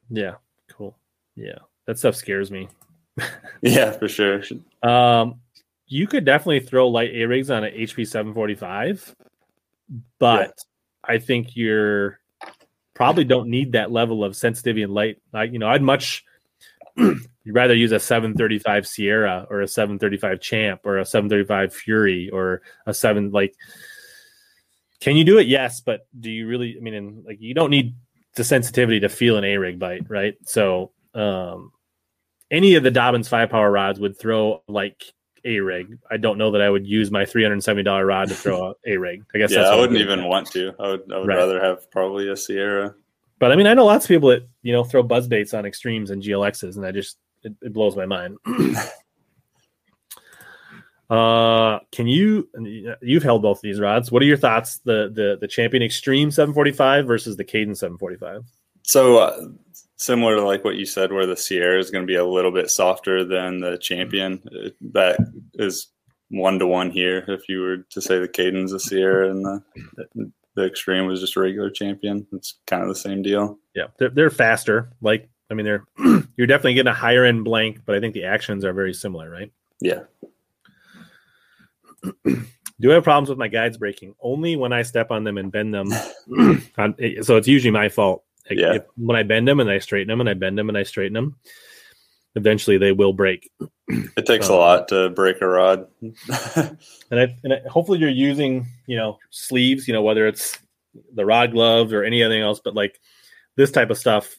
Yeah, 0.10 0.36
cool. 0.70 0.98
Yeah, 1.36 1.60
that 1.86 2.00
stuff 2.00 2.16
scares 2.16 2.50
me. 2.50 2.70
yeah, 3.62 3.92
for 3.92 4.08
sure. 4.08 4.42
Um, 4.84 5.42
you 5.88 6.08
could 6.08 6.26
definitely 6.26 6.60
throw 6.60 6.88
light 6.88 7.12
A 7.14 7.26
rigs 7.26 7.50
on 7.50 7.64
an 7.64 7.74
HP 7.74 8.08
745, 8.08 9.16
but 10.20 10.42
yeah. 10.42 11.16
I 11.16 11.18
think 11.20 11.56
you're 11.56 12.20
probably 12.94 13.24
don't 13.24 13.48
need 13.48 13.74
that 13.74 13.92
level 13.92 14.24
of 14.24 14.36
sensitivity 14.36 14.84
and 14.84 14.94
light. 14.94 15.18
Like, 15.32 15.54
you 15.54 15.60
know, 15.60 15.68
I'd 15.68 15.84
much 15.84 16.26
you'd 16.98 17.22
rather 17.46 17.76
use 17.76 17.92
a 17.92 18.00
735 18.00 18.88
Sierra 18.88 19.46
or 19.50 19.62
a 19.62 19.68
735 19.68 20.42
Champ 20.42 20.82
or 20.84 20.98
a 20.98 21.06
735 21.06 21.74
Fury 21.74 22.30
or 22.32 22.62
a 22.86 22.94
seven 22.94 23.32
like. 23.32 23.56
Can 25.00 25.16
you 25.16 25.24
do 25.24 25.38
it? 25.38 25.46
Yes, 25.46 25.80
but 25.80 26.08
do 26.20 26.32
you 26.32 26.48
really? 26.48 26.76
I 26.76 26.82
mean, 26.82 27.24
like 27.26 27.38
you 27.40 27.54
don't 27.54 27.70
need 27.70 27.96
the 28.36 28.44
sensitivity 28.44 29.00
to 29.02 29.10
feel 29.10 29.38
an 29.38 29.44
A 29.44 29.58
rig 29.58 29.78
bite, 29.78 30.10
right? 30.10 30.34
So 30.44 30.92
um, 31.14 31.72
any 32.50 32.74
of 32.74 32.84
the 32.84 32.92
Dobyns 32.92 33.30
five 33.30 33.52
power 33.52 33.70
rods 33.70 34.00
would 34.00 34.20
throw 34.20 34.64
like 34.68 35.14
a 35.48 35.60
rig. 35.60 35.98
I 36.12 36.18
don't 36.18 36.38
know 36.38 36.52
that 36.52 36.62
I 36.62 36.70
would 36.70 36.86
use 36.86 37.10
my 37.10 37.26
three 37.26 37.44
hundred 37.44 37.64
seventy 37.64 37.84
dollar 37.84 38.06
rod 38.06 38.30
to 38.30 38.36
throw 38.36 38.76
a 38.86 38.98
rig. 38.98 39.24
I 39.34 39.38
guess 39.38 39.52
yeah, 39.52 39.70
I 39.70 39.76
wouldn't 39.76 40.00
even 40.00 40.26
want 40.26 40.52
to. 40.52 40.74
I 40.80 40.90
would 40.90 41.12
I 41.12 41.18
would 41.20 41.28
right. 41.28 41.38
rather 41.38 41.64
have 41.64 41.90
probably 41.92 42.30
a 42.30 42.38
Sierra. 42.38 42.94
But 43.40 43.52
I 43.52 43.56
mean, 43.56 43.68
I 43.68 43.74
know 43.74 43.86
lots 43.86 44.06
of 44.06 44.10
people 44.10 44.30
that 44.30 44.48
you 44.62 44.74
know 44.74 44.84
throw 44.84 45.04
buzz 45.04 45.28
baits 45.28 45.54
on 45.54 45.66
extremes 45.66 46.12
and 46.12 46.22
GLXs, 46.22 46.76
and 46.76 46.86
I 46.86 46.92
just 46.92 47.18
it, 47.44 47.54
it 47.62 47.74
blows 47.74 47.96
my 47.96 48.06
mind. 48.06 48.38
Uh, 51.10 51.80
can 51.94 52.06
you? 52.06 52.50
You've 53.02 53.24
held 53.24 53.42
both 53.42 53.62
these 53.62 53.80
rods. 53.80 54.12
What 54.12 54.22
are 54.22 54.26
your 54.26 54.36
thoughts? 54.36 54.80
The 54.80 55.10
the 55.14 55.38
the 55.40 55.48
Champion 55.48 55.82
Extreme 55.82 56.32
745 56.32 57.08
versus 57.08 57.38
the 57.38 57.46
Kaden 57.46 57.78
745. 57.78 58.44
So 58.84 59.18
uh, 59.20 59.48
similar 59.98 60.36
to 60.36 60.44
like 60.44 60.64
what 60.64 60.76
you 60.76 60.86
said, 60.86 61.12
where 61.12 61.26
the 61.26 61.36
Sierra 61.36 61.80
is 61.80 61.92
going 61.92 62.04
to 62.04 62.12
be 62.12 62.16
a 62.16 62.26
little 62.26 62.52
bit 62.52 62.72
softer 62.72 63.26
than 63.26 63.60
the 63.60 63.72
mm-hmm. 63.72 63.82
Champion. 63.82 64.42
Uh, 64.46 64.70
that 64.94 65.20
is 65.56 65.88
one 66.30 66.60
to 66.60 66.68
one 66.68 66.92
here. 66.92 67.26
If 67.28 67.50
you 67.50 67.62
were 67.62 67.78
to 67.78 68.02
say 68.02 68.20
the 68.20 68.28
Kaden's, 68.28 68.74
a 68.74 68.80
Sierra 68.80 69.30
and 69.30 69.46
the 69.46 70.32
the 70.56 70.66
Extreme 70.66 71.06
was 71.06 71.22
just 71.22 71.36
a 71.36 71.40
regular 71.40 71.70
Champion, 71.70 72.26
it's 72.32 72.56
kind 72.66 72.82
of 72.82 72.90
the 72.90 72.96
same 72.96 73.22
deal. 73.22 73.60
Yeah, 73.76 73.88
they're, 74.00 74.10
they're 74.10 74.30
faster. 74.30 74.92
Like 75.02 75.30
I 75.52 75.54
mean, 75.54 75.66
they're 75.66 75.86
you're 76.38 76.48
definitely 76.48 76.76
getting 76.76 76.92
a 76.92 76.96
higher 76.96 77.26
end 77.26 77.44
blank, 77.44 77.82
but 77.86 77.96
I 77.96 78.00
think 78.00 78.14
the 78.14 78.26
actions 78.26 78.64
are 78.66 78.74
very 78.74 78.94
similar, 78.94 79.30
right? 79.30 79.52
Yeah. 79.82 80.04
do 82.80 82.92
I 82.92 82.96
have 82.96 83.04
problems 83.04 83.30
with 83.30 83.38
my 83.38 83.48
guides 83.48 83.78
breaking? 83.78 84.16
Only 84.20 84.56
when 84.56 84.74
I 84.74 84.84
step 84.84 85.12
on 85.12 85.24
them 85.24 85.38
and 85.38 85.52
bend 85.52 85.74
them. 85.74 85.90
so 87.22 87.38
it's 87.38 87.48
usually 87.48 87.72
my 87.72 87.90
fault. 87.90 88.24
Like 88.50 88.60
yeah. 88.60 88.74
If, 88.76 88.84
when 88.96 89.18
I 89.18 89.24
bend 89.24 89.48
them 89.48 89.60
and 89.60 89.70
I 89.70 89.80
straighten 89.80 90.08
them 90.08 90.20
and 90.20 90.30
I 90.30 90.34
bend 90.34 90.58
them 90.58 90.70
and 90.70 90.78
I 90.78 90.84
straighten 90.84 91.14
them, 91.14 91.36
eventually 92.36 92.78
they 92.78 92.92
will 92.92 93.14
break. 93.14 93.50
It 93.90 94.26
takes 94.26 94.48
um, 94.48 94.56
a 94.56 94.58
lot 94.58 94.88
to 94.90 95.10
break 95.10 95.42
a 95.42 95.48
rod. 95.48 95.88
and 96.02 96.78
I, 97.12 97.36
and 97.44 97.54
I, 97.54 97.62
hopefully 97.70 98.00
you're 98.00 98.10
using, 98.10 98.68
you 98.86 98.98
know, 98.98 99.18
sleeves, 99.30 99.88
you 99.88 99.94
know, 99.94 100.02
whether 100.02 100.28
it's 100.28 100.58
the 101.14 101.26
rod 101.26 101.52
gloves 101.52 101.94
or 101.94 102.04
anything 102.04 102.42
else, 102.42 102.62
but 102.64 102.76
like 102.76 103.00
this 103.56 103.72
type 103.72 103.90
of 103.90 103.98
stuff 103.98 104.36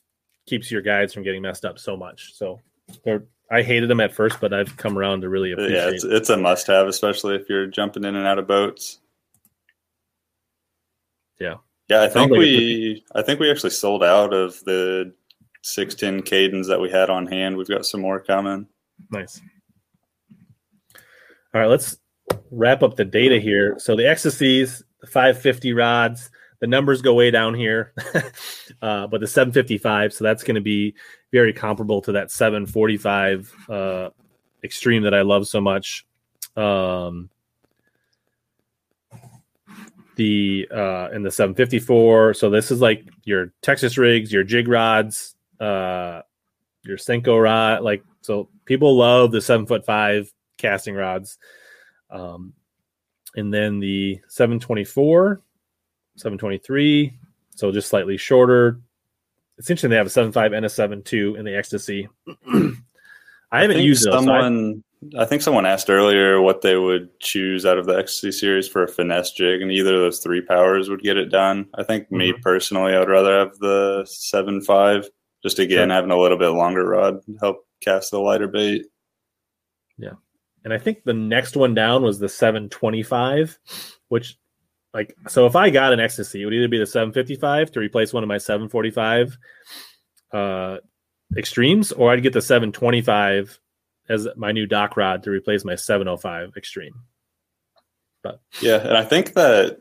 keeps 0.47 0.71
your 0.71 0.83
guides 0.83 1.13
from 1.13 1.23
getting 1.23 1.43
messed 1.43 1.65
up 1.65 1.79
so 1.79 1.97
much. 1.97 2.35
So 2.35 2.61
they're 3.05 3.25
I 3.51 3.63
hated 3.63 3.89
them 3.89 4.01
at 4.01 4.15
first, 4.15 4.41
but 4.41 4.53
I've 4.53 4.77
come 4.77 4.99
around 4.99 5.23
to 5.23 5.29
really 5.29 5.53
appreciate. 5.53 5.77
Yeah, 5.77 5.89
it's, 5.89 6.05
it's 6.05 6.29
a 6.29 6.37
must-have, 6.37 6.87
especially 6.87 7.35
if 7.35 7.49
you're 7.49 7.67
jumping 7.67 8.05
in 8.05 8.15
and 8.15 8.27
out 8.27 8.39
of 8.39 8.47
boats. 8.47 9.01
Yeah, 11.41 11.55
yeah. 11.89 12.03
I 12.03 12.09
think 12.09 12.31
we, 12.31 13.05
I 13.15 13.23
think 13.23 13.41
we 13.41 13.51
actually 13.51 13.71
sold 13.71 14.05
out 14.05 14.33
of 14.33 14.59
the 14.65 15.13
six 15.63 15.95
ten 15.95 16.23
Kadens 16.23 16.67
that 16.69 16.81
we 16.81 16.91
had 16.91 17.11
on 17.11 17.27
hand. 17.27 17.57
We've 17.57 17.69
got 17.69 17.87
some 17.87 18.01
more 18.01 18.21
coming. 18.21 18.67
Nice. 19.11 19.41
All 21.55 21.61
right, 21.61 21.67
let's 21.67 21.97
wrap 22.51 22.83
up 22.83 22.97
the 22.97 23.05
data 23.05 23.39
here. 23.39 23.77
So 23.79 23.97
the 23.97 24.03
Xtasies, 24.03 24.83
the 25.01 25.07
550 25.07 25.73
rods, 25.73 26.31
the 26.61 26.67
numbers 26.67 27.03
go 27.03 27.15
way 27.15 27.31
down 27.31 27.55
here, 27.55 27.93
uh, 28.83 29.07
but 29.07 29.21
the 29.21 29.27
755. 29.27 30.13
So 30.13 30.25
that's 30.25 30.45
going 30.45 30.57
to 30.57 30.61
be 30.61 30.95
very 31.33 31.53
comparable 31.53 32.03
to 32.03 32.13
that 32.13 32.31
745 32.31 33.55
uh, 33.69 34.11
extreme 34.63 35.05
that 35.05 35.15
I 35.15 35.23
love 35.23 35.47
so 35.47 35.61
much. 35.61 36.05
Um, 36.57 37.31
the 40.19 40.69
uh, 40.71 41.09
and 41.13 41.25
the 41.25 41.31
754. 41.31 42.35
So 42.35 42.51
this 42.51 42.71
is 42.71 42.81
like 42.83 43.09
your 43.25 43.53
Texas 43.63 43.97
rigs, 43.97 44.33
your 44.33 44.43
jig 44.43 44.69
rods, 44.69 45.37
uh, 45.61 46.23
your 46.83 46.99
Senko 46.99 47.43
rod. 47.43 47.83
Like 47.83 48.03
so, 48.21 48.51
people 48.67 48.97
love 48.97 49.31
the 49.31 49.41
seven 49.41 49.65
foot 49.65 49.87
five 49.87 50.31
casting 50.59 50.95
rods. 50.95 51.39
Um, 52.11 52.53
and 53.37 53.55
then 53.55 53.79
the 53.79 54.21
724, 54.29 55.41
723. 56.17 57.19
So 57.55 57.71
just 57.71 57.89
slightly 57.89 58.17
shorter. 58.17 58.81
It's 59.57 59.71
interesting 59.71 59.91
they 59.91 59.97
have 59.97 60.07
a 60.07 60.11
7.5 60.11 60.57
and 60.57 60.67
a 60.67 60.69
7.2 60.69 61.39
in 61.39 61.45
the 61.45 61.51
Xtasy. 61.53 62.09
I 63.53 63.63
haven't 63.63 63.83
used 63.83 64.05
those. 64.05 64.15
someone. 64.15 64.83
I 65.19 65.25
think 65.25 65.43
someone 65.43 65.65
asked 65.67 65.89
earlier 65.91 66.41
what 66.41 66.63
they 66.63 66.77
would 66.77 67.09
choose 67.21 67.65
out 67.65 67.79
of 67.79 67.87
the 67.87 67.95
Xtasy 67.95 68.33
series 68.33 68.67
for 68.69 68.83
a 68.83 68.89
finesse 68.89 69.31
jig, 69.33 69.63
and 69.63 69.71
either 69.71 69.95
of 69.95 70.01
those 70.01 70.19
three 70.19 70.41
powers 70.41 70.89
would 70.91 71.03
get 71.03 71.17
it 71.17 71.27
done. 71.31 71.69
I 71.75 71.85
think 71.85 72.11
me 72.11 72.33
Mhm. 72.33 72.43
personally, 72.43 72.95
I 72.95 72.99
would 72.99 73.09
rather 73.09 73.39
have 73.39 73.57
the 73.59 74.05
seven 74.07 74.61
five. 74.61 75.09
Just 75.43 75.61
again, 75.61 75.89
Sure. 75.89 75.95
having 75.95 76.11
a 76.11 76.19
little 76.19 76.37
bit 76.39 76.49
longer 76.49 76.85
rod 76.85 77.21
help 77.41 77.65
cast 77.81 78.11
the 78.11 78.19
lighter 78.19 78.49
bait. 78.49 78.87
Yeah, 79.99 80.15
and 80.65 80.73
I 80.75 80.79
think 80.79 81.05
the 81.05 81.15
next 81.15 81.57
one 81.57 81.75
down 81.75 82.03
was 82.03 82.19
the 82.19 82.29
725, 82.29 83.57
which 84.09 84.37
like 84.95 85.15
so 85.29 85.47
if 85.47 85.55
I 85.55 85.71
got 85.71 85.93
an 85.93 86.01
Xtasy, 86.01 86.41
it 86.41 86.45
would 86.45 86.55
either 86.55 86.67
be 86.67 86.79
the 86.79 86.87
755 86.87 87.71
to 87.73 87.79
replace 87.81 88.13
one 88.13 88.25
of 88.25 88.29
my 88.29 88.39
745 88.39 89.39
uh 90.33 90.79
extremes, 91.37 91.93
or 91.93 92.11
I'd 92.11 92.23
get 92.23 92.33
the 92.33 92.43
725 92.43 93.61
as 94.09 94.29
my 94.37 94.53
new 94.53 94.67
dock 94.67 94.97
rod 94.97 95.23
to 95.25 95.31
replace 95.31 95.65
my 95.65 95.75
705 95.75 96.53
extreme. 96.57 96.95
But 98.23 98.41
Yeah, 98.61 98.87
and 98.87 98.97
I 98.97 99.05
think 99.05 99.35
that 99.35 99.79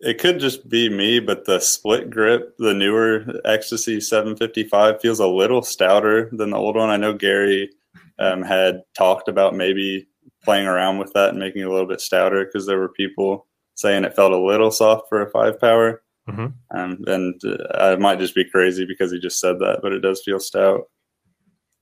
it 0.00 0.18
could 0.18 0.38
just 0.38 0.68
be 0.68 0.88
me, 0.88 1.20
but 1.20 1.46
the 1.46 1.58
split 1.58 2.10
grip, 2.10 2.54
the 2.58 2.74
newer 2.74 3.20
Xtasy 3.44 4.02
755, 4.02 5.00
feels 5.00 5.20
a 5.20 5.26
little 5.26 5.62
stouter 5.62 6.28
than 6.32 6.50
the 6.50 6.56
old 6.56 6.76
one. 6.76 6.90
I 6.90 6.96
know 6.96 7.14
Gary 7.14 7.70
um, 8.18 8.42
had 8.42 8.82
talked 8.96 9.28
about 9.28 9.54
maybe 9.54 10.06
playing 10.44 10.66
around 10.66 10.98
with 10.98 11.12
that 11.14 11.30
and 11.30 11.38
making 11.38 11.62
it 11.62 11.66
a 11.66 11.70
little 11.70 11.88
bit 11.88 12.00
stouter 12.00 12.44
because 12.44 12.66
there 12.66 12.78
were 12.78 12.90
people 12.90 13.46
saying 13.74 14.04
it 14.04 14.14
felt 14.14 14.32
a 14.32 14.38
little 14.38 14.70
soft 14.70 15.08
for 15.08 15.22
a 15.22 15.30
five 15.30 15.60
power. 15.60 16.02
Mhm. 16.28 16.54
Um, 16.72 17.04
and 17.06 17.40
uh, 17.44 17.92
I 17.92 17.96
might 17.96 18.18
just 18.18 18.34
be 18.34 18.44
crazy 18.44 18.84
because 18.84 19.12
he 19.12 19.18
just 19.18 19.40
said 19.40 19.58
that, 19.60 19.80
but 19.82 19.92
it 19.92 20.00
does 20.00 20.22
feel 20.24 20.40
stout. 20.40 20.88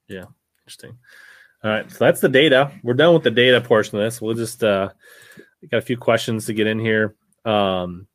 Yeah, 0.09 0.27
interesting. 0.63 0.99
All 1.65 1.71
right, 1.71 1.91
so 1.91 2.05
that's 2.05 2.21
the 2.21 2.29
data. 2.29 2.71
We're 2.83 2.93
done 2.93 3.15
with 3.15 3.23
the 3.23 3.31
data 3.31 3.61
portion 3.61 3.99
of 3.99 4.05
this. 4.05 4.21
We'll 4.21 4.35
just 4.35 4.63
uh 4.63 4.91
got 5.71 5.79
a 5.79 5.83
few 5.83 5.97
questions 5.97 6.45
to 6.47 6.53
get 6.53 6.67
in 6.67 6.79
here. 6.79 7.17
Um 7.47 8.07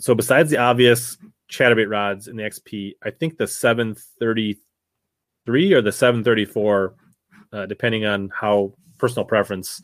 so 0.00 0.14
besides 0.14 0.50
the 0.50 0.58
obvious 0.58 1.16
chatterbait 1.50 1.88
rods 1.88 2.28
in 2.28 2.36
the 2.36 2.42
XP, 2.42 2.96
I 3.02 3.10
think 3.10 3.38
the 3.38 3.46
733 3.46 5.72
or 5.72 5.80
the 5.80 5.92
734, 5.92 6.94
uh, 7.52 7.66
depending 7.66 8.04
on 8.04 8.30
how 8.34 8.74
personal 8.98 9.24
preference 9.24 9.80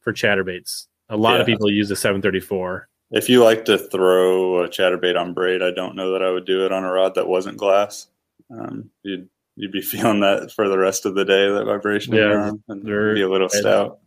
for 0.00 0.12
chatterbaits. 0.12 0.86
A 1.10 1.16
lot 1.16 1.40
of 1.40 1.46
people 1.46 1.70
use 1.70 1.88
the 1.88 1.96
734. 1.96 2.88
If 3.10 3.28
you 3.28 3.44
like 3.44 3.66
to 3.66 3.78
throw 3.78 4.64
a 4.64 4.68
chatterbait 4.68 5.20
on 5.20 5.34
braid, 5.34 5.62
I 5.62 5.70
don't 5.70 5.94
know 5.94 6.12
that 6.12 6.22
I 6.22 6.30
would 6.30 6.46
do 6.46 6.64
it 6.64 6.72
on 6.72 6.84
a 6.84 6.90
rod 6.90 7.14
that 7.14 7.28
wasn't 7.28 7.58
glass. 7.58 8.08
Um, 8.50 8.90
you'd 9.02 9.28
you'd 9.56 9.72
be 9.72 9.80
feeling 9.82 10.20
that 10.20 10.52
for 10.52 10.68
the 10.68 10.78
rest 10.78 11.06
of 11.06 11.14
the 11.14 11.24
day, 11.24 11.48
that 11.50 11.64
vibration 11.64 12.14
Yeah, 12.14 12.24
arm, 12.24 12.62
and 12.68 12.84
be 12.84 13.22
a 13.22 13.28
little 13.28 13.48
stout. 13.48 13.98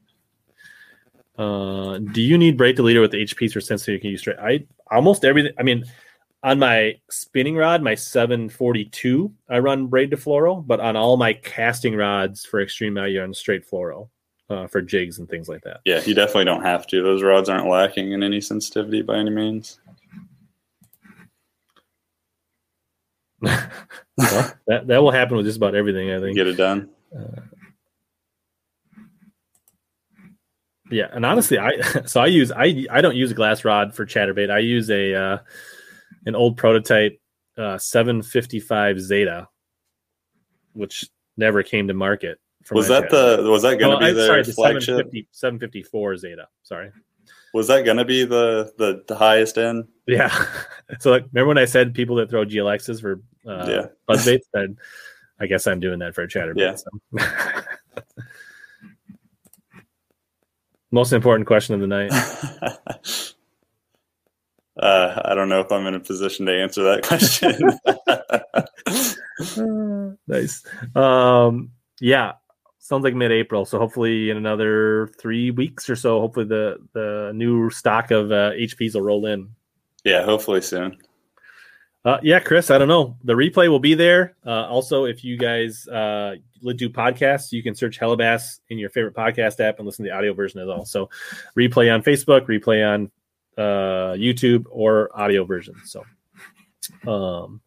Uh, 1.37 1.99
do 1.99 2.21
you 2.21 2.37
need 2.37 2.57
braid 2.57 2.75
to 2.75 2.83
leader 2.83 3.01
with 3.01 3.11
HPs 3.11 3.55
or 3.55 3.61
sensitive 3.61 3.93
you 3.93 3.99
can 3.99 4.09
use 4.09 4.21
straight? 4.21 4.39
I 4.39 4.65
almost 4.89 5.23
everything. 5.23 5.53
I 5.59 5.63
mean, 5.63 5.85
on 6.43 6.59
my 6.59 6.95
spinning 7.09 7.55
rod, 7.55 7.83
my 7.83 7.93
742, 7.93 9.31
I 9.49 9.59
run 9.59 9.87
braid 9.87 10.11
to 10.11 10.17
fluoro, 10.17 10.65
but 10.65 10.79
on 10.79 10.95
all 10.95 11.17
my 11.17 11.33
casting 11.33 11.95
rods 11.95 12.45
for 12.45 12.61
extreme, 12.61 12.97
I 12.97 13.15
run 13.15 13.33
straight 13.33 13.69
fluoro 13.69 14.09
uh, 14.49 14.67
for 14.67 14.81
jigs 14.81 15.19
and 15.19 15.29
things 15.29 15.47
like 15.47 15.63
that. 15.63 15.81
Yeah, 15.85 16.01
you 16.05 16.15
definitely 16.15 16.45
don't 16.45 16.63
have 16.63 16.87
to. 16.87 17.03
Those 17.03 17.21
rods 17.21 17.49
aren't 17.49 17.67
lacking 17.67 18.13
in 18.13 18.23
any 18.23 18.41
sensitivity 18.41 19.01
by 19.01 19.17
any 19.17 19.29
means. 19.29 19.79
Well, 23.41 24.51
that 24.67 24.87
that 24.87 24.97
will 24.97 25.11
happen 25.11 25.37
with 25.37 25.45
just 25.45 25.57
about 25.57 25.75
everything. 25.75 26.11
I 26.11 26.19
think. 26.19 26.35
Get 26.35 26.47
it 26.47 26.57
done. 26.57 26.89
Yeah, 30.89 31.07
and 31.11 31.25
honestly, 31.25 31.59
I 31.59 31.79
so 32.05 32.21
I 32.21 32.27
use 32.27 32.51
I 32.51 32.85
I 32.89 33.01
don't 33.01 33.15
use 33.15 33.31
a 33.31 33.35
glass 33.35 33.65
rod 33.65 33.93
for 33.93 34.05
chatterbait. 34.05 34.49
I 34.49 34.59
use 34.59 34.89
a 34.89 35.13
uh, 35.13 35.37
an 36.25 36.35
old 36.35 36.57
prototype 36.57 37.19
uh, 37.57 37.77
755 37.77 38.99
Zeta, 38.99 39.47
which 40.73 41.05
never 41.35 41.63
came 41.63 41.87
to 41.87 41.93
market. 41.93 42.39
Was 42.71 42.87
that 42.87 43.05
chatterbait. 43.05 43.43
the 43.43 43.51
was 43.51 43.63
that 43.63 43.79
going 43.79 43.99
to 43.99 44.05
be 44.05 44.13
their 44.13 44.27
sorry, 44.27 44.43
the 44.43 44.53
flagship? 44.53 44.83
750, 44.85 45.27
754 45.31 46.17
Zeta. 46.17 46.47
Sorry. 46.63 46.91
Was 47.53 47.67
that 47.67 47.85
going 47.85 47.97
to 47.97 48.05
be 48.05 48.25
the, 48.25 48.73
the 48.77 49.03
the 49.07 49.15
highest 49.15 49.57
end? 49.57 49.87
Yeah. 50.05 50.29
so 50.99 51.11
like, 51.11 51.25
remember 51.31 51.47
when 51.49 51.57
I 51.57 51.65
said 51.65 51.93
people 51.93 52.15
that 52.17 52.29
throw 52.29 52.45
GLXs 52.45 53.01
for 53.01 53.21
uh, 53.47 53.65
Yeah. 53.69 53.85
buzz 54.07 54.25
baits? 54.25 54.47
Then 54.53 54.77
I 55.39 55.47
guess 55.47 55.67
I'm 55.67 55.79
doing 55.79 55.99
that 55.99 56.15
for 56.15 56.23
a 56.23 56.27
chatterbait. 56.27 56.57
Yeah. 56.59 56.75
so. 56.75 56.89
Most 60.91 61.11
important 61.13 61.47
question 61.47 61.75
of 61.75 61.81
the 61.81 61.87
night. 61.87 62.11
uh, 64.79 65.21
I 65.25 65.35
don't 65.35 65.49
know 65.49 65.59
if 65.59 65.69
I'm 65.71 65.85
in 65.85 65.95
a 65.95 65.99
position 65.99 66.45
to 66.45 66.53
answer 66.53 66.83
that 66.83 67.03
question. 67.03 67.69
Uh, 69.57 70.11
nice. 70.27 70.63
Um, 70.95 71.71
yeah, 71.99 72.33
sounds 72.87 73.03
like 73.03 73.13
mid-April. 73.13 73.65
So 73.65 73.77
hopefully 73.77 74.29
in 74.29 74.37
another 74.37 75.07
three 75.19 75.51
weeks 75.51 75.89
or 75.89 75.95
so, 75.95 76.19
hopefully 76.21 76.45
the 76.45 76.77
the 76.93 77.31
new 77.35 77.69
stock 77.69 78.11
of 78.11 78.31
uh, 78.31 78.51
HPs 78.51 78.93
will 78.93 79.01
roll 79.01 79.25
in. 79.25 79.49
yeah, 80.03 80.23
hopefully 80.23 80.61
soon. 80.61 80.97
Uh, 82.05 82.19
yeah, 82.23 82.39
Chris, 82.39 82.71
I 82.71 82.77
don't 82.77 82.87
know. 82.87 83.17
The 83.25 83.33
replay 83.33 83.67
will 83.67 83.81
be 83.81 83.93
there. 83.93 84.37
Uh, 84.45 84.65
also, 84.67 85.03
if 85.03 85.25
you 85.25 85.37
guys 85.37 85.85
uh, 85.89 86.35
do 86.77 86.89
podcasts, 86.89 87.51
you 87.51 87.61
can 87.61 87.75
search 87.75 87.99
Hellabass 87.99 88.61
in 88.69 88.77
your 88.77 88.89
favorite 88.89 89.13
podcast 89.13 89.59
app 89.59 89.79
and 89.79 89.85
listen 89.85 90.05
to 90.05 90.09
the 90.09 90.15
audio 90.15 90.33
version 90.33 90.61
as 90.61 90.67
well. 90.67 90.85
So, 90.85 91.09
replay 91.57 91.93
on 91.93 92.01
Facebook, 92.03 92.43
replay 92.47 92.87
on 92.87 93.11
uh, 93.57 94.13
YouTube, 94.15 94.67
or 94.69 95.09
audio 95.19 95.43
version. 95.43 95.75
So, 95.83 96.05
um, 97.05 97.59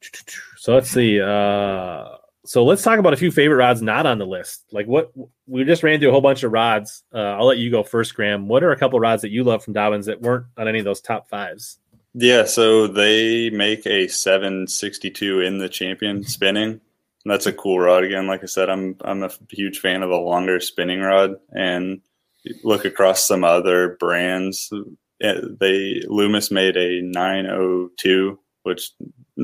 so 0.56 0.72
let's 0.72 0.88
see. 0.88 1.20
Uh, 1.20 2.16
so 2.48 2.64
let's 2.64 2.82
talk 2.82 2.98
about 2.98 3.12
a 3.12 3.16
few 3.16 3.30
favorite 3.30 3.56
rods 3.58 3.82
not 3.82 4.06
on 4.06 4.18
the 4.18 4.26
list. 4.26 4.64
Like 4.72 4.86
what 4.86 5.12
we 5.46 5.64
just 5.64 5.82
ran 5.82 6.00
through 6.00 6.08
a 6.08 6.12
whole 6.12 6.20
bunch 6.22 6.42
of 6.42 6.50
rods. 6.52 7.02
Uh, 7.14 7.18
I'll 7.18 7.46
let 7.46 7.58
you 7.58 7.70
go 7.70 7.82
first, 7.82 8.14
Graham. 8.14 8.48
What 8.48 8.62
are 8.64 8.70
a 8.72 8.76
couple 8.78 8.98
rods 8.98 9.22
that 9.22 9.30
you 9.30 9.44
love 9.44 9.62
from 9.62 9.74
Dobyns 9.74 10.06
that 10.06 10.22
weren't 10.22 10.46
on 10.56 10.66
any 10.66 10.78
of 10.78 10.84
those 10.86 11.00
top 11.02 11.28
fives? 11.28 11.78
Yeah, 12.14 12.44
so 12.46 12.86
they 12.86 13.50
make 13.50 13.86
a 13.86 14.08
762 14.08 15.40
in 15.40 15.58
the 15.58 15.68
champion 15.68 16.24
spinning. 16.36 16.80
And 17.24 17.32
that's 17.34 17.46
a 17.46 17.52
cool 17.52 17.78
rod 17.78 18.04
again. 18.04 18.26
Like 18.26 18.42
I 18.42 18.46
said, 18.46 18.70
I'm 18.70 18.96
I'm 19.02 19.22
a 19.22 19.30
huge 19.50 19.80
fan 19.80 20.02
of 20.02 20.10
a 20.10 20.16
longer 20.16 20.58
spinning 20.60 21.00
rod 21.00 21.34
and 21.52 22.00
look 22.64 22.84
across 22.86 23.26
some 23.26 23.44
other 23.44 23.96
brands. 24.00 24.70
eh, 25.20 25.40
They 25.60 26.00
Loomis 26.06 26.50
made 26.50 26.76
a 26.78 27.02
902, 27.02 28.38
which 28.68 28.90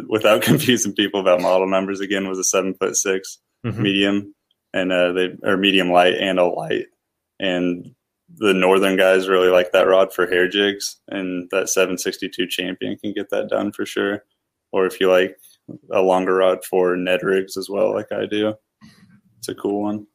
without 0.09 0.42
confusing 0.51 0.92
people 0.94 1.20
about 1.20 1.40
model 1.42 1.66
numbers 1.66 2.01
again 2.01 2.28
was 2.28 2.38
a 2.38 2.44
seven 2.44 2.74
foot 2.74 2.94
6 2.96 3.38
Mhm. 3.66 3.78
medium 3.78 4.34
and 4.74 4.92
uh, 4.92 5.12
they 5.12 5.30
or 5.42 5.56
medium 5.56 5.90
light 5.90 6.14
and 6.20 6.38
a 6.38 6.44
light 6.44 6.86
and 7.40 7.94
the 8.36 8.52
northern 8.55 8.96
guys 8.96 9.26
really 9.28 9.48
like 9.48 9.72
that 9.72 9.86
rod 9.86 10.12
for 10.12 10.26
hair 10.26 10.46
jigs 10.48 11.01
and 11.09 11.48
that 11.51 11.68
762 11.70 12.46
champion 12.48 12.96
can 12.98 13.12
get 13.14 13.30
that 13.30 13.48
done 13.48 13.72
for 13.72 13.86
sure 13.86 14.22
or 14.72 14.84
if 14.86 15.01
you 15.01 15.10
like 15.10 15.36
a 15.92 16.02
longer 16.02 16.34
rod 16.34 16.62
for 16.64 16.94
ned 16.96 17.22
rigs 17.22 17.56
as 17.56 17.68
well 17.70 17.94
like 17.94 18.12
i 18.12 18.26
do 18.26 18.52
it's 19.38 19.48
a 19.48 19.55
cool 19.55 19.82
one 19.82 20.06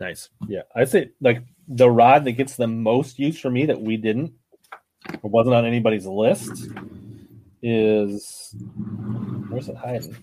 Nice. 0.00 0.30
Yeah. 0.48 0.62
I'd 0.74 0.88
say 0.88 1.10
like 1.20 1.44
the 1.68 1.88
rod 1.88 2.24
that 2.24 2.32
gets 2.32 2.56
the 2.56 2.66
most 2.66 3.20
use 3.20 3.38
for 3.38 3.50
me 3.50 3.66
that 3.66 3.80
we 3.80 3.96
didn't 3.96 4.32
or 5.22 5.30
wasn't 5.30 5.54
on 5.54 5.64
anybody's 5.64 6.06
list 6.06 6.50
is 7.62 8.54
where's 9.48 9.68
it 9.68 9.76
hiding? 9.76 10.16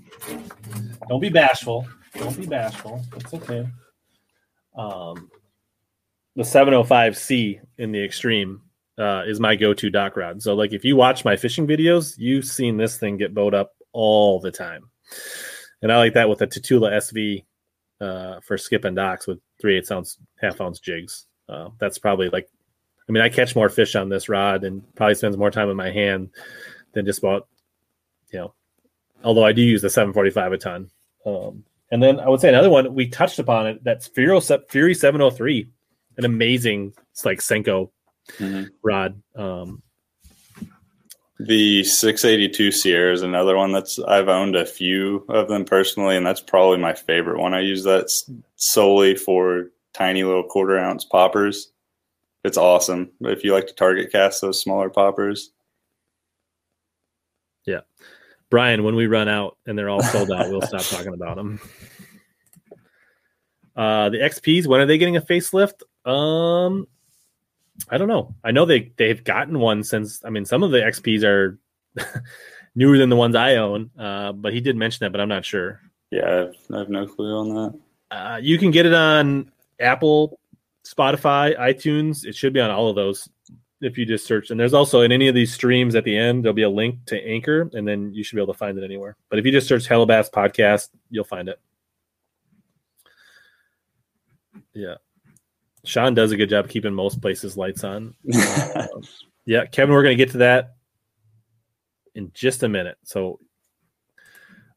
Don't 1.08 1.22
be 1.22 1.30
bashful. 1.30 1.88
Don't 2.16 2.38
be 2.38 2.46
bashful. 2.46 3.02
It's 3.16 3.34
okay. 3.34 3.68
Um 4.76 5.30
the 6.36 6.44
705C 6.44 7.60
in 7.78 7.92
the 7.92 8.04
extreme 8.04 8.62
uh, 8.98 9.24
is 9.26 9.40
my 9.40 9.56
go-to 9.56 9.90
dock 9.90 10.16
rod. 10.16 10.42
So 10.42 10.54
like 10.54 10.74
if 10.74 10.86
you 10.86 10.96
watch 10.96 11.26
my 11.26 11.36
fishing 11.36 11.68
videos, 11.68 12.16
you've 12.18 12.46
seen 12.46 12.78
this 12.78 12.98
thing 12.98 13.18
get 13.18 13.34
bowed 13.34 13.54
up 13.54 13.72
all 13.94 14.40
the 14.40 14.52
time. 14.52 14.90
And 15.82 15.92
I 15.92 15.98
like 15.98 16.14
that 16.14 16.30
with 16.30 16.42
a 16.42 16.48
Tatula 16.48 16.92
SV 16.92 17.46
uh, 18.02 18.40
for 18.42 18.58
skipping 18.58 18.96
docks 18.96 19.28
with 19.28 19.40
three 19.60 19.78
eighths 19.78 19.92
ounce, 19.92 20.18
half 20.40 20.62
ounce 20.62 20.80
jigs. 20.80 21.26
Uh, 21.48 21.70
that's 21.80 21.98
probably 21.98 22.30
like, 22.30 22.48
I 23.08 23.12
mean, 23.12 23.24
I 23.24 23.30
catch 23.30 23.56
more 23.56 23.70
fish 23.70 23.96
on 23.96 24.10
this 24.10 24.30
rod 24.30 24.64
and 24.64 24.84
probably 24.96 25.16
spends 25.16 25.38
more 25.38 25.52
time 25.52 25.70
in 25.70 25.78
my 25.78 25.92
hand 25.92 26.30
than 26.94 27.06
just 27.06 27.20
about, 27.20 27.48
you 28.32 28.40
know, 28.40 28.54
although 29.24 29.46
I 29.46 29.52
do 29.52 29.62
use 29.62 29.82
the 29.82 29.90
745 29.90 30.54
a 30.54 30.58
ton. 30.58 30.90
Um, 31.26 31.64
and 31.92 32.02
then 32.02 32.20
I 32.20 32.30
would 32.30 32.40
say 32.40 32.50
another 32.50 32.70
one 32.70 32.94
we 32.94 33.08
touched 33.08 33.40
upon 33.40 33.68
it. 33.68 33.84
That's 33.84 34.08
Fury 34.08 34.40
Fury 34.70 34.94
703, 34.94 35.68
an 36.18 36.26
amazing 36.26 36.94
it's 37.12 37.26
like 37.26 37.40
Senko 37.40 37.90
Mhm. 38.38 38.70
rod. 38.84 39.22
Um, 39.36 39.82
The 41.42 41.86
682 41.86 42.70
Sierra 42.72 43.14
is 43.14 43.22
another 43.22 43.56
one 43.56 43.72
that's 43.72 43.98
I've 44.00 44.28
owned 44.28 44.58
a 44.58 44.66
few 44.66 45.26
of 45.30 45.48
them 45.48 45.64
personally, 45.64 46.18
and 46.18 46.26
that's 46.26 46.42
probably 46.42 46.78
my 46.78 46.94
favorite 46.94 47.40
one. 47.40 47.54
I 47.54 47.62
use 47.62 47.84
that 47.86 48.10
solely 48.58 49.16
for 49.16 49.72
tiny 49.94 50.24
little 50.24 50.44
quarter 50.44 50.78
ounce 50.78 51.06
poppers. 51.06 51.72
It's 52.44 52.58
awesome 52.58 53.12
if 53.22 53.44
you 53.46 53.54
like 53.54 53.68
to 53.68 53.74
target 53.74 54.12
cast 54.12 54.42
those 54.42 54.62
smaller 54.62 54.90
poppers. 54.90 55.52
Brian, 58.50 58.84
when 58.84 58.96
we 58.96 59.08
run 59.08 59.28
out 59.28 59.58
and 59.66 59.78
they're 59.78 59.90
all 59.90 60.02
sold 60.02 60.32
out, 60.32 60.50
we'll 60.50 60.62
stop 60.62 60.82
talking 60.82 61.14
about 61.14 61.36
them. 61.36 61.60
Uh, 63.76 64.10
the 64.10 64.18
XPs, 64.18 64.68
when 64.68 64.82
are 64.82 64.86
they 64.86 64.98
getting 64.98 65.16
a 65.16 65.22
facelift? 65.22 65.84
Um, 66.06 66.86
I 67.88 67.98
don't 67.98 68.10
know. 68.10 68.36
I 68.44 68.52
know 68.52 68.66
they 68.66 68.92
they've 68.98 69.24
gotten 69.24 69.58
one 69.58 69.86
since. 69.86 70.22
I 70.26 70.30
mean, 70.30 70.44
some 70.44 70.64
of 70.64 70.72
the 70.72 70.80
XPs 70.80 71.24
are 71.24 71.58
newer 72.76 72.98
than 72.98 73.10
the 73.10 73.16
ones 73.16 73.36
I 73.36 73.56
own. 73.56 73.90
Uh, 73.98 74.34
but 74.34 74.52
he 74.52 74.60
did 74.60 74.76
mention 74.76 75.06
that, 75.06 75.12
but 75.12 75.22
I'm 75.22 75.30
not 75.30 75.46
sure. 75.46 75.80
Yeah, 76.12 76.26
I 76.26 76.32
have, 76.32 76.56
I 76.74 76.78
have 76.80 76.90
no 76.90 77.08
clue 77.08 77.38
on 77.38 77.56
that. 77.56 77.80
Uh, 78.12 78.40
you 78.42 78.58
can 78.58 78.72
get 78.72 78.86
it 78.86 78.94
on 78.94 79.50
Apple, 79.80 80.38
Spotify, 80.86 81.58
iTunes. 81.58 82.26
It 82.26 82.36
should 82.36 82.52
be 82.52 82.60
on 82.60 82.72
all 82.72 82.90
of 82.90 82.98
those 82.98 83.30
if 83.82 83.98
you 83.98 84.06
just 84.06 84.26
search. 84.26 84.52
And 84.52 84.60
there's 84.60 84.74
also 84.74 85.02
in 85.02 85.12
any 85.12 85.28
of 85.28 85.36
these 85.36 85.54
streams 85.54 85.96
at 85.96 86.04
the 86.04 86.18
end, 86.18 86.44
there'll 86.44 86.54
be 86.54 86.64
a 86.64 86.70
link 86.70 87.06
to 87.08 87.26
Anchor, 87.26 87.70
and 87.74 87.88
then 87.88 88.14
you 88.14 88.24
should 88.24 88.36
be 88.36 88.42
able 88.42 88.54
to 88.54 88.58
find 88.58 88.78
it 88.78 88.84
anywhere. 88.84 89.16
But 89.30 89.40
if 89.40 89.46
you 89.46 89.52
just 89.52 89.68
search 89.68 89.88
Hellabass 89.88 90.32
Podcast, 90.32 90.90
you'll 91.10 91.24
find 91.24 91.50
it. 91.50 91.60
Yeah. 94.74 94.96
Sean 95.86 96.14
does 96.14 96.32
a 96.32 96.38
good 96.38 96.50
job 96.50 96.70
keeping 96.70 96.94
most 96.94 97.22
places 97.22 97.58
lights 97.58 97.84
on. 97.84 98.16
Yeah, 99.50 99.66
Kevin, 99.66 99.96
we're 99.96 100.04
going 100.04 100.16
to 100.16 100.24
get 100.24 100.34
to 100.34 100.38
that 100.40 100.76
in 102.14 102.30
just 102.36 102.62
a 102.62 102.70
minute. 102.70 103.00
So, 103.04 103.40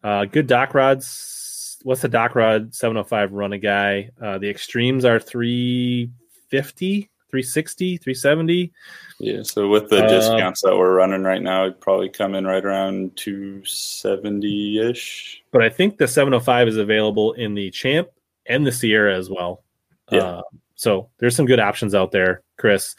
uh, 0.02 0.24
good 0.24 0.46
dock 0.46 0.72
rods. 0.72 1.76
What's 1.82 2.00
the 2.00 2.08
dock 2.08 2.34
rod 2.34 2.74
705 2.74 3.32
run 3.32 3.52
a 3.52 3.58
guy? 3.58 4.08
Uh, 4.18 4.38
the 4.38 4.48
extremes 4.48 5.04
are 5.04 5.20
350, 5.20 7.10
360, 7.32 7.96
370. 7.96 8.72
Yeah, 9.18 9.42
so 9.42 9.66
with 9.66 9.88
the 9.88 10.04
Uh, 10.04 10.08
discounts 10.08 10.60
that 10.60 10.76
we're 10.76 10.94
running 10.94 11.22
right 11.22 11.40
now, 11.40 11.62
it'd 11.62 11.80
probably 11.80 12.10
come 12.10 12.34
in 12.34 12.46
right 12.46 12.62
around 12.62 13.16
270 13.16 14.78
ish. 14.90 15.42
But 15.50 15.62
I 15.62 15.70
think 15.70 15.96
the 15.96 16.06
705 16.06 16.68
is 16.68 16.76
available 16.76 17.32
in 17.32 17.54
the 17.54 17.70
Champ 17.70 18.08
and 18.44 18.66
the 18.66 18.72
Sierra 18.72 19.16
as 19.16 19.30
well. 19.30 19.64
Yeah. 20.10 20.18
Uh, 20.18 20.42
so 20.74 21.08
there's 21.18 21.34
some 21.34 21.46
good 21.46 21.58
options 21.58 21.94
out 21.94 22.12
there, 22.12 22.42
Chris, 22.58 22.96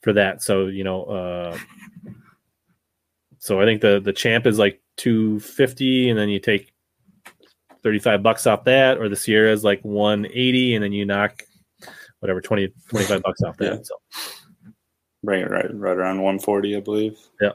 for 0.00 0.14
that. 0.14 0.42
So 0.42 0.68
you 0.68 0.82
know, 0.82 1.04
uh, 1.04 1.58
so 3.38 3.60
I 3.60 3.66
think 3.66 3.82
the 3.82 4.00
the 4.00 4.12
Champ 4.14 4.46
is 4.46 4.58
like 4.58 4.80
250, 4.96 6.08
and 6.08 6.18
then 6.18 6.30
you 6.30 6.38
take 6.38 6.72
35 7.82 8.22
bucks 8.22 8.46
off 8.46 8.64
that, 8.64 8.96
or 8.96 9.10
the 9.10 9.16
Sierra 9.16 9.52
is 9.52 9.64
like 9.64 9.82
180, 9.82 10.76
and 10.76 10.82
then 10.82 10.92
you 10.92 11.04
knock 11.04 11.42
whatever 12.20 12.40
20 12.40 12.68
25 12.88 13.22
bucks 13.22 13.42
off 13.42 13.56
that. 13.58 13.74
Yeah. 13.74 13.82
So 13.82 13.94
Bring 15.26 15.40
it 15.40 15.50
right 15.50 15.66
right 15.74 15.96
around 15.96 16.22
140, 16.22 16.76
I 16.76 16.80
believe. 16.80 17.18
Yeah. 17.40 17.50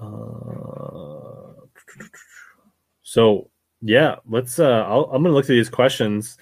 Uh, 0.00 1.52
so 3.02 3.50
yeah, 3.82 4.16
let's. 4.26 4.58
Uh, 4.58 4.84
I'll, 4.88 5.04
I'm 5.04 5.22
going 5.22 5.24
to 5.24 5.32
look 5.32 5.44
through 5.44 5.56
these 5.56 5.68
questions, 5.68 6.38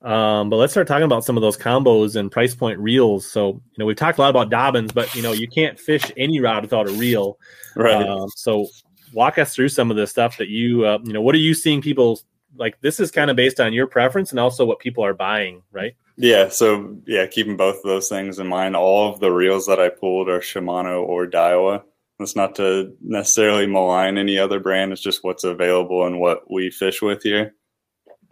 um, 0.00 0.48
but 0.48 0.56
let's 0.56 0.72
start 0.72 0.86
talking 0.86 1.04
about 1.04 1.24
some 1.24 1.36
of 1.36 1.42
those 1.42 1.58
combos 1.58 2.16
and 2.16 2.32
price 2.32 2.54
point 2.54 2.78
reels. 2.78 3.30
So 3.30 3.48
you 3.48 3.78
know 3.78 3.84
we've 3.84 3.96
talked 3.96 4.16
a 4.16 4.22
lot 4.22 4.30
about 4.30 4.50
Dobyns, 4.50 4.94
but 4.94 5.14
you 5.14 5.20
know 5.20 5.32
you 5.32 5.46
can't 5.46 5.78
fish 5.78 6.10
any 6.16 6.40
rod 6.40 6.62
without 6.62 6.88
a 6.88 6.92
reel. 6.92 7.38
Right. 7.74 8.06
Um, 8.06 8.30
so 8.34 8.66
walk 9.12 9.36
us 9.36 9.54
through 9.54 9.68
some 9.68 9.90
of 9.90 9.98
the 9.98 10.06
stuff 10.06 10.38
that 10.38 10.48
you 10.48 10.86
uh, 10.86 10.98
you 11.04 11.12
know 11.12 11.20
what 11.20 11.34
are 11.34 11.38
you 11.38 11.52
seeing 11.52 11.82
people 11.82 12.20
like? 12.58 12.80
This 12.80 13.00
is 13.00 13.10
kind 13.10 13.30
of 13.30 13.36
based 13.36 13.60
on 13.60 13.72
your 13.72 13.86
preference 13.86 14.30
and 14.30 14.40
also 14.40 14.64
what 14.64 14.78
people 14.78 15.04
are 15.04 15.14
buying, 15.14 15.62
right? 15.72 15.94
Yeah, 16.16 16.48
so 16.48 16.96
yeah, 17.06 17.26
keeping 17.26 17.56
both 17.56 17.76
of 17.76 17.82
those 17.82 18.08
things 18.08 18.38
in 18.38 18.46
mind. 18.46 18.74
All 18.74 19.12
of 19.12 19.20
the 19.20 19.30
reels 19.30 19.66
that 19.66 19.80
I 19.80 19.90
pulled 19.90 20.28
are 20.28 20.40
Shimano 20.40 21.02
or 21.02 21.26
Daiwa. 21.26 21.82
That's 22.18 22.36
not 22.36 22.54
to 22.56 22.96
necessarily 23.02 23.66
malign 23.66 24.16
any 24.16 24.38
other 24.38 24.58
brand. 24.58 24.92
It's 24.92 25.02
just 25.02 25.22
what's 25.22 25.44
available 25.44 26.06
and 26.06 26.18
what 26.18 26.50
we 26.50 26.70
fish 26.70 27.02
with 27.02 27.22
here. 27.22 27.54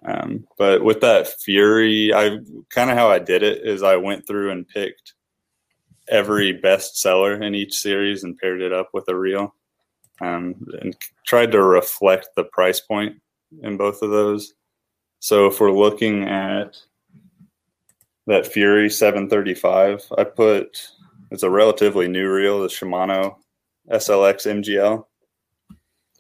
Um, 0.07 0.47
but 0.57 0.83
with 0.83 1.01
that 1.01 1.29
Fury, 1.43 2.13
I 2.15 2.39
kind 2.71 2.91
of 2.91 2.97
how 2.97 3.11
I 3.11 3.19
did 3.19 3.43
it 3.43 3.67
is 3.67 3.83
I 3.83 3.97
went 3.97 4.27
through 4.27 4.51
and 4.51 4.69
picked 4.69 5.15
every 6.09 6.53
best 6.53 6.99
seller 6.99 7.43
in 7.43 7.55
each 7.55 7.75
series 7.75 8.25
and 8.25 8.37
paired 8.39 8.61
it 8.61 8.73
up 8.73 8.91
with 8.93 9.09
a 9.09 9.17
reel, 9.17 9.55
um, 10.21 10.55
and 10.81 10.95
tried 11.27 11.53
to 11.53 11.63
reflect 11.63 12.29
the 12.37 12.45
price 12.45 12.81
point 12.81 13.17
in 13.63 13.77
both 13.77 14.03
of 14.03 14.11
those. 14.11 14.55
So 15.21 15.47
if 15.47 15.61
we're 15.61 15.73
looking 15.73 16.25
at 16.25 16.77
that 18.27 18.47
Fury 18.47 18.91
735. 18.91 20.07
I 20.17 20.25
put 20.25 20.89
it's 21.31 21.43
a 21.43 21.51
relatively 21.51 22.09
new 22.09 22.31
reel, 22.31 22.61
the 22.61 22.69
Shimano 22.69 23.37
SLX 23.91 24.47
MGL. 24.47 25.05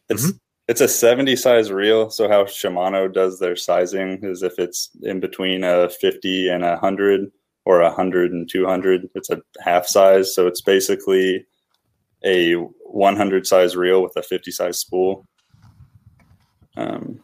It's 0.09 0.27
mm-hmm. 0.27 0.37
it's 0.69 0.81
a 0.81 0.89
70 0.89 1.37
size 1.37 1.71
reel, 1.71 2.11
so 2.11 2.29
how 2.29 2.45
Shimano 2.45 3.13
does 3.13 3.39
their 3.39 3.57
sizing 3.57 4.21
is 4.23 4.43
if 4.43 4.59
it's 4.59 4.91
in 5.03 5.21
between 5.21 5.65
a 5.65 5.89
50 5.89 6.49
and 6.49 6.65
a 6.65 6.71
100 6.71 7.31
or 7.65 7.81
a 7.81 7.87
100 7.87 8.33
and 8.33 8.49
200, 8.49 9.09
it's 9.15 9.31
a 9.31 9.41
half 9.63 9.87
size, 9.87 10.35
so 10.35 10.47
it's 10.47 10.61
basically 10.61 11.47
a 12.25 12.55
100 12.55 13.47
size 13.47 13.77
reel 13.77 14.03
with 14.03 14.17
a 14.17 14.23
50 14.23 14.51
size 14.51 14.79
spool. 14.79 15.27
Um, 16.77 17.21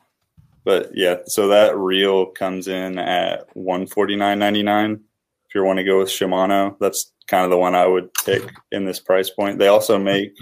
but 0.64 0.90
yeah, 0.94 1.16
so 1.26 1.48
that 1.48 1.76
reel 1.76 2.26
comes 2.26 2.68
in 2.68 2.98
at 2.98 3.44
one 3.54 3.86
forty 3.86 4.16
nine 4.16 4.38
ninety 4.38 4.62
nine. 4.62 5.00
If 5.48 5.54
you 5.54 5.64
want 5.64 5.78
to 5.78 5.84
go 5.84 5.98
with 5.98 6.08
Shimano, 6.08 6.76
that's 6.78 7.12
kind 7.26 7.44
of 7.44 7.50
the 7.50 7.58
one 7.58 7.74
I 7.74 7.86
would 7.86 8.12
pick 8.24 8.42
in 8.70 8.84
this 8.84 9.00
price 9.00 9.30
point. 9.30 9.58
They 9.58 9.68
also 9.68 9.98
make 9.98 10.32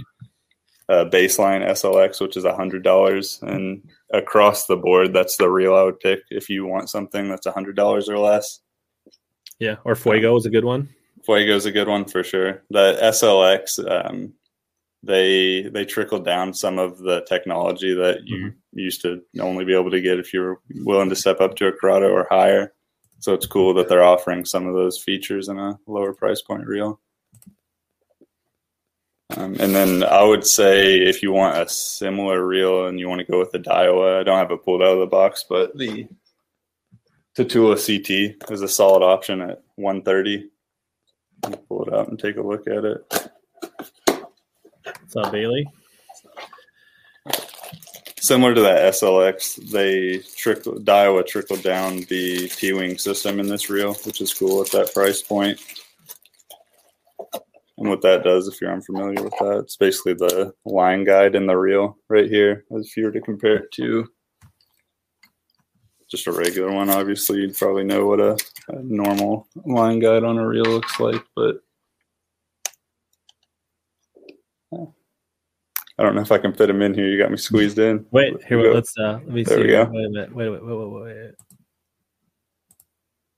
a 0.89 1.07
baseline 1.07 1.67
SLX, 1.67 2.21
which 2.21 2.37
is 2.37 2.45
a 2.45 2.55
hundred 2.55 2.83
dollars, 2.83 3.39
and 3.43 3.83
across 4.13 4.67
the 4.67 4.77
board, 4.77 5.13
that's 5.13 5.37
the 5.37 5.51
reel 5.51 5.75
I 5.75 5.83
would 5.83 6.01
pick 6.01 6.21
if 6.31 6.49
you 6.49 6.67
want 6.67 6.91
something 6.91 7.29
that's 7.29 7.47
a 7.47 7.53
hundred 7.53 7.77
dollars 7.77 8.09
or 8.09 8.19
less. 8.19 8.61
Yeah, 9.59 9.77
or 9.85 9.95
Fuego 9.95 10.37
is 10.37 10.47
a 10.47 10.51
good 10.51 10.65
one. 10.65 10.89
Fuego 11.25 11.55
is 11.55 11.67
a 11.67 11.73
good 11.73 11.89
one 11.89 12.05
for 12.05 12.23
sure. 12.23 12.63
The 12.71 12.99
SLX, 13.03 13.79
um, 13.91 14.33
they 15.03 15.62
they 15.62 15.85
trickled 15.85 16.25
down 16.25 16.53
some 16.53 16.79
of 16.79 16.99
the 16.99 17.25
technology 17.29 17.95
that 17.95 18.19
you 18.25 18.53
used 18.73 19.03
to 19.03 19.23
only 19.41 19.65
be 19.65 19.75
able 19.75 19.91
to 19.91 20.01
get 20.01 20.19
if 20.19 20.33
you 20.33 20.41
were 20.41 20.61
willing 20.85 21.09
to 21.09 21.16
step 21.16 21.41
up 21.41 21.55
to 21.57 21.66
a 21.66 21.73
Curado 21.73 22.11
or 22.11 22.27
higher. 22.31 22.73
So 23.20 23.35
it's 23.35 23.47
cool 23.47 23.75
that 23.75 23.89
they're 23.89 24.05
offering 24.05 24.45
some 24.45 24.66
of 24.66 24.75
those 24.75 25.03
features 25.03 25.49
in 25.49 25.59
a 25.59 25.79
lower 25.87 26.12
price 26.12 26.43
point 26.43 26.66
reel. 26.66 27.01
Um, 29.37 29.57
and 29.61 29.75
then 29.75 30.05
I 30.05 30.23
would 30.23 30.47
say 30.47 30.97
if 30.99 31.23
you 31.23 31.33
want 31.33 31.59
a 31.59 31.69
similar 31.69 32.47
reel 32.47 32.87
and 32.87 32.99
you 32.99 33.09
want 33.09 33.20
to 33.20 33.31
go 33.31 33.39
with 33.39 33.53
the 33.53 33.59
Daiwa, 33.59 34.20
I 34.20 34.23
don't 34.23 34.39
have 34.39 34.51
it 34.51 34.65
pulled 34.65 34.83
out 34.83 34.95
of 34.95 35.01
the 35.01 35.07
box, 35.07 35.45
but 35.49 35.77
the 35.77 36.09
Tatula 37.37 37.77
CT 37.77 38.51
is 38.51 38.62
a 38.62 38.69
solid 38.69 39.05
option 39.05 39.43
at 39.43 39.62
130. 39.77 40.51
Pull 41.69 41.85
it 41.85 41.95
out 41.95 42.09
and 42.09 42.19
take 42.19 42.37
a 42.37 42.43
look 42.43 42.66
at 42.66 42.85
it. 42.85 43.31
What's 45.01 45.16
up, 45.16 45.32
Bailey? 45.32 45.66
Similar 48.20 48.55
to 48.55 48.60
that 48.62 48.93
SLX, 48.94 49.70
they 49.70 50.19
trickle 50.36 50.74
Daiwa 50.74 51.27
trickled 51.27 51.62
down 51.62 52.01
the 52.09 52.48
T 52.48 52.73
wing 52.73 52.98
system 52.98 53.40
in 53.40 53.47
this 53.47 53.70
reel, 53.70 53.94
which 54.05 54.20
is 54.20 54.35
cool 54.35 54.60
at 54.60 54.70
that 54.73 54.93
price 54.93 55.23
point. 55.23 55.60
And 57.78 57.89
what 57.89 58.02
that 58.02 58.24
does, 58.24 58.48
if 58.48 58.60
you're 58.60 58.73
unfamiliar 58.73 59.23
with 59.23 59.35
that, 59.39 59.60
it's 59.60 59.77
basically 59.77 60.15
the 60.15 60.52
line 60.65 61.05
guide 61.05 61.36
in 61.36 61.47
the 61.47 61.56
reel 61.56 61.97
right 62.09 62.28
here. 62.28 62.65
If 62.70 62.97
you 62.97 63.05
were 63.05 63.12
to 63.12 63.20
compare 63.20 63.56
it 63.59 63.73
to 63.73 64.09
just 66.10 66.27
a 66.27 66.32
regular 66.32 66.73
one, 66.73 66.90
obviously 66.90 67.39
you'd 67.40 67.56
probably 67.56 67.85
know 67.85 68.06
what 68.06 68.20
a, 68.20 68.36
a 68.69 68.82
normal 68.82 69.47
line 69.65 70.01
guide 70.01 70.24
on 70.24 70.39
a 70.39 70.47
reel 70.47 70.65
looks 70.65 70.98
like, 70.98 71.23
but 71.36 71.60
I 75.99 76.05
don't 76.05 76.15
know 76.15 76.20
if 76.20 76.33
I 76.33 76.39
can 76.39 76.53
fit 76.53 76.70
him 76.70 76.83
in 76.83 76.95
here. 76.95 77.09
You 77.09 77.19
got 77.19 77.31
me 77.31 77.37
squeezed 77.37 77.79
in. 77.79 78.07
Wait, 78.11 78.43
here. 78.45 78.62
Go. 78.62 78.73
Let's 78.73 78.97
uh, 78.99 79.20
let 79.25 79.29
me 79.29 79.45
see. 79.45 79.51
There 79.51 79.59
see. 79.59 79.65
we 79.65 79.70
go. 79.70 79.85
Wait 79.85 80.05
a 80.05 80.11
minute. 80.11 80.35
Wait, 80.35 80.49
wait, 80.49 80.65
wait, 80.65 80.77
wait, 80.77 81.03
wait. 81.03 81.35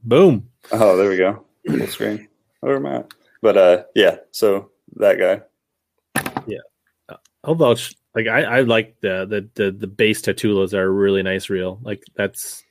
Boom. 0.03 0.49
Oh, 0.73 0.97
there 0.97 1.09
we 1.09 1.16
go. 1.16 1.45
Full 1.66 1.87
screen. 1.87 2.28
I? 2.62 2.69
at? 2.69 3.15
But 3.43 3.57
uh, 3.57 3.85
yeah. 3.95 4.16
So 4.31 4.70
that 4.97 5.19
guy. 5.19 5.43
I'll 7.45 7.55
vouch. 7.55 7.95
Like 8.15 8.27
I, 8.27 8.43
I 8.43 8.61
like 8.62 8.97
the 9.01 9.27
the 9.27 9.49
the 9.55 9.70
the 9.70 9.87
base 9.87 10.20
Tatulas 10.20 10.74
are 10.74 10.82
a 10.82 10.91
really 10.91 11.23
nice 11.23 11.49
reel. 11.49 11.78
Like 11.82 12.03
that's 12.16 12.62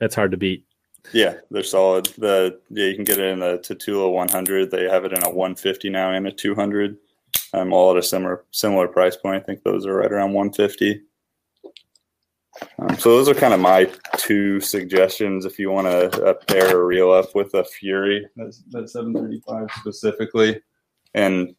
that's 0.00 0.14
hard 0.14 0.32
to 0.32 0.36
beat. 0.36 0.64
Yeah, 1.12 1.34
they're 1.50 1.62
solid. 1.62 2.06
The 2.18 2.60
yeah, 2.70 2.86
you 2.86 2.94
can 2.96 3.04
get 3.04 3.18
it 3.18 3.26
in 3.26 3.42
a 3.42 3.58
Tatula 3.58 4.12
100. 4.12 4.70
They 4.70 4.84
have 4.84 5.04
it 5.04 5.12
in 5.12 5.22
a 5.22 5.30
150 5.30 5.88
now 5.90 6.10
and 6.10 6.26
a 6.26 6.32
200. 6.32 6.96
Um, 7.56 7.72
all 7.72 7.90
at 7.92 7.96
a 7.96 8.02
similar 8.02 8.44
similar 8.50 8.86
price 8.86 9.16
point. 9.16 9.42
I 9.42 9.44
think 9.44 9.62
those 9.62 9.86
are 9.86 9.94
right 9.94 10.12
around 10.12 10.34
150. 10.34 11.00
Um, 12.78 12.96
so 12.98 13.10
those 13.16 13.28
are 13.28 13.34
kind 13.34 13.54
of 13.54 13.60
my 13.60 13.90
two 14.18 14.60
suggestions 14.60 15.44
if 15.44 15.58
you 15.58 15.70
want 15.70 15.86
to 15.86 16.24
uh, 16.24 16.34
pair 16.48 16.78
a 16.78 16.84
reel 16.84 17.10
up 17.12 17.34
with 17.34 17.54
a 17.54 17.64
Fury. 17.64 18.26
That's 18.36 18.62
that 18.70 18.88
735 18.90 19.70
specifically, 19.80 20.60
and 21.14 21.54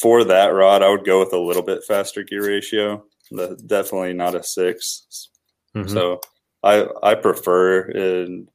for 0.00 0.24
that 0.24 0.48
rod, 0.48 0.82
I 0.82 0.90
would 0.90 1.04
go 1.04 1.20
with 1.20 1.32
a 1.32 1.38
little 1.38 1.62
bit 1.62 1.82
faster 1.84 2.22
gear 2.22 2.46
ratio. 2.46 3.04
The, 3.32 3.60
definitely 3.66 4.12
not 4.12 4.36
a 4.36 4.42
6 4.44 5.28
Mhm. 5.74 5.90
so 5.90 6.20
I 6.62 6.86
I 7.02 7.14
prefer 7.16 7.80
an 7.90 8.48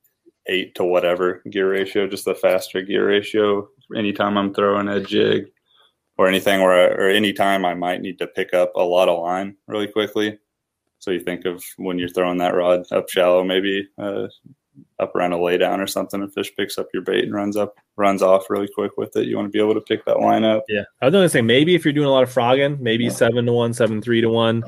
eight 0.48 0.74
to 0.76 0.84
whatever 0.86 1.42
gear 1.50 1.70
ratio, 1.70 2.08
just 2.08 2.26
the 2.26 2.34
faster 2.36 2.82
gear 2.82 3.08
ratio. 3.08 3.70
Anytime 3.96 4.38
I'm 4.38 4.54
throwing 4.54 4.88
a 4.88 5.00
jig 5.02 5.52
or 6.22 6.28
anything 6.28 6.62
where 6.62 6.72
I, 6.72 6.94
or 6.94 7.10
anytime 7.10 7.66
I 7.66 7.74
might 7.74 8.02
need 8.02 8.20
to 8.20 8.28
pick 8.28 8.54
up 8.54 8.72
a 8.76 8.84
lot 8.84 9.10
of 9.10 9.20
line 9.20 9.56
really 9.68 9.88
quickly. 9.88 10.38
So 11.00 11.10
you 11.10 11.20
think 11.20 11.46
of 11.46 11.64
when 11.78 11.98
you're 11.98 12.10
throwing 12.10 12.38
that 12.38 12.54
rod 12.54 12.86
up 12.92 13.10
shallow, 13.10 13.44
maybe 13.44 13.88
uh, 13.98 14.28
up 15.00 15.16
around 15.16 15.34
a 15.34 15.38
laydown 15.38 15.80
or 15.80 15.88
something, 15.88 16.22
a 16.22 16.28
fish 16.28 16.52
picks 16.56 16.78
up 16.78 16.86
your 16.94 17.02
bait 17.02 17.24
and 17.24 17.34
runs 17.34 17.58
up, 17.58 17.74
runs 17.96 18.22
off 18.22 18.52
really 18.52 18.68
quick 18.74 18.92
with 18.98 19.16
it. 19.16 19.28
You 19.28 19.36
want 19.36 19.48
to 19.48 19.52
be 19.52 19.60
able 19.60 19.74
to 19.74 19.82
pick 19.82 20.06
that 20.06 20.20
line 20.20 20.44
up. 20.44 20.64
Yeah, 20.70 20.84
I 21.02 21.06
was 21.08 21.14
gonna 21.14 21.28
say 21.28 21.42
maybe 21.42 21.74
if 21.74 21.84
you're 21.84 21.92
doing 21.94 22.06
a 22.08 22.12
lot 22.12 22.22
of 22.22 22.32
frogging, 22.32 22.80
maybe 22.80 23.06
Yeah. 23.06 23.10
seven 23.10 23.48
to 23.48 23.52
one, 23.52 23.74
seven 23.74 24.00
three 24.00 24.22
to 24.22 24.30
one, 24.30 24.64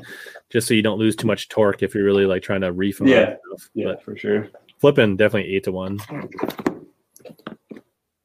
just 0.50 0.66
so 0.66 0.74
you 0.74 0.82
don't 0.82 0.98
lose 0.98 1.14
too 1.14 1.28
much 1.28 1.48
torque 1.50 1.84
if 1.84 1.94
you're 1.94 2.04
really 2.04 2.26
like 2.26 2.42
trying 2.42 2.62
to 2.62 2.72
reef. 2.72 3.00
Yeah. 3.00 3.36
out. 3.52 3.60
But 3.76 4.02
for 4.02 4.16
sure. 4.16 4.48
flipping 4.80 5.16
definitely 5.16 5.54
eight 5.54 5.62
to 5.64 5.72
one. 5.72 6.00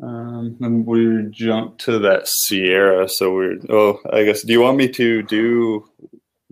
Um, 0.01 0.57
and 0.61 0.85
we 0.85 1.27
jumped 1.29 1.81
to 1.81 1.99
that 1.99 2.27
Sierra. 2.27 3.09
So 3.09 3.33
we're, 3.33 3.57
oh, 3.69 3.99
I 4.11 4.23
guess, 4.23 4.43
do 4.43 4.53
you 4.53 4.61
want 4.61 4.77
me 4.77 4.87
to 4.89 5.23
do 5.23 5.89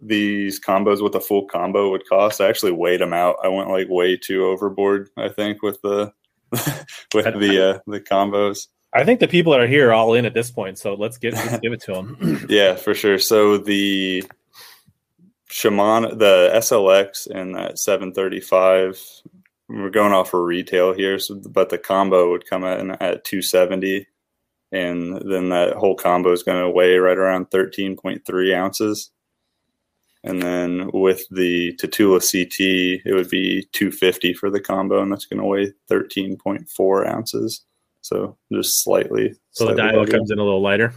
these 0.01 0.59
combos 0.59 1.01
what 1.01 1.13
the 1.13 1.21
full 1.21 1.45
combo 1.45 1.91
would 1.91 2.07
cost? 2.07 2.41
I 2.41 2.49
actually 2.49 2.73
weighed 2.73 3.01
them 3.01 3.13
out. 3.13 3.37
I 3.43 3.47
went 3.47 3.69
like 3.69 3.87
way 3.89 4.17
too 4.17 4.45
overboard, 4.45 5.09
I 5.17 5.29
think, 5.29 5.61
with 5.61 5.81
the, 5.81 6.11
with 6.51 7.39
the, 7.39 7.75
uh, 7.75 7.79
the 7.87 8.01
combos. 8.01 8.67
I 8.93 9.03
think 9.03 9.19
the 9.19 9.27
people 9.27 9.51
that 9.51 9.61
are 9.61 9.67
here 9.67 9.89
are 9.89 9.93
all 9.93 10.13
in 10.13 10.25
at 10.25 10.33
this 10.33 10.49
point, 10.49 10.77
so 10.79 10.95
let's 10.95 11.17
get 11.17 11.33
let's 11.33 11.59
give 11.59 11.73
it 11.73 11.81
to 11.81 11.93
them. 11.93 12.45
Yeah, 12.49 12.75
for 12.75 12.93
sure. 12.93 13.19
So 13.19 13.57
the 13.57 14.23
Shimano, 15.49 16.17
the 16.17 16.51
SLX 16.55 17.27
and 17.27 17.55
that 17.55 17.79
735, 17.79 19.01
we're 19.69 19.89
going 19.89 20.13
off 20.13 20.29
for 20.31 20.43
retail 20.43 20.93
here, 20.93 21.19
so, 21.19 21.35
but 21.49 21.69
the 21.69 21.77
combo 21.77 22.29
would 22.31 22.49
come 22.49 22.63
in 22.63 22.91
at 22.91 23.23
270. 23.25 24.07
And 24.71 25.15
then 25.29 25.49
that 25.49 25.75
whole 25.77 25.95
combo 25.95 26.31
is 26.33 26.43
going 26.43 26.61
to 26.61 26.69
weigh 26.69 26.97
right 26.97 27.17
around 27.17 27.49
13.3 27.51 28.53
ounces. 28.55 29.11
And 30.23 30.41
then 30.41 30.89
with 30.93 31.25
the 31.31 31.73
Tatula 31.81 32.19
CT, 32.19 33.01
it 33.05 33.13
would 33.13 33.29
be 33.29 33.65
250 33.71 34.33
for 34.33 34.49
the 34.49 34.59
combo, 34.59 35.01
and 35.01 35.09
that's 35.11 35.25
going 35.25 35.39
to 35.39 35.45
weigh 35.45 35.71
13.4 35.89 37.07
ounces. 37.07 37.63
So 38.01 38.37
just 38.51 38.83
slightly. 38.83 39.35
So 39.51 39.67
the 39.67 39.73
Daiwa 39.73 40.09
comes 40.09 40.31
in 40.31 40.39
a 40.39 40.43
little 40.43 40.61
lighter. 40.61 40.93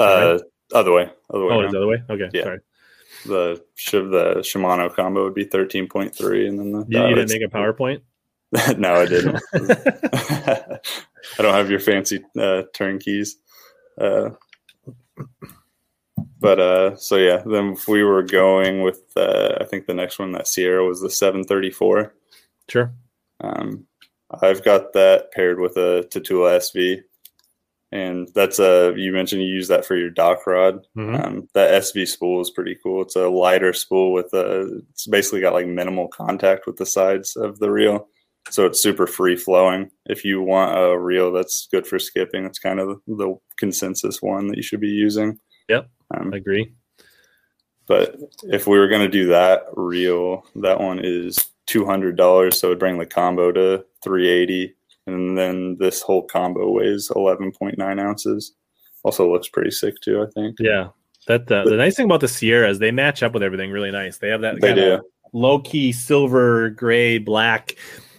Uh, 0.00 0.38
other 0.72 0.92
way. 0.92 1.08
Other 1.30 1.44
way. 1.44 1.54
Oh, 1.54 1.60
around. 1.60 1.64
it's 1.66 1.74
other 1.74 1.86
way. 1.86 2.02
Okay, 2.10 2.28
Yeah. 2.32 2.42
sorry. 2.42 2.58
The 3.24 3.62
Sh- 3.74 3.92
the 3.92 4.36
Shimano 4.38 4.94
combo 4.94 5.24
would 5.24 5.34
be 5.34 5.44
thirteen 5.44 5.88
point 5.88 6.14
three, 6.14 6.46
and 6.46 6.58
then 6.58 6.72
the 6.72 6.86
You, 6.88 7.08
you 7.08 7.14
didn't 7.14 7.30
make 7.30 7.42
a 7.42 7.54
PowerPoint. 7.54 8.02
no, 8.78 8.94
I 8.94 9.06
didn't. 9.06 9.40
I 11.38 11.42
don't 11.42 11.54
have 11.54 11.70
your 11.70 11.80
fancy 11.80 12.22
uh, 12.38 12.62
turnkeys. 12.72 13.36
Uh, 13.98 14.30
but 16.38 16.60
uh, 16.60 16.96
so 16.96 17.16
yeah, 17.16 17.42
then 17.44 17.72
if 17.72 17.88
we 17.88 18.02
were 18.02 18.22
going 18.22 18.82
with, 18.82 19.02
uh, 19.16 19.56
I 19.60 19.64
think 19.64 19.86
the 19.86 19.94
next 19.94 20.18
one 20.18 20.32
that 20.32 20.46
Sierra 20.46 20.84
was 20.84 21.00
the 21.00 21.10
seven 21.10 21.44
thirty 21.44 21.70
four. 21.70 22.14
sure. 22.68 22.92
Um, 23.40 23.86
I've 24.42 24.64
got 24.64 24.92
that 24.94 25.32
paired 25.32 25.60
with 25.60 25.76
a 25.76 26.06
Tatula 26.10 26.56
SV, 26.58 27.02
and 27.94 28.28
that's 28.34 28.58
a 28.58 28.92
you 28.96 29.12
mentioned 29.12 29.40
you 29.42 29.48
use 29.48 29.68
that 29.68 29.86
for 29.86 29.96
your 29.96 30.10
dock 30.10 30.46
rod. 30.46 30.86
Mhm. 30.96 31.24
Um, 31.24 31.48
that 31.54 31.82
SV 31.82 32.06
spool 32.06 32.40
is 32.42 32.50
pretty 32.50 32.76
cool. 32.82 33.00
It's 33.02 33.16
a 33.16 33.28
lighter 33.28 33.72
spool 33.72 34.12
with 34.12 34.32
a. 34.34 34.80
It's 34.90 35.06
basically 35.06 35.40
got 35.40 35.54
like 35.54 35.66
minimal 35.66 36.08
contact 36.08 36.66
with 36.66 36.76
the 36.76 36.84
sides 36.86 37.36
of 37.36 37.58
the 37.60 37.70
reel, 37.70 38.08
so 38.50 38.66
it's 38.66 38.82
super 38.82 39.06
free 39.06 39.36
flowing. 39.36 39.90
If 40.06 40.24
you 40.24 40.42
want 40.42 40.76
a 40.76 40.98
reel 40.98 41.32
that's 41.32 41.68
good 41.70 41.86
for 41.86 41.98
skipping, 41.98 42.44
it's 42.44 42.58
kind 42.58 42.80
of 42.80 43.00
the 43.06 43.36
consensus 43.56 44.20
one 44.20 44.48
that 44.48 44.56
you 44.58 44.62
should 44.62 44.80
be 44.80 44.88
using. 44.88 45.38
Yep. 45.68 45.88
Um, 46.14 46.34
I 46.34 46.36
agree. 46.36 46.74
but 47.86 48.16
if 48.44 48.66
we 48.66 48.78
were 48.78 48.88
going 48.88 49.02
to 49.02 49.08
do 49.08 49.26
that 49.28 49.64
reel, 49.74 50.44
that 50.56 50.80
one 50.80 51.00
is 51.02 51.38
two 51.66 51.84
hundred 51.86 52.16
dollars, 52.16 52.58
so 52.58 52.68
it'd 52.68 52.78
bring 52.78 52.98
the 52.98 53.06
combo 53.06 53.52
to 53.52 53.84
three 54.02 54.28
eighty, 54.28 54.74
and 55.06 55.36
then 55.36 55.76
this 55.78 56.02
whole 56.02 56.22
combo 56.22 56.70
weighs 56.70 57.10
eleven 57.14 57.52
point 57.52 57.78
nine 57.78 57.98
ounces. 57.98 58.54
Also 59.02 59.30
looks 59.30 59.48
pretty 59.48 59.70
sick 59.70 59.94
too. 60.02 60.22
I 60.22 60.30
think 60.32 60.56
Yeah. 60.58 60.88
That 61.26 61.50
uh, 61.50 61.64
the 61.64 61.76
nice 61.76 61.96
thing 61.96 62.04
about 62.04 62.20
the 62.20 62.28
Sierra 62.28 62.68
is 62.68 62.78
they 62.78 62.90
match 62.90 63.22
up 63.22 63.32
with 63.32 63.42
everything 63.42 63.70
really 63.70 63.90
nice. 63.90 64.18
They 64.18 64.28
have 64.28 64.42
that 64.42 64.60
they 64.60 64.74
do. 64.74 65.00
low 65.32 65.58
key 65.58 65.92
silver, 65.92 66.70
gray, 66.70 67.18
black. 67.18 67.76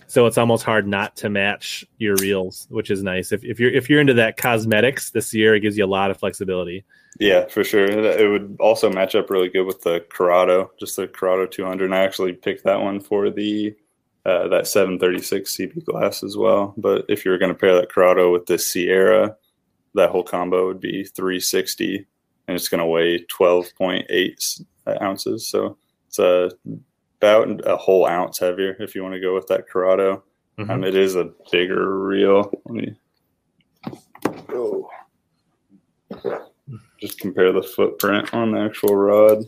So 0.08 0.26
it's 0.26 0.38
almost 0.38 0.64
hard 0.64 0.88
not 0.88 1.16
to 1.18 1.30
match 1.30 1.84
your 1.98 2.16
reels, 2.16 2.68
which 2.70 2.90
is 2.90 3.04
nice. 3.04 3.32
If, 3.32 3.44
if 3.44 3.60
you're 3.60 3.72
if 3.72 3.90
you're 3.90 4.00
into 4.00 4.14
that 4.16 4.38
cosmetics, 4.38 5.12
the 5.12 5.22
Sierra 5.22 5.60
gives 5.60 5.78
you 5.78 5.86
a 5.86 5.88
lot 5.88 6.10
of 6.10 6.18
flexibility. 6.18 6.84
Yeah, 7.20 7.46
for 7.48 7.64
sure. 7.64 7.86
It, 7.86 8.22
it 8.22 8.28
would 8.30 8.58
also 8.60 8.90
match 8.90 9.16
up 9.16 9.30
really 9.30 9.50
good 9.50 9.66
with 9.66 9.82
the 9.82 10.06
Curado, 10.10 10.72
just 10.80 10.96
the 10.96 11.08
Curado 11.08 11.46
200. 11.46 11.86
And 11.86 11.96
I 11.96 12.04
actually 12.04 12.34
picked 12.34 12.64
that 12.66 12.82
one 12.82 13.00
for 13.00 13.30
the 13.30 13.76
uh, 14.26 14.48
that 14.48 14.68
736 14.68 15.56
CP 15.56 15.86
glass 15.86 16.24
as 16.24 16.36
well. 16.36 16.74
But 16.78 17.06
if 17.08 17.24
you 17.24 17.32
were 17.32 17.38
going 17.38 17.54
to 17.54 17.58
pair 17.58 17.76
that 17.76 17.92
Curado 17.92 18.32
with 18.32 18.48
the 18.48 18.58
Sierra, 18.58 19.36
that 19.94 20.10
whole 20.10 20.24
combo 20.24 20.68
would 20.68 20.80
be 20.80 21.04
360, 21.04 22.06
and 22.48 22.56
it's 22.56 22.68
going 22.68 22.80
to 22.80 22.86
weigh 22.86 23.26
12.8 23.26 24.66
ounces. 25.02 25.48
So 25.48 25.78
it's 26.08 26.20
a 26.20 26.52
about 27.22 27.66
a 27.66 27.78
whole 27.78 28.08
ounce 28.08 28.40
heavier 28.40 28.76
if 28.80 28.94
you 28.94 29.02
want 29.02 29.16
to 29.16 29.22
go 29.22 29.34
with 29.34 29.48
that 29.48 29.68
Curado. 29.70 30.24
Mhm. 30.60 30.70
Um, 30.70 30.84
it 30.84 30.96
is 30.96 31.16
a 31.16 31.32
bigger 31.52 32.00
reel. 32.00 32.52
Let 32.66 32.76
me 32.76 32.96
go. 34.48 34.90
Just 37.00 37.20
compare 37.20 37.52
the 37.52 37.64
footprint 37.64 38.34
on 38.34 38.52
the 38.52 38.60
actual 38.60 38.96
rod. 38.96 39.44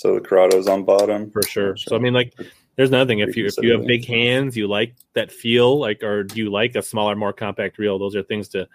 So 0.00 0.14
the 0.14 0.20
Curado's 0.22 0.66
on 0.66 0.84
bottom. 0.84 1.30
for 1.30 1.42
sure. 1.42 1.76
So 1.76 1.94
I 1.94 1.98
mean, 1.98 2.14
like, 2.14 2.32
there's 2.76 2.90
nothing. 2.90 3.18
If 3.18 3.36
you 3.36 3.44
if 3.44 3.58
you 3.58 3.72
have 3.72 3.86
big 3.86 4.06
hands, 4.06 4.56
you 4.56 4.66
like 4.66 4.94
that 5.12 5.30
feel, 5.30 5.78
like, 5.78 6.02
or 6.02 6.24
do 6.24 6.38
you 6.38 6.50
like 6.50 6.74
a 6.74 6.80
smaller, 6.80 7.14
more 7.14 7.34
compact 7.34 7.76
reel? 7.76 7.98
Those 7.98 8.16
are 8.16 8.22
things 8.22 8.48
to 8.48 8.66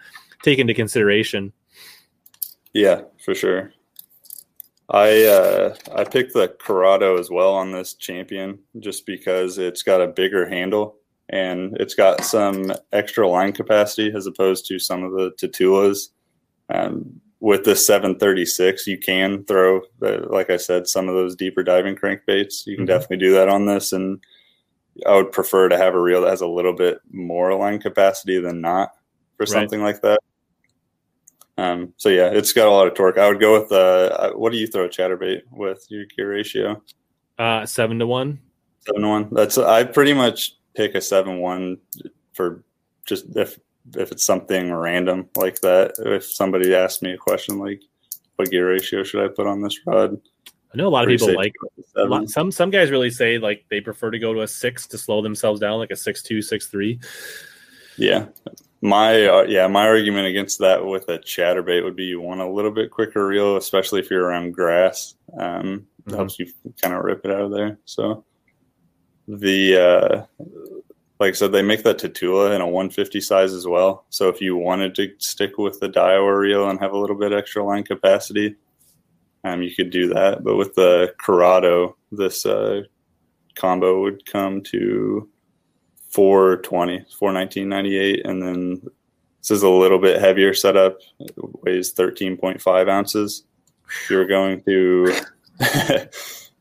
take 0.44 0.60
into 0.60 0.72
consideration. 0.72 1.52
Yeah, 2.72 3.02
for 3.24 3.34
sure. 3.34 3.72
I 4.88 5.24
uh, 5.24 5.74
I 5.92 6.04
picked 6.04 6.34
the 6.34 6.46
Curado 6.46 7.18
as 7.18 7.28
well 7.28 7.54
on 7.54 7.72
this 7.72 7.94
champion 7.94 8.60
just 8.78 9.04
because 9.04 9.58
it's 9.58 9.82
got 9.82 10.00
a 10.00 10.06
bigger 10.06 10.48
handle 10.48 10.94
and 11.28 11.76
it's 11.80 11.94
got 11.94 12.24
some 12.24 12.72
extra 12.92 13.28
line 13.28 13.50
capacity 13.50 14.12
as 14.14 14.28
opposed 14.28 14.66
to 14.66 14.78
some 14.78 15.02
of 15.02 15.10
the 15.10 15.32
Tatulas. 15.32 16.10
Um, 16.72 17.20
with 17.40 17.64
this 17.64 17.86
736, 17.86 18.86
you 18.86 18.98
can 18.98 19.44
throw, 19.44 19.82
uh, 20.02 20.20
like 20.30 20.50
I 20.50 20.56
said, 20.56 20.86
some 20.88 21.08
of 21.08 21.14
those 21.14 21.36
deeper 21.36 21.62
diving 21.62 21.94
crankbaits. 21.96 22.66
You 22.66 22.76
can 22.76 22.84
Mhm. 22.84 22.88
definitely 22.88 23.18
do 23.18 23.32
that 23.34 23.48
on 23.48 23.66
this, 23.66 23.92
and 23.92 24.20
I 25.04 25.14
would 25.16 25.32
prefer 25.32 25.68
to 25.68 25.76
have 25.76 25.94
a 25.94 26.00
reel 26.00 26.22
that 26.22 26.30
has 26.30 26.40
a 26.40 26.46
little 26.46 26.72
bit 26.72 26.98
more 27.10 27.54
line 27.54 27.78
capacity 27.80 28.38
than 28.38 28.60
not 28.62 28.90
for 29.36 29.42
Right. 29.42 29.48
something 29.48 29.82
like 29.82 30.00
that. 30.02 30.20
Um, 31.58 31.94
so 31.96 32.08
yeah, 32.10 32.30
it's 32.30 32.52
got 32.52 32.68
a 32.68 32.70
lot 32.70 32.86
of 32.86 32.94
torque. 32.94 33.18
I 33.18 33.28
would 33.28 33.40
go 33.40 33.60
with 33.60 33.72
uh, 33.72 34.32
what 34.34 34.52
do 34.52 34.58
you 34.58 34.66
throw 34.66 34.84
a 34.84 34.88
chatterbait 34.88 35.42
with 35.50 35.86
your 35.88 36.04
gear 36.04 36.30
ratio? 36.30 36.82
Uh, 37.38 37.64
seven 37.66 37.98
to 37.98 38.06
one. 38.06 38.38
Seven 38.80 39.02
to 39.02 39.08
one. 39.08 39.28
That's 39.32 39.56
I 39.58 39.84
pretty 39.84 40.12
much 40.12 40.56
pick 40.74 40.94
a 40.94 41.00
seven 41.00 41.38
one 41.40 41.78
for 42.34 42.62
just 43.06 43.36
if 43.36 43.58
if 43.94 44.12
it's 44.12 44.24
something 44.24 44.72
random 44.72 45.28
like 45.36 45.60
that. 45.60 45.94
If 45.98 46.24
somebody 46.24 46.74
asked 46.74 47.02
me 47.02 47.12
a 47.12 47.16
question 47.18 47.58
like, 47.58 47.82
"What 48.36 48.50
gear 48.50 48.68
ratio 48.70 49.02
should 49.02 49.24
I 49.24 49.28
put 49.28 49.46
on 49.46 49.62
this 49.62 49.78
rod?" 49.86 50.20
I 50.74 50.76
know 50.76 50.88
a 50.88 50.90
lot 50.90 51.04
of 51.04 51.10
people 51.10 51.34
like 51.34 51.52
to 51.54 51.58
go 51.60 51.68
with 51.76 51.86
a 51.86 51.90
seven. 51.90 52.10
lot, 52.10 52.28
some 52.28 52.50
some 52.50 52.70
guys 52.70 52.90
really 52.90 53.10
say 53.10 53.38
like 53.38 53.64
they 53.70 53.80
prefer 53.80 54.10
to 54.10 54.18
go 54.18 54.34
to 54.34 54.42
a 54.42 54.48
six 54.48 54.86
to 54.88 54.98
slow 54.98 55.22
themselves 55.22 55.60
down, 55.60 55.78
like 55.78 55.90
a 55.90 55.96
six 55.96 56.22
two, 56.22 56.42
six 56.42 56.66
three. 56.66 56.98
Yeah. 57.96 58.26
My 58.82 59.26
uh, 59.26 59.42
yeah, 59.44 59.66
my 59.68 59.86
argument 59.86 60.26
against 60.26 60.58
that 60.58 60.84
with 60.84 61.08
a 61.08 61.18
chatterbait 61.18 61.82
would 61.82 61.96
be 61.96 62.04
you 62.04 62.20
want 62.20 62.42
a 62.42 62.48
little 62.48 62.70
bit 62.70 62.90
quicker 62.90 63.26
reel, 63.26 63.56
especially 63.56 64.00
if 64.00 64.10
you're 64.10 64.24
around 64.24 64.52
grass. 64.52 65.14
Um, 65.38 65.86
it 66.06 66.10
Mhm. 66.10 66.16
helps 66.16 66.38
you 66.38 66.46
kind 66.82 66.94
of 66.94 67.02
rip 67.02 67.24
it 67.24 67.30
out 67.30 67.40
of 67.40 67.50
there. 67.52 67.78
So 67.86 68.24
the 69.26 69.76
uh, 69.76 70.44
like 71.18 71.30
I 71.30 71.32
said, 71.32 71.52
they 71.52 71.62
make 71.62 71.82
that 71.84 71.98
Tatula 71.98 72.54
in 72.54 72.60
a 72.60 72.66
150 72.66 73.20
size 73.20 73.52
as 73.52 73.66
well. 73.66 74.04
So 74.10 74.28
if 74.28 74.40
you 74.40 74.56
wanted 74.56 74.94
to 74.96 75.10
stick 75.18 75.56
with 75.56 75.80
the 75.80 75.88
Daiwa 75.88 76.38
reel 76.38 76.68
and 76.68 76.78
have 76.80 76.92
a 76.92 76.98
little 76.98 77.16
bit 77.16 77.32
extra 77.32 77.64
line 77.64 77.84
capacity, 77.84 78.56
um, 79.44 79.62
you 79.62 79.74
could 79.74 79.90
do 79.90 80.08
that. 80.08 80.44
But 80.44 80.56
with 80.56 80.74
the 80.74 81.14
Curado, 81.18 81.96
this 82.12 82.44
uh, 82.44 82.82
combo 83.54 84.02
would 84.02 84.26
come 84.26 84.62
to 84.64 85.28
420, 86.10 87.04
419.98, 87.20 88.28
and 88.28 88.42
then 88.42 88.82
this 89.40 89.50
is 89.50 89.62
a 89.62 89.70
little 89.70 89.98
bit 89.98 90.20
heavier 90.20 90.52
setup. 90.52 90.98
It 91.20 91.34
weighs 91.62 91.94
13.5 91.94 92.90
ounces. 92.90 93.44
If 93.88 94.10
you're 94.10 94.26
going 94.26 94.62
to, 94.64 95.14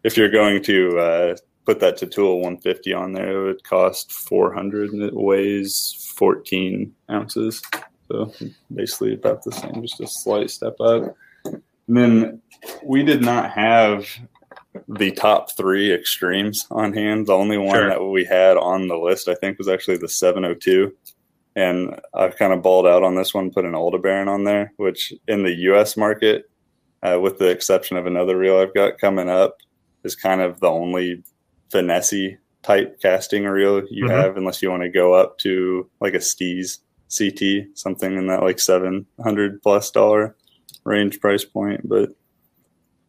if 0.03 0.15
you're 0.15 0.29
going 0.29 0.63
to 0.63 0.97
uh, 0.99 1.35
put 1.65 1.79
that 1.79 1.97
Tatula 1.97 2.35
150 2.35 2.93
on 2.93 3.13
there, 3.13 3.41
it 3.41 3.45
would 3.45 3.63
cost 3.63 4.11
400, 4.11 4.91
and 4.93 5.01
it 5.01 5.13
weighs 5.13 6.11
14 6.15 6.93
ounces. 7.09 7.61
So 8.07 8.31
basically 8.73 9.13
about 9.15 9.43
the 9.43 9.51
same, 9.51 9.81
just 9.81 9.99
a 9.99 10.07
slight 10.07 10.51
step 10.51 10.79
up. 10.79 11.15
And 11.45 11.97
then 11.97 12.41
we 12.83 13.03
did 13.03 13.21
not 13.21 13.51
have 13.51 14.07
the 14.87 15.11
top 15.11 15.55
three 15.55 15.91
extremes 15.93 16.65
on 16.69 16.93
hand. 16.93 17.27
The 17.27 17.33
only 17.33 17.57
one 17.57 17.75
Sure. 17.75 17.89
that 17.89 18.03
we 18.03 18.25
had 18.25 18.57
on 18.57 18.87
the 18.87 18.97
list, 18.97 19.27
I 19.27 19.35
think, 19.35 19.57
was 19.57 19.67
actually 19.67 19.97
the 19.97 20.09
702. 20.09 20.93
And 21.55 21.99
I've 22.13 22.35
kind 22.35 22.51
of 22.53 22.61
balled 22.61 22.85
out 22.85 23.03
on 23.03 23.15
this 23.15 23.33
one, 23.33 23.51
put 23.51 23.65
an 23.65 23.75
Aldebaran 23.75 24.27
on 24.27 24.43
there, 24.43 24.73
which 24.77 25.13
in 25.27 25.43
the 25.43 25.53
US 25.69 25.95
market, 25.95 26.49
uh, 27.01 27.19
with 27.19 27.39
the 27.39 27.47
exception 27.49 27.97
of 27.97 28.05
another 28.05 28.37
reel 28.37 28.57
I've 28.57 28.73
got 28.73 28.99
coming 28.99 29.29
up, 29.29 29.57
is 30.03 30.15
kind 30.15 30.41
of 30.41 30.59
the 30.59 30.69
only 30.69 31.23
finesse 31.71 32.37
type 32.63 32.99
casting 33.01 33.43
reel 33.45 33.83
you 33.89 34.05
Mhm. 34.05 34.09
have, 34.09 34.37
unless 34.37 34.61
you 34.61 34.69
want 34.71 34.83
to 34.83 34.89
go 34.89 35.13
up 35.13 35.37
to 35.39 35.89
like 36.01 36.13
a 36.13 36.19
Steez 36.19 36.79
CT, 37.15 37.67
something 37.75 38.17
in 38.17 38.27
that 38.27 38.41
like 38.41 38.59
700 38.59 39.61
plus 39.61 39.91
dollar 39.91 40.35
range 40.83 41.19
price 41.19 41.43
point. 41.45 41.87
But 41.87 42.09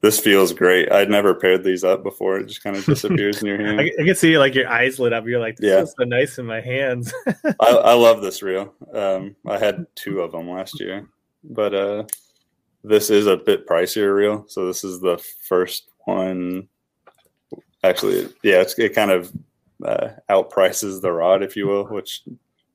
this 0.03 0.21
feels 0.21 0.53
great. 0.53 0.93
I'd 0.93 1.09
never 1.11 1.35
paired 1.35 1.65
these 1.65 1.83
up 1.83 2.03
before. 2.03 2.39
It 2.39 2.47
just 2.49 2.63
kind 2.63 2.77
of 2.77 2.85
disappears 2.87 3.41
in 3.41 3.49
your 3.49 3.57
hand. 3.59 3.81
I, 3.81 3.91
I 3.99 4.05
can 4.05 4.15
see 4.15 4.37
like 4.39 4.55
your 4.55 4.69
eyes 4.69 4.99
lit 4.99 5.13
up. 5.15 5.27
You're 5.27 5.41
like, 5.41 5.57
this 5.57 5.69
Yeah. 5.71 5.83
is 5.83 5.95
so 5.99 6.05
nice 6.05 6.39
in 6.39 6.45
my 6.47 6.61
hands. 6.61 7.13
I, 7.61 7.71
I 7.71 7.93
love 7.95 8.21
this 8.21 8.43
reel. 8.43 8.75
Um, 8.93 9.35
I 9.47 9.59
had 9.59 9.87
two 9.95 10.21
of 10.21 10.33
them 10.33 10.51
last 10.51 10.79
year, 10.81 11.09
but 11.43 11.75
uh, 11.75 12.05
this 12.85 13.09
is 13.11 13.27
a 13.27 13.39
bit 13.39 13.67
pricier 13.67 14.15
reel. 14.15 14.45
So 14.49 14.67
this 14.67 14.85
is 14.85 15.01
the 15.01 15.17
first 15.49 15.89
one. 16.05 16.69
Actually, 17.89 18.29
yeah, 18.43 18.61
it's, 18.61 18.79
it 18.79 18.95
kind 18.95 19.11
of 19.11 19.33
uh, 19.85 20.09
outprices 20.31 21.01
the 21.01 21.13
rod, 21.13 21.43
if 21.43 21.57
you 21.57 21.67
will. 21.67 21.85
Which 21.85 22.23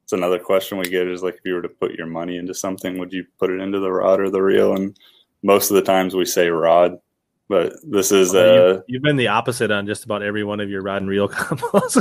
it's 0.04 0.14
another 0.14 0.40
question 0.40 0.78
we 0.78 0.86
get 0.86 1.08
is 1.08 1.24
like, 1.24 1.36
if 1.36 1.42
you 1.46 1.54
were 1.54 1.62
to 1.62 1.70
put 1.70 1.94
your 1.94 2.08
money 2.08 2.38
into 2.38 2.54
something, 2.54 2.98
would 2.98 3.14
you 3.14 3.26
put 3.40 3.50
it 3.50 3.60
into 3.60 3.80
the 3.80 3.92
rod 3.92 4.20
or 4.20 4.30
the 4.30 4.42
reel? 4.42 4.76
And 4.76 4.98
most 5.44 5.72
of 5.72 5.76
the 5.76 5.82
times 5.82 6.16
we 6.16 6.26
say 6.26 6.50
rod, 6.50 7.00
but 7.52 7.74
this 7.84 8.14
is 8.14 8.34
uh, 8.34 8.82
you, 8.88 8.96
you've 8.96 9.04
been 9.04 9.18
the 9.18 9.28
opposite 9.28 9.72
on 9.72 9.86
just 9.86 10.06
about 10.06 10.24
every 10.24 10.44
one 10.44 10.62
of 10.62 10.70
your 10.70 10.82
rod 10.82 11.02
and 11.02 11.10
reel 11.10 11.28
combos. 11.30 11.98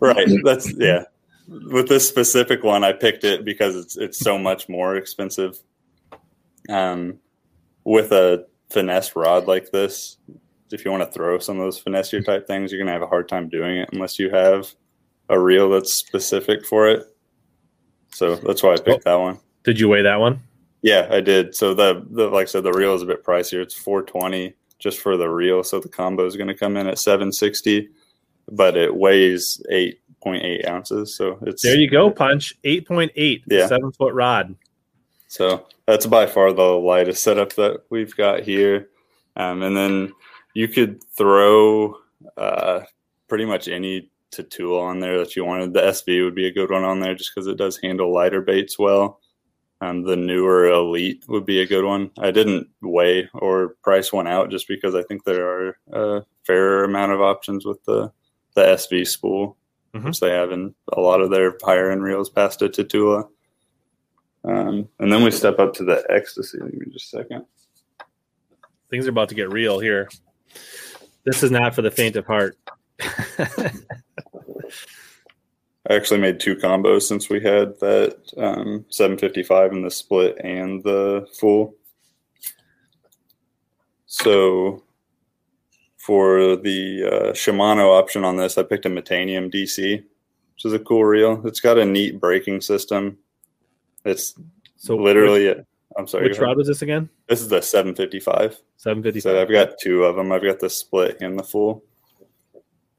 right 0.00 0.28
that's 0.44 0.72
yeah 0.76 1.04
with 1.48 1.88
this 1.88 2.06
specific 2.06 2.62
one 2.62 2.84
i 2.84 2.92
picked 2.92 3.24
it 3.24 3.44
because 3.44 3.74
it's 3.74 3.96
it's 3.96 4.18
so 4.18 4.38
much 4.38 4.68
more 4.68 4.96
expensive 4.96 5.58
um 6.68 7.18
with 7.84 8.12
a 8.12 8.46
finesse 8.70 9.16
rod 9.16 9.46
like 9.46 9.70
this 9.70 10.18
if 10.72 10.84
you 10.84 10.90
want 10.90 11.02
to 11.02 11.10
throw 11.12 11.38
some 11.38 11.58
of 11.58 11.64
those 11.64 11.78
finesse 11.78 12.10
type 12.24 12.46
things 12.46 12.70
you're 12.72 12.78
going 12.78 12.86
to 12.86 12.92
have 12.92 13.02
a 13.02 13.06
hard 13.06 13.28
time 13.28 13.48
doing 13.48 13.78
it 13.78 13.88
unless 13.92 14.18
you 14.18 14.30
have 14.30 14.72
a 15.28 15.38
reel 15.38 15.70
that's 15.70 15.92
specific 15.92 16.64
for 16.66 16.88
it 16.88 17.04
so 18.10 18.36
that's 18.36 18.62
why 18.62 18.72
i 18.72 18.76
picked 18.76 19.04
that 19.04 19.14
one 19.14 19.38
Did 19.64 19.78
you 19.80 19.88
weigh 19.88 20.02
that 20.02 20.20
one? 20.20 20.42
yeah 20.82 21.06
i 21.10 21.20
did 21.20 21.54
so 21.54 21.74
the, 21.74 22.04
the 22.10 22.28
like 22.28 22.42
i 22.42 22.46
said 22.46 22.64
the 22.64 22.72
reel 22.72 22.94
is 22.94 23.02
a 23.02 23.06
bit 23.06 23.24
pricier 23.24 23.62
it's 23.62 23.74
420 23.74 24.54
just 24.78 24.98
for 24.98 25.16
the 25.16 25.28
reel 25.28 25.62
so 25.62 25.78
the 25.80 25.88
combo 25.88 26.26
is 26.26 26.36
going 26.36 26.48
to 26.48 26.54
come 26.54 26.76
in 26.76 26.86
at 26.86 26.98
760 26.98 27.88
but 28.50 28.76
it 28.76 28.94
weighs 28.94 29.62
8.8 29.70 30.68
ounces 30.68 31.14
so 31.16 31.38
it's 31.42 31.62
There 31.62 31.76
you 31.76 31.88
go, 31.88 32.10
punch. 32.10 32.54
8.8, 32.64 33.42
Yeah. 33.48 33.66
seven 33.68 33.92
foot 33.92 34.12
rod. 34.14 34.56
So 35.28 35.66
that's 35.86 36.06
by 36.06 36.26
far 36.26 36.52
the 36.52 36.62
lightest 36.62 37.22
setup 37.22 37.54
that 37.54 37.82
we've 37.90 38.14
got 38.16 38.40
here. 38.42 38.88
Um, 39.36 39.62
and 39.62 39.76
then 39.76 40.12
you 40.54 40.68
could 40.68 41.02
throw 41.16 41.96
uh, 42.36 42.80
pretty 43.28 43.44
much 43.44 43.68
any 43.68 44.10
Tatula 44.30 44.80
on 44.82 45.00
there 45.00 45.18
that 45.18 45.36
you 45.36 45.44
wanted. 45.44 45.72
The 45.74 45.80
SV 45.82 46.24
would 46.24 46.34
be 46.34 46.46
a 46.46 46.52
good 46.52 46.70
one 46.70 46.84
on 46.84 47.00
there 47.00 47.14
just 47.14 47.32
because 47.34 47.46
it 47.46 47.56
does 47.58 47.76
handle 47.78 48.12
lighter 48.12 48.40
baits 48.40 48.78
well. 48.78 49.20
Um, 49.80 50.04
the 50.04 50.16
newer 50.16 50.66
Elite 50.68 51.24
would 51.28 51.44
be 51.44 51.60
a 51.60 51.66
good 51.66 51.84
one. 51.84 52.10
I 52.18 52.30
didn't 52.30 52.68
weigh 52.80 53.28
or 53.34 53.74
price 53.82 54.12
one 54.12 54.26
out 54.28 54.50
just 54.50 54.68
because 54.68 54.94
I 54.94 55.02
think 55.02 55.24
there 55.24 55.46
are 55.48 55.76
a 55.92 56.22
fair 56.46 56.84
amount 56.84 57.12
of 57.12 57.20
options 57.20 57.64
with 57.66 57.82
the 57.84 58.12
the 58.54 58.62
SV 58.62 59.06
spool, 59.06 59.56
Mhm. 59.94 60.04
which 60.04 60.20
they 60.20 60.30
have 60.30 60.52
in 60.52 60.74
a 60.92 61.00
lot 61.00 61.20
of 61.22 61.30
their 61.30 61.56
higher 61.62 61.90
end 61.90 62.02
reels 62.02 62.28
past 62.30 62.60
a 62.62 62.68
Tatula. 62.68 63.28
Um, 64.44 64.88
and 64.98 65.10
then 65.12 65.22
we 65.24 65.30
step 65.30 65.58
up 65.58 65.72
to 65.74 65.84
the 65.84 66.04
Xtasy. 66.10 66.58
Give 66.70 66.80
me 66.80 66.92
just 66.92 67.12
a 67.14 67.18
second. 67.18 67.44
Things 68.90 69.06
are 69.06 69.10
about 69.10 69.30
to 69.30 69.34
get 69.34 69.50
real 69.52 69.78
here. 69.78 70.08
This 71.24 71.42
is 71.42 71.50
not 71.50 71.74
for 71.74 71.82
the 71.82 71.90
faint 71.90 72.16
of 72.16 72.26
heart. 72.26 72.56
I 75.88 75.94
actually 75.94 76.20
made 76.20 76.38
two 76.38 76.56
combos 76.56 77.02
since 77.02 77.28
we 77.28 77.40
had 77.40 77.78
that 77.80 78.16
um, 78.36 78.84
755 78.88 79.72
in 79.72 79.82
the 79.82 79.90
split 79.90 80.38
and 80.44 80.82
the 80.84 81.26
full. 81.38 81.74
So 84.06 84.84
for 85.98 86.56
the 86.56 87.04
uh, 87.04 87.32
Shimano 87.32 87.98
option 87.98 88.24
on 88.24 88.36
this, 88.36 88.58
I 88.58 88.62
picked 88.62 88.86
a 88.86 88.90
Metanium 88.90 89.52
DC, 89.52 90.02
which 90.54 90.64
is 90.64 90.72
a 90.72 90.78
cool 90.78 91.04
reel. 91.04 91.44
It's 91.46 91.60
got 91.60 91.78
a 91.78 91.84
neat 91.84 92.20
braking 92.20 92.60
system. 92.60 93.18
It's 94.04 94.34
so 94.76 94.96
literally, 94.96 95.54
I'm 95.98 96.06
sorry, 96.06 96.24
Which, 96.24 96.30
which 96.32 96.38
go 96.38 96.44
ahead. 96.44 96.48
rod 96.52 96.56
was 96.58 96.68
this 96.68 96.82
again? 96.82 97.08
this 97.28 97.40
is 97.40 97.48
the 97.48 97.60
755. 97.60 98.58
750. 98.76 99.20
So 99.20 99.40
I've 99.40 99.50
got 99.50 99.78
two 99.80 100.04
of 100.04 100.16
them. 100.16 100.32
I've 100.32 100.42
got 100.42 100.58
the 100.60 100.70
split 100.70 101.18
and 101.20 101.38
the 101.38 101.42
full. 101.42 101.84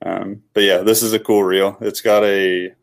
Um, 0.06 0.44
but 0.54 0.64
yeah, 0.64 0.80
this 0.80 1.02
is 1.02 1.14
a 1.14 1.20
cool 1.20 1.44
reel. 1.44 1.78
It's 1.82 2.02
got 2.02 2.24
a 2.24 2.74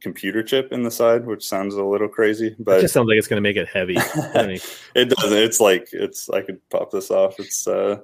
computer 0.00 0.42
chip 0.42 0.72
in 0.72 0.82
the 0.82 0.90
side, 0.90 1.24
which 1.24 1.46
sounds 1.46 1.74
a 1.76 1.82
little 1.84 2.08
crazy, 2.08 2.54
but 2.58 2.78
It 2.78 2.82
just 2.82 2.94
sounds 2.94 3.06
like 3.08 3.16
it's 3.16 3.28
going 3.28 3.38
to 3.38 3.48
make 3.48 3.56
it 3.56 3.68
heavy. 3.68 3.96
It 4.94 5.08
doesn't. 5.08 5.38
It's 5.38 5.60
like 5.60 5.88
it's. 5.92 6.28
I 6.28 6.42
could 6.42 6.60
pop 6.70 6.90
this 6.90 7.10
off. 7.10 7.38
It's 7.38 7.66
uh, 7.66 8.00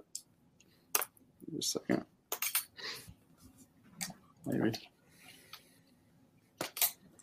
just 1.56 1.76
a 1.76 1.80
second, 1.80 2.04
maybe. 4.46 4.72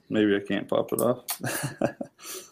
Maybe 0.09 0.35
I 0.35 0.39
can't 0.39 0.67
pop 0.67 0.91
it 0.93 1.01
off. 1.01 1.25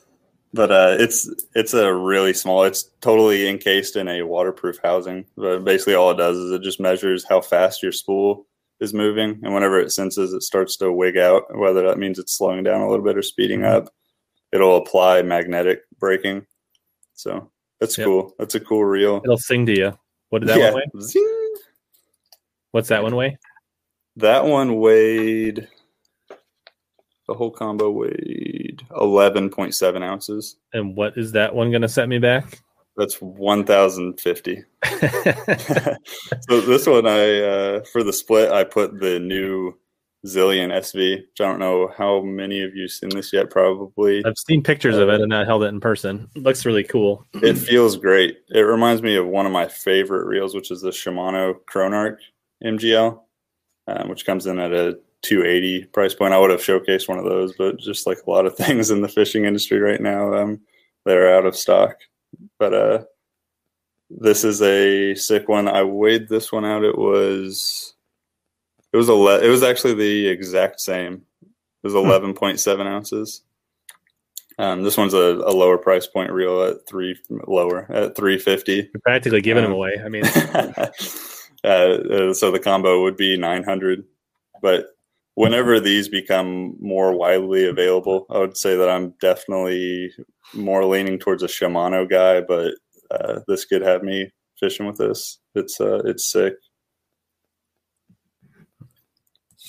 but 0.56 0.72
uh, 0.72 0.96
it's 1.00 1.30
it's 1.54 1.74
a 1.74 1.94
really 1.94 2.34
small. 2.34 2.64
It's 2.64 2.90
totally 3.02 3.48
encased 3.48 3.96
in 3.96 4.08
a 4.08 4.24
waterproof 4.24 4.78
housing. 4.84 5.26
But 5.36 5.60
basically, 5.64 5.96
all 5.96 6.12
it 6.12 6.18
does 6.18 6.38
is 6.38 6.52
it 6.52 6.62
just 6.64 6.80
measures 6.80 7.26
how 7.28 7.42
fast 7.42 7.84
your 7.84 7.92
spool 7.92 8.48
is 8.80 8.94
moving, 8.94 9.40
and 9.44 9.54
whenever 9.54 9.80
it 9.80 9.92
senses 9.92 10.34
it 10.34 10.42
starts 10.44 10.78
to 10.78 10.92
wig 10.92 11.18
out, 11.18 11.44
whether 11.58 11.84
that 11.88 11.98
means 12.00 12.18
it's 12.20 12.34
slowing 12.38 12.64
down 12.64 12.82
a 12.82 12.90
little 12.90 13.06
bit 13.06 13.18
or 13.18 13.22
speeding 13.22 13.60
Mhm. 13.62 13.72
up, 13.72 13.94
it'll 14.52 14.78
apply 14.78 15.22
magnetic 15.22 15.82
braking. 16.00 16.46
So 17.14 17.52
that's 17.80 17.98
Yep. 17.98 18.06
cool. 18.06 18.34
That's 18.40 18.56
a 18.56 18.60
cool 18.60 18.84
reel. 18.84 19.22
it'll 19.24 19.38
sing 19.38 19.66
to 19.68 19.78
you. 19.78 19.98
What 20.30 20.40
did 20.40 20.50
that 20.50 20.60
Yeah. 20.60 20.72
one 20.74 20.82
weigh? 20.94 21.02
Zing. 21.02 21.56
What's 22.72 22.90
that 22.90 23.04
one 23.04 23.16
weigh? 23.16 23.38
That 24.18 24.46
one 24.46 24.80
weighed. 24.80 25.68
The 27.28 27.34
whole 27.34 27.52
combo 27.52 27.90
weighed 27.90 28.84
eleven 28.96 29.50
point 29.50 29.74
seven 29.76 30.04
ounces. 30.04 30.58
And 30.74 30.96
what 30.96 31.18
is 31.18 31.32
that 31.32 31.56
one 31.56 31.72
going 31.72 31.82
to 31.82 31.90
set 31.90 32.08
me 32.08 32.20
back? 32.20 32.62
That's 32.98 33.16
one 33.22 33.66
thousand 33.66 34.20
fifty. 34.20 34.64
so 35.00 36.62
this 36.62 36.86
one, 36.88 37.08
I 37.08 37.42
uh, 37.42 37.84
for 37.92 38.04
the 38.04 38.14
split, 38.14 38.52
I 38.52 38.64
put 38.64 39.00
the 39.00 39.20
new 39.20 39.74
Zillion 40.26 40.72
SV. 40.72 41.18
Which 41.18 41.42
I 41.42 41.46
don't 41.46 41.60
know 41.60 41.92
how 41.98 42.22
many 42.22 42.62
of 42.62 42.76
you 42.76 42.88
seen 42.88 43.10
this 43.10 43.34
yet. 43.34 43.50
Probably. 43.50 44.24
I've 44.26 44.38
seen 44.38 44.64
pictures 44.64 44.98
of 44.98 45.10
it 45.10 45.22
and 45.22 45.30
not 45.30 45.48
held 45.48 45.64
it 45.64 45.68
in 45.68 45.80
person. 45.80 46.30
It 46.36 46.44
looks 46.44 46.66
really 46.66 46.84
cool. 46.84 47.26
It 47.34 47.56
feels 47.56 47.98
great. 47.98 48.38
It 48.50 48.62
reminds 48.62 49.02
me 49.02 49.16
of 49.16 49.28
one 49.28 49.46
of 49.46 49.52
my 49.52 49.68
favorite 49.68 50.26
reels, 50.26 50.56
which 50.56 50.72
is 50.72 50.82
the 50.82 50.92
Shimano 50.92 51.56
Chronarch 51.70 52.18
MGL, 52.64 53.20
um, 53.88 54.10
which 54.10 54.26
comes 54.26 54.46
in 54.46 54.60
at 54.60 54.72
a 54.74 54.98
280 55.26 55.86
price 55.88 56.14
point. 56.14 56.34
I 56.34 56.40
would 56.40 56.52
have 56.52 56.62
showcased 56.62 57.10
one 57.10 57.18
of 57.20 57.26
those, 57.26 57.54
but 57.58 57.78
just 57.78 58.08
like 58.08 58.20
a 58.26 58.30
lot 58.30 58.46
of 58.46 58.56
things 58.58 58.92
in 58.92 59.02
the 59.02 59.08
fishing 59.10 59.46
industry 59.46 59.80
right 59.80 60.02
now, 60.02 60.34
um, 60.34 60.62
they're 61.06 61.36
out 61.36 61.46
of 61.46 61.56
stock. 61.56 61.96
But 62.60 62.74
uh, 62.74 63.04
this 64.10 64.44
is 64.44 64.62
a 64.62 65.16
sick 65.16 65.50
one. 65.50 65.68
I 65.68 65.84
weighed 65.84 66.30
this 66.30 66.52
one 66.52 66.66
out. 66.66 66.84
It 66.84 66.98
was 66.98 67.94
it 68.94 68.98
was 68.98 69.10
a 69.10 69.14
le- 69.14 69.42
it 69.42 69.50
was 69.50 69.64
actually 69.64 69.96
the 69.96 70.28
exact 70.28 70.80
same. 70.80 71.24
It 71.44 71.50
was 71.84 71.94
Hmm. 71.94 72.00
eleven 72.00 72.34
point 72.34 72.60
seven 72.60 72.88
ounces. 72.88 73.42
Um, 74.58 74.84
this 74.84 74.96
one's 74.96 75.14
a, 75.14 75.18
a 75.46 75.52
lower 75.52 75.78
price 75.78 76.08
point 76.08 76.32
reel 76.32 76.64
at 76.64 76.88
three 76.88 77.18
lower 77.30 77.92
at 77.92 78.16
three 78.16 78.38
fifty. 78.40 78.90
You're 78.94 79.02
practically 79.02 79.42
giving 79.42 79.64
them 79.64 79.72
Um, 79.74 79.78
away. 79.78 80.00
I 80.04 80.08
mean, 80.08 80.26
uh, 81.64 81.68
uh, 81.68 82.34
so 82.34 82.52
the 82.52 82.60
combo 82.60 83.02
would 83.04 83.18
be 83.18 83.38
900 83.38 84.06
but 84.62 84.95
whenever 85.36 85.80
these 85.80 86.10
become 86.10 86.76
more 86.80 87.14
widely 87.16 87.66
available 87.66 88.26
i 88.30 88.38
would 88.40 88.58
say 88.58 88.76
that 88.76 88.90
i'm 88.90 89.14
definitely 89.22 90.12
more 90.54 90.86
leaning 90.86 91.20
towards 91.20 91.44
a 91.44 91.48
shimano 91.48 92.10
guy 92.10 92.42
but 92.42 92.74
uh, 93.12 93.40
this 93.48 93.66
could 93.66 93.82
have 93.82 94.04
me 94.04 94.30
fishing 94.60 94.86
with 94.86 94.98
this 94.98 95.40
it's 95.56 95.80
uh 95.80 96.02
it's 96.06 96.32
sick 96.32 96.54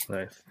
nice. 0.09 0.43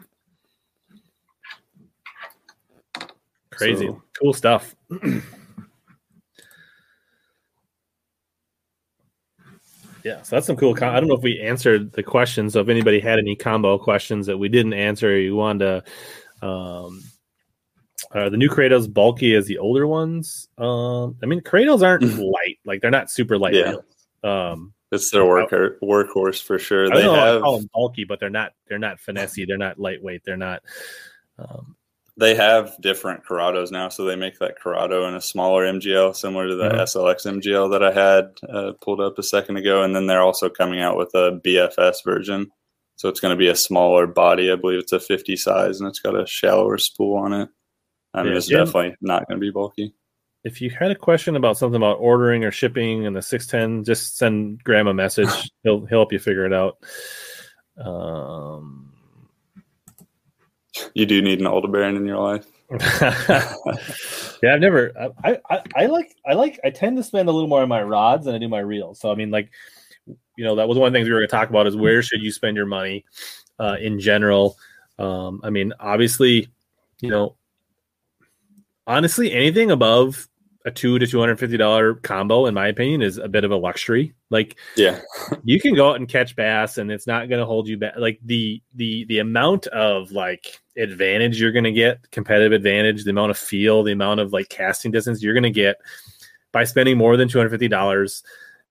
Crazy. 3.52 3.88
So- 3.88 4.02
cool 4.20 4.34
stuff. 4.34 4.76
yeah, 10.06 10.22
so 10.22 10.36
that's 10.36 10.46
some 10.46 10.56
cool. 10.56 10.76
Com- 10.76 10.94
I 10.94 11.00
don't 11.00 11.10
know 11.10 11.16
if 11.16 11.24
we 11.24 11.42
answered 11.42 11.92
the 11.94 12.04
questions. 12.04 12.54
So 12.54 12.60
if 12.60 12.70
anybody 12.70 13.00
had 13.00 13.18
any 13.18 13.36
combo 13.36 13.80
questions 13.80 14.28
that 14.28 14.38
we 14.38 14.50
didn't 14.50 14.74
answer, 14.74 15.18
you 15.18 15.36
wanted 15.36 15.84
to, 16.42 16.48
um, 16.48 17.02
are 18.12 18.30
the 18.30 18.38
new 18.38 18.48
Curados 18.48 18.94
bulky 18.94 19.34
as 19.34 19.48
the 19.48 19.58
older 19.58 19.88
ones? 19.88 20.48
Um, 20.60 21.18
I 21.24 21.26
mean, 21.26 21.42
Curados 21.42 21.82
aren't 21.82 22.04
light; 22.04 22.60
like 22.66 22.82
they're 22.82 22.92
not 22.92 23.10
super 23.10 23.40
light. 23.40 23.56
Yeah. 23.56 23.78
Um, 24.24 24.76
it's 24.92 25.10
their 25.10 25.26
work 25.26 25.50
workhorse 25.82 26.40
for 26.40 26.60
sure 26.60 26.86
I 26.94 26.98
they 26.98 27.04
know. 27.04 27.38
I 27.38 27.42
call 27.42 27.58
them 27.58 27.70
bulky, 27.74 28.04
but 28.04 28.20
they're 28.20 28.30
not. 28.30 28.54
They're 28.68 28.78
not 28.78 29.00
finessey. 29.08 29.48
They're 29.48 29.58
not 29.58 29.80
lightweight. 29.80 30.22
They're 30.24 30.38
not. 30.38 30.62
Um, 31.40 31.76
they 32.18 32.34
have 32.36 32.76
different 32.82 33.26
Curados 33.26 33.72
now, 33.72 33.90
so 33.90 34.06
they 34.06 34.16
make 34.16 34.40
that 34.40 34.56
Curado 34.62 35.08
in 35.08 35.16
a 35.16 35.22
smaller 35.22 35.66
MGL, 35.66 36.16
similar 36.16 36.48
to 36.48 36.56
the 36.56 36.70
Mhm. 36.70 36.80
SLX 36.82 37.26
MGL 37.26 37.70
that 37.72 37.84
I 37.84 37.92
had 37.92 38.32
uh, 38.50 38.72
pulled 38.82 39.02
up 39.02 39.20
a 39.20 39.24
second 39.24 39.58
ago. 39.58 39.84
And 39.84 39.96
then 39.96 40.08
they're 40.08 40.22
also 40.22 40.48
coming 40.50 40.80
out 40.80 40.96
with 40.98 41.14
a 41.14 41.40
BFS 41.44 42.04
version, 42.06 42.50
so 42.96 43.10
it's 43.10 43.20
going 43.20 43.34
to 43.34 43.38
be 43.38 43.50
a 43.50 43.56
smaller 43.56 44.08
body. 44.08 44.52
I 44.52 44.56
believe 44.56 44.80
it's 44.80 44.94
a 44.94 45.00
50 45.00 45.36
size, 45.36 45.80
and 45.82 45.90
it's 45.90 46.00
got 46.00 46.20
a 46.20 46.26
shallower 46.26 46.78
spool 46.78 47.18
on 47.18 47.34
it. 47.34 47.50
I 48.14 48.24
mean, 48.24 48.32
Yeah, 48.32 48.38
it's 48.38 48.48
Jim- 48.48 48.66
definitely 48.66 48.96
not 49.02 49.28
going 49.28 49.40
to 49.40 49.46
be 49.46 49.52
bulky. 49.52 49.94
if 50.46 50.62
you 50.62 50.70
had 50.70 50.92
a 50.92 50.96
question 50.96 51.36
about 51.36 51.58
something 51.58 51.76
about 51.82 51.98
ordering 52.00 52.46
or 52.46 52.52
shipping 52.52 53.06
and 53.08 53.16
the 53.16 53.22
610 53.22 53.84
just 53.84 54.16
send 54.16 54.64
graham 54.64 54.86
a 54.88 54.94
message 54.94 55.28
he'll, 55.64 55.80
he'll 55.88 55.88
help 55.88 56.14
you 56.14 56.20
figure 56.20 56.46
it 56.46 56.54
out 56.54 56.78
um, 57.84 58.94
You 60.94 61.06
do 61.06 61.22
need 61.22 61.40
an 61.40 61.48
Aldebaran 61.48 61.96
in 61.96 62.06
your 62.06 62.18
life. 62.18 62.46
yeah 63.02 64.56
i've 64.56 64.60
never 64.60 64.92
I, 65.24 65.38
I 65.48 65.62
i 65.76 65.86
like 65.86 66.16
i 66.28 66.34
like 66.34 66.60
i 66.64 66.72
tend 66.72 66.98
to 66.98 67.04
spend 67.04 67.30
a 67.30 67.32
little 67.32 67.48
more 67.48 67.62
on 67.62 67.70
my 67.70 67.84
rods 67.84 68.26
than 68.26 68.34
i 68.34 68.40
do 68.40 68.48
my 68.48 68.60
reels 68.60 69.00
so 69.00 69.12
i 69.12 69.16
mean 69.16 69.30
like 69.30 69.52
you 70.08 70.44
know 70.44 70.56
that 70.56 70.68
was 70.68 70.76
one 70.76 70.88
of 70.88 70.94
the 70.94 70.98
things 70.98 71.08
we 71.08 71.14
were 71.14 71.20
going 71.20 71.30
to 71.30 71.32
talk 71.32 71.52
about 71.52 71.68
is 71.68 71.76
where 71.76 72.02
should 72.02 72.24
you 72.24 72.32
spend 72.32 72.58
your 72.58 72.66
money 72.66 73.06
uh, 73.60 73.78
in 73.80 74.00
general 74.00 74.58
um, 74.98 75.42
i 75.44 75.52
mean 75.52 75.74
obviously 75.80 76.50
you 77.02 77.10
know 77.12 77.36
honestly 78.88 79.32
anything 79.32 79.70
above 79.70 80.28
a 80.66 80.72
two 80.72 80.98
to 80.98 81.06
two 81.06 81.20
hundred 81.20 81.40
fifty 81.40 81.58
dollar 81.58 81.94
combo, 81.94 82.48
in 82.48 82.54
my 82.54 82.68
opinion, 82.68 83.02
is 83.02 83.18
a 83.18 83.28
bit 83.28 83.44
of 83.44 83.52
a 83.52 83.56
luxury. 83.56 84.14
Like 84.32 84.58
Yeah, 84.76 85.00
you 85.44 85.60
can 85.60 85.76
go 85.76 85.92
out 85.92 85.98
and 85.98 86.10
catch 86.10 86.36
bass, 86.36 86.80
and 86.80 86.92
it's 86.92 87.08
not 87.08 87.30
going 87.30 87.40
to 87.40 87.46
hold 87.46 87.68
you 87.68 87.78
back. 87.78 87.94
Like 87.98 88.20
the 88.26 88.62
the 88.74 89.06
the 89.06 89.20
amount 89.20 89.68
of 89.68 90.12
like 90.12 90.60
advantage 90.78 91.40
you're 91.40 91.52
going 91.52 91.66
to 91.66 91.72
get, 91.72 92.12
competitive 92.12 92.52
advantage, 92.52 93.04
the 93.04 93.12
amount 93.12 93.32
of 93.32 93.38
feel, 93.38 93.84
the 93.84 93.92
amount 93.92 94.20
of 94.20 94.34
like 94.34 94.50
casting 94.50 94.92
distance 94.92 95.22
you're 95.22 95.34
going 95.34 95.44
to 95.44 95.50
get 95.50 95.78
by 96.52 96.64
spending 96.64 96.98
more 96.98 97.18
than 97.18 97.28
two 97.28 97.38
hundred 97.38 97.52
fifty 97.52 97.68
dollars. 97.68 98.24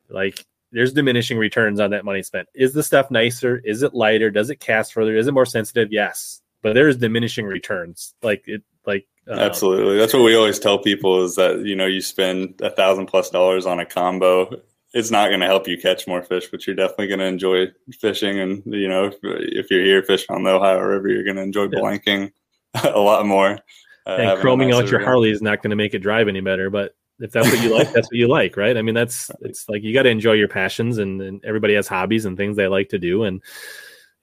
Like 0.08 0.44
there's 0.72 0.92
diminishing 0.92 1.38
returns 1.38 1.80
on 1.80 1.90
that 1.90 2.04
money 2.04 2.22
spent. 2.22 2.48
Is 2.54 2.72
the 2.72 2.82
stuff 2.82 3.10
nicer? 3.10 3.60
Is 3.64 3.82
it 3.82 3.94
lighter? 3.94 4.30
Does 4.30 4.50
it 4.50 4.60
cast 4.60 4.92
further? 4.92 5.16
Is 5.16 5.28
it 5.28 5.32
more 5.32 5.46
sensitive? 5.46 5.92
Yes, 5.92 6.42
but 6.62 6.74
there's 6.74 6.96
diminishing 6.96 7.46
returns. 7.46 8.14
Like 8.22 8.44
it, 8.46 8.62
like 8.86 9.06
um, 9.28 9.38
absolutely. 9.38 9.96
That's 9.96 10.12
what 10.12 10.24
we 10.24 10.34
always 10.34 10.58
tell 10.58 10.78
people 10.78 11.24
is 11.24 11.36
that 11.36 11.60
you 11.60 11.76
know 11.76 11.86
you 11.86 12.00
spend 12.00 12.60
a 12.60 12.70
thousand 12.70 13.06
plus 13.06 13.30
dollars 13.30 13.66
on 13.66 13.80
a 13.80 13.86
combo. 13.86 14.60
It's 14.94 15.10
not 15.10 15.28
going 15.28 15.40
to 15.40 15.46
help 15.46 15.68
you 15.68 15.76
catch 15.76 16.06
more 16.06 16.22
fish, 16.22 16.48
but 16.50 16.66
you're 16.66 16.76
definitely 16.76 17.08
going 17.08 17.18
to 17.20 17.26
enjoy 17.26 17.66
fishing. 18.00 18.38
And 18.38 18.62
you 18.64 18.88
know, 18.88 19.06
if, 19.06 19.16
if 19.22 19.70
you're 19.70 19.84
here 19.84 20.02
fishing 20.02 20.34
on 20.34 20.44
the 20.44 20.50
Ohio 20.50 20.78
River, 20.80 21.08
you're 21.08 21.24
going 21.24 21.36
to 21.36 21.42
enjoy 21.42 21.64
Yeah. 21.64 21.80
blanking 21.80 22.32
a 22.84 22.98
lot 23.00 23.26
more. 23.26 23.58
Uh, 24.06 24.10
and 24.10 24.40
chroming 24.40 24.72
out 24.74 24.90
your. 24.90 25.00
Harley 25.00 25.30
is 25.30 25.42
not 25.42 25.62
going 25.62 25.70
to 25.70 25.76
make 25.76 25.94
it 25.94 25.98
drive 25.98 26.28
any 26.28 26.40
better. 26.40 26.70
But 26.70 26.94
if 27.20 27.32
that's 27.32 27.50
what 27.50 27.62
you 27.62 27.76
like, 27.76 27.92
that's 27.92 28.06
what 28.06 28.16
you 28.16 28.28
like, 28.28 28.56
right? 28.56 28.76
I 28.76 28.82
mean, 28.82 28.94
that's 28.94 29.30
it's 29.40 29.68
like 29.68 29.82
you 29.82 29.92
got 29.94 30.02
to 30.02 30.10
enjoy 30.10 30.32
your 30.32 30.48
passions, 30.48 30.98
and, 30.98 31.20
and 31.20 31.44
everybody 31.44 31.74
has 31.74 31.88
hobbies 31.88 32.24
and 32.24 32.36
things 32.36 32.56
they 32.56 32.68
like 32.68 32.90
to 32.90 32.98
do, 32.98 33.24
and 33.24 33.42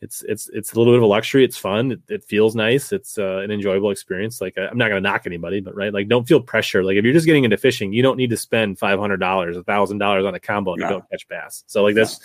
it's 0.01 0.23
it's 0.23 0.49
it's 0.49 0.73
a 0.73 0.77
little 0.77 0.91
bit 0.93 0.97
of 0.97 1.03
a 1.03 1.07
luxury. 1.07 1.43
It's 1.45 1.57
fun. 1.57 1.91
It, 1.91 1.99
it 2.09 2.23
feels 2.23 2.55
nice. 2.55 2.91
It's 2.91 3.17
uh, 3.17 3.37
an 3.37 3.51
enjoyable 3.51 3.91
experience. 3.91 4.41
Like 4.41 4.57
I- 4.57 4.67
I'm 4.67 4.77
not 4.77 4.89
going 4.89 5.01
to 5.01 5.07
knock 5.09 5.23
anybody, 5.25 5.59
but 5.61 5.75
right, 5.75 5.93
like 5.93 6.07
don't 6.07 6.27
feel 6.27 6.41
pressure. 6.41 6.83
Like 6.83 6.97
if 6.97 7.03
you're 7.05 7.13
just 7.13 7.25
getting 7.27 7.43
into 7.43 7.57
fishing, 7.57 7.93
you 7.93 8.01
don't 8.01 8.17
need 8.17 8.31
to 8.31 8.37
spend 8.37 8.79
five 8.79 8.99
hundred 8.99 9.17
dollars, 9.19 9.57
a 9.57 9.63
thousand 9.63 9.99
dollars 9.99 10.25
on 10.25 10.33
a 10.33 10.39
combo 10.39 10.75
to 10.75 10.81
No. 10.81 10.89
go 10.89 11.05
catch 11.11 11.27
bass. 11.27 11.63
So 11.67 11.83
like 11.83 11.95
that's, 11.95 12.19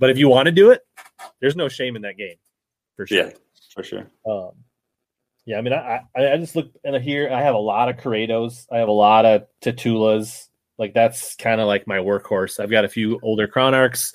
but 0.00 0.10
if 0.10 0.18
you 0.18 0.28
want 0.28 0.46
to 0.46 0.52
do 0.52 0.70
it, 0.70 0.82
there's 1.40 1.56
no 1.56 1.68
shame 1.68 1.94
in 1.96 2.02
that 2.02 2.16
game, 2.16 2.36
for 2.96 3.06
sure. 3.06 3.18
Yeah, 3.18 3.30
for 3.72 3.82
sure. 3.84 4.10
Um, 4.28 4.50
yeah, 5.44 5.58
I 5.58 5.60
mean, 5.60 5.72
I, 5.74 6.00
I 6.16 6.32
I 6.32 6.36
just 6.38 6.56
look 6.56 6.70
and 6.82 6.96
here 7.02 7.30
I 7.32 7.40
have 7.40 7.54
a 7.54 7.58
lot 7.58 7.88
of 7.88 7.98
Curados. 7.98 8.66
I 8.72 8.78
have 8.78 8.88
a 8.88 8.92
lot 8.92 9.24
of 9.24 9.46
Tatulas. 9.62 10.48
Like 10.76 10.92
that's 10.92 11.36
kind 11.36 11.60
of 11.60 11.68
like 11.68 11.86
my 11.86 11.98
workhorse. 11.98 12.58
I've 12.58 12.70
got 12.70 12.84
a 12.84 12.88
few 12.88 13.20
older 13.22 13.46
Chronarchs, 13.46 14.12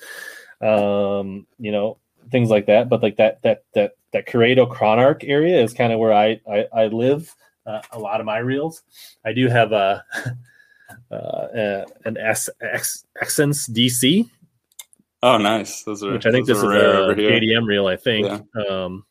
um, 0.60 1.46
you 1.58 1.72
know, 1.72 1.98
things 2.32 2.50
like 2.50 2.66
that. 2.66 2.88
But 2.88 3.02
like 3.02 3.16
that 3.16 3.42
that 3.42 3.64
that 3.74 3.92
that 4.12 4.26
Curado 4.26 4.66
Chronarch 4.66 5.24
area 5.28 5.62
is 5.62 5.72
kind 5.72 5.92
of 5.92 5.98
where 5.98 6.12
I 6.12 6.40
I, 6.50 6.66
I 6.72 6.86
live. 6.86 7.34
Uh, 7.64 7.80
a 7.92 7.98
lot 7.98 8.18
of 8.18 8.26
my 8.26 8.38
reels. 8.38 8.82
I 9.24 9.32
do 9.32 9.46
have 9.46 9.70
a 9.70 10.04
uh, 11.12 11.14
uh, 11.14 11.84
an 12.04 12.16
S 12.16 12.50
X 12.60 13.04
Essence 13.20 13.68
DC, 13.68 14.28
Oh, 15.22 15.38
nice. 15.38 15.84
Those 15.84 16.02
are 16.02 16.12
which 16.12 16.26
I 16.26 16.32
think 16.32 16.46
this 16.46 16.58
is 16.58 16.64
a. 16.64 16.66
JDM 17.16 17.66
reel. 17.66 17.86
I 17.86 17.96
think. 17.96 18.26
Um, 18.68 19.04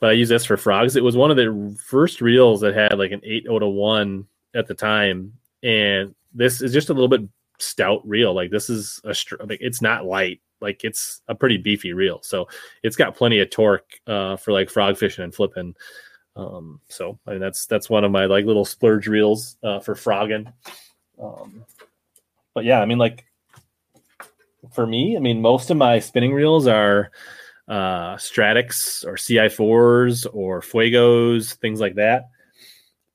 but 0.00 0.10
I 0.10 0.12
use 0.14 0.28
this 0.28 0.44
for 0.44 0.56
frogs. 0.56 0.96
It 0.96 1.04
was 1.04 1.16
one 1.16 1.30
of 1.30 1.36
the 1.36 1.76
first 1.86 2.20
reels 2.20 2.60
that 2.62 2.74
had 2.74 2.98
like 2.98 3.12
an 3.12 3.20
eight 3.22 3.46
of 3.46 3.72
one 3.72 4.26
at 4.54 4.66
the 4.66 4.74
time, 4.74 5.32
and 5.62 6.14
this 6.34 6.60
is 6.60 6.72
just 6.72 6.90
a 6.90 6.92
little 6.92 7.08
bit 7.08 7.22
stout 7.60 8.06
reel. 8.06 8.34
Like 8.34 8.50
this 8.50 8.68
is 8.68 9.00
a 9.04 9.14
str- 9.14 9.36
like 9.44 9.60
it's 9.60 9.80
not 9.80 10.04
light. 10.04 10.40
Like 10.62 10.84
it's 10.84 11.20
a 11.28 11.34
pretty 11.34 11.58
beefy 11.58 11.92
reel, 11.92 12.20
so 12.22 12.48
it's 12.82 12.96
got 12.96 13.16
plenty 13.16 13.40
of 13.40 13.50
torque 13.50 14.00
uh, 14.06 14.36
for 14.36 14.52
like 14.52 14.70
frog 14.70 14.96
fishing 14.96 15.24
and 15.24 15.34
flipping. 15.34 15.74
Um, 16.36 16.80
so 16.88 17.18
I 17.26 17.32
mean 17.32 17.40
that's 17.40 17.66
that's 17.66 17.90
one 17.90 18.04
of 18.04 18.10
my 18.10 18.26
like 18.26 18.46
little 18.46 18.64
splurge 18.64 19.06
reels 19.06 19.56
uh, 19.62 19.80
for 19.80 19.94
frogging. 19.94 20.50
Um, 21.20 21.64
but 22.54 22.64
yeah, 22.64 22.80
I 22.80 22.86
mean 22.86 22.98
like 22.98 23.26
for 24.72 24.86
me, 24.86 25.16
I 25.16 25.20
mean 25.20 25.42
most 25.42 25.70
of 25.70 25.76
my 25.76 25.98
spinning 25.98 26.32
reels 26.32 26.66
are 26.66 27.10
uh, 27.68 28.16
Stradics 28.16 29.04
or 29.04 29.14
CI4s 29.14 30.26
or 30.32 30.60
Fuegos, 30.60 31.54
things 31.54 31.80
like 31.80 31.96
that. 31.96 32.28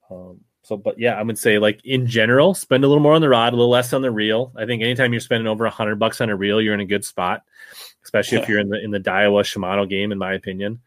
Um, 0.10 0.41
so, 0.68 0.76
but 0.76 0.99
yeah, 0.99 1.14
I 1.14 1.23
would 1.23 1.39
say 1.39 1.60
like 1.60 1.80
in 1.85 2.07
general, 2.07 2.53
spend 2.53 2.84
a 2.84 2.88
little 2.89 3.02
more 3.02 3.14
on 3.14 3.22
the 3.22 3.30
rod, 3.30 3.53
a 3.53 3.56
little 3.56 3.72
less 3.72 3.94
on 3.94 4.02
the 4.02 4.11
reel. 4.11 4.52
I 4.53 4.65
think 4.65 4.84
anytime 4.84 5.14
you're 5.14 5.22
spending 5.22 5.48
over 5.48 5.65
a 5.65 5.69
hundred 5.69 5.95
bucks 5.95 6.19
on 6.19 6.30
a 6.30 6.35
reel, 6.35 6.61
you're 6.61 6.73
in 6.73 6.81
a 6.81 6.85
good 6.85 7.06
spot, 7.06 7.44
especially 8.03 8.39
if 8.39 8.49
you're 8.49 8.60
in 8.60 8.68
the 8.68 8.84
in 8.84 8.91
the 8.91 8.99
Daiwa 8.99 9.44
Shimano 9.44 9.88
game, 9.88 10.11
in 10.11 10.18
my 10.18 10.34
opinion. 10.34 10.81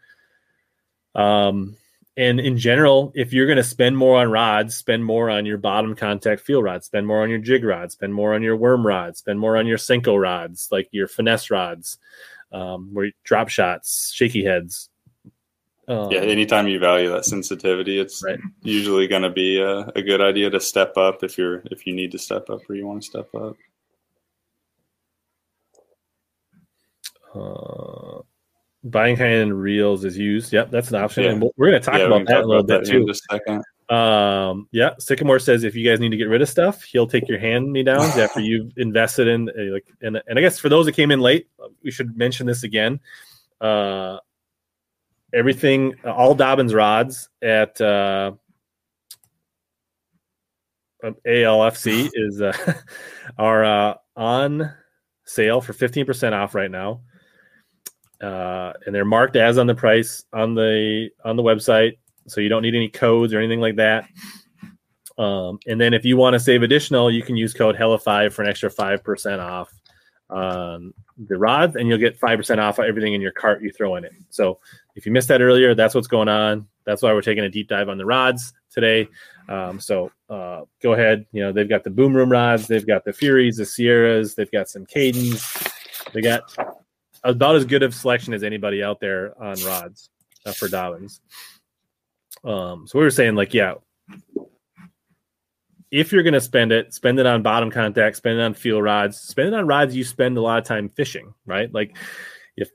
Um, 1.15 1.78
and 2.15 2.39
in 2.40 2.59
general, 2.59 3.11
if 3.15 3.32
you're 3.32 3.47
going 3.47 3.57
to 3.57 3.65
spend 3.65 3.97
more 3.97 4.20
on 4.20 4.31
rods, 4.31 4.77
spend 4.77 5.02
more 5.02 5.31
on 5.31 5.47
your 5.47 5.57
bottom 5.57 5.94
contact 5.94 6.43
feel 6.43 6.62
rods, 6.62 6.85
spend 6.85 7.07
more 7.07 7.23
on 7.23 7.31
your 7.31 7.39
jig 7.39 7.65
rods, 7.65 7.94
spend 7.94 8.12
more 8.12 8.35
on 8.35 8.43
your 8.43 8.57
worm 8.57 8.86
rods, 8.86 9.20
spend 9.20 9.40
more 9.40 9.57
on 9.57 9.66
your 9.66 9.78
Senko 9.78 10.20
rods, 10.20 10.69
like 10.70 10.90
your 10.90 11.09
finesse 11.09 11.51
rods, 11.51 11.97
um, 12.52 12.90
where 12.93 13.12
drop 13.24 13.48
shots, 13.48 14.12
shaky 14.12 14.44
heads. 14.44 14.90
Um, 15.90 16.10
yeah, 16.12 16.20
anytime 16.20 16.68
you 16.68 16.78
value 16.78 17.10
that 17.10 17.24
sensitivity, 17.24 17.98
it's 17.98 18.22
Right. 18.22 18.38
usually 18.62 19.08
going 19.08 19.22
to 19.22 19.30
be 19.30 19.60
a, 19.60 19.80
a 19.96 20.02
good 20.02 20.20
idea 20.20 20.48
to 20.50 20.60
step 20.60 20.96
up 20.96 21.24
if 21.24 21.36
you're 21.36 21.62
if 21.72 21.86
you 21.86 21.94
need 21.94 22.12
to 22.12 22.18
step 22.18 22.48
up 22.48 22.60
or 22.70 22.74
you 22.76 22.86
want 22.86 23.02
to 23.02 23.06
step 23.08 23.34
up. 23.34 23.56
uh, 27.34 28.20
buying 28.84 29.16
high 29.16 29.28
end 29.32 29.60
reels 29.60 30.04
is 30.04 30.16
used. 30.16 30.52
Yep, 30.52 30.70
that's 30.70 30.90
an 30.90 30.96
option. 30.96 31.24
Yeah. 31.24 31.30
And 31.30 31.42
we're 31.56 31.70
going 31.70 31.80
to 31.80 31.84
talk 31.84 31.98
yeah, 31.98 32.06
about 32.06 32.26
that 32.26 32.34
talk 32.34 32.44
a 32.44 32.46
little 32.46 32.62
bit 32.64 32.84
too. 32.86 33.06
just 33.06 33.24
a 33.30 33.34
second. 33.38 33.64
Um, 33.94 34.68
yeah, 34.70 34.90
Sycamore 34.98 35.40
says 35.40 35.64
if 35.64 35.74
you 35.74 35.88
guys 35.88 35.98
need 35.98 36.10
to 36.10 36.16
get 36.16 36.28
rid 36.28 36.42
of 36.42 36.48
stuff, 36.48 36.84
he'll 36.84 37.08
take 37.08 37.28
your 37.28 37.38
hand 37.38 37.70
me 37.72 37.82
downs 37.82 38.16
after 38.16 38.40
you've 38.50 38.72
invested 38.76 39.26
in 39.26 39.48
uh, 39.48 39.72
like 39.72 39.86
and 40.02 40.22
and 40.26 40.38
I 40.38 40.42
guess 40.42 40.58
for 40.58 40.68
those 40.68 40.86
that 40.86 40.92
came 40.92 41.10
in 41.10 41.20
late, 41.20 41.48
we 41.82 41.90
should 41.90 42.16
mention 42.16 42.46
this 42.46 42.62
again. 42.62 43.00
Uh, 43.60 44.18
everything, 45.35 45.94
all 46.05 46.36
Dobyns 46.36 46.74
rods 46.74 47.28
at 47.43 47.81
uh, 47.81 48.32
um, 51.02 51.16
ALFC 51.27 52.11
is 52.15 52.40
uh, 52.40 52.74
are 53.39 53.65
uh, 53.65 53.94
on 54.16 54.73
sale 55.24 55.61
for 55.61 55.73
fifteen 55.73 56.07
percent 56.07 56.35
off 56.35 56.55
right 56.55 56.70
now, 56.70 57.02
uh, 58.20 58.73
and 58.85 58.94
they're 58.94 59.05
marked 59.05 59.36
as 59.36 59.59
on 59.59 59.66
the 59.66 59.74
price 59.74 60.24
on 60.32 60.55
the 60.55 61.11
on 61.24 61.36
the 61.36 61.43
website 61.43 61.97
so 62.31 62.40
you 62.40 62.48
don't 62.48 62.62
need 62.62 62.74
any 62.74 62.89
codes 62.89 63.35
or 63.35 63.39
anything 63.39 63.61
like 63.61 63.77
that. 63.77 64.09
Um, 65.19 65.59
and 65.66 65.81
then 65.81 65.93
if 65.93 66.05
you 66.05 66.16
want 66.16 66.35
to 66.35 66.40
save 66.40 66.62
additional, 66.62 67.11
you 67.11 67.23
can 67.23 67.36
use 67.36 67.52
code 67.52 67.77
Hella5 67.77 68.32
for 68.32 68.43
an 68.43 68.48
extra 68.48 68.70
5% 68.70 69.39
off 69.39 69.70
on 70.31 70.94
the 71.28 71.36
rods, 71.36 71.77
and 71.77 71.89
you'll 71.89 71.98
get 71.98 72.19
5% 72.19 72.59
off 72.59 72.78
of 72.78 72.85
everything 72.85 73.15
in 73.15 73.20
your 73.20 73.32
cart 73.32 73.62
you 73.62 73.70
throw 73.70 73.97
in 73.97 74.05
it. 74.05 74.12
So 74.31 74.59
if 74.94 75.07
you 75.07 75.12
missed 75.12 75.28
that 75.28 75.43
earlier, 75.43 75.74
that's 75.74 75.94
what's 75.94 76.07
going 76.07 76.28
on. 76.28 76.66
That's 76.85 77.02
why 77.02 77.12
we're 77.12 77.23
taking 77.23 77.44
a 77.44 77.48
deep 77.48 77.69
dive 77.69 77.89
on 77.89 77.98
the 77.98 78.07
rods 78.07 78.52
today. 78.70 79.09
Um, 79.48 79.81
so 79.81 80.11
uh, 80.28 80.62
go 80.82 80.93
ahead. 80.93 81.27
You 81.32 81.43
know, 81.43 81.52
they've 81.52 81.69
got 81.69 81.85
the 81.85 81.90
boom 81.90 82.15
room 82.15 82.31
rods, 82.31 82.66
they've 82.66 82.86
got 82.86 83.05
the 83.05 83.12
Furies, 83.12 83.57
the 83.57 83.66
Sierras, 83.66 84.35
they've 84.35 84.51
got 84.51 84.69
some 84.69 84.86
Kadens. 84.86 85.69
They 86.12 86.23
got 86.23 86.43
about 87.24 87.57
as 87.57 87.65
good 87.65 87.82
of 87.82 87.94
selection 87.94 88.32
as 88.32 88.43
anybody 88.43 88.82
out 88.82 89.01
there 89.01 89.40
on 89.43 89.62
rods 89.65 90.11
uh, 90.47 90.52
for 90.52 90.69
Dobyns. 90.69 91.20
Um, 92.44 92.86
so 92.86 92.98
we 92.98 93.05
were 93.05 93.11
saying, 93.11 93.35
like, 93.35 93.52
yeah, 93.52 93.74
if 95.90 96.12
you're 96.12 96.22
going 96.22 96.34
to 96.34 96.40
spend 96.40 96.72
it, 96.72 96.94
spend 96.94 97.18
it 97.18 97.26
on 97.26 97.42
bottom 97.42 97.70
contact, 97.70 98.16
spend 98.16 98.38
it 98.38 98.42
on 98.42 98.54
fuel 98.54 98.80
rods, 98.80 99.18
spend 99.18 99.48
it 99.48 99.54
on 99.54 99.66
rods 99.66 99.94
you 99.94 100.04
spend 100.04 100.36
a 100.36 100.40
lot 100.40 100.58
of 100.58 100.64
time 100.64 100.88
fishing, 100.88 101.34
right? 101.46 101.72
Like, 101.72 101.96
if 102.56 102.70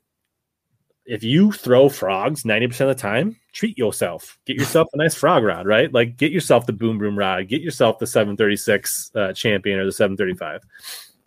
if 1.05 1.23
you 1.23 1.51
throw 1.51 1.87
frogs 1.89 2.43
90% 2.43 2.81
of 2.81 2.87
the 2.87 2.95
time, 2.95 3.37
treat 3.53 3.77
yourself. 3.77 4.37
Get 4.45 4.57
yourself 4.57 4.87
a 4.93 4.97
nice 4.97 5.15
frog 5.15 5.43
rod, 5.43 5.65
right? 5.65 5.93
Like, 5.93 6.17
get 6.17 6.31
yourself 6.31 6.65
the 6.65 6.73
boom 6.73 6.97
boom 6.97 7.17
rod, 7.17 7.47
get 7.47 7.61
yourself 7.61 7.99
the 7.99 8.07
736 8.07 9.11
uh, 9.15 9.33
champion 9.33 9.79
or 9.79 9.85
the 9.85 9.91
735. 9.91 10.61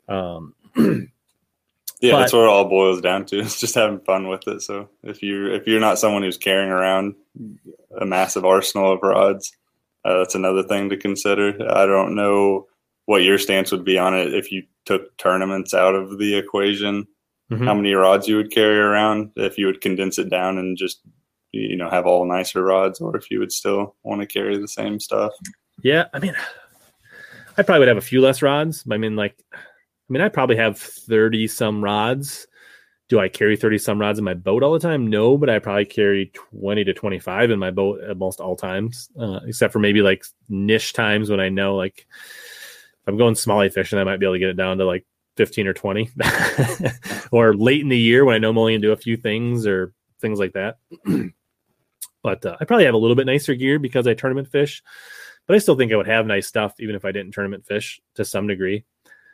Um, 0.09 0.55
Yeah, 2.01 2.13
But- 2.13 2.19
that's 2.21 2.33
what 2.33 2.43
it 2.43 2.49
all 2.49 2.69
boils 2.69 3.01
down 3.01 3.25
to. 3.27 3.41
It's 3.41 3.59
just 3.61 3.75
having 3.75 4.01
fun 4.01 4.29
with 4.29 4.47
it. 4.47 4.63
So 4.63 4.89
if 5.03 5.23
you 5.23 5.53
if 5.53 5.67
you're 5.67 5.81
not 5.81 5.99
someone 5.99 6.23
who's 6.23 6.37
carrying 6.37 6.71
around 6.71 7.15
a 8.01 8.07
massive 8.07 8.45
arsenal 8.45 8.93
of 8.93 9.01
rods, 9.03 9.53
uh, 10.05 10.19
that's 10.19 10.35
another 10.35 10.63
thing 10.63 10.89
to 10.91 10.97
consider. 10.97 11.55
I 11.71 11.87
don't 11.87 12.15
know 12.15 12.67
what 13.07 13.23
your 13.23 13.39
stance 13.39 13.73
would 13.73 13.85
be 13.85 13.99
on 13.99 14.15
it 14.15 14.35
if 14.35 14.53
you 14.53 14.63
took 14.85 15.17
tournaments 15.17 15.75
out 15.75 15.95
of 15.95 16.19
the 16.19 16.37
equation. 16.37 17.07
mhm. 17.51 17.65
How 17.65 17.75
many 17.75 17.95
rods 17.95 18.29
you 18.29 18.37
would 18.37 18.51
carry 18.51 18.79
around? 18.79 19.33
If 19.37 19.59
you 19.59 19.67
would 19.67 19.81
condense 19.81 20.19
it 20.19 20.31
down 20.31 20.59
and 20.59 20.77
just 20.77 21.01
you 21.53 21.77
know 21.77 21.89
have 21.89 22.07
all 22.07 22.27
nicer 22.27 22.63
rods, 22.63 23.01
or 23.01 23.17
if 23.17 23.31
you 23.31 23.39
would 23.39 23.53
still 23.53 23.97
want 24.03 24.21
to 24.21 24.27
carry 24.27 24.59
the 24.59 24.69
same 24.69 25.01
stuff. 25.01 25.33
Yeah, 25.83 26.07
I 26.13 26.19
mean, 26.19 26.35
I 27.57 27.63
probably 27.63 27.81
would 27.81 27.89
have 27.89 27.97
a 27.97 28.03
few 28.03 28.21
less 28.21 28.43
rods. 28.43 28.85
I 28.91 28.99
mean, 28.99 29.17
like, 29.17 29.43
I 29.53 29.59
mean, 30.09 30.21
I 30.21 30.29
probably 30.29 30.57
have 30.57 30.79
thirty 30.79 31.47
some 31.47 31.83
rods. 31.83 32.47
Do 33.09 33.19
I 33.19 33.29
carry 33.29 33.57
thirty 33.57 33.79
some 33.79 34.01
rods 34.01 34.19
in 34.19 34.25
my 34.25 34.35
boat 34.35 34.63
all 34.63 34.73
the 34.73 34.79
time? 34.79 35.07
No, 35.07 35.37
but 35.39 35.49
I 35.49 35.59
probably 35.59 35.87
carry 35.87 36.31
twenty 36.35 36.85
to 36.85 36.93
twenty 36.93 37.19
five 37.19 37.51
in 37.51 37.59
my 37.59 37.71
boat 37.71 38.01
at 38.03 38.19
most 38.19 38.41
all 38.41 38.57
times, 38.57 39.09
uh, 39.19 39.41
except 39.47 39.73
for 39.73 39.79
maybe 39.79 40.03
like 40.03 40.25
niche 40.49 40.93
times 40.93 41.31
when 41.31 41.41
I 41.41 41.49
know 41.49 41.77
like 41.77 42.07
if 42.09 43.09
I'm 43.09 43.17
going 43.17 43.35
smallie 43.35 43.73
fishing, 43.73 43.99
I 43.99 44.05
might 44.05 44.19
be 44.19 44.27
able 44.27 44.35
to 44.35 44.39
get 44.39 44.51
it 44.51 44.57
down 44.57 44.79
to 44.79 44.85
like 44.85 45.07
fifteen 45.37 45.67
or 45.67 45.73
twenty, 45.73 46.11
or 47.33 47.55
late 47.55 47.81
in 47.81 47.89
the 47.89 47.99
year 47.99 48.25
when 48.25 48.35
I 48.35 48.39
know 48.39 48.51
I'm 48.51 48.59
only 48.59 48.75
gonna 48.75 48.83
do 48.83 48.93
a 48.93 48.97
few 48.97 49.17
things 49.17 49.67
or 49.67 49.95
things 50.21 50.39
like 50.39 50.53
that. 50.53 50.77
but 52.23 52.45
uh, 52.45 52.57
I 52.61 52.65
probably 52.67 52.85
have 52.85 52.95
a 52.95 52.99
little 52.99 53.17
bit 53.17 53.27
nicer 53.27 53.55
gear 53.55 53.79
because 53.79 54.07
I 54.07 54.15
tournament 54.15 54.49
fish 54.49 54.83
but 55.49 55.55
I 55.55 55.59
still 55.59 55.77
think 55.77 55.93
I 55.93 55.97
would 55.97 56.07
have 56.07 56.27
nice 56.27 56.47
stuff 56.47 56.75
even 56.79 56.95
if 56.95 57.05
I 57.05 57.11
didn't 57.11 57.33
tournament 57.33 57.67
fish 57.67 58.01
to 58.17 58.25
some 58.25 58.47
degree. 58.47 58.85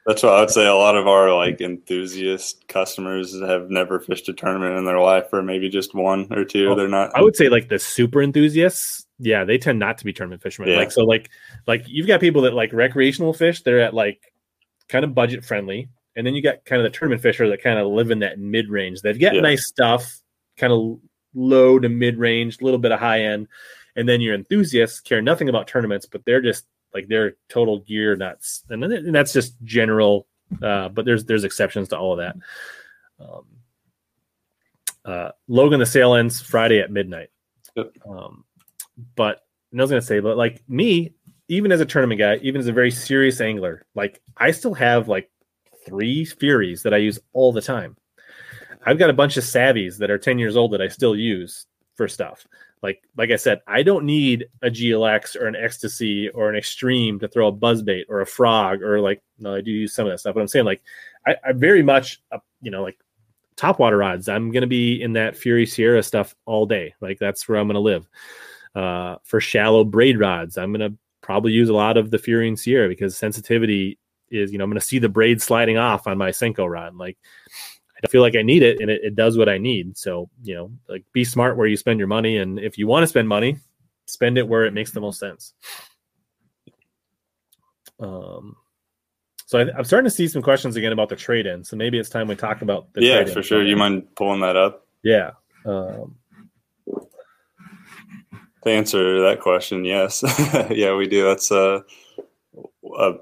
That's 0.06 0.22
what 0.22 0.34
I 0.34 0.40
would 0.40 0.50
say. 0.50 0.66
A 0.66 0.74
lot 0.74 0.96
of 0.96 1.06
our 1.06 1.34
like 1.34 1.60
enthusiast 1.62 2.68
customers 2.68 3.40
have 3.40 3.70
never 3.70 4.00
fished 4.00 4.28
a 4.28 4.34
tournament 4.34 4.76
in 4.76 4.84
their 4.84 5.00
life, 5.00 5.26
or 5.32 5.42
maybe 5.42 5.70
just 5.70 5.94
one 5.94 6.26
or 6.30 6.44
two. 6.44 6.68
Oh, 6.70 6.74
They're 6.74 6.88
not. 6.88 7.10
I 7.16 7.22
would 7.22 7.36
say 7.36 7.48
like 7.48 7.68
the 7.68 7.78
super 7.78 8.22
enthusiasts, 8.22 9.06
yeah, 9.18 9.44
they 9.44 9.56
tend 9.56 9.78
not 9.78 9.96
to 9.98 10.04
be 10.04 10.12
tournament 10.12 10.42
fishermen. 10.42 10.70
Yeah. 10.72 10.78
Like 10.78 10.92
so, 10.92 11.04
like 11.04 11.30
like 11.66 11.84
you've 11.86 12.06
got 12.06 12.20
people 12.20 12.42
that 12.42 12.52
like 12.52 12.72
recreational 12.74 13.32
fish. 13.32 13.62
They're 13.62 13.80
at 13.80 13.94
like 13.94 14.20
kind 14.90 15.06
of 15.06 15.14
budget 15.14 15.42
friendly, 15.42 15.88
and 16.16 16.26
then 16.26 16.34
you 16.34 16.42
got 16.42 16.66
kind 16.66 16.84
of 16.84 16.92
the 16.92 16.96
tournament 16.98 17.22
fisher 17.22 17.48
that 17.48 17.62
kind 17.62 17.78
of 17.78 17.86
live 17.86 18.10
in 18.10 18.18
that 18.18 18.38
mid 18.38 18.68
range. 18.68 19.00
They've 19.00 19.18
got 19.18 19.34
Yeah. 19.34 19.40
nice 19.40 19.66
stuff, 19.66 20.20
kind 20.58 20.72
of 20.72 20.98
low 21.34 21.78
to 21.78 21.88
mid 21.88 22.18
range, 22.18 22.58
a 22.60 22.64
little 22.64 22.78
bit 22.78 22.92
of 22.92 23.00
high 23.00 23.22
end, 23.22 23.48
and 23.96 24.06
then 24.06 24.20
your 24.20 24.34
enthusiasts 24.34 25.00
care 25.00 25.22
nothing 25.22 25.48
about 25.48 25.66
tournaments, 25.66 26.04
but 26.04 26.26
they're 26.26 26.42
just 26.42 26.66
like 26.94 27.08
they're 27.08 27.36
total 27.48 27.80
gear 27.80 28.16
nuts, 28.16 28.64
and, 28.70 28.82
and 28.84 29.14
that's 29.14 29.32
just 29.32 29.54
general. 29.64 30.26
Uh, 30.62 30.88
but 30.88 31.04
there's 31.04 31.24
there's 31.24 31.44
exceptions 31.44 31.88
to 31.88 31.98
all 31.98 32.12
of 32.12 32.18
that. 32.18 32.36
Um, 33.18 33.44
uh, 35.04 35.30
Logan, 35.48 35.80
the 35.80 35.86
sale 35.86 36.14
ends 36.14 36.40
Friday 36.40 36.80
at 36.80 36.90
midnight. 36.90 37.30
Yep. 37.76 37.92
Um, 38.08 38.44
but 39.16 39.44
I 39.72 39.80
was 39.80 39.90
gonna 39.90 40.02
say, 40.02 40.20
but 40.20 40.36
like 40.36 40.62
me, 40.68 41.14
even 41.48 41.72
as 41.72 41.80
a 41.80 41.86
tournament 41.86 42.18
guy, 42.18 42.36
even 42.36 42.60
as 42.60 42.68
a 42.68 42.72
very 42.72 42.90
serious 42.90 43.40
angler, 43.40 43.84
like 43.94 44.20
I 44.36 44.52
still 44.52 44.74
have 44.74 45.08
like 45.08 45.30
three 45.84 46.24
Furies 46.24 46.82
that 46.82 46.94
I 46.94 46.98
use 46.98 47.18
all 47.32 47.52
the 47.52 47.60
time. 47.60 47.96
I've 48.86 48.98
got 48.98 49.10
a 49.10 49.14
bunch 49.14 49.36
of 49.36 49.44
Savvies 49.44 49.98
that 49.98 50.10
are 50.10 50.18
10 50.18 50.38
years 50.38 50.56
old 50.56 50.72
that 50.72 50.82
I 50.82 50.88
still 50.88 51.16
use 51.16 51.66
for 51.94 52.06
stuff. 52.08 52.46
Like 52.84 53.02
like 53.16 53.30
I 53.30 53.36
said, 53.36 53.62
I 53.66 53.82
don't 53.82 54.04
need 54.04 54.44
a 54.60 54.68
GLX 54.68 55.36
or 55.36 55.46
an 55.46 55.54
Xtasy 55.54 56.28
or 56.34 56.50
an 56.50 56.54
extreme 56.54 57.18
to 57.18 57.28
throw 57.28 57.48
a 57.48 57.52
buzzbait 57.52 58.04
or 58.10 58.20
a 58.20 58.26
frog 58.26 58.82
or 58.82 59.00
like 59.00 59.22
no, 59.38 59.54
I 59.54 59.62
do 59.62 59.70
use 59.70 59.94
some 59.94 60.06
of 60.06 60.12
that 60.12 60.18
stuff. 60.18 60.34
But 60.34 60.42
I'm 60.42 60.48
saying 60.48 60.66
like 60.66 60.82
I, 61.26 61.34
I 61.42 61.52
very 61.52 61.82
much 61.82 62.20
uh, 62.30 62.40
you 62.60 62.70
know 62.70 62.82
like 62.82 62.98
top 63.56 63.78
water 63.78 63.96
rods. 63.96 64.28
I'm 64.28 64.52
gonna 64.52 64.66
be 64.66 65.00
in 65.00 65.14
that 65.14 65.34
Fury 65.34 65.64
Sierra 65.64 66.02
stuff 66.02 66.36
all 66.44 66.66
day. 66.66 66.92
Like 67.00 67.18
that's 67.18 67.48
where 67.48 67.58
I'm 67.58 67.68
gonna 67.68 67.80
live. 67.80 68.06
Uh, 68.74 69.16
for 69.24 69.40
shallow 69.40 69.84
braid 69.84 70.20
rods, 70.20 70.58
I'm 70.58 70.70
gonna 70.70 70.92
probably 71.22 71.52
use 71.52 71.70
a 71.70 71.74
lot 71.74 71.96
of 71.96 72.10
the 72.10 72.18
Fury 72.18 72.48
and 72.48 72.58
Sierra 72.58 72.86
because 72.86 73.16
sensitivity 73.16 73.98
is 74.30 74.52
you 74.52 74.58
know 74.58 74.64
I'm 74.64 74.70
gonna 74.70 74.82
see 74.82 74.98
the 74.98 75.08
braid 75.08 75.40
sliding 75.40 75.78
off 75.78 76.06
on 76.06 76.18
my 76.18 76.32
Senko 76.32 76.70
rod. 76.70 76.96
Like 76.96 77.16
I 78.04 78.06
feel 78.08 78.20
like 78.20 78.36
I 78.36 78.42
need 78.42 78.62
it 78.62 78.80
and 78.80 78.90
it, 78.90 79.00
it 79.02 79.16
does 79.16 79.38
what 79.38 79.48
I 79.48 79.58
need. 79.58 79.96
So, 79.96 80.28
you 80.42 80.54
know, 80.54 80.70
like 80.88 81.04
be 81.12 81.24
smart 81.24 81.56
where 81.56 81.66
you 81.66 81.76
spend 81.76 81.98
your 81.98 82.08
money. 82.08 82.36
And 82.36 82.58
if 82.58 82.76
you 82.76 82.86
want 82.86 83.02
to 83.02 83.06
spend 83.06 83.28
money, 83.28 83.58
spend 84.06 84.36
it 84.36 84.46
where 84.46 84.64
it 84.64 84.74
makes 84.74 84.90
the 84.92 85.00
most 85.00 85.18
sense. 85.18 85.54
Um, 87.98 88.56
so 89.46 89.58
I, 89.58 89.76
I'm 89.76 89.84
starting 89.84 90.08
to 90.08 90.14
see 90.14 90.28
some 90.28 90.42
questions 90.42 90.76
again 90.76 90.92
about 90.92 91.08
the 91.08 91.16
trade 91.16 91.46
in. 91.46 91.64
So 91.64 91.76
maybe 91.76 91.98
it's 91.98 92.10
time 92.10 92.28
we 92.28 92.36
talk 92.36 92.62
about 92.62 92.92
the 92.92 93.02
yeah, 93.02 93.16
trade-in. 93.16 93.34
for 93.34 93.42
sure. 93.42 93.64
You 93.64 93.76
mind 93.76 94.14
pulling 94.16 94.40
that 94.40 94.56
up? 94.56 94.86
Yeah. 95.02 95.30
Um, 95.64 96.16
To 98.64 98.70
answer 98.70 99.20
that 99.20 99.40
question, 99.40 99.84
yes. 99.84 100.22
yeah, 100.70 100.94
we 100.94 101.06
do. 101.06 101.24
That's 101.24 101.50
a, 101.50 101.84
a 102.98 103.12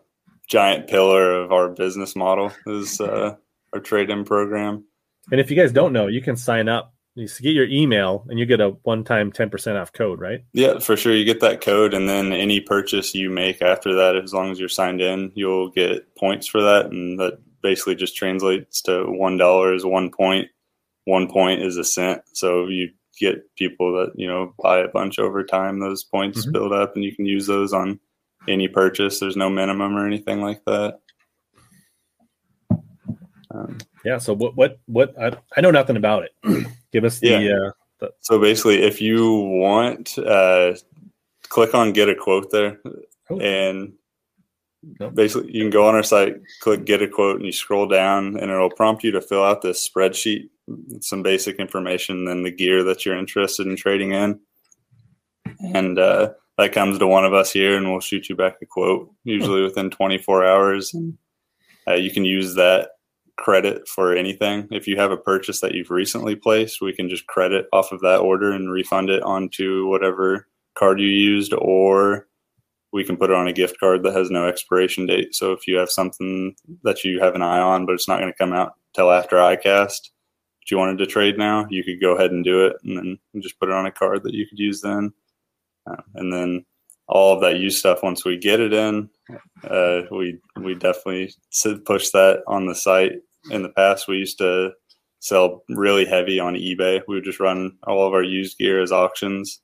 giant 0.48 0.88
pillar 0.88 1.32
of 1.34 1.50
our 1.52 1.68
business 1.68 2.14
model 2.14 2.52
is 2.66 3.00
uh, 3.00 3.36
our 3.72 3.80
trade-in 3.80 4.24
program. 4.24 4.84
and 5.30 5.40
if 5.40 5.50
you 5.50 5.56
guys 5.56 5.72
don't 5.72 5.92
know, 5.92 6.06
you 6.08 6.20
can 6.20 6.36
sign 6.36 6.68
up. 6.68 6.92
You 7.14 7.28
get 7.40 7.52
your 7.52 7.66
email 7.68 8.24
and 8.28 8.38
you 8.38 8.46
get 8.46 8.60
a 8.60 8.70
one-time 8.84 9.32
10% 9.32 9.80
off 9.80 9.92
code, 9.92 10.18
right? 10.18 10.44
Yeah, 10.54 10.78
for 10.78 10.96
sure. 10.96 11.14
You 11.14 11.24
get 11.26 11.40
that 11.40 11.60
code, 11.60 11.92
and 11.94 12.08
then 12.08 12.32
any 12.32 12.60
purchase 12.60 13.14
you 13.14 13.28
make 13.28 13.60
after 13.60 13.94
that, 13.96 14.16
as 14.16 14.32
long 14.32 14.50
as 14.50 14.58
you're 14.58 14.68
signed 14.70 15.00
in, 15.02 15.30
you'll 15.34 15.68
get 15.70 16.14
points 16.16 16.46
for 16.46 16.62
that, 16.62 16.86
and 16.86 17.18
that 17.20 17.38
basically 17.62 17.94
just 17.94 18.16
translates 18.16 18.80
to 18.82 19.04
one 19.04 19.36
dollar 19.36 19.74
is 19.74 19.84
one 19.84 20.10
point. 20.10 20.48
One 21.04 21.28
point 21.30 21.60
is 21.62 21.76
a 21.76 21.84
cent. 21.84 22.22
So 22.32 22.66
you 22.68 22.88
get 23.20 23.42
people 23.56 23.92
that 23.92 24.12
you 24.16 24.26
know 24.26 24.54
buy 24.62 24.78
a 24.78 24.88
bunch 24.88 25.18
over 25.18 25.44
time. 25.44 25.80
Those 25.80 26.02
points 26.04 26.46
Mhm. 26.46 26.52
build 26.52 26.72
up, 26.72 26.94
and 26.96 27.04
you 27.04 27.14
can 27.14 27.26
use 27.26 27.46
those 27.46 27.72
on 27.74 28.00
any 28.48 28.68
purchase. 28.68 29.20
There's 29.20 29.36
no 29.36 29.50
minimum 29.50 29.94
or 29.96 30.06
anything 30.06 30.40
like 30.40 30.64
that. 30.64 31.00
Um, 33.52 33.78
Yeah. 34.04 34.18
So 34.18 34.34
what, 34.34 34.56
what, 34.56 34.78
what, 34.86 35.14
I, 35.20 35.36
I 35.56 35.60
know 35.60 35.70
nothing 35.70 35.96
about 35.96 36.24
it. 36.24 36.66
Give 36.92 37.04
us 37.04 37.18
the, 37.18 37.28
Yeah. 37.28 37.70
uh, 38.06 38.10
So 38.20 38.38
basically, 38.40 38.82
if 38.82 39.00
you 39.00 39.32
want, 39.34 40.16
uh, 40.18 40.74
click 41.48 41.74
on 41.74 41.92
get 41.92 42.08
a 42.08 42.14
quote 42.14 42.50
there, 42.50 42.80
Oh. 43.30 43.38
and 43.38 43.92
Nope. 44.98 45.14
basically 45.14 45.52
you 45.52 45.62
can 45.62 45.70
go 45.70 45.86
on 45.86 45.94
our 45.94 46.02
site, 46.02 46.36
click 46.60 46.84
get 46.84 47.02
a 47.02 47.08
quote, 47.08 47.36
and 47.36 47.46
you 47.46 47.52
scroll 47.52 47.86
down, 47.86 48.36
and 48.36 48.50
it'll 48.50 48.70
prompt 48.70 49.04
you 49.04 49.12
to 49.12 49.20
fill 49.20 49.44
out 49.44 49.62
this 49.62 49.88
spreadsheet, 49.88 50.48
some 51.00 51.22
basic 51.22 51.56
information, 51.56 52.24
then 52.24 52.42
the 52.42 52.50
gear 52.50 52.82
that 52.82 53.04
you're 53.06 53.16
interested 53.18 53.66
in 53.66 53.76
trading 53.76 54.12
in, 54.12 54.40
and 55.74 55.98
uh, 55.98 56.30
that 56.58 56.72
comes 56.72 56.98
to 56.98 57.06
one 57.06 57.24
of 57.24 57.32
us 57.32 57.52
here, 57.52 57.76
and 57.76 57.90
we'll 57.90 58.00
shoot 58.00 58.28
you 58.28 58.34
back 58.34 58.56
a 58.60 58.66
quote, 58.66 59.10
usually 59.24 59.62
within 59.62 59.90
24 59.90 60.44
hours. 60.44 60.92
And, 60.94 61.16
uh, 61.86 61.94
you 61.94 62.10
can 62.10 62.24
use 62.24 62.54
that 62.54 62.90
credit 63.38 63.88
for 63.88 64.14
anything. 64.14 64.68
If 64.70 64.86
you 64.86 64.96
have 64.96 65.10
a 65.10 65.16
purchase 65.16 65.60
that 65.60 65.74
you've 65.74 65.90
recently 65.90 66.36
placed, 66.36 66.80
we 66.80 66.92
can 66.92 67.08
just 67.08 67.26
credit 67.26 67.66
off 67.72 67.92
of 67.92 68.00
that 68.00 68.20
order 68.20 68.52
and 68.52 68.70
refund 68.70 69.10
it 69.10 69.22
onto 69.22 69.86
whatever 69.88 70.46
card 70.74 71.00
you 71.00 71.08
used, 71.08 71.52
or 71.58 72.28
we 72.92 73.04
can 73.04 73.16
put 73.16 73.30
it 73.30 73.36
on 73.36 73.48
a 73.48 73.52
gift 73.52 73.80
card 73.80 74.02
that 74.02 74.14
has 74.14 74.30
no 74.30 74.46
expiration 74.46 75.06
date. 75.06 75.34
So 75.34 75.52
if 75.52 75.66
you 75.66 75.76
have 75.76 75.90
something 75.90 76.54
that 76.82 77.04
you 77.04 77.20
have 77.20 77.34
an 77.34 77.42
eye 77.42 77.60
on, 77.60 77.86
but 77.86 77.94
it's 77.94 78.08
not 78.08 78.20
going 78.20 78.32
to 78.32 78.38
come 78.38 78.52
out 78.52 78.74
till 78.94 79.10
after 79.10 79.36
iCast, 79.36 80.10
but 80.60 80.70
you 80.70 80.76
wanted 80.76 80.98
to 80.98 81.06
trade 81.06 81.38
now, 81.38 81.66
you 81.70 81.82
could 81.82 82.00
go 82.00 82.14
ahead 82.14 82.30
and 82.30 82.44
do 82.44 82.66
it, 82.66 82.76
and 82.84 82.96
then 82.96 83.18
just 83.40 83.58
put 83.58 83.70
it 83.70 83.74
on 83.74 83.86
a 83.86 83.90
card 83.90 84.22
that 84.24 84.34
you 84.34 84.46
could 84.46 84.58
use 84.58 84.82
then. 84.82 85.12
Uh, 85.90 86.02
and 86.14 86.32
then 86.32 86.64
all 87.12 87.34
of 87.34 87.42
that 87.42 87.58
used 87.58 87.78
stuff 87.78 88.02
once 88.02 88.24
we 88.24 88.38
get 88.38 88.58
it 88.58 88.72
in, 88.72 89.08
uh, 89.64 90.02
we 90.10 90.38
we 90.60 90.74
definitely 90.74 91.32
push 91.84 92.10
that 92.10 92.42
on 92.46 92.66
the 92.66 92.74
site. 92.74 93.12
In 93.50 93.62
the 93.62 93.68
past, 93.68 94.08
we 94.08 94.16
used 94.16 94.38
to 94.38 94.72
sell 95.20 95.62
really 95.68 96.04
heavy 96.04 96.40
on 96.40 96.54
eBay. 96.54 97.02
We 97.06 97.16
would 97.16 97.24
just 97.24 97.40
run 97.40 97.76
all 97.86 98.06
of 98.06 98.14
our 98.14 98.22
used 98.22 98.58
gear 98.58 98.80
as 98.80 98.92
auctions, 98.92 99.60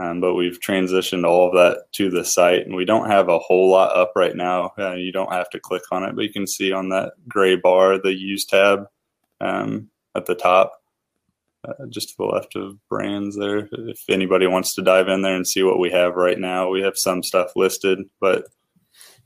um, 0.00 0.20
but 0.20 0.34
we've 0.34 0.60
transitioned 0.60 1.26
all 1.26 1.48
of 1.48 1.54
that 1.54 1.90
to 1.92 2.10
the 2.10 2.24
site, 2.24 2.66
and 2.66 2.76
we 2.76 2.84
don't 2.84 3.10
have 3.10 3.28
a 3.28 3.38
whole 3.38 3.70
lot 3.70 3.96
up 3.96 4.12
right 4.14 4.36
now. 4.36 4.72
Uh, 4.78 4.92
you 4.92 5.12
don't 5.12 5.32
have 5.32 5.48
to 5.50 5.60
click 5.60 5.82
on 5.90 6.04
it, 6.04 6.14
but 6.14 6.24
you 6.24 6.32
can 6.32 6.46
see 6.46 6.72
on 6.72 6.90
that 6.90 7.14
gray 7.26 7.56
bar 7.56 7.98
the 7.98 8.14
used 8.14 8.50
tab 8.50 8.86
um, 9.40 9.88
at 10.14 10.26
the 10.26 10.34
top. 10.34 10.74
Uh, 11.66 11.86
just 11.88 12.10
to 12.10 12.14
the 12.18 12.24
left 12.24 12.54
of 12.54 12.78
brands 12.88 13.36
there. 13.36 13.68
If 13.72 14.04
anybody 14.08 14.46
wants 14.46 14.74
to 14.74 14.82
dive 14.82 15.08
in 15.08 15.22
there 15.22 15.34
and 15.34 15.46
see 15.46 15.62
what 15.62 15.80
we 15.80 15.90
have 15.90 16.14
right 16.14 16.38
now, 16.38 16.68
we 16.68 16.80
have 16.82 16.96
some 16.96 17.22
stuff 17.22 17.56
listed, 17.56 17.98
but 18.20 18.46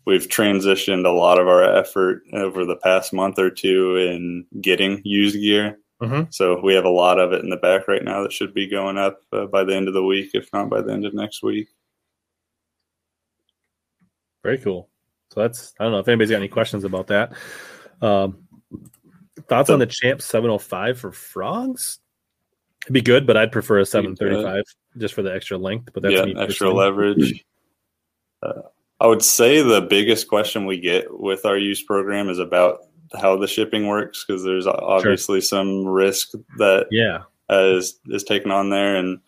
we've 0.07 0.27
transitioned 0.27 1.05
a 1.05 1.11
lot 1.11 1.39
of 1.39 1.49
our 1.49 1.62
effort 1.62 2.23
over 2.33 2.65
the 2.65 2.77
past 2.77 3.12
month 3.12 3.39
or 3.39 3.51
two 3.51 3.97
in 3.97 4.47
getting 4.61 5.03
used 5.05 5.39
gear. 5.39 5.79
Mhm. 6.01 6.33
So 6.33 6.61
we 6.62 6.73
have 6.75 6.87
a 6.87 6.91
lot 6.91 7.19
of 7.19 7.33
it 7.33 7.43
in 7.43 7.51
the 7.51 7.59
back 7.59 7.87
right 7.89 8.03
now 8.03 8.23
that 8.23 8.33
should 8.33 8.55
be 8.55 8.67
going 8.67 8.97
up 8.97 9.21
uh, 9.33 9.45
by 9.47 9.65
the 9.65 9.75
end 9.75 9.89
of 9.89 9.95
the 9.95 10.05
week, 10.05 10.31
if 10.33 10.49
not 10.53 10.71
by 10.71 10.81
the 10.81 10.93
end 10.93 11.05
of 11.05 11.12
next 11.12 11.43
week. 11.43 11.69
Very 14.43 14.57
cool. 14.57 14.89
So 15.31 15.41
that's 15.41 15.75
I 15.79 15.85
don't 15.85 15.93
know 15.93 15.99
if 15.99 16.09
anybody's 16.09 16.31
got 16.31 16.37
any 16.37 16.49
questions 16.49 16.85
about 16.85 17.09
that. 17.09 17.35
Um, 18.01 18.49
thoughts 19.49 19.69
on 19.69 19.79
the 19.79 19.87
Champ 19.87 20.23
705 20.23 20.99
for 20.99 21.12
frogs? 21.12 21.99
It'd 22.85 22.94
be 22.94 23.02
good, 23.02 23.27
but 23.27 23.36
I'd 23.36 23.52
prefer 23.52 23.81
a 23.81 23.86
735 23.86 24.65
just 24.98 25.15
for 25.15 25.23
the 25.23 25.35
extra 25.35 25.59
length. 25.59 25.90
But 25.93 26.02
that's 26.02 26.15
yeah, 26.15 26.24
me 26.24 26.35
extra 26.36 26.70
leverage. 26.70 27.44
Uh, 28.43 28.62
I 29.01 29.07
would 29.07 29.20
say 29.20 29.61
the 29.61 29.82
biggest 29.82 30.28
question 30.28 30.65
we 30.65 30.81
get 30.81 31.05
with 31.11 31.44
our 31.44 31.59
use 31.59 31.82
program 31.82 32.31
is 32.31 32.39
about 32.39 32.78
how 33.20 33.36
the 33.36 33.47
shipping 33.47 33.86
works 33.86 34.24
because 34.27 34.44
there's 34.44 34.66
obviously 34.66 35.43
some 35.43 35.86
risk 35.86 36.31
that 36.57 36.86
Yeah, 36.90 37.24
uh, 37.51 37.77
is 37.77 37.98
is 38.07 38.24
taken 38.24 38.51
on 38.51 38.70
there, 38.70 38.97
and 38.97 39.20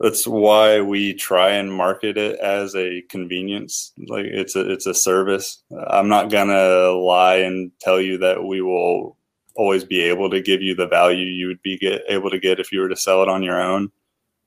that's 0.00 0.26
why 0.26 0.80
we 0.80 1.14
try 1.14 1.52
and 1.52 1.72
market 1.72 2.16
it 2.18 2.38
as 2.40 2.74
a 2.74 3.02
convenience. 3.08 3.92
Like 4.06 4.26
it's 4.26 4.56
a 4.56 4.70
it's 4.70 4.86
a 4.86 4.94
service. 4.94 5.62
I'm 5.88 6.08
not 6.08 6.30
gonna 6.30 6.90
lie 6.90 7.36
and 7.36 7.70
tell 7.80 8.00
you 8.00 8.18
that 8.18 8.44
we 8.44 8.60
will 8.60 9.15
always 9.56 9.84
be 9.84 10.00
able 10.00 10.30
to 10.30 10.40
give 10.40 10.62
you 10.62 10.74
the 10.74 10.86
value 10.86 11.26
you 11.26 11.46
would 11.48 11.62
be 11.62 11.78
get, 11.78 12.02
able 12.08 12.30
to 12.30 12.38
get 12.38 12.60
if 12.60 12.70
you 12.72 12.80
were 12.80 12.88
to 12.88 12.96
sell 12.96 13.22
it 13.22 13.28
on 13.28 13.42
your 13.42 13.60
own. 13.60 13.90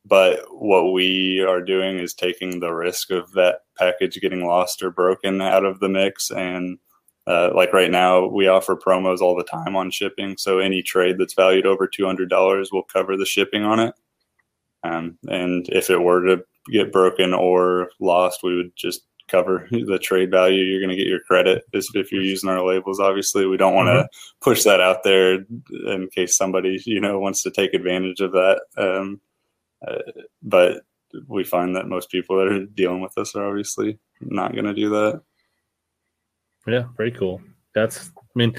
But 0.06 0.46
what 0.50 0.92
we 0.92 1.42
are 1.42 1.62
doing 1.62 2.00
is 2.00 2.14
taking 2.14 2.60
the 2.60 2.72
risk 2.72 3.12
of 3.12 3.32
that 3.34 3.62
package 3.78 4.20
getting 4.22 4.46
lost 4.46 4.82
or 4.82 4.92
broken 4.92 5.42
out 5.42 5.66
of 5.66 5.80
the 5.80 5.90
mix. 5.90 6.32
And 6.32 6.80
uh, 7.28 7.52
like 7.54 7.74
right 7.74 7.92
now, 7.92 8.26
we 8.26 8.48
offer 8.48 8.76
promos 8.76 9.20
all 9.20 9.36
the 9.36 9.44
time 9.44 9.76
on 9.76 9.92
shipping. 9.92 10.38
So 10.38 10.60
any 10.60 10.82
trade 10.82 11.18
that's 11.18 11.34
valued 11.34 11.66
over 11.66 11.88
$200 11.88 12.68
will 12.72 12.84
cover 12.84 13.18
the 13.18 13.26
shipping 13.26 13.64
on 13.64 13.80
it. 13.80 13.94
Um, 14.84 15.18
and 15.28 15.68
if 15.70 15.90
it 15.90 16.02
were 16.02 16.22
to 16.26 16.44
get 16.72 16.92
broken 16.92 17.34
or 17.34 17.90
lost, 18.00 18.40
we 18.42 18.56
would 18.56 18.72
just 18.76 19.06
cover 19.30 19.68
the 19.72 20.00
trade 20.00 20.32
value. 20.32 20.64
You're 20.64 20.82
going 20.82 20.90
to 20.90 20.96
get 20.96 21.08
your 21.08 21.22
credit 21.22 21.64
is 21.74 21.90
if 21.94 22.12
you're 22.12 22.22
using 22.22 22.50
our 22.50 22.66
labels. 22.66 23.00
Obviously, 23.00 23.46
we 23.46 23.58
don't 23.58 23.76
want 23.76 23.88
to 23.88 24.08
push 24.42 24.64
that 24.64 24.82
out 24.82 25.04
there 25.04 25.46
in 25.88 26.10
case 26.14 26.38
somebody 26.38 26.82
you 26.86 27.00
know 27.00 27.20
wants 27.20 27.44
to 27.44 27.52
take 27.52 27.74
advantage 27.74 28.22
of 28.22 28.32
that. 28.34 28.62
Um, 28.78 29.22
uh, 29.88 30.12
but 30.44 30.84
we 31.28 31.44
find 31.44 31.76
that 31.76 31.88
most 31.88 32.10
people 32.10 32.38
that 32.38 32.48
are 32.48 32.66
dealing 32.66 33.02
with 33.02 33.18
us 33.18 33.36
are 33.36 33.48
obviously 33.48 33.98
not 34.22 34.54
going 34.54 34.66
to 34.66 34.74
do 34.74 34.90
that. 34.90 35.22
yeah, 36.68 36.86
very 36.98 37.12
cool. 37.12 37.42
That's 37.74 38.12
I 38.18 38.22
mean, 38.36 38.56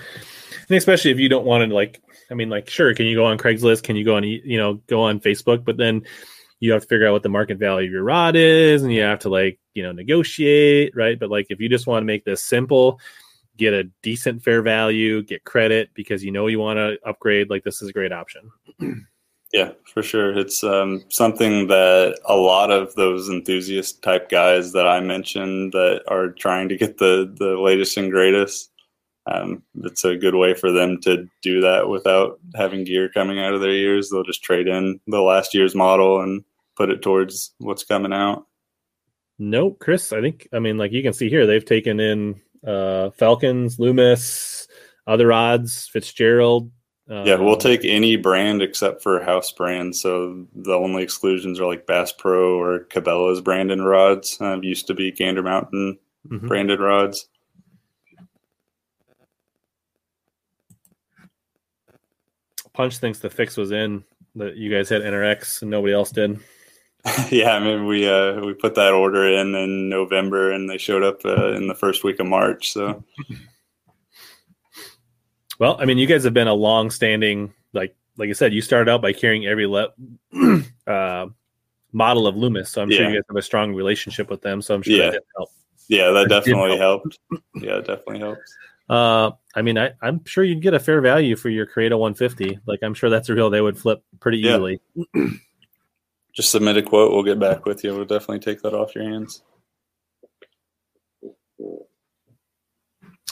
and 0.69 0.77
especially 0.77 1.11
if 1.11 1.19
you 1.19 1.29
don't 1.29 1.47
want 1.47 1.69
to 1.69 1.75
like, 1.75 2.01
I 2.31 2.35
mean, 2.35 2.49
like, 2.49 2.69
sure, 2.69 2.95
can 2.95 3.07
you 3.07 3.17
go 3.17 3.25
on 3.25 3.39
Craigslist? 3.39 3.83
Can 3.83 3.97
you 3.97 4.05
go 4.05 4.17
on, 4.17 4.25
you 4.25 4.57
know, 4.57 4.75
go 4.87 5.03
on 5.03 5.21
Facebook? 5.21 5.65
But 5.65 5.77
then 5.77 6.03
you 6.61 6.73
have 6.73 6.83
to 6.83 6.89
figure 6.89 7.09
out 7.09 7.13
what 7.13 7.23
the 7.23 7.29
market 7.29 7.59
value 7.59 7.89
of 7.89 7.93
your 7.93 8.05
rod 8.05 8.37
is, 8.37 8.83
and 8.83 8.93
you 8.93 9.03
have 9.03 9.19
to 9.21 9.29
like, 9.29 9.59
you 9.75 9.83
know, 9.83 9.93
negotiate, 9.93 10.95
right? 10.95 11.19
But 11.19 11.31
like, 11.31 11.47
if 11.49 11.61
you 11.61 11.69
just 11.69 11.87
want 11.87 12.03
to 12.03 12.07
make 12.07 12.25
this 12.25 12.45
simple, 12.45 13.01
get 13.57 13.75
a 13.75 13.85
decent 14.03 14.43
fair 14.43 14.63
value, 14.63 15.23
get 15.23 15.45
credit 15.45 15.91
because 15.95 16.23
you 16.23 16.31
know 16.31 16.47
you 16.47 16.59
want 16.59 16.77
to 16.77 16.99
upgrade, 17.07 17.51
like 17.51 17.65
this 17.65 17.83
is 17.83 17.89
a 17.89 17.93
great 17.93 18.13
option. 18.13 18.51
Yeah, 19.53 19.73
for 19.93 20.03
sure. 20.03 20.39
It's 20.39 20.63
um, 20.63 21.03
something 21.09 21.67
that 21.67 22.21
a 22.25 22.37
lot 22.37 22.71
of 22.71 22.95
those 22.95 23.29
enthusiast 23.29 24.01
type 24.01 24.29
guys 24.29 24.73
that 24.73 24.87
I 24.87 25.01
mentioned 25.01 25.73
that 25.73 26.05
are 26.07 26.29
trying 26.29 26.69
to 26.69 26.77
get 26.77 26.99
the 26.99 27.35
the 27.37 27.59
latest 27.59 27.97
and 27.97 28.13
greatest. 28.13 28.71
Um, 29.27 29.63
it's 29.83 30.05
a 30.05 30.17
good 30.17 30.37
way 30.37 30.55
for 30.55 30.71
them 30.71 31.01
to 31.03 31.29
do 31.43 31.61
that 31.63 31.89
without 31.89 32.39
having 32.55 32.85
gear 32.85 33.09
coming 33.09 33.41
out 33.41 33.53
of 33.53 33.61
their 33.61 33.71
ears. 33.73 34.09
They'll 34.09 34.23
just 34.23 34.45
trade 34.45 34.69
in 34.69 35.01
the 35.09 35.21
last 35.21 35.53
year's 35.53 35.75
model 35.75 36.21
and 36.21 36.45
put 36.81 36.89
it 36.89 37.03
towards 37.03 37.53
what's 37.59 37.85
coming 37.85 38.11
out. 38.11 38.47
No, 39.39 39.71
Chris, 39.73 40.15
I 40.15 40.23
think 40.23 40.49
I 40.51 40.61
mean 40.61 40.79
like 40.79 40.93
you 40.93 41.03
can 41.03 41.13
see 41.13 41.29
here 41.29 41.47
they've 41.47 41.65
taken 41.65 42.01
in 42.01 42.41
uh 42.67 43.11
Falcons, 43.11 43.79
Loomis, 43.79 44.67
other 45.07 45.27
rods, 45.27 45.89
Fitzgerald. 45.93 46.71
Uh, 47.11 47.25
Yeah, 47.27 47.35
we'll 47.35 47.57
take 47.59 47.85
any 47.85 48.17
brand 48.17 48.63
except 48.63 49.03
for 49.03 49.23
house 49.23 49.53
brands. 49.53 50.01
So 50.01 50.47
the 50.55 50.73
only 50.73 51.03
exclusions 51.03 51.61
are 51.61 51.67
like 51.67 51.87
Bass 51.87 52.13
Pro 52.13 52.59
or 52.59 52.87
Cabela's 52.87 53.43
branded 53.43 53.81
rods. 53.81 54.39
Uh, 54.41 54.59
used 54.63 54.87
to 54.87 54.95
be 54.95 55.11
Gander 55.13 55.43
Mountain 55.43 55.99
Mhm. 56.29 56.49
branded 56.49 56.81
rods. 56.81 57.29
Punch 62.73 62.99
thinks 62.99 63.19
the 63.19 63.31
fix 63.31 63.57
was 63.57 63.71
in 63.73 64.05
that 64.37 64.57
you 64.57 64.71
guys 64.75 64.89
had 64.89 65.03
NRX 65.03 65.63
and 65.63 65.71
nobody 65.71 65.93
else 65.93 66.11
did. 66.13 66.39
yeah, 67.31 67.53
I 67.53 67.61
mean 67.61 67.87
we 67.87 68.09
uh, 68.09 68.41
we 68.45 68.53
put 68.55 68.75
that 68.75 68.93
order 68.93 69.27
in 69.27 69.55
in 69.55 69.89
November 69.89 70.51
and 70.53 70.69
they 70.69 70.77
showed 70.79 71.03
up 71.03 71.25
uh, 71.25 71.53
in 71.53 71.67
the 71.69 71.75
first 71.75 72.05
week 72.05 72.21
of 72.21 72.27
March. 72.27 72.73
So 72.73 73.03
Well, 75.59 75.77
I 75.79 75.85
mean, 75.85 75.99
you 75.99 76.07
guys 76.07 76.25
have 76.25 76.33
been 76.35 76.49
a 76.49 76.55
long-standing 76.55 77.53
like 77.75 77.95
like 78.17 78.29
I 78.31 78.33
said, 78.33 78.53
you 78.53 78.61
started 78.63 78.91
out 78.91 79.03
by 79.03 79.13
carrying 79.13 79.47
every 79.47 79.67
le- 79.67 79.93
uh, 80.87 81.27
model 81.93 82.27
of 82.27 82.37
Loomis, 82.37 82.69
so 82.71 82.83
I'm 82.83 82.91
sure 82.91 83.09
you 83.09 83.15
guys 83.17 83.23
have 83.29 83.37
a 83.37 83.43
strong 83.43 83.75
relationship 83.75 84.29
with 84.31 84.43
them. 84.43 84.61
So 84.63 84.75
I'm 84.75 84.83
sure 84.83 84.95
Yeah. 84.97 85.07
that 85.07 85.13
did 85.13 85.23
help. 85.37 85.49
yeah, 85.89 86.11
that 86.11 86.29
That 86.29 86.45
definitely 86.45 86.77
help. 86.79 87.03
helped. 87.03 87.19
Yeah, 87.57 87.77
it 87.79 87.87
definitely 87.87 88.19
helps. 88.21 88.55
Uh, 88.91 89.31
I 89.55 89.63
mean, 89.63 89.79
I, 89.79 89.93
I'm 90.03 90.25
sure 90.25 90.43
you'd 90.45 90.63
get 90.63 90.75
a 90.75 90.81
fair 90.81 91.01
value 91.01 91.37
for 91.37 91.49
your 91.49 91.65
Curado 91.67 91.97
150. 91.99 92.59
Like, 92.67 92.81
I'm 92.83 92.93
sure 92.95 93.09
that's 93.09 93.29
a 93.29 93.35
real 93.35 93.49
they 93.49 93.61
would 93.61 93.79
flip 93.79 94.03
pretty 94.19 94.39
Yeah. 94.39 94.55
easily. 94.57 94.81
Just 96.35 96.51
submit 96.53 96.77
a 96.77 96.83
quote. 96.83 97.13
We'll 97.13 97.23
get 97.25 97.39
back 97.41 97.65
with 97.67 97.83
you. 97.85 97.95
We'll 97.95 98.05
definitely 98.05 98.39
take 98.41 98.63
that 98.63 98.75
off 98.75 98.95
your 98.95 99.05
hands. 99.05 99.43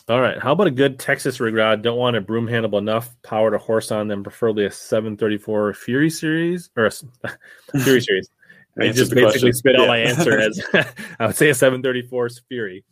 All 0.08 0.20
right. 0.20 0.38
How 0.40 0.52
about 0.52 0.66
a 0.68 0.70
good 0.72 0.98
Texas 0.98 1.38
rig 1.38 1.54
rod? 1.54 1.82
Don't 1.82 1.98
want 1.98 2.16
a 2.16 2.20
broom 2.20 2.46
handle 2.48 2.78
enough 2.78 3.14
power 3.22 3.50
to 3.50 3.58
horse 3.58 3.90
on 3.92 4.08
them, 4.08 4.22
preferably 4.22 4.64
a 4.64 4.70
734 4.70 5.74
Fury 5.74 6.08
series 6.10 6.70
or 6.76 6.86
a 6.86 6.90
Fury 7.82 8.00
series. 8.00 8.30
I 8.80 8.88
just 8.92 9.12
basically 9.12 9.50
question. 9.50 9.52
spit 9.52 9.76
out 9.76 9.82
Yeah. 9.82 9.86
my 9.88 9.98
answer 9.98 10.38
as 10.38 10.62
I 11.20 11.26
would 11.26 11.36
say 11.36 11.50
a 11.50 11.54
734 11.54 12.28
Fury. 12.48 12.84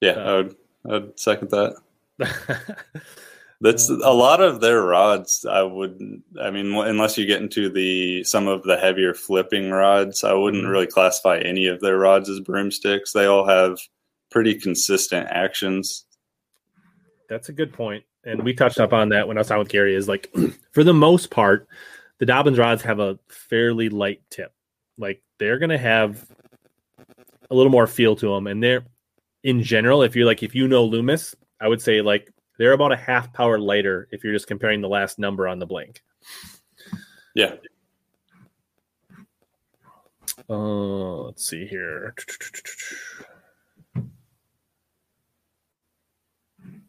Yeah, 0.00 0.10
Uh, 0.12 0.22
I 0.24 0.34
would. 0.36 0.56
I'd 0.90 1.18
second 1.20 1.50
that. 1.50 1.74
That's 3.62 3.90
a 3.90 4.12
lot 4.12 4.40
of 4.40 4.60
their 4.62 4.82
rods. 4.82 5.44
I 5.44 5.62
would, 5.62 6.22
I 6.40 6.50
mean, 6.50 6.74
unless 6.74 7.18
you 7.18 7.26
get 7.26 7.42
into 7.42 7.68
the 7.68 8.24
some 8.24 8.48
of 8.48 8.62
the 8.62 8.78
heavier 8.78 9.12
flipping 9.12 9.70
rods, 9.70 10.24
I 10.24 10.32
wouldn't 10.32 10.64
Mhm. 10.64 10.70
really 10.70 10.86
classify 10.86 11.38
any 11.40 11.66
of 11.66 11.80
their 11.80 11.98
rods 11.98 12.30
as 12.30 12.40
broomsticks. 12.40 13.12
They 13.12 13.26
all 13.26 13.44
have 13.46 13.78
pretty 14.30 14.54
consistent 14.54 15.26
actions. 15.30 16.06
That's 17.28 17.50
a 17.50 17.52
good. 17.52 17.74
And 18.24 18.42
we 18.42 18.54
touched 18.54 18.80
up 18.80 18.92
on 18.94 19.10
that 19.10 19.28
when 19.28 19.36
I 19.36 19.40
was 19.40 19.48
talking 19.48 19.58
with 19.60 19.68
Gary. 19.68 19.94
Is 19.94 20.08
like, 20.08 20.32
for 20.72 20.82
the 20.82 20.94
most 20.94 21.30
part, 21.30 21.68
the 22.18 22.26
Dobyns 22.26 22.58
rods 22.58 22.82
have 22.82 22.98
a 22.98 23.18
fairly 23.28 23.90
light 23.90 24.22
tip. 24.30 24.52
Like 24.96 25.22
they're 25.38 25.58
gonna 25.58 25.78
have 25.78 26.26
a 27.50 27.54
little 27.54 27.72
more 27.72 27.86
feel 27.86 28.16
to 28.16 28.34
them, 28.34 28.46
and 28.46 28.62
they're 28.62 28.84
in 29.42 29.62
general. 29.62 30.02
If 30.02 30.16
you're 30.16 30.26
like, 30.26 30.42
if 30.42 30.54
you 30.54 30.66
know 30.66 30.84
Loomis, 30.84 31.34
I 31.60 31.68
would 31.68 31.82
say 31.82 32.00
like 32.00 32.32
they're 32.60 32.72
about 32.74 32.92
a 32.92 32.96
half 32.96 33.32
power 33.32 33.58
lighter 33.58 34.06
if 34.12 34.22
you're 34.22 34.34
just 34.34 34.46
comparing 34.46 34.82
the 34.82 34.88
last 34.88 35.18
number 35.18 35.48
on 35.48 35.58
the 35.58 35.64
blink. 35.66 36.02
Yeah, 37.34 37.54
Uh, 40.48 41.22
let's 41.22 41.46
see 41.48 41.66
here. 41.66 42.14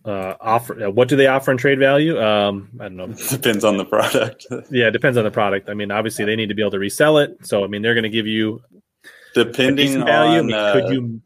Uh, 0.03 0.33
offer. 0.41 0.87
uh, 0.87 0.89
What 0.89 1.07
do 1.07 1.15
they 1.15 1.27
offer 1.27 1.51
in 1.51 1.57
trade 1.57 1.79
value? 1.79 2.19
Um, 2.21 2.69
I 2.79 2.85
don't 2.85 2.97
know. 2.97 3.07
depends 3.29 3.63
on 3.63 3.77
the 3.77 3.85
product. 3.85 4.45
Yeah, 4.71 4.87
it 4.87 4.91
depends 4.91 5.17
on 5.17 5.23
the 5.23 5.31
product. 5.31 5.69
I 5.69 5.73
mean, 5.73 5.89
obviously 5.91 6.25
they 6.25 6.35
need 6.35 6.49
to 6.49 6.55
be 6.55 6.61
able 6.63 6.71
to 6.71 6.79
resell 6.79 7.17
it. 7.19 7.37
So 7.43 7.63
I 7.63 7.67
mean, 7.67 7.81
they're 7.81 7.93
going 7.93 8.03
to 8.03 8.09
give 8.09 8.27
you 8.27 8.61
Depending 9.35 10.03
value. 10.03 10.35
I 10.35 10.39
on, 10.39 10.45
mean, 10.47 10.55
uh, 10.55 10.73
could 10.73 10.93
you? 10.93 11.21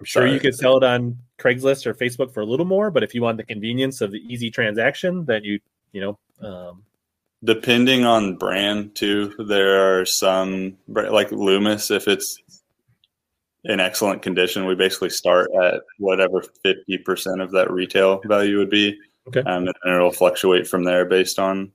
I'm 0.00 0.04
sure 0.04 0.26
you 0.26 0.40
could 0.40 0.54
sell 0.54 0.76
it 0.76 0.82
on 0.82 1.18
Craigslist 1.38 1.86
or 1.86 1.94
Facebook 1.94 2.32
for 2.32 2.40
a 2.40 2.46
little 2.46 2.66
more, 2.66 2.90
but 2.90 3.02
if 3.02 3.14
you 3.14 3.22
want 3.22 3.36
the 3.36 3.44
convenience 3.44 4.00
of 4.00 4.10
the 4.10 4.18
easy 4.18 4.50
transaction, 4.50 5.24
then 5.26 5.44
you 5.44 5.60
you 5.92 6.00
know 6.00 6.18
um, 6.46 6.82
depending 7.44 8.04
on 8.04 8.36
brand 8.36 8.94
too 8.94 9.34
there 9.46 10.00
are 10.00 10.04
some 10.04 10.76
like 10.88 11.30
loomis 11.32 11.90
if 11.90 12.06
it's 12.06 12.38
in 13.64 13.80
excellent 13.80 14.22
condition 14.22 14.66
we 14.66 14.74
basically 14.74 15.10
start 15.10 15.50
at 15.62 15.82
whatever 15.98 16.42
50% 16.64 17.42
of 17.42 17.50
that 17.50 17.70
retail 17.70 18.20
value 18.26 18.56
would 18.58 18.70
be 18.70 18.98
Okay. 19.28 19.40
um, 19.48 19.68
and 19.68 19.94
it'll 19.94 20.10
fluctuate 20.10 20.66
from 20.66 20.84
there 20.84 21.04
based 21.04 21.38
on 21.38 21.72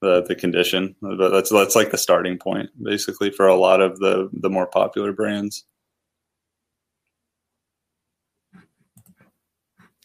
the, 0.00 0.22
the 0.22 0.34
condition. 0.34 0.94
But 1.02 1.30
that's 1.30 1.50
that's 1.50 1.76
like 1.76 1.90
the 1.90 1.98
starting 1.98 2.38
point 2.38 2.70
basically 2.82 3.30
for 3.30 3.46
a 3.46 3.56
lot 3.56 3.80
of 3.80 3.98
the 3.98 4.30
the 4.32 4.50
more 4.50 4.66
popular 4.66 5.12
brands 5.12 5.64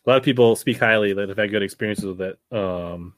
a 0.06 0.10
lot 0.10 0.18
of 0.18 0.24
people 0.24 0.56
speak 0.56 0.80
highly 0.80 1.14
that 1.14 1.30
have 1.30 1.38
had 1.38 1.52
good 1.52 1.64
experiences 1.64 2.06
with 2.06 2.22
it. 2.22 2.40
Um, 2.52 3.14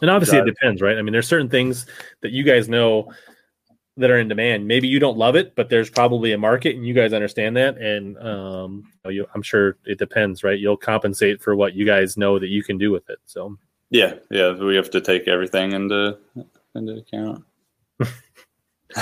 and 0.00 0.10
obviously, 0.10 0.38
it 0.38 0.46
depends, 0.46 0.82
right? 0.82 0.98
I 0.98 1.02
mean, 1.02 1.12
there's 1.12 1.28
certain 1.28 1.48
things 1.48 1.86
that 2.20 2.32
you 2.32 2.42
guys 2.42 2.68
know 2.68 3.12
that 3.96 4.10
are 4.10 4.18
in 4.18 4.26
demand. 4.26 4.66
Maybe 4.66 4.88
you 4.88 4.98
don't 4.98 5.16
love 5.16 5.36
it, 5.36 5.54
but 5.54 5.68
there's 5.68 5.88
probably 5.88 6.32
a 6.32 6.38
market, 6.38 6.74
and 6.74 6.84
you 6.84 6.94
guys 6.94 7.12
understand 7.12 7.56
that. 7.56 7.78
And 7.78 8.18
um, 8.18 8.84
you 9.08 9.26
I'm 9.34 9.42
sure 9.42 9.76
it 9.84 9.98
depends, 9.98 10.42
right? 10.42 10.58
You'll 10.58 10.76
compensate 10.76 11.40
for 11.40 11.54
what 11.54 11.74
you 11.74 11.86
guys 11.86 12.16
know 12.16 12.38
that 12.38 12.48
you 12.48 12.64
can 12.64 12.76
do 12.76 12.90
with 12.90 13.08
it. 13.08 13.18
So, 13.24 13.56
yeah 13.94 14.14
yeah 14.30 14.52
we 14.52 14.74
have 14.74 14.90
to 14.90 15.00
take 15.00 15.28
everything 15.28 15.72
into 15.72 16.18
into 16.74 16.96
account 16.96 17.44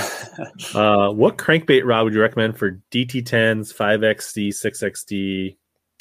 uh, 0.75 1.09
what 1.09 1.37
crankbait 1.37 1.83
rod 1.83 2.03
would 2.03 2.13
you 2.13 2.21
recommend 2.21 2.57
for 2.57 2.79
DT10s, 2.91 3.73
5XD, 3.75 4.47
6XD? 4.49 5.57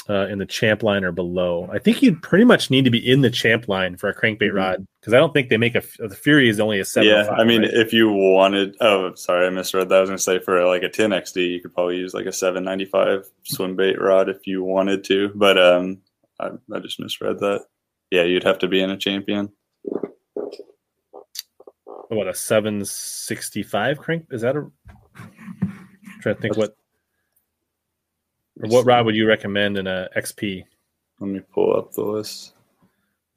Uh, 0.09 0.27
in 0.27 0.39
the 0.41 0.47
champ 0.47 0.83
line 0.83 1.05
or 1.05 1.13
below, 1.13 1.69
I 1.73 1.79
think 1.79 2.03
you'd 2.03 2.21
pretty 2.23 2.43
much 2.45 2.71
need 2.73 2.85
to 2.87 2.91
be 2.91 2.99
in 3.09 3.21
the 3.21 3.31
champ 3.31 3.69
line 3.69 3.97
for 3.97 4.09
a 4.09 4.15
crankbait 4.15 4.51
Mhm. 4.51 4.55
rod 4.55 4.87
because 5.01 5.15
I 5.15 5.19
don't 5.19 5.33
think 5.33 5.49
they 5.49 5.57
make 5.59 5.77
a. 5.77 5.83
The 5.97 6.17
Fury 6.17 6.49
is 6.49 6.59
only 6.59 6.81
a 6.81 6.85
seven. 6.85 7.09
Yeah, 7.09 7.29
I 7.31 7.45
mean, 7.45 7.63
if 7.63 7.93
you 7.93 8.11
wanted, 8.11 8.75
oh, 8.81 9.15
sorry, 9.15 9.47
I 9.47 9.51
misread 9.51 9.89
that. 9.91 9.95
I 9.97 10.01
was 10.01 10.09
going 10.11 10.17
to 10.17 10.23
say 10.23 10.41
for 10.41 10.65
like 10.67 10.83
a 10.83 10.89
10XD, 10.89 11.53
you 11.53 11.61
could 11.63 11.73
probably 11.73 11.99
use 11.99 12.15
like 12.15 12.27
a 12.27 12.33
795 12.33 13.31
swim 13.45 13.77
bait 13.77 14.01
rod 14.01 14.29
if 14.29 14.45
you 14.45 14.65
wanted 14.65 15.05
to, 15.05 15.31
but 15.37 15.57
um, 15.57 15.99
I, 16.41 16.51
I 16.75 16.81
just 16.81 16.99
misread 16.99 17.39
that. 17.39 17.65
Yeah, 18.11 18.25
you'd 18.25 18.43
have 18.43 18.59
to 18.59 18.67
be 18.69 18.83
in 18.83 18.91
a 18.91 18.97
champion. 18.97 19.51
what 22.09 22.27
a 22.27 22.35
seven 22.35 22.85
sixty 22.85 23.63
five 23.63 23.99
crank 23.99 24.27
is 24.33 24.43
that 24.43 24.57
a? 24.57 24.67
I'm 25.17 26.21
trying 26.21 26.35
to 26.35 26.41
think 26.43 26.57
what 26.57 26.71
or 26.71 26.75
what 28.55 28.85
rod 28.85 29.07
would 29.07 29.17
you 29.17 29.27
recommend 29.27 29.79
in 29.79 29.87
a 29.87 30.09
XP? 30.17 30.65
Let 31.21 31.31
me 31.31 31.41
pull 31.41 31.77
up 31.77 31.93
the 31.93 32.03
list. 32.03 32.55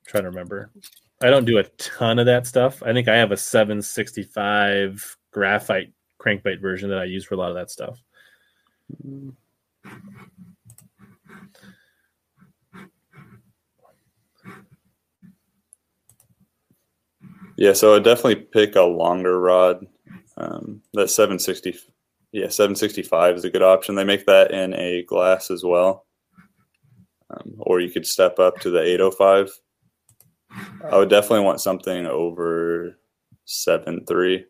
trying 0.08 0.24
to 0.24 0.30
remember. 0.30 0.72
I 1.22 1.30
don't 1.30 1.46
do 1.46 1.60
a 1.60 1.64
ton 1.64 2.20
of 2.20 2.26
that 2.26 2.46
stuff. 2.46 2.84
I 2.84 2.94
think 2.94 3.08
I 3.08 3.16
have 3.16 3.32
a 3.32 3.38
765 3.38 5.18
graphite 5.32 5.94
crankbait 6.20 6.62
version 6.62 6.90
that 6.90 7.00
I 7.00 7.06
use 7.06 7.26
for 7.26 7.36
a 7.36 7.38
lot 7.38 7.50
of 7.50 7.56
that 7.56 7.72
stuff. 7.72 8.02
Yeah, 17.58 17.74
so 17.74 17.96
I'd 17.96 18.04
definitely 18.04 18.36
pick 18.36 18.76
a 18.76 18.82
longer 18.82 19.40
rod. 19.40 19.88
Um, 20.38 20.82
that 20.94 21.10
760, 21.10 21.78
yeah, 22.36 22.50
765 22.50 23.38
is 23.38 23.46
a 23.46 23.50
good 23.50 23.62
option. 23.62 23.96
They 23.96 24.04
make 24.04 24.26
that 24.26 24.52
in 24.52 24.74
a 24.74 25.04
glass 25.04 25.50
as 25.50 25.64
well. 25.64 26.06
Um, 27.30 27.54
or 27.60 27.80
you 27.80 27.90
could 27.90 28.06
step 28.06 28.40
up 28.40 28.60
to 28.60 28.70
the 28.70 28.82
805. 28.82 29.50
I 30.92 30.98
would 30.98 31.10
definitely 31.10 31.46
want 31.46 31.62
something 31.62 32.06
over 32.06 32.98
7.3, 33.48 34.44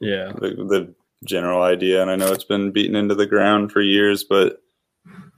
Yeah. 0.00 0.32
the, 0.32 0.48
the 0.68 0.94
general 1.24 1.62
idea. 1.62 2.02
And 2.02 2.10
I 2.10 2.16
know 2.16 2.32
it's 2.32 2.42
been 2.42 2.72
beaten 2.72 2.96
into 2.96 3.14
the 3.14 3.26
ground 3.26 3.70
for 3.70 3.82
years, 3.82 4.24
but 4.24 4.60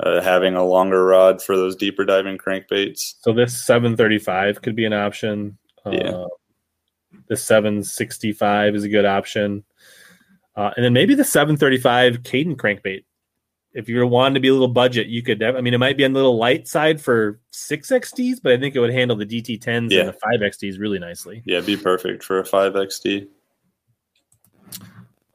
uh, 0.00 0.22
having 0.22 0.54
a 0.54 0.64
longer 0.64 1.04
rod 1.04 1.42
for 1.42 1.54
those 1.54 1.76
deeper 1.76 2.06
diving 2.06 2.38
crankbaits. 2.38 3.16
So 3.20 3.34
this 3.34 3.62
735 3.62 4.62
could 4.62 4.74
be 4.74 4.86
an 4.86 4.94
option. 4.94 5.58
Yeah. 5.84 6.12
Uh, 6.12 6.28
the 7.28 7.36
765 7.36 8.74
is 8.74 8.84
a 8.84 8.88
good 8.88 9.04
option. 9.04 9.64
Uh, 10.60 10.70
and 10.76 10.84
then 10.84 10.92
maybe 10.92 11.14
the 11.14 11.24
735 11.24 12.22
Kaden 12.22 12.54
crankbait. 12.54 13.04
If 13.72 13.88
you're 13.88 14.04
wanting 14.06 14.34
to 14.34 14.40
be 14.40 14.48
a 14.48 14.52
little 14.52 14.68
budget, 14.68 15.06
you 15.06 15.22
could. 15.22 15.42
I 15.42 15.58
mean, 15.62 15.72
it 15.72 15.78
might 15.78 15.96
be 15.96 16.04
on 16.04 16.12
the 16.12 16.18
little 16.18 16.36
light 16.36 16.68
side 16.68 17.00
for 17.00 17.40
six 17.50 17.90
XDs, 17.90 18.42
but 18.42 18.52
I 18.52 18.58
think 18.58 18.74
it 18.76 18.80
would 18.80 18.92
handle 18.92 19.16
the 19.16 19.24
DT10s 19.24 19.90
Yeah. 19.90 20.00
and 20.00 20.08
the 20.08 20.12
five 20.12 20.40
XDs 20.40 20.78
really 20.78 20.98
nicely. 20.98 21.42
Yeah, 21.46 21.60
be 21.60 21.78
perfect 21.78 22.22
for 22.24 22.40
a 22.40 22.42
5XD. 22.42 23.28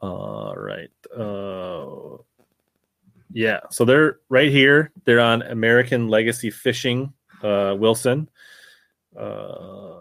All 0.00 0.54
right. 0.54 0.90
Uh, 1.16 2.18
yeah. 3.32 3.60
So 3.70 3.84
they're 3.84 4.18
right 4.28 4.50
here. 4.50 4.92
They're 5.06 5.18
on 5.18 5.42
American 5.42 6.06
Legacy 6.06 6.50
Fishing, 6.50 7.12
uh, 7.42 7.74
Wilson. 7.76 8.28
Uh, 9.18 9.94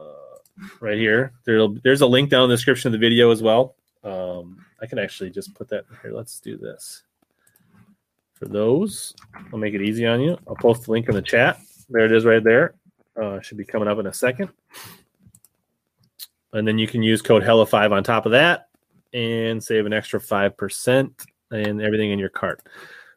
right 0.81 0.97
here. 0.99 1.34
There'll, 1.45 1.77
there's 1.84 2.02
a 2.02 2.06
link 2.07 2.30
down 2.30 2.43
in 2.43 2.49
the 2.49 2.56
description 2.57 2.89
of 2.89 2.91
the 2.99 3.03
video 3.03 3.31
as 3.31 3.41
well. 3.41 3.76
Um, 4.03 4.64
I 4.86 4.88
can 4.88 4.99
actually 4.99 5.32
just 5.32 5.56
put 5.56 5.68
that 5.70 5.86
here. 6.03 6.12
Let's 6.12 6.40
do 6.40 6.57
this. 6.57 7.02
For 8.36 8.45
those, 8.45 9.16
I'll 9.52 9.57
make 9.57 9.74
it 9.74 9.82
easy 9.82 10.06
on 10.06 10.22
you. 10.22 10.38
I'll 10.48 10.56
post 10.56 10.84
the 10.84 10.91
link 10.91 11.10
in 11.10 11.16
the 11.16 11.24
chat. 11.24 11.60
There 11.90 12.06
it 12.06 12.12
is 12.12 12.24
right 12.24 12.44
there. 12.44 12.76
Uh, 13.20 13.41
should 13.41 13.57
be 13.57 13.66
coming 13.66 13.88
up 13.88 13.98
in 13.98 14.06
a 14.06 14.14
second. 14.14 14.49
And 16.53 16.68
then 16.68 16.78
you 16.78 16.86
can 16.88 17.02
use 17.02 17.24
code 17.24 17.41
HELLA5 17.41 17.94
on 17.94 18.03
top 18.03 18.28
of 18.28 18.34
that 18.34 18.70
and 19.12 19.64
save 19.64 19.88
an 19.88 19.94
extra 19.94 20.20
5% 20.20 21.26
and 21.49 21.82
everything 21.82 22.12
in 22.12 22.20
your 22.20 22.30
cart. 22.30 22.62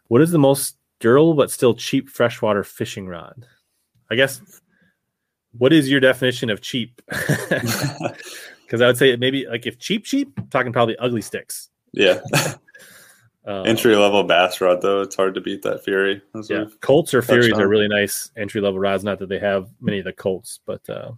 What 0.07 0.23
is 0.23 0.31
the 0.31 0.39
most 0.39 0.78
durable 1.01 1.35
but 1.35 1.51
still 1.51 1.74
cheap 1.74 2.09
freshwater 2.09 2.65
fishing 2.65 3.07
rod? 3.07 3.45
I 4.11 4.15
guess 4.15 4.40
what 5.59 5.74
is 5.74 5.90
your 5.90 6.01
definition 6.01 6.49
of 6.49 6.62
cheap? 6.62 7.03
Because 8.69 8.82
I 8.82 8.86
would 8.86 8.99
say 8.99 9.16
maybe 9.16 9.47
like 9.47 9.66
if 9.66 9.78
cheap, 9.78 10.05
cheap, 10.05 10.31
I'm 10.36 10.47
talking 10.49 10.74
probably 10.74 10.97
ugly 10.99 11.23
sticks. 11.23 11.70
yeah. 11.93 12.20
Um, 13.47 13.65
Entry 13.65 13.97
level 13.97 14.23
bass 14.24 14.61
rod, 14.61 14.82
though, 14.82 15.01
it's 15.01 15.16
hard 15.16 15.35
to 15.35 15.40
beat 15.40 15.62
that 15.62 15.82
Fury. 15.82 16.20
as 16.35 16.51
yeah, 16.51 16.66
Colts 16.82 17.15
or 17.15 17.23
Furies 17.23 17.55
are 17.55 17.66
really 17.66 17.89
nice 17.89 18.31
entry 18.36 18.61
level 18.61 18.78
rods. 18.78 19.05
Not 19.05 19.19
that 19.20 19.31
they 19.31 19.39
have 19.39 19.70
many 19.81 20.01
of 20.01 20.05
the 20.05 20.12
Colts, 20.12 20.61
but 20.66 20.82
uh, 20.90 21.12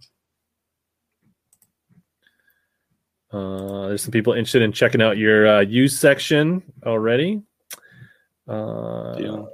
uh, 3.33 3.87
there's 3.87 4.03
some 4.03 4.11
people 4.11 4.31
interested 4.31 4.61
in 4.61 4.71
checking 4.71 5.01
out 5.01 5.17
your 5.17 5.45
uh, 5.45 5.59
used 5.59 5.99
section 5.99 6.63
already. 6.85 7.41
Uh, 8.47 9.15
Deal. 9.15 9.49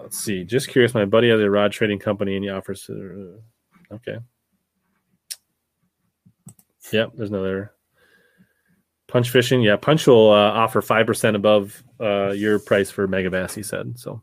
let's 0.00 0.18
see. 0.18 0.42
Just 0.42 0.68
curious. 0.68 0.94
My 0.94 1.04
buddy 1.04 1.28
has 1.28 1.38
a 1.38 1.50
rod 1.50 1.72
trading 1.72 1.98
company 1.98 2.34
and 2.34 2.44
he 2.44 2.48
offers. 2.48 2.88
Uh, 2.88 3.94
okay. 3.94 4.16
Yep. 6.90 7.12
There's 7.14 7.30
another 7.30 7.72
punch 9.08 9.30
fishing. 9.30 9.62
Yeah, 9.62 9.76
punch 9.76 10.06
will 10.06 10.30
uh, 10.30 10.50
offer 10.50 10.82
five 10.82 11.06
percent 11.06 11.36
above 11.36 11.82
uh, 12.00 12.30
your 12.30 12.58
price 12.58 12.90
for 12.90 13.06
Megabass. 13.06 13.54
He 13.54 13.62
said 13.62 13.98
so. 13.98 14.20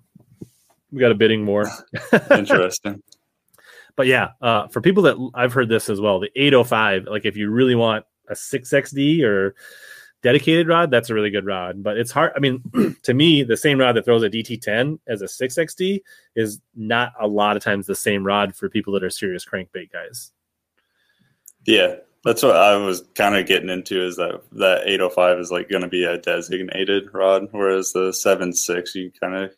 We 0.92 1.00
got 1.00 1.12
a 1.12 1.16
bidding 1.16 1.44
more. 1.44 1.70
Interesting. 2.32 3.04
but 3.96 4.08
yeah, 4.08 4.30
uh, 4.42 4.68
for 4.68 4.82
people 4.82 5.04
that 5.04 5.32
I've 5.36 5.54
heard 5.54 5.70
this 5.70 5.88
as 5.88 6.02
well, 6.02 6.20
the 6.20 6.32
805, 6.36 7.06
like 7.06 7.26
if 7.26 7.38
you 7.38 7.52
really 7.52 7.76
want 7.76 8.06
a 8.28 8.34
6XD 8.34 9.24
or 9.24 9.54
dedicated 10.24 10.68
rod, 10.68 10.90
that's 10.90 11.12
a 11.12 11.14
really 11.14 11.30
good 11.30 11.46
rod. 11.46 11.84
But 11.84 11.98
it's 11.98 12.12
hard. 12.12 12.32
I 12.36 12.40
mean, 12.40 12.64
to 13.04 13.14
me, 13.14 13.44
the 13.44 13.56
same 13.56 13.80
rod 13.80 13.96
that 13.98 14.06
throws 14.06 14.24
a 14.24 14.30
DT10 14.30 15.00
as 15.08 15.22
a 15.22 15.26
6XD 15.26 16.02
is 16.36 16.60
not 16.76 17.14
a 17.20 17.28
lot 17.28 17.56
of 17.56 17.64
times 17.64 17.86
the 17.86 17.96
same 17.96 18.26
rod 18.26 18.56
for 18.56 18.68
people 18.68 18.94
that 18.94 19.04
are 19.04 19.12
serious 19.12 19.46
crankbait 19.46 19.92
guys. 19.92 20.32
Yeah, 21.66 21.98
that's 22.24 22.44
what 22.44 22.56
I 22.56 22.76
was 22.76 23.04
kind 23.16 23.36
of 23.36 23.46
getting 23.46 23.70
into 23.70 24.04
is 24.06 24.18
that 24.18 24.42
that 24.54 24.82
805 24.86 25.40
is 25.40 25.52
like 25.52 25.70
going 25.70 25.84
to 25.84 25.88
be 25.88 26.04
a 26.04 26.18
designated 26.18 27.14
rod, 27.14 27.48
whereas 27.52 27.94
the 27.94 28.10
7.6 28.10 28.96
you 28.96 29.12
kind 29.20 29.36
of 29.36 29.54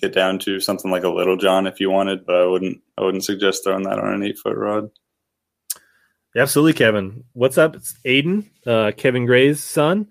get 0.00 0.12
down 0.12 0.38
to 0.40 0.60
something 0.60 0.90
like 0.90 1.04
a 1.04 1.08
little 1.08 1.36
John 1.36 1.66
if 1.66 1.80
you 1.80 1.90
wanted, 1.90 2.24
but 2.24 2.36
I 2.36 2.46
wouldn't 2.46 2.80
I 2.98 3.02
wouldn't 3.02 3.24
suggest 3.24 3.64
throwing 3.64 3.84
that 3.84 3.98
on 3.98 4.14
an 4.14 4.22
eight 4.22 4.38
foot 4.38 4.56
rod. 4.56 4.90
Absolutely, 6.36 6.72
Kevin. 6.72 7.24
What's 7.32 7.58
up? 7.58 7.76
It's 7.76 7.94
Aiden, 8.04 8.48
uh, 8.66 8.92
Kevin 8.96 9.24
Gray's 9.24 9.62
son. 9.62 10.08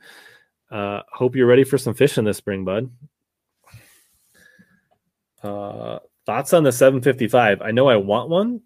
Uh, 0.72 1.02
hope 1.12 1.36
you're 1.36 1.48
ready 1.48 1.66
for 1.66 1.78
some 1.78 1.94
fishing 1.94 2.24
this 2.24 2.38
spring, 2.38 2.64
bud. 2.64 2.90
Uh, 5.44 6.00
thoughts 6.26 6.54
on 6.54 6.64
the 6.64 6.72
755? 6.72 7.62
I 7.62 7.72
know 7.72 7.90
I 7.90 7.98
want 7.98 8.30
one, 8.30 8.62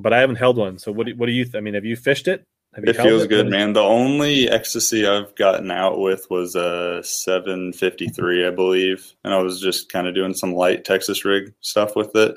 but 0.00 0.12
I 0.12 0.20
haven't 0.20 0.36
held 0.36 0.56
one. 0.56 0.78
So 0.78 0.92
what 0.92 1.06
do, 1.06 1.14
what 1.16 1.26
do 1.26 1.32
you? 1.32 1.44
Th- 1.44 1.56
I 1.56 1.60
mean, 1.60 1.74
have 1.74 1.84
you 1.84 1.96
fished 1.96 2.28
it? 2.28 2.44
it 2.76 2.96
feels 2.96 3.24
it? 3.24 3.28
good, 3.28 3.48
man. 3.48 3.72
The 3.72 3.82
only 3.82 4.46
Xtasy 4.46 5.08
I've 5.08 5.34
gotten 5.34 5.70
out 5.70 5.98
with 5.98 6.26
was 6.30 6.54
a 6.54 7.02
753, 7.02 8.46
I 8.46 8.50
believe, 8.50 9.12
and 9.24 9.34
I 9.34 9.38
was 9.38 9.60
just 9.60 9.90
kind 9.90 10.06
of 10.06 10.14
doing 10.14 10.34
some 10.34 10.54
light 10.54 10.84
Texas 10.84 11.24
rig 11.24 11.52
stuff 11.60 11.96
with 11.96 12.14
it. 12.14 12.36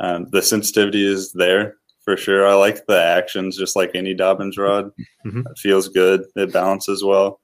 Um, 0.00 0.26
the 0.30 0.42
sensitivity 0.42 1.06
is 1.06 1.32
there 1.32 1.76
for 2.04 2.16
sure. 2.16 2.46
I 2.46 2.54
like 2.54 2.86
the 2.86 3.00
actions, 3.00 3.56
just 3.56 3.76
like 3.76 3.90
any 3.94 4.14
Dobyns 4.14 4.58
rod. 4.58 4.90
Mm-hmm. 5.26 5.40
It 5.40 5.58
feels 5.58 5.88
good. 5.88 6.24
It 6.36 6.52
balances 6.52 7.04
well. 7.04 7.40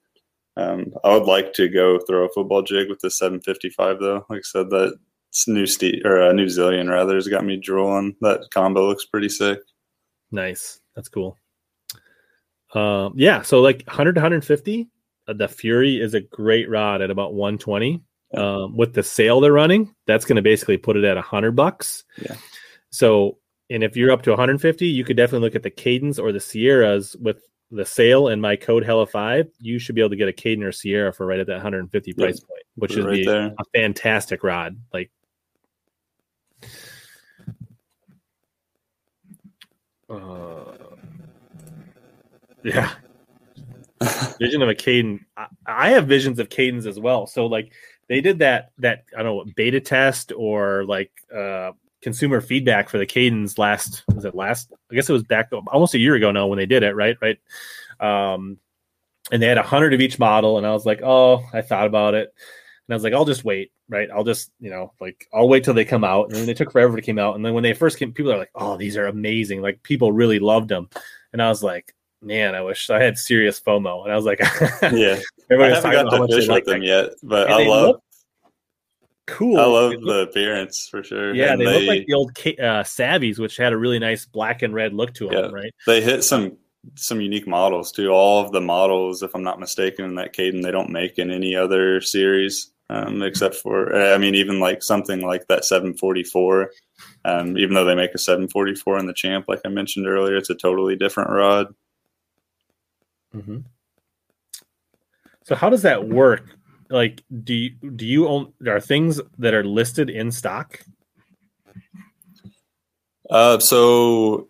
Um, 0.56 0.94
I 1.02 1.12
would 1.14 1.26
like 1.26 1.52
to 1.54 1.68
go 1.68 1.98
throw 1.98 2.24
a 2.24 2.32
football 2.32 2.62
jig 2.62 2.88
with 2.88 3.00
the 3.00 3.10
755 3.10 3.98
though. 4.00 4.26
Like 4.30 4.38
I 4.38 4.42
said, 4.42 4.70
that 4.70 4.96
new 5.46 5.66
Ste- 5.66 6.04
or 6.04 6.20
a 6.20 6.30
uh, 6.30 6.32
New 6.32 6.46
Zillion 6.46 6.88
rather 6.88 7.14
has 7.14 7.28
got 7.28 7.44
me 7.44 7.56
drooling. 7.56 8.16
That 8.20 8.48
combo 8.52 8.86
looks 8.86 9.04
pretty 9.04 9.28
sick. 9.28 9.58
Nice. 10.30 10.80
That's 10.94 11.08
cool. 11.08 11.36
Um, 12.74 13.14
yeah, 13.16 13.42
so 13.42 13.60
like 13.60 13.84
100 13.86 14.14
to 14.14 14.20
150, 14.20 14.88
uh, 15.28 15.32
the 15.32 15.48
Fury 15.48 16.00
is 16.00 16.14
a 16.14 16.20
great 16.20 16.68
rod 16.68 17.02
at 17.02 17.10
about 17.10 17.34
120. 17.34 18.02
Um, 18.36 18.76
with 18.76 18.94
the 18.94 19.02
sale 19.04 19.40
they're 19.40 19.52
running, 19.52 19.94
that's 20.08 20.24
going 20.24 20.36
to 20.36 20.42
basically 20.42 20.76
put 20.76 20.96
it 20.96 21.04
at 21.04 21.14
100 21.14 21.52
bucks. 21.52 22.02
Yeah. 22.20 22.34
So, 22.90 23.38
and 23.70 23.84
if 23.84 23.96
you're 23.96 24.10
up 24.10 24.22
to 24.22 24.30
150, 24.30 24.86
you 24.86 25.04
could 25.04 25.16
definitely 25.16 25.46
look 25.46 25.54
at 25.54 25.62
the 25.62 25.70
Kadens 25.70 26.20
or 26.20 26.32
the 26.32 26.40
Sierras 26.40 27.14
with 27.20 27.42
the 27.70 27.84
sale 27.84 28.28
and 28.28 28.42
my 28.42 28.56
code 28.56 28.84
Hella 28.84 29.06
Five. 29.06 29.48
You 29.58 29.78
should 29.78 29.94
be 29.94 30.00
able 30.00 30.10
to 30.10 30.16
get 30.16 30.28
a 30.28 30.32
Kaden 30.32 30.64
or 30.64 30.72
Sierra 30.72 31.12
for 31.12 31.26
right 31.26 31.38
at 31.38 31.46
that 31.46 31.54
150 31.54 32.12
price 32.14 32.40
point, 32.40 32.62
which 32.74 32.96
is 32.96 33.26
a 33.26 33.54
fantastic 33.72 34.42
rod. 34.42 34.76
Like 34.92 35.12
Uh, 40.08 40.76
yeah. 42.62 42.90
Vision 44.38 44.62
of 44.62 44.68
a 44.68 44.74
Kaden. 44.74 45.20
I, 45.36 45.46
I 45.66 45.90
have 45.90 46.06
visions 46.06 46.38
of 46.38 46.48
Kadens 46.48 46.86
as 46.86 46.98
well. 46.98 47.26
So 47.26 47.46
like 47.46 47.72
they 48.08 48.20
did 48.20 48.38
that 48.40 48.72
that 48.78 49.04
I 49.16 49.22
don't 49.22 49.46
know 49.46 49.52
beta 49.56 49.80
test 49.80 50.32
or 50.36 50.84
like 50.84 51.10
uh 51.34 51.72
consumer 52.02 52.40
feedback 52.40 52.88
for 52.88 52.98
the 52.98 53.06
Kadens 53.06 53.58
last 53.58 54.04
was 54.14 54.24
it 54.24 54.34
last 54.34 54.72
I 54.90 54.94
guess 54.94 55.08
it 55.08 55.14
was 55.14 55.22
back 55.22 55.50
almost 55.68 55.94
a 55.94 55.98
year 55.98 56.14
ago 56.14 56.30
now 56.32 56.46
when 56.46 56.58
they 56.58 56.66
did 56.66 56.82
it 56.82 56.94
right 56.94 57.16
right 57.22 57.38
um 57.98 58.58
and 59.32 59.42
they 59.42 59.46
had 59.46 59.56
a 59.56 59.62
hundred 59.62 59.94
of 59.94 60.02
each 60.02 60.18
model 60.18 60.58
and 60.58 60.66
I 60.66 60.72
was 60.72 60.84
like 60.84 61.00
oh 61.02 61.42
I 61.54 61.62
thought 61.62 61.86
about 61.86 62.12
it 62.12 62.34
and 62.86 62.94
I 62.94 62.96
was 62.96 63.04
like 63.04 63.12
I'll 63.12 63.24
just 63.24 63.44
wait 63.44 63.72
right 63.88 64.08
I'll 64.10 64.24
just 64.24 64.50
you 64.60 64.70
know 64.70 64.92
like 65.00 65.28
I'll 65.32 65.48
wait 65.48 65.64
till 65.64 65.74
they 65.74 65.84
come 65.84 66.04
out 66.04 66.26
and 66.26 66.34
then 66.34 66.46
they 66.46 66.54
took 66.54 66.72
forever 66.72 66.96
to 66.96 67.02
come 67.02 67.18
out 67.18 67.36
and 67.36 67.44
then 67.44 67.54
when 67.54 67.62
they 67.62 67.72
first 67.72 67.98
came 67.98 68.12
people 68.12 68.32
are 68.32 68.38
like 68.38 68.50
oh 68.54 68.76
these 68.76 68.96
are 68.96 69.06
amazing 69.06 69.62
like 69.62 69.82
people 69.82 70.12
really 70.12 70.38
loved 70.38 70.68
them 70.68 70.88
and 71.32 71.42
I 71.42 71.48
was 71.48 71.62
like 71.62 71.94
man, 72.24 72.54
I 72.54 72.62
wish 72.62 72.90
I 72.90 73.02
had 73.02 73.18
serious 73.18 73.60
FOMO. 73.60 74.04
And 74.04 74.12
I 74.12 74.16
was 74.16 74.24
like, 74.24 74.40
yeah, 74.82 75.20
everybody 75.50 75.72
I 75.72 75.76
haven't 75.76 76.10
got 76.10 76.26
to 76.26 76.34
fish 76.34 76.48
with 76.48 76.64
them 76.64 76.82
yet, 76.82 77.10
but 77.22 77.46
and 77.46 77.54
I 77.54 77.66
love. 77.66 78.00
Cool. 79.26 79.58
I 79.58 79.64
love 79.64 79.92
the 80.02 80.26
appearance 80.28 80.86
for 80.90 81.02
sure. 81.02 81.34
Yeah, 81.34 81.56
they, 81.56 81.64
they, 81.64 81.78
look 81.78 81.88
like 81.88 82.06
the 82.06 82.12
old 82.12 82.30
uh, 82.30 82.84
Savvies, 82.84 83.38
which 83.38 83.56
had 83.56 83.72
a 83.72 83.76
really 83.76 83.98
nice 83.98 84.26
black 84.26 84.60
and 84.60 84.74
red 84.74 84.92
look 84.92 85.14
to 85.14 85.28
them, 85.28 85.52
right? 85.52 85.72
They 85.86 86.02
hit 86.02 86.24
some 86.24 86.58
some 86.94 87.22
unique 87.22 87.46
models 87.46 87.90
too. 87.90 88.10
All 88.10 88.44
of 88.44 88.52
the 88.52 88.60
models, 88.60 89.22
if 89.22 89.34
I'm 89.34 89.42
not 89.42 89.58
mistaken, 89.58 90.04
in 90.04 90.14
that 90.16 90.34
Kaden, 90.34 90.62
they 90.62 90.70
don't 90.70 90.90
make 90.90 91.18
in 91.18 91.30
any 91.30 91.56
other 91.56 92.02
series 92.02 92.73
um, 92.90 93.22
except 93.22 93.54
for, 93.56 93.94
I 93.94 94.18
mean, 94.18 94.34
even 94.34 94.60
like 94.60 94.82
something 94.82 95.22
like 95.22 95.46
that 95.48 95.64
744. 95.64 96.70
Um, 97.24 97.56
even 97.56 97.74
though 97.74 97.84
they 97.84 97.94
make 97.94 98.14
a 98.14 98.18
744 98.18 98.98
in 98.98 99.06
the 99.06 99.14
Champ, 99.14 99.46
like 99.48 99.60
I 99.64 99.68
mentioned 99.68 100.06
earlier, 100.06 100.36
it's 100.36 100.50
a 100.50 100.54
totally 100.54 100.96
different 100.96 101.30
rod. 101.30 101.74
Mm-hmm. 103.34 103.58
So 105.44 105.54
how 105.54 105.70
does 105.70 105.82
that 105.82 106.08
work? 106.08 106.56
Like, 106.90 107.22
do 107.42 107.54
you 107.54 107.70
do 107.70 108.06
you 108.06 108.28
own? 108.28 108.52
There 108.60 108.76
are 108.76 108.80
things 108.80 109.20
that 109.38 109.54
are 109.54 109.64
listed 109.64 110.10
in 110.10 110.30
stock. 110.30 110.80
Uh, 113.30 113.58
so 113.58 114.48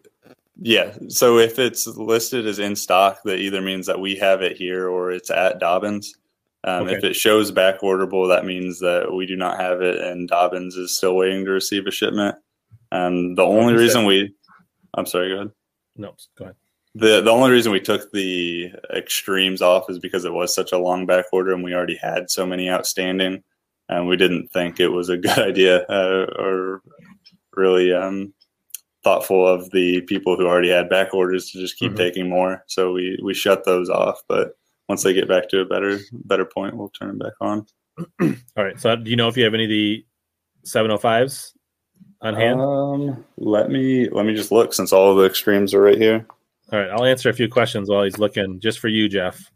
yeah, 0.60 0.94
so 1.08 1.38
if 1.38 1.58
it's 1.58 1.86
listed 1.86 2.46
as 2.46 2.58
in 2.58 2.76
stock, 2.76 3.22
that 3.24 3.38
either 3.38 3.60
means 3.60 3.86
that 3.86 4.00
we 4.00 4.16
have 4.16 4.42
it 4.42 4.56
here 4.56 4.88
or 4.88 5.10
it's 5.10 5.30
at 5.30 5.60
Dobyns. 5.60 6.14
Um, 6.64 6.86
okay. 6.86 6.96
If 6.96 7.04
it 7.04 7.16
shows 7.16 7.50
back 7.50 7.80
orderable, 7.80 8.28
that 8.28 8.46
means 8.46 8.80
that 8.80 9.12
we 9.12 9.26
do 9.26 9.36
not 9.36 9.60
have 9.60 9.82
it, 9.82 9.98
and 9.98 10.30
Dobyns 10.30 10.76
is 10.76 10.96
still 10.96 11.14
waiting 11.14 11.44
to 11.44 11.50
receive 11.50 11.86
a 11.86 11.90
shipment. 11.90 12.36
And 12.90 13.36
the 13.36 13.42
only 13.42 13.74
reason 13.74 14.06
we, 14.06 14.34
I'm 14.94 15.06
sorry, 15.06 15.28
go 15.28 15.34
ahead. 15.34 15.50
No, 15.96 16.14
go 16.38 16.44
ahead 16.44 16.56
the 16.94 17.20
the 17.20 17.30
only 17.30 17.50
reason 17.50 17.72
we 17.72 17.80
took 17.80 18.10
the 18.12 18.72
extremes 18.94 19.60
off 19.60 19.90
is 19.90 19.98
because 19.98 20.24
it 20.24 20.32
was 20.32 20.54
such 20.54 20.72
a 20.72 20.78
long 20.78 21.06
back 21.06 21.26
order 21.32 21.52
and 21.52 21.64
we 21.64 21.74
already 21.74 21.96
had 21.96 22.30
so 22.30 22.46
many 22.46 22.70
outstanding 22.70 23.42
and 23.88 24.06
we 24.06 24.16
didn't 24.16 24.48
think 24.48 24.78
it 24.78 24.88
was 24.88 25.08
a 25.08 25.16
good 25.18 25.38
idea 25.38 25.82
uh, 25.88 26.26
or 26.38 26.82
really 27.56 27.92
um, 27.92 28.32
thoughtful 29.02 29.46
of 29.46 29.70
the 29.70 30.00
people 30.02 30.36
who 30.36 30.46
already 30.46 30.70
had 30.70 30.88
back 30.88 31.12
orders 31.12 31.50
to 31.50 31.58
just 31.60 31.76
keep 31.76 31.90
mm-hmm. 31.90 31.98
taking 31.98 32.28
more 32.28 32.64
so 32.68 32.92
we 32.92 33.18
we 33.22 33.34
shut 33.34 33.64
those 33.64 33.90
off 33.90 34.22
but 34.28 34.56
once 34.88 35.02
they 35.02 35.12
get 35.12 35.28
back 35.28 35.48
to 35.48 35.60
a 35.60 35.64
better 35.64 35.98
better 36.24 36.44
point 36.44 36.76
we'll 36.76 36.88
turn 36.90 37.08
them 37.08 37.18
back 37.18 37.34
on 37.40 37.66
all 38.56 38.64
right 38.64 38.80
so 38.80 38.94
do 38.96 39.10
you 39.10 39.16
know 39.16 39.28
if 39.28 39.36
you 39.36 39.44
have 39.44 39.54
any 39.54 39.64
of 39.64 39.70
the 39.70 40.04
705s 40.64 41.52
on 42.22 42.34
hand 42.34 42.60
um 42.60 43.24
let 43.36 43.70
me 43.70 44.08
let 44.08 44.26
me 44.26 44.34
just 44.34 44.50
look 44.50 44.72
since 44.72 44.92
all 44.92 45.14
the 45.14 45.24
extremes 45.24 45.74
are 45.74 45.82
right 45.82 45.98
here 45.98 46.26
all 46.72 46.78
right, 46.78 46.90
I'll 46.90 47.04
answer 47.04 47.28
a 47.28 47.34
few 47.34 47.48
questions 47.48 47.90
while 47.90 48.04
he's 48.04 48.18
looking, 48.18 48.58
just 48.58 48.78
for 48.78 48.88
you, 48.88 49.08
Jeff. 49.08 49.50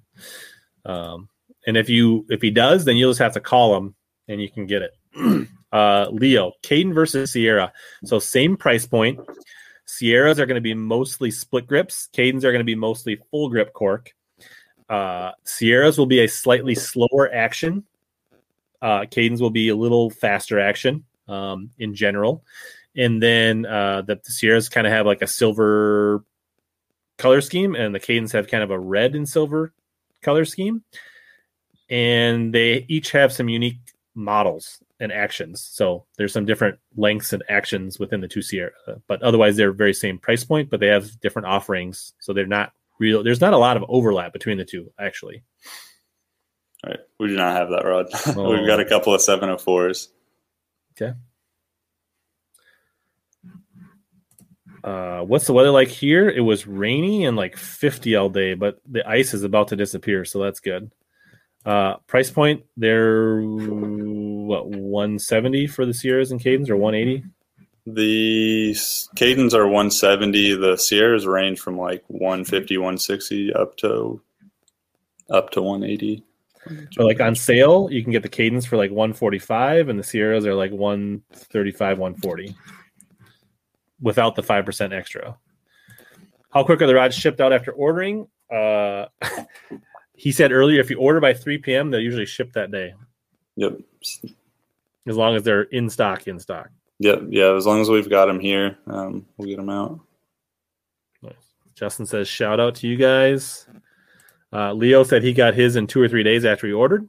Um, 0.85 1.29
and 1.67 1.77
if 1.77 1.89
you 1.89 2.27
if 2.29 2.43
he 2.43 2.51
does, 2.51 2.85
then 2.85 2.97
you'll 2.97 3.11
just 3.11 3.21
have 3.21 3.33
to 3.33 3.41
call 3.41 3.77
him, 3.77 3.95
and 4.29 4.41
you 4.41 4.51
can 4.51 4.67
get 4.67 4.83
it. 4.83 5.49
uh, 5.73 6.07
Leo, 6.11 6.53
Kaden 6.63 6.95
versus 6.95 7.33
Sierra. 7.33 7.73
So 8.05 8.19
same 8.19 8.57
price 8.57 8.87
point. 8.87 9.21
Sierras 9.87 10.39
are 10.39 10.45
going 10.45 10.57
to 10.57 10.61
be 10.61 10.75
mostly 10.75 11.31
split 11.31 11.67
grips. 11.67 12.09
Kadens 12.15 12.45
are 12.45 12.53
going 12.53 12.59
to 12.59 12.65
be 12.65 12.75
mostly 12.75 13.19
full 13.31 13.49
grip 13.49 13.73
cork. 13.73 14.13
Uh, 14.89 15.33
Sierras 15.45 15.99
will 15.99 16.07
be 16.07 16.21
a 16.21 16.29
slightly 16.29 16.75
slower 16.75 17.31
action. 17.33 17.85
Uh, 18.81 19.01
Kadens 19.01 19.41
will 19.41 19.51
be 19.51 19.69
a 19.69 19.77
little 19.77 20.11
faster 20.11 20.59
action 20.59 21.05
um, 21.27 21.71
in 21.79 21.95
general. 21.95 22.45
And 22.97 23.23
then 23.23 23.67
uh, 23.67 24.03
the, 24.03 24.17
the 24.17 24.31
Sierras 24.31 24.69
kind 24.69 24.87
of 24.87 24.93
have 24.93 25.07
like 25.07 25.23
a 25.23 25.27
silver 25.27 26.25
color 27.17 27.41
scheme, 27.41 27.75
and 27.75 27.95
the 27.95 28.01
Kadens 28.01 28.33
have 28.33 28.49
kind 28.49 28.63
of 28.63 28.71
a 28.71 28.79
red 28.79 29.15
and 29.15 29.29
silver 29.29 29.73
color 30.23 30.45
scheme. 30.45 30.83
And 31.91 32.55
they 32.55 32.85
each 32.89 33.13
have 33.13 33.33
some 33.33 33.49
unique 33.49 33.79
models 34.15 34.83
and 35.01 35.13
actions. 35.13 35.61
So 35.61 36.05
there's 36.17 36.33
some 36.33 36.45
different 36.45 36.79
lengths 36.97 37.33
and 37.33 37.43
actions 37.49 37.99
within 37.99 38.21
the 38.21 38.29
two 38.29 38.43
Sierra, 38.43 38.73
but 39.07 39.23
otherwise 39.23 39.57
they're 39.57 39.73
very 39.73 39.95
same 39.95 40.19
price 40.19 40.45
point, 40.45 40.71
but 40.71 40.81
they 40.81 40.89
have 40.89 41.21
different 41.21 41.47
offerings. 41.47 42.15
So 42.19 42.33
they're 42.33 42.47
not 42.47 42.73
real. 42.99 43.23
There's 43.23 43.41
not 43.41 43.53
a 43.53 43.59
lot 43.59 43.77
of 43.77 43.85
overlap 43.89 44.33
between 44.33 44.59
the 44.59 44.65
two, 44.65 44.93
actually. 44.99 45.43
All 46.85 46.91
right. 46.91 47.01
We 47.19 47.29
do 47.29 47.37
not 47.37 47.57
have 47.57 47.71
that 47.71 47.85
rod. 47.85 48.07
Oh. 48.37 48.51
We've 48.57 48.67
got 48.67 48.81
a 48.81 48.85
couple 48.85 49.15
of 49.15 49.21
704s. 49.21 50.09
Okay. 50.93 51.15
Uh, 54.85 55.21
what's 55.23 55.47
the 55.47 55.53
weather 55.53 55.71
like 55.71 55.89
here? 55.89 56.29
It 56.29 56.41
was 56.41 56.67
rainy 56.67 57.25
and 57.25 57.37
like 57.37 57.57
50 57.57 58.15
all 58.17 58.29
day, 58.29 58.55
but 58.55 58.81
the 58.87 59.07
ice 59.09 59.35
is 59.35 59.43
about 59.43 59.69
to 59.69 59.77
disappear, 59.77 60.25
so 60.25 60.41
that's 60.41 60.61
good. 60.61 60.91
Uh, 61.67 61.97
price 62.07 62.31
point, 62.31 62.65
they're 62.77 63.41
what 63.43 64.69
170 64.69 65.67
for 65.67 65.85
the 65.85 65.93
Sierras 65.93 66.31
and 66.31 66.41
Kadens 66.41 66.71
or 66.71 66.77
180? 66.77 67.25
The 67.95 68.73
Kadens 69.17 69.55
are 69.55 69.65
170. 69.65 70.55
The 70.57 70.77
Sierras 70.77 71.27
range 71.27 71.59
from 71.59 71.79
like 71.79 72.05
150, 72.09 72.77
160 72.77 73.55
up 73.55 73.77
to 73.79 74.21
up 75.31 75.51
to 75.51 75.63
180. 75.63 76.23
Or 76.99 77.05
like 77.05 77.21
on 77.21 77.35
sale, 77.35 77.89
you 77.91 78.03
can 78.03 78.13
get 78.13 78.23
the 78.23 78.29
Kadens 78.29 78.67
for 78.67 78.77
like 78.77 78.91
145, 78.91 79.89
and 79.89 79.99
the 79.99 80.05
Sierras 80.05 80.45
are 80.45 80.55
like 80.55 80.71
135, 80.71 81.99
140 81.99 82.55
without 84.01 84.35
the 84.37 84.43
5% 84.43 84.93
extra. 84.93 85.37
How 86.51 86.65
quick 86.65 86.83
are 86.83 86.87
the 86.87 86.95
rods 86.95 87.17
shipped 87.17 87.41
out 87.41 87.53
after 87.53 87.73
ordering? 87.73 88.29
Uh, 88.55 89.07
he 90.15 90.33
said 90.33 90.53
earlier 90.53 90.81
if 90.81 90.91
you 90.91 90.99
order 90.99 91.21
by 91.21 91.33
3 91.33 91.59
p.m., 91.59 91.91
they're 91.91 92.01
usually 92.01 92.27
shipped 92.27 92.55
that 92.55 92.71
day. 92.71 92.95
Yep. 93.57 93.79
As 95.07 95.17
long 95.17 95.37
as 95.37 95.43
they're 95.43 95.63
in 95.63 95.89
stock, 95.89 96.27
in 96.29 96.39
stock. 96.39 96.71
Yep. 96.99 97.23
Yeah. 97.29 97.55
As 97.55 97.67
long 97.67 97.81
as 97.81 97.89
we've 97.89 98.11
got 98.11 98.27
them 98.27 98.41
here, 98.41 98.77
um, 98.87 99.27
we'll 99.37 99.49
get 99.49 99.57
them 99.57 99.71
out. 99.71 100.01
Nice. 101.23 101.35
Justin 101.75 102.07
says, 102.07 102.29
shout 102.29 102.61
out 102.61 102.75
to 102.77 102.89
you 102.89 102.97
guys. 102.97 103.67
Uh, 104.53 104.73
Leo 104.73 105.05
said 105.05 105.23
he 105.23 105.33
got 105.33 105.55
his 105.55 105.77
in 105.77 105.87
two 105.87 106.01
or 106.01 106.09
three 106.09 106.23
days 106.23 106.45
after 106.45 106.67
he 106.67 106.73
ordered. 106.73 107.09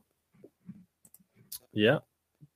Yeah. 1.74 2.00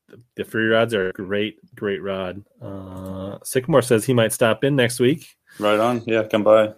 The, 0.10 0.20
the 0.36 0.44
free 0.44 0.68
rods 0.68 0.94
are 0.94 1.10
a 1.10 1.14
great, 1.14 1.58
great 1.76 2.04
rod. 2.04 2.44
Uh, 2.62 3.38
Sycamore 3.44 3.82
says 3.82 4.06
he 4.06 4.14
might 4.14 4.34
stop 4.34 4.64
in 4.64 4.76
next 4.76 5.00
week. 5.00 5.36
Right 5.60 5.80
on. 5.80 6.04
Yeah. 6.06 6.24
Come 6.24 6.44
by. 6.44 6.74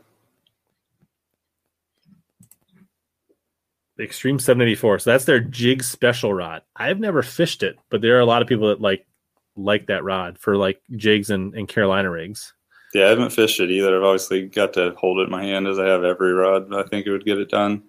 The 3.98 4.04
Extreme 4.04 4.40
784. 4.40 5.00
So 5.00 5.10
that's 5.10 5.26
their 5.26 5.40
jig 5.40 5.84
special 5.84 6.34
rod. 6.34 6.62
I've 6.76 7.00
never 7.00 7.24
fished 7.24 7.64
it, 7.64 7.78
but 7.90 8.02
there 8.02 8.18
are 8.18 8.22
a 8.22 8.26
lot 8.26 8.42
of 8.42 8.48
people 8.48 8.68
that 8.68 8.82
like 8.82 9.06
like 9.56 9.88
that 9.88 10.04
rod 10.04 10.38
for 10.38 10.58
like 10.58 10.82
jigs 10.96 11.30
and, 11.30 11.54
and 11.54 11.68
Carolina 11.68 12.10
rigs. 12.10 12.54
Yeah, 12.94 13.06
I 13.06 13.10
haven't 13.10 13.32
fished 13.32 13.60
it 13.60 13.72
either. 13.72 13.98
I've 13.98 14.04
obviously 14.04 14.48
got 14.48 14.74
to 14.74 14.94
hold 14.98 15.20
it 15.20 15.24
in 15.24 15.30
my 15.30 15.44
hand 15.44 15.68
as 15.68 15.80
I 15.80 15.86
have 15.86 16.04
every 16.04 16.34
rod. 16.34 16.74
I 16.74 16.84
think 16.84 17.06
it 17.06 17.12
would 17.12 17.26
get 17.26 17.38
it 17.38 17.50
done. 17.50 17.84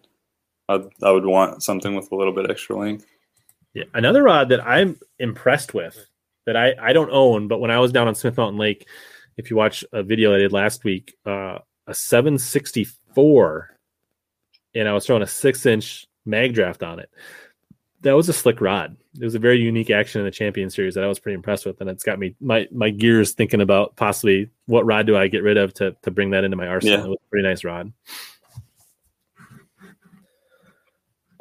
I'd, 0.69 0.83
I 1.03 1.13
would 1.13 1.27
want 1.27 1.63
something 1.63 1.95
with 1.95 2.11
a 2.11 2.17
little 2.17 2.33
bit 2.33 2.51
extra 2.51 2.77
length. 2.77 3.07
Yeah, 3.73 3.85
another 3.95 4.23
rod 4.23 4.49
that 4.49 4.67
I'm 4.67 4.99
impressed 5.19 5.75
with 5.75 6.09
that 6.47 6.57
I 6.57 6.75
I 6.81 6.93
don't 6.93 7.11
own, 7.11 7.47
but 7.47 7.61
when 7.61 7.71
I 7.71 7.79
was 7.79 7.93
down 7.93 8.09
on 8.09 8.15
Smith 8.15 8.37
Mountain 8.37 8.59
Lake, 8.59 8.89
if 9.37 9.51
you 9.51 9.57
watch 9.57 9.85
a 9.93 10.03
video 10.03 10.35
I 10.35 10.39
did 10.39 10.53
last 10.53 10.83
week, 10.83 11.15
uh, 11.27 11.59
a 11.87 11.95
764, 11.95 13.77
and 14.75 14.89
I 14.89 14.93
was 14.93 15.07
throwing 15.07 15.23
a 15.23 15.27
six 15.27 15.67
inch 15.67 16.07
MagDraft 16.27 16.87
on 16.87 16.99
it. 16.99 17.11
That 18.01 18.17
was 18.17 18.29
a 18.29 18.33
slick 18.33 18.61
rod. 18.61 18.97
It 19.19 19.25
was 19.25 19.35
a 19.35 19.39
very 19.39 19.59
unique 19.59 19.91
action 19.91 20.21
in 20.21 20.25
the 20.25 20.31
Champion 20.31 20.71
Series 20.71 20.95
that 20.95 21.05
I 21.05 21.07
was 21.07 21.19
pretty 21.19 21.35
impressed 21.35 21.67
with, 21.67 21.81
and 21.81 21.89
it's 21.89 22.05
got 22.05 22.19
me 22.19 22.35
my 22.41 22.69
my 22.71 22.91
gears 22.91 23.33
thinking 23.33 23.61
about 23.61 23.97
possibly 23.97 24.51
what 24.67 24.87
rod 24.87 25.07
do 25.07 25.17
I 25.17 25.29
get 25.29 25.43
rid 25.43 25.57
of 25.57 25.75
to 25.75 25.97
to 26.03 26.11
bring 26.11 26.31
that 26.31 26.45
into 26.45 26.57
my 26.57 26.67
arsenal. 26.67 26.99
Yeah. 26.99 27.05
It 27.05 27.09
was 27.09 27.19
a 27.25 27.31
pretty 27.31 27.49
nice 27.49 27.65
rod. 27.65 27.93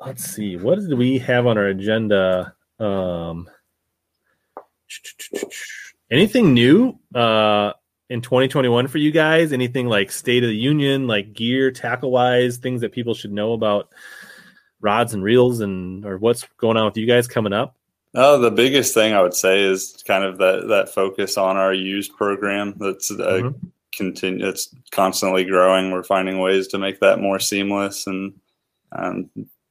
Let's 0.06 0.24
see, 0.24 0.56
what 0.56 0.80
did 0.80 0.94
we 0.98 1.18
have 1.20 1.48
on 1.48 1.58
our 1.58 1.66
agenda? 1.66 2.54
Um, 2.80 3.50
anything 6.12 6.54
new 6.54 7.00
uh, 7.16 7.74
in 8.10 8.22
2021 8.22 8.88
for 8.88 8.98
you 8.98 9.12
guys? 9.12 9.52
Anything 9.52 9.88
like 9.88 10.12
State 10.12 10.44
of 10.44 10.50
the 10.50 10.56
Union, 10.56 11.08
like 11.08 11.34
gear, 11.34 11.72
tackle 11.72 12.12
wise, 12.12 12.58
things 12.58 12.82
that 12.82 12.92
people 12.92 13.14
should 13.14 13.32
know 13.32 13.54
about 13.54 13.90
rods 14.86 15.14
and 15.14 15.24
reels, 15.24 15.60
and 15.60 16.06
or 16.06 16.18
what's 16.18 16.46
going 16.58 16.78
on 16.78 16.86
with 16.86 16.96
you 16.98 17.06
guys 17.06 17.28
coming 17.28 17.52
up? 17.54 17.76
Oh, 18.14 18.40
the 18.40 18.52
biggest 18.52 18.94
thing 18.94 19.14
I 19.14 19.22
would 19.22 19.34
say 19.34 19.62
is 19.62 20.02
kind 20.08 20.24
of 20.24 20.38
that 20.38 20.68
that 20.70 20.94
focus 20.94 21.38
on 21.38 21.58
our 21.58 21.74
used 21.74 22.16
program. 22.16 22.76
That's 22.78 23.12
uh, 23.12 23.16
Mhm. 23.44 23.56
continue. 23.94 24.48
It's 24.48 24.74
constantly 24.92 25.44
growing. 25.44 25.92
We're 25.92 26.04
finding 26.04 26.40
ways 26.40 26.68
to 26.70 26.78
make 26.78 27.00
that 27.02 27.20
more 27.20 27.40
seamless. 27.40 28.08
And 28.08 28.34
um, 28.94 29.30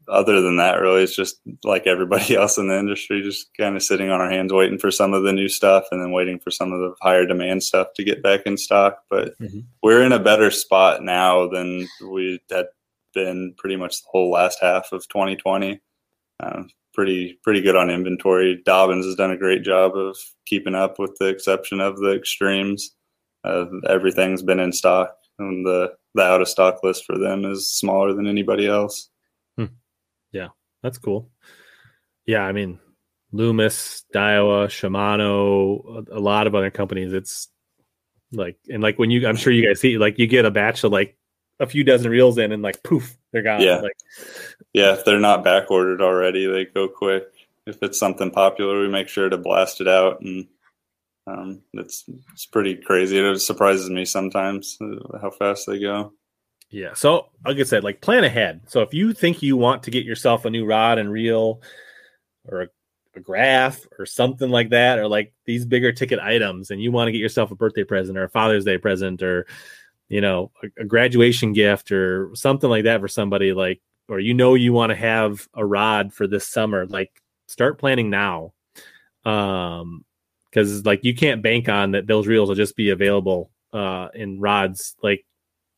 other 0.09 0.43
than 0.43 0.57
that, 0.59 0.81
really, 0.83 1.03
it's 1.03 1.17
just 1.17 1.41
like 1.63 1.87
everybody 1.87 2.35
else 2.37 2.59
in 2.59 2.69
the 2.69 2.79
industry, 2.79 3.23
just 3.23 3.49
kind 3.57 3.77
of 3.77 3.83
sitting 3.83 4.11
on 4.11 4.21
our 4.21 4.29
hands, 4.31 4.53
waiting 4.53 4.79
for 4.79 4.91
some 4.91 5.15
of 5.15 5.23
the 5.23 5.33
new 5.33 5.49
stuff, 5.49 5.85
and 5.91 6.03
then 6.03 6.11
waiting 6.13 6.39
for 6.39 6.51
some 6.51 6.71
of 6.73 6.81
the 6.81 6.95
higher 7.01 7.25
demand 7.25 7.63
stuff 7.63 7.89
to 7.97 8.05
get 8.05 8.23
back 8.23 8.43
in 8.45 8.59
stock. 8.59 9.03
But 9.09 9.39
Mhm. 9.41 9.65
we're 9.83 10.03
in 10.03 10.13
a 10.13 10.19
better 10.19 10.51
spot 10.51 11.03
now 11.03 11.49
than 11.49 11.89
we 12.07 12.41
had 12.51 12.67
been 13.15 13.55
pretty 13.57 13.77
much 13.77 14.03
the 14.03 14.09
whole 14.11 14.31
last 14.31 14.59
half 14.61 14.93
of 14.93 15.07
2020. 15.09 15.81
Um, 16.41 16.69
pretty 16.93 17.39
pretty 17.43 17.61
good 17.61 17.77
on 17.77 17.91
inventory. 17.91 18.63
Dobyns 18.67 19.05
has 19.05 19.15
done 19.15 19.31
a 19.31 19.37
great 19.37 19.63
job 19.63 19.97
of 19.97 20.17
keeping 20.47 20.75
up, 20.75 20.99
with 20.99 21.17
the 21.19 21.29
exception 21.29 21.81
of 21.81 21.99
the 21.99 22.15
extremes. 22.15 22.95
Uh, 23.45 23.67
everything's 23.89 24.43
been 24.43 24.61
in 24.61 24.73
stock, 24.73 25.17
and 25.39 25.65
the 25.65 25.93
the 26.15 26.23
out 26.23 26.41
of 26.41 26.49
stock 26.49 26.81
list 26.83 27.05
for 27.05 27.19
them 27.19 27.45
is 27.45 27.71
smaller 27.71 28.13
than 28.13 28.27
anybody 28.27 28.67
else. 28.67 29.09
Yeah, 30.35 30.49
that's 30.83 30.99
cool. 30.99 31.31
Yeah, 32.27 32.43
I 32.43 32.53
mean, 32.53 32.81
Loomis, 33.33 34.05
Daiwa, 34.15 34.67
Shimano, 34.67 36.07
a 36.11 36.21
lot 36.21 36.47
of 36.47 36.55
other 36.55 36.71
companies. 36.71 37.13
It's 37.13 37.49
like, 38.33 38.59
and 38.69 38.83
like 38.83 38.99
when 38.99 39.11
you, 39.11 39.27
I'm 39.27 39.37
sure 39.37 39.53
you 39.53 39.67
guys 39.67 39.81
see, 39.81 39.97
like 39.97 40.19
you 40.19 40.27
get 40.27 40.45
a 40.45 40.51
batch 40.51 40.83
of 40.85 40.93
like 40.93 41.17
a 41.61 41.67
few 41.67 41.85
dozen 41.85 42.11
reels 42.11 42.39
in, 42.39 42.53
and 42.53 42.63
like 42.63 42.83
poof, 42.83 43.17
they're 43.33 43.43
gone. 43.43 43.61
Yeah. 43.61 43.77
Like, 43.77 43.97
Yeah, 44.73 44.93
if 44.95 45.05
they're 45.05 45.21
not 45.21 45.45
back 45.45 45.71
ordered 45.71 46.03
already, 46.03 46.47
they 46.47 46.65
go 46.65 46.89
quick. 46.89 47.25
If 47.67 47.79
it's 47.83 47.99
something 47.99 48.31
popular, 48.31 48.81
we 48.81 48.89
make 48.89 49.09
sure 49.09 49.29
to 49.29 49.39
blast 49.39 49.81
it 49.81 49.89
out, 49.89 50.21
and 50.21 50.47
um, 51.27 51.63
it's 51.73 52.05
it's 52.33 52.47
pretty 52.47 52.77
crazy. 52.77 53.19
It 53.19 53.41
surprises 53.41 53.89
me 53.89 54.05
sometimes 54.05 54.77
uh, 54.81 55.19
how 55.19 55.31
fast 55.31 55.67
they 55.67 55.79
go. 55.79 56.13
Yeah. 56.71 56.95
So, 56.95 57.29
like 57.47 57.59
I 57.59 57.63
said, 57.63 57.85
like 57.85 58.01
plan 58.01 58.25
ahead. 58.25 58.63
So, 58.67 58.83
if 58.83 58.93
you 58.93 59.13
think 59.13 59.43
you 59.43 59.57
want 59.57 59.85
to 59.85 59.91
get 59.91 60.05
yourself 60.05 60.45
a 60.45 60.51
new 60.51 60.67
rod 60.67 60.99
and 60.99 61.11
reel 61.11 61.63
or 62.47 62.63
a, 62.63 62.69
a 63.17 63.21
graph 63.21 63.87
or 63.99 64.05
something 64.05 64.51
like 64.51 64.71
that, 64.71 64.99
or 64.99 65.09
like 65.09 65.33
these 65.47 65.65
bigger 65.65 65.93
ticket 65.93 66.19
items, 66.19 66.71
and 66.71 66.83
you 66.83 66.93
want 66.93 67.09
to 67.09 67.13
get 67.13 67.19
yourself 67.19 67.51
a 67.51 67.55
birthday 67.55 67.85
present 67.85 68.19
or 68.19 68.25
a 68.25 68.31
Father's 68.31 68.65
Day 68.65 68.77
present 68.77 69.23
or, 69.23 69.47
you 70.09 70.21
know, 70.21 70.51
a, 70.63 70.83
a 70.83 70.85
graduation 70.85 71.53
gift 71.53 71.93
or 71.93 72.31
something 72.35 72.71
like 72.71 72.85
that 72.85 73.01
for 73.01 73.09
somebody, 73.09 73.53
like, 73.53 73.81
or 74.09 74.21
you 74.21 74.35
know, 74.35 74.55
you 74.55 74.73
want 74.73 74.91
to 74.91 74.97
have 74.97 75.49
a 75.55 75.65
rod 75.65 76.13
for 76.13 76.27
this 76.27 76.47
summer, 76.47 76.87
like, 76.87 77.23
start 77.47 77.79
planning 77.79 78.11
now. 78.11 78.53
Um, 79.25 80.05
because 80.51 80.87
like 80.87 81.03
you 81.03 81.15
can't 81.15 81.43
bank 81.43 81.69
on 81.69 81.93
that 81.93 82.07
those 82.07 82.29
reels 82.29 82.49
will 82.49 82.55
just 82.55 82.77
be 82.77 82.91
available 82.91 83.51
uh 83.73 84.07
in 84.15 84.39
rods 84.39 84.95
like 85.03 85.27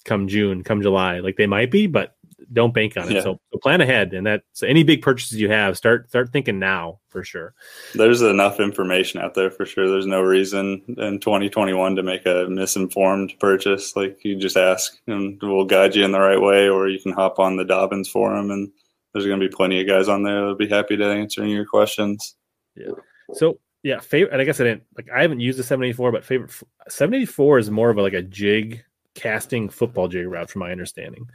come 0.06 0.28
June, 0.28 0.62
come 0.64 0.80
July. 0.80 1.18
Like 1.18 1.36
they 1.36 1.46
might 1.46 1.70
be, 1.70 1.86
but 1.86 2.15
don't 2.52 2.74
bank 2.74 2.96
on 2.96 3.08
it. 3.08 3.14
Yeah. 3.14 3.22
So, 3.22 3.40
so 3.52 3.58
plan 3.58 3.80
ahead, 3.80 4.12
and 4.12 4.26
that 4.26 4.42
so 4.52 4.66
any 4.66 4.82
big 4.82 5.02
purchases 5.02 5.40
you 5.40 5.48
have, 5.50 5.76
start 5.76 6.08
start 6.08 6.32
thinking 6.32 6.58
now 6.58 7.00
for 7.08 7.24
sure. 7.24 7.54
There's 7.94 8.22
enough 8.22 8.60
information 8.60 9.20
out 9.20 9.34
there 9.34 9.50
for 9.50 9.64
sure. 9.64 9.88
There's 9.88 10.06
no 10.06 10.20
reason 10.20 10.82
in 10.98 11.20
2021 11.20 11.96
to 11.96 12.02
make 12.02 12.26
a 12.26 12.46
misinformed 12.48 13.34
purchase. 13.40 13.96
Like 13.96 14.18
you 14.24 14.36
just 14.36 14.56
ask, 14.56 14.98
and 15.06 15.38
we'll 15.42 15.64
guide 15.64 15.94
you 15.94 16.04
in 16.04 16.12
the 16.12 16.20
right 16.20 16.40
way, 16.40 16.68
or 16.68 16.88
you 16.88 17.00
can 17.00 17.12
hop 17.12 17.38
on 17.38 17.56
the 17.56 17.64
Dobyns 17.64 18.08
forum, 18.08 18.50
and 18.50 18.70
there's 19.12 19.26
going 19.26 19.40
to 19.40 19.48
be 19.48 19.54
plenty 19.54 19.80
of 19.80 19.88
guys 19.88 20.08
on 20.08 20.22
there 20.22 20.34
that'll 20.34 20.56
be 20.56 20.68
happy 20.68 20.96
to 20.96 21.06
answer 21.06 21.46
your 21.46 21.64
questions. 21.64 22.36
Yeah. 22.74 22.92
So 23.32 23.58
yeah, 23.82 24.00
favorite. 24.00 24.32
And 24.32 24.42
I 24.42 24.44
guess 24.44 24.60
I 24.60 24.64
didn't 24.64 24.82
like 24.96 25.08
I 25.14 25.22
haven't 25.22 25.40
used 25.40 25.58
the 25.58 25.62
784, 25.62 26.12
but 26.12 26.24
favorite 26.24 26.52
784 26.88 27.58
is 27.58 27.70
more 27.70 27.88
of 27.88 27.96
a, 27.96 28.02
like 28.02 28.12
a 28.12 28.22
jig 28.22 28.84
casting 29.14 29.68
football 29.68 30.08
jig 30.08 30.26
rod, 30.26 30.50
from 30.50 30.60
my 30.60 30.70
understanding. 30.70 31.28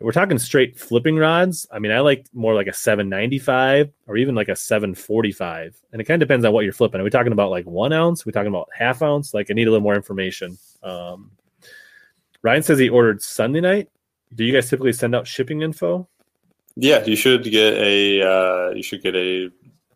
We're 0.00 0.12
talking 0.12 0.38
straight 0.38 0.78
flipping 0.78 1.16
rods. 1.16 1.66
I 1.70 1.78
mean, 1.78 1.92
I 1.92 2.00
like 2.00 2.26
more 2.32 2.54
like 2.54 2.68
a 2.68 2.72
795 2.72 3.92
or 4.06 4.16
even 4.16 4.34
like 4.34 4.48
a 4.48 4.56
745, 4.56 5.76
and 5.92 6.00
it 6.00 6.04
kind 6.04 6.22
of 6.22 6.26
depends 6.26 6.46
on 6.46 6.52
what 6.52 6.64
you're 6.64 6.72
flipping. 6.72 7.00
Are 7.00 7.04
we 7.04 7.10
talking 7.10 7.32
about 7.32 7.50
like 7.50 7.66
one 7.66 7.92
ounce? 7.92 8.22
Are 8.22 8.24
we 8.26 8.32
talking 8.32 8.48
about 8.48 8.68
half 8.74 9.02
ounce? 9.02 9.34
Like, 9.34 9.50
I 9.50 9.54
need 9.54 9.68
a 9.68 9.70
little 9.70 9.82
more 9.82 9.94
information. 9.94 10.56
Um, 10.82 11.32
Ryan 12.42 12.62
says 12.62 12.78
he 12.78 12.88
ordered 12.88 13.20
Sunday 13.20 13.60
night. 13.60 13.90
Do 14.34 14.44
you 14.44 14.54
guys 14.54 14.70
typically 14.70 14.94
send 14.94 15.14
out 15.14 15.26
shipping 15.26 15.60
info? 15.60 16.08
Yeah, 16.76 17.04
you 17.04 17.16
should 17.16 17.44
get 17.44 17.74
a 17.74 18.22
uh, 18.22 18.70
you 18.70 18.82
should 18.82 19.02
get 19.02 19.14
a 19.14 19.50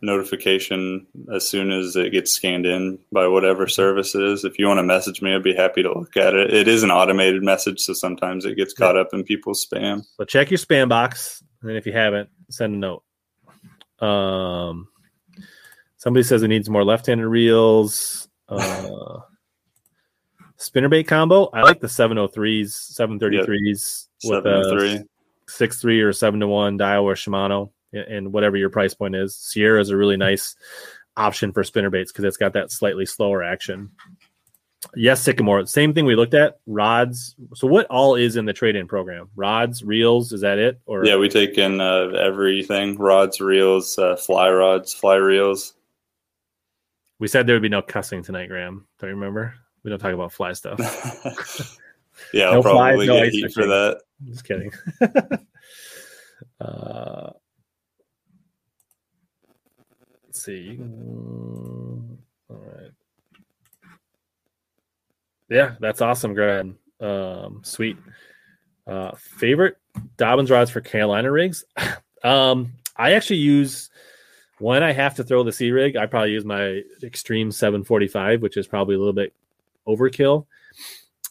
notification 0.05 1.06
as 1.32 1.48
soon 1.48 1.70
as 1.72 1.97
it 1.97 2.10
gets 2.10 2.32
scanned 2.32 2.66
in 2.66 2.98
by 3.12 3.26
whatever 3.26 3.66
service 3.66 4.14
it 4.14 4.22
is. 4.22 4.44
If 4.44 4.59
you 4.59 4.66
want 4.66 4.78
to 4.78 4.82
message 4.85 5.22
me, 5.22 5.35
I'd 5.35 5.43
be 5.43 5.55
happy 5.55 5.82
to 5.82 5.93
look 5.93 6.16
at 6.16 6.35
it. 6.35 6.52
It 6.52 6.68
is 6.68 6.82
an 6.82 6.90
automated 6.90 7.43
message, 7.43 7.81
so 7.81 7.93
sometimes 7.93 8.44
it 8.44 8.56
gets 8.56 8.72
caught 8.74 8.97
up 8.97 9.09
in 9.12 9.24
people's 9.24 9.66
spam. 9.66 10.05
So 10.16 10.24
check 10.24 10.51
your 10.51 10.59
spam 10.59 10.89
box, 10.89 11.43
and 11.62 11.72
if 11.72 11.86
you 11.86 11.93
haven't, 11.93 12.28
send 12.51 12.74
a 12.74 12.78
note. 12.78 13.05
Um, 14.06 14.89
somebody 15.97 16.24
says 16.24 16.43
it 16.43 16.48
needs 16.48 16.68
more 16.68 16.85
left-handed 16.85 17.26
reels. 17.26 18.28
Uh, 18.48 19.20
spinnerbait 20.59 21.06
combo. 21.06 21.48
I 21.52 21.62
like 21.62 21.81
the 21.81 21.86
703s, 21.86 22.93
733s 23.01 24.09
with 24.24 24.44
Seven 24.44 24.52
a 24.52 24.62
to 24.62 24.70
three. 24.70 25.01
six 25.48 25.81
three 25.81 26.01
or 26.01 26.12
seven 26.12 26.40
to 26.40 26.47
one 26.48 26.78
Daiwa 26.78 27.02
or 27.02 27.14
Shimano, 27.14 27.70
and 27.95 28.33
whatever 28.33 28.57
your 28.57 28.71
price 28.71 28.95
point 28.95 29.15
is. 29.15 29.37
Sierra 29.37 29.81
is 29.81 29.91
a 29.91 29.97
really 29.97 30.16
nice 30.16 30.57
option 31.16 31.53
for 31.53 31.62
spinnerbaits 31.62 32.09
because 32.09 32.25
it's 32.25 32.37
got 32.37 32.53
that 32.55 32.71
slightly 32.73 33.07
slower 33.07 33.43
action. 33.43 33.91
Yes, 34.95 35.23
Sycamore. 35.23 35.65
Same 35.66 35.95
thing 35.95 36.05
we 36.05 36.15
looked 36.15 36.35
at. 36.35 36.59
Rods. 36.66 37.35
So 37.55 37.66
what 37.66 37.87
all 37.87 38.16
is 38.16 38.37
in 38.37 38.45
the 38.45 38.53
trade-in 38.53 38.87
program? 38.87 39.31
Rods, 39.35 39.83
reels. 39.83 40.33
Is 40.33 40.43
that 40.43 40.59
it? 40.59 40.79
Or 40.85 41.07
Yeah, 41.07 41.16
we 41.16 41.29
take 41.31 41.57
in 41.57 41.81
uh, 41.81 42.09
everything: 42.21 42.97
rods, 42.97 43.41
reels, 43.41 43.97
uh, 43.99 44.16
fly 44.16 44.51
rods, 44.51 44.93
fly 44.93 45.15
reels. 45.16 45.73
we 47.19 47.29
said 47.29 47.47
there 47.47 47.55
would 47.55 47.62
be 47.62 47.69
no 47.71 47.81
cussing 47.81 48.23
tonight, 48.23 48.49
Graham. 48.49 48.87
Don't 48.99 49.09
you 49.09 49.16
remember? 49.16 49.55
We 49.85 49.91
don't 49.91 49.99
talk 50.01 50.12
about 50.12 50.33
fly 50.33 50.53
stuff. 50.53 50.79
yeah, 52.35 52.51
No 52.51 52.53
I'll 52.53 52.62
flies, 52.62 52.73
probably 52.73 53.07
no 53.07 53.15
get 53.15 53.23
ice 53.25 53.33
heat 53.33 53.53
for 53.53 53.66
that. 53.66 54.01
Just 54.25 54.45
kidding. 54.47 54.73
uh, 56.61 57.31
see. 60.45 60.79
Mm, 60.81 62.16
All 62.51 62.57
right. 62.57 62.91
Yeah, 65.49 65.75
that's 65.81 66.01
awesome, 66.01 66.35
Greg. 66.35 66.75
Um, 67.01 67.61
sweet. 67.62 67.97
Uh, 68.87 69.12
favorite 69.16 69.77
Dobyns 70.19 70.51
rods 70.51 70.71
for 70.71 70.81
Carolina 70.81 71.31
rigs. 71.31 71.65
um, 72.25 72.73
I 72.97 73.12
actually 73.12 73.39
use 73.39 73.91
when 74.59 74.83
I 74.83 74.93
have 74.93 75.15
to 75.16 75.25
throw 75.25 75.43
the 75.43 75.53
C 75.53 75.71
rig. 75.71 75.97
I 75.97 76.07
probably 76.07 76.33
use 76.33 76.45
my 76.45 76.83
Extreme 77.03 77.53
745, 77.53 78.43
which 78.43 78.57
is 78.57 78.66
probably 78.66 78.95
a 78.95 78.99
little 78.99 79.12
bit 79.12 79.33
overkill. 79.87 80.47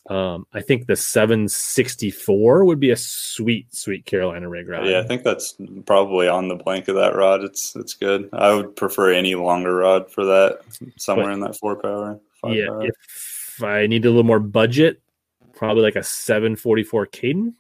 Um, 0.10 0.46
I 0.54 0.60
think 0.62 0.86
the 0.88 0.98
764 0.98 2.66
would 2.66 2.80
be 2.80 2.92
a 2.92 2.96
sweet, 2.98 3.74
sweet 3.74 4.06
Carolina 4.06 4.50
rig 4.50 4.68
rod. 4.68 4.86
Yeah, 4.86 5.00
I 5.00 5.04
think 5.04 5.24
that's 5.24 5.56
probably 5.86 6.28
on 6.28 6.50
the 6.50 6.56
blank 6.56 6.90
of 6.90 6.96
that 6.96 7.16
rod. 7.16 7.42
It's 7.44 7.74
it's 7.76 7.94
good. 7.94 8.30
I 8.34 8.54
would 8.54 8.76
prefer 8.76 9.12
any 9.14 9.36
longer 9.36 9.76
rod 9.78 10.12
for 10.12 10.26
that, 10.26 10.60
somewhere 10.98 11.32
in 11.32 11.40
that 11.42 11.56
four 11.58 11.78
power. 11.78 12.20
Yeah. 12.46 12.68
power. 12.68 12.84
If 12.86 13.64
I 13.64 13.88
need 13.88 14.04
a 14.06 14.10
little 14.10 14.24
more 14.24 14.40
budget, 14.42 15.02
probably 15.54 15.84
like 15.84 15.96
a 15.96 16.04
744 16.04 17.08
Kaden, 17.08 17.54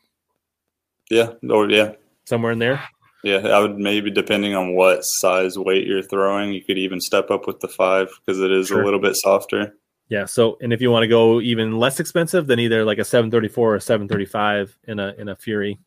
yeah, 1.09 1.33
or 1.49 1.69
yeah, 1.69 1.93
somewhere 2.25 2.51
in 2.51 2.59
there. 2.59 2.83
yeah. 3.23 3.37
I 3.47 3.59
would 3.59 3.77
maybe 3.77 4.11
depending 4.11 4.53
on 4.53 4.75
what 4.75 5.05
size 5.05 5.57
weight 5.57 5.87
you're 5.87 6.01
throwing, 6.03 6.51
you 6.51 6.61
could 6.61 6.77
even 6.77 6.99
step 6.99 7.31
up 7.31 7.47
with 7.47 7.61
the 7.61 7.67
five 7.69 8.09
because 8.25 8.41
it 8.41 8.51
is 8.51 8.67
Sure. 8.67 8.81
a 8.81 8.85
little 8.85 8.99
bit 8.99 9.15
softer. 9.15 9.77
Yeah. 10.13 10.25
So, 10.25 10.59
and 10.61 10.71
if 10.71 10.79
you 10.79 10.91
want 10.91 11.01
to 11.01 11.07
go 11.07 11.41
even 11.41 11.79
less 11.79 11.99
expensive, 11.99 12.45
then 12.45 12.59
either 12.59 12.85
like 12.85 12.99
a 12.99 13.03
734 13.03 13.73
or 13.73 13.79
735 13.79 14.77
in 14.83 14.99
a 14.99 15.15
in 15.17 15.27
a 15.27 15.35
Fury. 15.35 15.79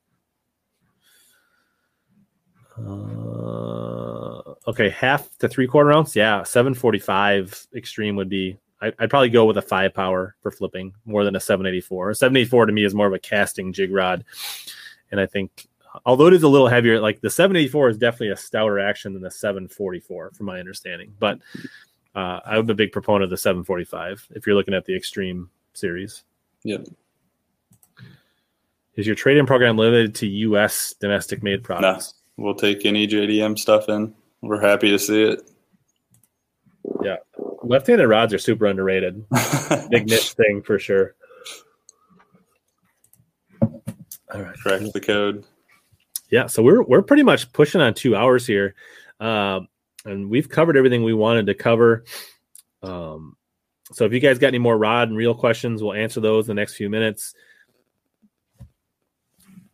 Uh, 2.76 4.42
okay, 4.66 4.88
half 4.88 5.30
to 5.38 5.48
three 5.48 5.68
quarter 5.68 5.92
ounce. 5.92 6.16
Yeah, 6.16 6.42
745 6.42 7.68
extreme 7.76 8.16
would 8.16 8.28
be. 8.28 8.58
I, 8.82 8.92
I'd 8.98 9.10
probably 9.10 9.28
go 9.28 9.44
with 9.44 9.58
a 9.58 9.62
five 9.62 9.94
power 9.94 10.34
for 10.40 10.50
flipping 10.50 10.92
more 11.04 11.22
than 11.22 11.36
a 11.36 11.40
784. 11.40 12.10
A 12.10 12.14
784 12.16 12.66
to 12.66 12.72
me 12.72 12.84
is 12.84 12.96
more 12.96 13.06
of 13.06 13.12
a 13.12 13.20
casting 13.20 13.72
jig 13.72 13.92
rod, 13.92 14.24
and 15.12 15.20
I 15.20 15.26
think 15.26 15.68
although 16.04 16.26
it 16.26 16.34
is 16.34 16.42
a 16.42 16.48
little 16.48 16.66
heavier, 16.66 16.98
like 16.98 17.20
the 17.20 17.30
784 17.30 17.90
is 17.90 17.96
definitely 17.96 18.30
a 18.30 18.36
stouter 18.36 18.80
action 18.80 19.12
than 19.12 19.22
the 19.22 19.30
744, 19.30 20.32
from 20.32 20.46
my 20.46 20.58
understanding. 20.58 21.14
But 21.20 21.38
uh, 22.16 22.40
I'm 22.47 22.68
a 22.70 22.74
big 22.74 22.93
proponent 22.93 23.24
of 23.24 23.30
the 23.30 23.36
745 23.36 24.28
if 24.30 24.47
you're 24.47 24.56
looking 24.56 24.74
at 24.74 24.86
the 24.86 24.97
Extreme 24.97 25.51
series. 25.74 26.24
Yeah. 26.64 26.78
Is 28.94 29.06
your 29.06 29.14
trade-in 29.14 29.44
program 29.44 29.76
limited 29.76 30.14
to 30.16 30.26
U.S. 30.26 30.94
domestic 30.98 31.43
made 31.43 31.62
products? 31.62 32.14
We'll 32.38 32.55
take 32.55 32.86
any 32.86 33.06
JDM 33.06 33.59
stuff 33.59 33.90
in. 33.90 34.14
We're 34.40 34.60
happy 34.60 34.90
to 34.90 34.98
see 34.98 35.22
it. 35.24 35.51
Yeah. 37.02 37.16
Left-handed 37.62 38.09
rods 38.09 38.32
are 38.32 38.38
super 38.38 38.64
underrated. 38.64 39.22
Big 39.90 40.09
niche 40.09 40.32
thing 40.32 40.62
for 40.62 40.78
sure. 40.78 41.14
All 43.62 44.43
right. 44.43 44.56
Crack 44.56 44.80
the 44.93 45.01
code. 45.01 45.44
Yeah, 46.30 46.47
so 46.47 46.62
we're 46.62 46.82
we're 46.82 47.02
pretty 47.02 47.22
much 47.22 47.52
pushing 47.52 47.80
on 47.80 47.94
two 47.94 48.16
hours 48.16 48.47
here, 48.47 48.74
um, 49.20 49.68
and 50.06 50.30
we've 50.30 50.48
covered 50.48 50.76
everything 50.76 51.02
we 51.02 51.14
wanted 51.14 51.46
to 51.46 51.54
cover. 51.54 52.04
Um, 52.82 53.36
so 53.92 54.04
if 54.04 54.12
you 54.12 54.20
guys 54.20 54.38
got 54.38 54.48
any 54.48 54.58
more 54.58 54.76
rod 54.76 55.08
and 55.08 55.16
reel 55.16 55.34
questions, 55.34 55.82
we'll 55.82 55.92
answer 55.92 56.20
those 56.20 56.48
in 56.48 56.56
the 56.56 56.60
next 56.60 56.74
few 56.74 56.88
minutes. 56.88 57.34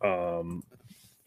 Um, 0.03 0.65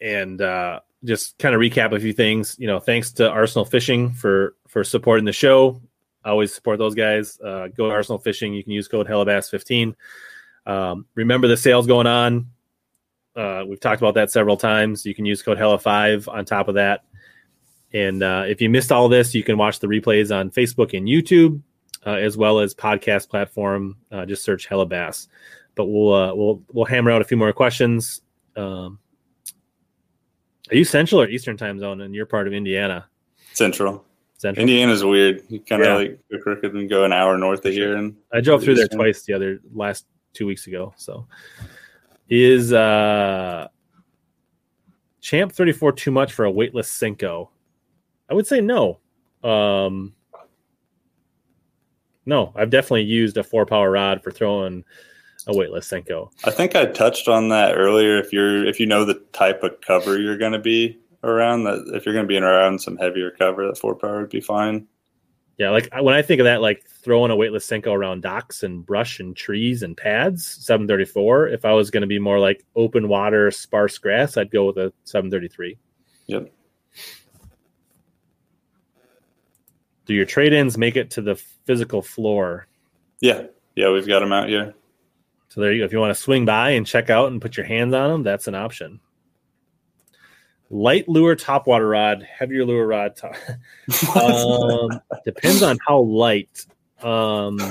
and 0.00 0.40
uh, 0.40 0.80
just 1.04 1.38
kind 1.38 1.54
of 1.54 1.60
recap 1.60 1.94
a 1.94 2.00
few 2.00 2.12
things. 2.12 2.56
You 2.58 2.66
know, 2.66 2.78
thanks 2.78 3.12
to 3.12 3.30
Arsenal 3.30 3.64
Fishing 3.64 4.12
for 4.12 4.54
for 4.68 4.84
supporting 4.84 5.24
the 5.24 5.32
show. 5.32 5.80
I 6.24 6.30
always 6.30 6.52
support 6.52 6.78
those 6.78 6.94
guys. 6.94 7.40
Uh, 7.40 7.68
go 7.68 7.88
to 7.88 7.94
Arsenal 7.94 8.18
Fishing. 8.18 8.52
You 8.52 8.62
can 8.62 8.72
use 8.72 8.88
code 8.88 9.06
Hellabass15. 9.06 9.94
Um, 10.66 11.06
remember 11.14 11.46
the 11.46 11.56
sales 11.56 11.86
going 11.86 12.08
on. 12.08 12.50
Uh, 13.36 13.64
we've 13.66 13.80
talked 13.80 14.00
about 14.02 14.14
that 14.14 14.30
several 14.30 14.56
times. 14.56 15.06
You 15.06 15.14
can 15.14 15.24
use 15.24 15.42
code 15.42 15.58
Hella5 15.58 16.26
on 16.26 16.44
top 16.44 16.68
of 16.68 16.74
that. 16.74 17.04
And 17.96 18.22
uh, 18.22 18.44
if 18.46 18.60
you 18.60 18.68
missed 18.68 18.92
all 18.92 19.08
this, 19.08 19.34
you 19.34 19.42
can 19.42 19.56
watch 19.56 19.80
the 19.80 19.86
replays 19.86 20.34
on 20.34 20.50
Facebook 20.50 20.94
and 20.96 21.08
YouTube, 21.08 21.62
uh, 22.04 22.10
as 22.10 22.36
well 22.36 22.58
as 22.58 22.74
podcast 22.74 23.30
platform. 23.30 23.96
Uh, 24.12 24.26
just 24.26 24.44
search 24.44 24.66
Hella 24.66 24.84
Bass. 24.84 25.28
But 25.74 25.86
we'll 25.86 26.12
uh, 26.12 26.34
we'll 26.34 26.62
we'll 26.72 26.84
hammer 26.84 27.10
out 27.10 27.22
a 27.22 27.24
few 27.24 27.38
more 27.38 27.52
questions. 27.54 28.20
Um, 28.54 28.98
are 30.70 30.76
you 30.76 30.84
Central 30.84 31.22
or 31.22 31.28
Eastern 31.28 31.56
time 31.56 31.78
zone 31.78 32.00
in 32.02 32.12
your 32.12 32.26
part 32.26 32.46
of 32.46 32.52
Indiana? 32.52 33.06
Central. 33.54 34.04
Central. 34.36 34.60
Indiana's 34.60 35.02
weird. 35.02 35.42
You 35.48 35.60
kind 35.60 35.80
of 35.82 35.88
Yeah. 35.88 35.94
like 35.94 36.20
go 36.30 36.38
crooked 36.38 36.74
and 36.74 36.90
go 36.90 37.04
an 37.04 37.12
hour 37.12 37.38
north 37.38 37.64
of 37.64 37.72
here. 37.72 37.96
And 37.96 38.14
I 38.32 38.40
drove 38.42 38.62
through 38.62 38.74
there 38.74 38.88
twice 38.88 39.22
the 39.22 39.32
other 39.32 39.60
last 39.72 40.04
two 40.34 40.46
weeks 40.46 40.66
ago. 40.66 40.92
So 40.98 41.26
is 42.28 42.72
uh 42.74 43.68
Champ 45.22 45.52
34 45.52 45.92
too 45.92 46.10
much 46.10 46.32
for 46.34 46.44
a 46.44 46.50
weightless 46.50 46.90
Senko? 46.90 47.48
I 48.28 48.34
would 48.34 48.46
say 48.46 48.60
no. 48.60 48.98
Um 49.42 50.14
no, 52.26 52.52
I've 52.56 52.70
definitely 52.70 53.04
used 53.04 53.36
a 53.36 53.44
four 53.44 53.66
power 53.66 53.90
rod 53.90 54.22
for 54.22 54.30
throwing 54.30 54.84
a 55.46 55.56
weightless 55.56 55.88
Senko. 55.88 56.30
I 56.44 56.50
think 56.50 56.74
I 56.74 56.86
touched 56.86 57.28
on 57.28 57.48
that 57.50 57.76
earlier. 57.76 58.18
If 58.18 58.32
you're 58.32 58.64
if 58.66 58.80
you 58.80 58.86
know 58.86 59.04
the 59.04 59.22
type 59.32 59.62
of 59.62 59.80
cover 59.80 60.18
you're 60.18 60.38
going 60.38 60.52
to 60.52 60.58
be 60.58 60.98
around, 61.22 61.64
that 61.64 61.90
if 61.94 62.04
you're 62.04 62.14
going 62.14 62.24
to 62.24 62.28
be 62.28 62.38
around 62.38 62.80
some 62.80 62.96
heavier 62.96 63.30
cover, 63.30 63.66
that 63.66 63.78
four 63.78 63.94
power 63.94 64.20
would 64.20 64.30
be 64.30 64.40
fine. 64.40 64.86
Yeah, 65.58 65.70
like 65.70 65.88
when 66.00 66.14
I 66.14 66.20
think 66.20 66.40
of 66.40 66.44
that, 66.44 66.60
like 66.60 66.84
throwing 66.86 67.30
a 67.30 67.36
weightless 67.36 67.66
Senko 67.66 67.94
around 67.94 68.22
docks 68.22 68.62
and 68.62 68.84
brush 68.84 69.20
and 69.20 69.34
trees 69.34 69.82
and 69.82 69.96
pads, 69.96 70.44
734. 70.66 71.48
If 71.48 71.64
I 71.64 71.72
was 71.72 71.90
going 71.90 72.02
to 72.02 72.06
be 72.06 72.18
more 72.18 72.38
like 72.38 72.64
open 72.74 73.08
water, 73.08 73.50
sparse 73.50 73.96
grass, 73.96 74.36
I'd 74.36 74.50
go 74.50 74.66
with 74.66 74.76
a 74.76 74.92
733. 75.04 75.78
Yep. 76.26 76.52
Do 80.06 80.14
your 80.14 80.24
trade 80.24 80.52
ins 80.52 80.78
make 80.78 80.96
it 80.96 81.10
to 81.12 81.20
the 81.20 81.34
physical 81.64 82.00
floor? 82.00 82.66
Yeah, 83.20 83.46
yeah, 83.74 83.90
we've 83.90 84.06
got 84.06 84.20
them 84.20 84.32
out 84.32 84.48
here. 84.48 84.74
So 85.48 85.60
there 85.60 85.72
you 85.72 85.80
go. 85.80 85.84
If 85.84 85.92
you 85.92 85.98
want 85.98 86.14
to 86.14 86.20
swing 86.20 86.44
by 86.44 86.70
and 86.70 86.86
check 86.86 87.10
out 87.10 87.30
and 87.32 87.42
put 87.42 87.56
your 87.56 87.66
hands 87.66 87.94
on 87.94 88.10
them, 88.10 88.22
that's 88.22 88.46
an 88.46 88.54
option. 88.54 89.00
Light 90.70 91.08
lure 91.08 91.36
topwater 91.36 91.90
rod, 91.90 92.22
heavier 92.24 92.64
lure 92.64 92.86
rod. 92.86 93.16
Top. 93.16 93.34
um, 94.16 95.00
depends 95.24 95.62
on 95.62 95.78
how 95.86 96.00
light. 96.00 96.66
Um, 97.02 97.58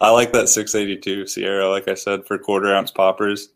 I 0.00 0.10
like 0.10 0.32
that 0.32 0.48
682 0.48 1.26
Sierra. 1.26 1.68
Like 1.68 1.88
I 1.88 1.94
said, 1.94 2.26
for 2.26 2.38
quarter 2.38 2.74
ounce 2.74 2.90
poppers, 2.90 3.48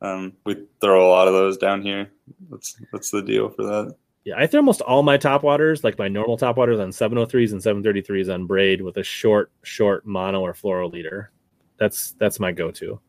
um, 0.00 0.32
we 0.44 0.66
throw 0.80 1.06
a 1.06 1.10
lot 1.10 1.28
of 1.28 1.34
those 1.34 1.56
down 1.58 1.82
here. 1.82 2.10
That's 2.50 2.76
that's 2.92 3.10
the 3.10 3.22
deal 3.22 3.50
for 3.50 3.64
that. 3.64 3.96
Yeah, 4.24 4.34
I 4.38 4.46
throw 4.46 4.60
almost 4.60 4.82
all 4.82 5.02
my 5.02 5.16
top 5.16 5.42
waters, 5.42 5.82
like 5.82 5.98
my 5.98 6.06
normal 6.06 6.36
top 6.36 6.56
waters, 6.56 6.78
on 6.78 6.90
703s 6.90 7.52
and 7.52 7.60
733s 7.60 8.32
on 8.32 8.46
braid 8.46 8.80
with 8.80 8.96
a 8.96 9.02
short, 9.02 9.50
short 9.64 10.06
mono 10.06 10.40
or 10.40 10.52
fluoro 10.54 10.90
leader. 10.92 11.32
That's 11.78 12.12
that's 12.12 12.38
my 12.38 12.52
go-to. 12.52 13.00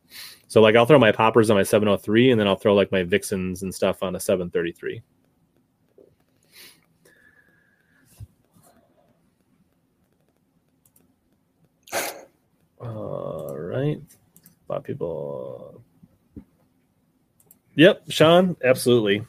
So 0.48 0.62
like 0.62 0.76
I'll 0.76 0.88
throw 0.88 0.98
my 0.98 1.12
poppers 1.12 1.52
on 1.52 1.58
my 1.58 1.64
703, 1.64 2.32
and 2.32 2.40
then 2.40 2.48
I'll 2.48 2.56
throw 2.56 2.74
like 2.74 2.92
my 2.92 3.04
vixens 3.04 3.62
and 3.62 3.74
stuff 3.74 4.02
on 4.02 4.16
a 4.16 4.20
733. 4.20 5.04
All 12.80 13.56
right, 13.56 13.98
a 13.98 14.72
lot 14.72 14.78
of 14.80 14.84
people. 14.84 15.84
Yep, 17.76 18.04
Sean, 18.10 18.58
absolutely. 18.64 19.26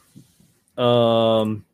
Um, 0.77 1.65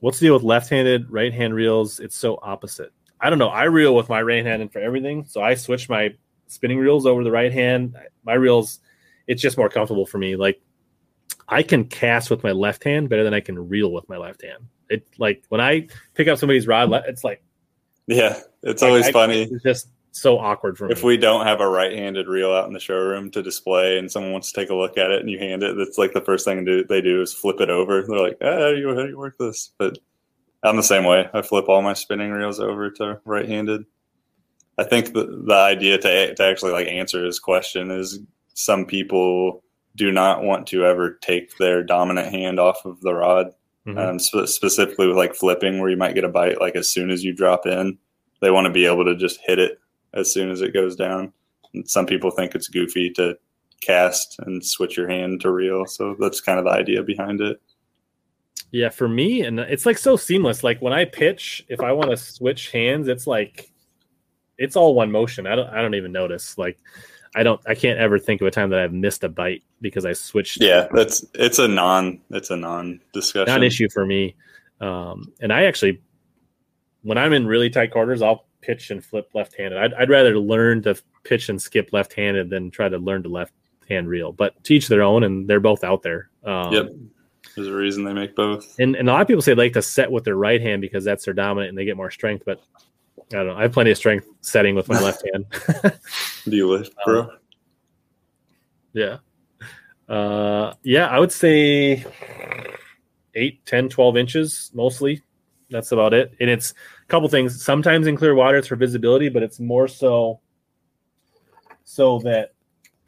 what's 0.00 0.18
the 0.18 0.26
deal 0.26 0.34
with 0.34 0.42
left-handed, 0.42 1.10
right-hand 1.10 1.54
reels? 1.54 2.00
It's 2.00 2.16
so 2.16 2.38
opposite. 2.42 2.92
I 3.20 3.30
don't 3.30 3.38
know. 3.38 3.48
I 3.48 3.64
reel 3.64 3.94
with 3.94 4.08
my 4.08 4.22
right 4.22 4.44
hand 4.44 4.62
and 4.62 4.72
for 4.72 4.78
everything, 4.80 5.24
so 5.26 5.42
I 5.42 5.54
switch 5.54 5.88
my 5.88 6.14
spinning 6.46 6.78
reels 6.78 7.06
over 7.06 7.22
the 7.22 7.30
right 7.30 7.52
hand. 7.52 7.96
My 8.24 8.32
reels, 8.34 8.80
it's 9.26 9.42
just 9.42 9.56
more 9.58 9.68
comfortable 9.68 10.06
for 10.06 10.18
me. 10.18 10.36
Like 10.36 10.60
I 11.48 11.62
can 11.62 11.84
cast 11.84 12.30
with 12.30 12.42
my 12.42 12.52
left 12.52 12.82
hand 12.84 13.08
better 13.08 13.22
than 13.24 13.34
I 13.34 13.40
can 13.40 13.68
reel 13.68 13.92
with 13.92 14.08
my 14.08 14.16
left 14.16 14.42
hand. 14.42 14.64
It 14.88 15.06
like 15.18 15.44
when 15.50 15.60
I 15.60 15.88
pick 16.14 16.28
up 16.28 16.38
somebody's 16.38 16.66
rod, 16.66 16.90
it's 17.06 17.22
like 17.22 17.42
Yeah, 18.06 18.40
it's 18.62 18.82
always 18.82 19.04
I- 19.06 19.08
I- 19.08 19.12
funny 19.12 19.42
It's 19.42 19.62
just 19.62 19.88
so 20.12 20.38
awkward 20.38 20.76
for 20.76 20.86
me. 20.88 20.92
if 20.92 21.02
we 21.04 21.16
don't 21.16 21.46
have 21.46 21.60
a 21.60 21.68
right-handed 21.68 22.26
reel 22.26 22.52
out 22.52 22.66
in 22.66 22.72
the 22.72 22.80
showroom 22.80 23.30
to 23.30 23.42
display, 23.42 23.98
and 23.98 24.10
someone 24.10 24.32
wants 24.32 24.50
to 24.52 24.60
take 24.60 24.70
a 24.70 24.74
look 24.74 24.98
at 24.98 25.10
it, 25.10 25.20
and 25.20 25.30
you 25.30 25.38
hand 25.38 25.62
it. 25.62 25.76
That's 25.76 25.98
like 25.98 26.12
the 26.12 26.20
first 26.20 26.44
thing 26.44 26.64
they 26.88 27.00
do 27.00 27.22
is 27.22 27.32
flip 27.32 27.60
it 27.60 27.70
over. 27.70 28.02
They're 28.02 28.18
like, 28.18 28.38
ah, 28.42 28.46
how 28.50 28.70
do 28.70 28.76
you 28.78 28.88
how 28.88 29.02
do 29.02 29.08
you 29.08 29.18
work 29.18 29.36
this?" 29.38 29.70
But 29.78 29.98
I'm 30.62 30.76
the 30.76 30.82
same 30.82 31.04
way. 31.04 31.28
I 31.32 31.42
flip 31.42 31.68
all 31.68 31.80
my 31.82 31.94
spinning 31.94 32.30
reels 32.32 32.60
over 32.60 32.90
to 32.90 33.20
right-handed. 33.24 33.84
I 34.78 34.84
think 34.84 35.12
the 35.12 35.42
the 35.46 35.54
idea 35.54 35.98
to 35.98 36.34
to 36.34 36.42
actually 36.44 36.72
like 36.72 36.88
answer 36.88 37.24
his 37.24 37.38
question 37.38 37.90
is 37.90 38.20
some 38.54 38.84
people 38.86 39.62
do 39.96 40.10
not 40.12 40.42
want 40.42 40.66
to 40.68 40.84
ever 40.84 41.18
take 41.22 41.56
their 41.58 41.82
dominant 41.82 42.28
hand 42.32 42.58
off 42.60 42.84
of 42.84 43.00
the 43.00 43.12
rod 43.14 43.52
Mhm. 43.86 43.98
um, 43.98 44.18
spe- 44.18 44.46
specifically 44.46 45.06
with 45.06 45.16
like 45.16 45.34
flipping 45.34 45.78
where 45.80 45.88
you 45.90 45.96
might 45.96 46.14
get 46.14 46.22
a 46.24 46.28
bite 46.28 46.60
like 46.60 46.76
as 46.76 46.88
soon 46.90 47.10
as 47.10 47.24
you 47.24 47.32
drop 47.32 47.66
in 47.66 47.96
they 48.40 48.50
want 48.50 48.66
to 48.66 48.72
be 48.72 48.84
able 48.86 49.04
to 49.06 49.16
just 49.16 49.40
hit 49.46 49.58
it 49.58 49.78
as 50.14 50.32
soon 50.32 50.50
as 50.50 50.60
it 50.60 50.74
goes 50.74 50.96
down 50.96 51.32
and 51.74 51.88
some 51.88 52.06
people 52.06 52.30
think 52.30 52.54
it's 52.54 52.68
goofy 52.68 53.10
to 53.10 53.36
cast 53.80 54.36
and 54.40 54.64
switch 54.64 54.96
your 54.96 55.08
hand 55.08 55.40
to 55.40 55.50
reel 55.50 55.86
so 55.86 56.14
that's 56.18 56.40
kind 56.40 56.58
of 56.58 56.64
the 56.64 56.70
idea 56.70 57.02
behind 57.02 57.40
it 57.40 57.60
Yeah, 58.72 58.90
for 58.90 59.08
me, 59.08 59.42
and 59.42 59.58
it's 59.58 59.84
like 59.86 59.98
so 59.98 60.16
seamless. 60.16 60.62
Like 60.62 60.80
when 60.80 60.92
I 60.92 61.04
pitch, 61.04 61.64
if 61.68 61.80
I 61.80 61.90
want 61.92 62.10
to 62.10 62.16
switch 62.16 62.70
hands, 62.70 63.08
it's 63.08 63.26
like 63.26 63.70
it's 64.58 64.76
all 64.76 64.94
one 64.94 65.10
motion. 65.10 65.46
I 65.46 65.56
don't 65.56 65.68
I 65.70 65.82
don't 65.82 65.94
even 65.96 66.12
notice. 66.12 66.56
Like 66.56 66.78
I 67.34 67.42
don't 67.42 67.60
I 67.66 67.74
can't 67.74 67.98
ever 67.98 68.18
think 68.18 68.40
of 68.40 68.46
a 68.46 68.50
time 68.50 68.70
that 68.70 68.78
I've 68.78 68.92
missed 68.92 69.24
a 69.24 69.28
bite 69.28 69.64
because 69.80 70.04
I 70.04 70.12
switched. 70.12 70.60
yeah 70.60 70.86
that's 70.92 71.24
it's 71.34 71.58
a 71.58 71.66
non 71.66 72.20
it's 72.30 72.50
a 72.50 72.56
non 72.56 73.00
discussion 73.12 73.46
not 73.46 73.58
an 73.58 73.66
issue 73.66 73.88
for 73.92 74.06
me. 74.06 74.36
Um, 74.80 75.32
and 75.40 75.52
I 75.52 75.64
actually, 75.64 76.00
when 77.02 77.18
I'm 77.18 77.32
in 77.32 77.46
really 77.46 77.70
tight 77.70 77.90
quarters, 77.90 78.22
I'll 78.22 78.46
pitch 78.60 78.90
and 78.90 79.04
flip 79.04 79.30
left-handed. 79.34 79.78
I'd, 79.78 79.94
I'd 79.94 80.10
rather 80.10 80.38
learn 80.38 80.82
to 80.82 80.96
pitch 81.24 81.48
and 81.48 81.60
skip 81.60 81.92
left-handed 81.92 82.50
than 82.50 82.70
try 82.70 82.88
to 82.88 82.98
learn 82.98 83.22
to 83.24 83.28
left-hand 83.28 84.08
reel. 84.08 84.32
But 84.32 84.62
to 84.64 84.74
each 84.74 84.88
their 84.88 85.02
own, 85.02 85.24
and 85.24 85.48
they're 85.48 85.60
both 85.60 85.84
out 85.84 86.02
there. 86.02 86.30
Um, 86.44 86.72
Yep. 86.72 86.90
there's 87.56 87.68
a 87.68 87.72
reason 87.74 88.04
they 88.04 88.12
make 88.12 88.34
both 88.36 88.78
And, 88.78 88.96
and 88.96 89.08
a 89.08 89.12
lot 89.12 89.22
of 89.22 89.28
people 89.28 89.42
say 89.42 89.54
they 89.54 89.64
like 89.64 89.72
to 89.74 89.82
set 89.82 90.10
with 90.10 90.24
their 90.24 90.36
right 90.36 90.60
hand 90.60 90.80
because 90.80 91.04
that's 91.04 91.24
their 91.24 91.34
dominant 91.34 91.70
and 91.70 91.78
they 91.78 91.84
get 91.84 91.96
more 91.96 92.10
strength. 92.10 92.44
But 92.46 92.60
I 93.32 93.36
don't 93.36 93.46
know. 93.48 93.56
I 93.56 93.62
have 93.62 93.72
plenty 93.72 93.90
of 93.90 93.96
strength 93.96 94.26
setting 94.40 94.74
with 94.74 94.88
my 94.88 95.00
left 95.02 95.22
hand. 95.32 95.46
do 96.44 96.56
you 96.56 96.68
lift 96.68 96.94
bro 97.04 97.30
yeah. 98.92 99.18
Uh, 100.08 100.74
yeah, 100.82 101.06
I 101.06 101.18
would 101.20 101.32
say 101.32 102.04
8, 103.34 103.64
10, 103.64 103.88
12 103.88 104.16
inches 104.16 104.70
mostly. 104.74 105.22
That's 105.70 105.92
about 105.92 106.12
it. 106.14 106.34
And 106.40 106.50
it's 106.50 106.74
couple 107.10 107.28
things. 107.28 107.62
Sometimes 107.62 108.06
in 108.06 108.16
clear 108.16 108.34
water, 108.34 108.56
it's 108.58 108.68
for 108.68 108.76
visibility, 108.76 109.28
but 109.28 109.42
it's 109.42 109.60
more 109.60 109.88
so 109.88 110.40
so 111.84 112.20
that 112.20 112.52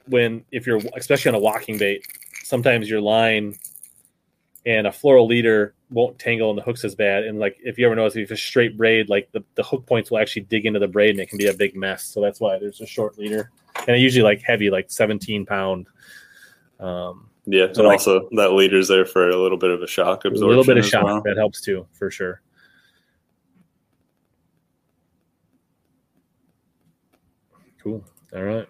when, 0.06 0.44
if 0.50 0.66
you're, 0.66 0.80
especially 0.96 1.28
on 1.28 1.34
a 1.36 1.38
walking 1.38 1.78
bait, 1.78 2.04
sometimes 2.42 2.90
your 2.90 3.00
line 3.00 3.54
and 4.66 4.86
a 4.86 4.90
fluoro 4.90 5.26
leader 5.26 5.74
won't 5.90 6.18
tangle 6.18 6.50
in 6.50 6.56
the 6.56 6.62
hooks 6.62 6.84
as 6.84 6.94
bad. 6.94 7.24
And 7.24 7.38
like, 7.38 7.56
if 7.62 7.78
you 7.78 7.86
ever 7.86 7.94
notice, 7.94 8.16
if 8.16 8.28
you 8.30 8.34
a 8.34 8.36
straight 8.36 8.76
braid, 8.76 9.08
like 9.08 9.30
the, 9.32 9.44
the 9.54 9.62
hook 9.62 9.86
points 9.86 10.10
will 10.10 10.18
actually 10.18 10.42
dig 10.42 10.66
into 10.66 10.80
the 10.80 10.88
braid 10.88 11.10
and 11.10 11.20
it 11.20 11.28
can 11.28 11.38
be 11.38 11.46
a 11.46 11.54
big 11.54 11.76
mess. 11.76 12.02
So 12.04 12.20
that's 12.20 12.40
why 12.40 12.58
there's 12.58 12.80
a 12.80 12.86
short 12.86 13.18
leader. 13.18 13.50
And 13.86 13.90
I 13.94 13.98
usually 13.98 14.24
like 14.24 14.42
heavy, 14.42 14.68
like 14.70 14.90
17 14.90 15.46
pound. 15.46 15.86
Um, 16.80 17.28
yeah 17.46 17.66
So, 17.72 17.80
and 17.80 17.88
like- 17.88 18.00
also 18.00 18.28
that 18.32 18.52
leader's 18.52 18.88
there 18.88 19.04
for 19.04 19.30
a 19.30 19.36
little 19.40 19.58
bit 19.58 19.70
of 19.70 19.82
a 19.82 19.86
shock 19.86 20.24
absorption. 20.24 20.42
a 20.44 20.46
little 20.48 20.64
bit 20.64 20.78
of 20.78 20.84
shock 20.86 21.04
well. 21.04 21.22
that 21.22 21.36
helps 21.36 21.60
too, 21.60 21.86
for 21.92 22.10
sure. 22.10 22.40
Cool. 27.82 28.04
All 28.34 28.42
right. 28.42 28.68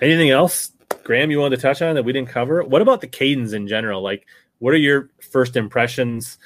Anything 0.00 0.30
else, 0.30 0.72
Graham, 1.04 1.30
you 1.30 1.38
wanted 1.38 1.56
to 1.56 1.62
touch 1.62 1.82
on 1.82 1.94
that 1.94 2.02
we 2.04 2.12
didn't 2.12 2.28
cover? 2.28 2.62
What 2.62 2.82
about 2.82 3.00
the 3.00 3.06
Kadens 3.08 3.54
in 3.54 3.68
general? 3.68 4.02
Like, 4.02 4.26
what 4.58 4.74
are 4.74 4.78
your 4.78 5.10
first 5.30 5.56
impressions? 5.56 6.38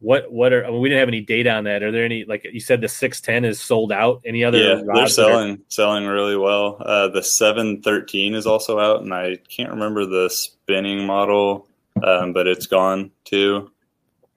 What 0.00 0.30
what 0.30 0.52
are 0.52 0.64
I 0.64 0.70
mean, 0.70 0.80
we 0.80 0.88
didn't 0.88 1.00
have 1.00 1.08
any 1.08 1.20
data 1.22 1.50
on 1.50 1.64
that? 1.64 1.82
Are 1.82 1.90
there 1.90 2.04
any 2.04 2.24
like 2.24 2.46
you 2.52 2.60
said 2.60 2.80
the 2.80 2.88
six 2.88 3.20
ten 3.20 3.44
is 3.44 3.60
sold 3.60 3.90
out? 3.90 4.22
Any 4.24 4.44
other 4.44 4.58
yeah, 4.58 4.74
they're 4.76 4.84
rods 4.84 5.16
that 5.16 5.26
are- 5.26 5.30
selling 5.30 5.60
selling 5.68 6.06
really 6.06 6.36
well. 6.36 6.76
Uh, 6.80 7.08
the 7.08 7.22
seven 7.22 7.82
thirteen 7.82 8.34
is 8.34 8.46
also 8.46 8.78
out, 8.78 9.02
and 9.02 9.12
I 9.12 9.36
can't 9.48 9.70
remember 9.70 10.06
the 10.06 10.30
spinning 10.30 11.04
model, 11.04 11.66
um, 12.02 12.32
but 12.32 12.46
it's 12.46 12.66
gone 12.66 13.10
too. 13.24 13.72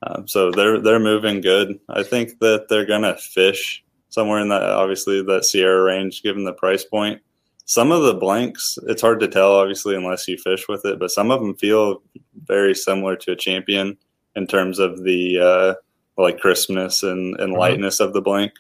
Um, 0.02 0.27
so 0.27 0.49
they're 0.49 0.80
they're 0.80 0.99
moving 0.99 1.41
good. 1.41 1.80
I 1.88 2.02
think 2.02 2.39
that 2.39 2.68
they're 2.68 2.88
gonna 2.88 3.15
fish 3.18 3.84
somewhere 4.11 4.39
in 4.39 4.49
that 4.49 4.61
obviously 4.61 5.23
that 5.23 5.43
Sierra 5.45 5.81
range, 5.81 6.21
given 6.21 6.43
the 6.43 6.53
price 6.53 6.83
point. 6.85 7.19
Some 7.65 7.91
of 7.91 8.03
the 8.03 8.13
blanks, 8.13 8.77
it's 8.88 9.01
hard 9.01 9.19
to 9.21 9.27
tell, 9.27 9.53
obviously, 9.53 9.95
unless 9.95 10.27
you 10.27 10.38
fish 10.38 10.67
with 10.67 10.85
it. 10.85 10.99
But 10.99 11.09
some 11.11 11.31
of 11.31 11.39
them 11.41 11.55
feel 11.55 12.01
very 12.45 12.75
similar 12.75 13.15
to 13.15 13.31
a 13.31 13.35
champion 13.35 13.97
in 14.35 14.45
terms 14.45 14.77
of 14.79 15.03
the 15.03 15.39
uh, 15.39 15.73
like 16.21 16.39
crispness 16.39 17.01
and, 17.03 17.39
and 17.39 17.53
Mhm. 17.53 17.57
lightness 17.59 17.99
of 17.99 18.13
the 18.13 18.21
blank. 18.21 18.51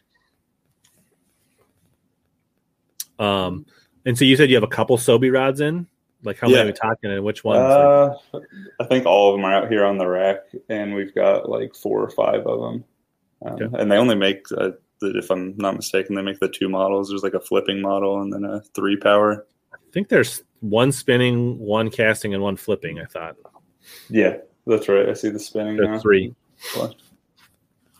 Um, 3.19 3.65
and 4.05 4.17
so 4.17 4.25
you 4.25 4.35
said 4.35 4.49
you 4.49 4.55
have 4.55 4.63
a 4.63 4.67
couple 4.67 4.97
Sobe 4.97 5.31
rods 5.31 5.61
in. 5.61 5.87
Like 6.23 6.37
how 6.39 6.47
many 6.47 6.57
Yeah. 6.57 6.63
are 6.63 6.67
we 6.67 6.73
talking, 6.73 7.11
and 7.11 7.23
which 7.23 7.43
ones? 7.43 7.59
Uh, 7.59 8.13
I 8.79 8.83
think 8.85 9.05
all 9.07 9.29
of 9.33 9.37
them 9.37 9.45
are 9.45 9.53
out 9.53 9.71
here 9.71 9.83
on 9.83 9.97
the 9.97 10.07
rack, 10.07 10.37
and 10.69 10.93
we've 10.93 11.13
got 11.15 11.49
like 11.49 11.75
four 11.75 12.01
or 12.01 12.09
five 12.11 12.45
of 12.45 12.59
them. 12.61 12.83
Um, 13.43 13.53
Okay. 13.53 13.67
And 13.81 13.91
they 13.91 13.97
only 13.97 14.15
make, 14.15 14.45
uh, 14.55 14.71
the, 15.01 15.17
if 15.17 15.29
I'm 15.29 15.55
not 15.57 15.75
mistaken, 15.75 16.15
they 16.15 16.21
make 16.21 16.39
the 16.39 16.47
two 16.47 16.69
models. 16.69 17.09
There's 17.09 17.23
like 17.23 17.33
a 17.33 17.39
flipping 17.41 17.81
model 17.81 18.21
and 18.21 18.31
then 18.31 18.45
a 18.45 18.61
three 18.73 18.95
power. 18.95 19.45
I 19.73 19.77
think 19.91 20.07
there's 20.07 20.43
one 20.61 20.91
spinning, 20.93 21.59
one 21.59 21.89
casting, 21.89 22.33
and 22.33 22.41
one 22.41 22.55
flipping. 22.55 22.99
I 22.99 23.05
thought 23.05 23.35
Yeah, 24.09 24.37
that's 24.65 24.87
right. 24.87 25.09
I 25.09 25.13
see 25.13 25.29
the 25.29 25.39
spinning 25.39 25.99
three. 25.99 26.33
What? 26.75 26.91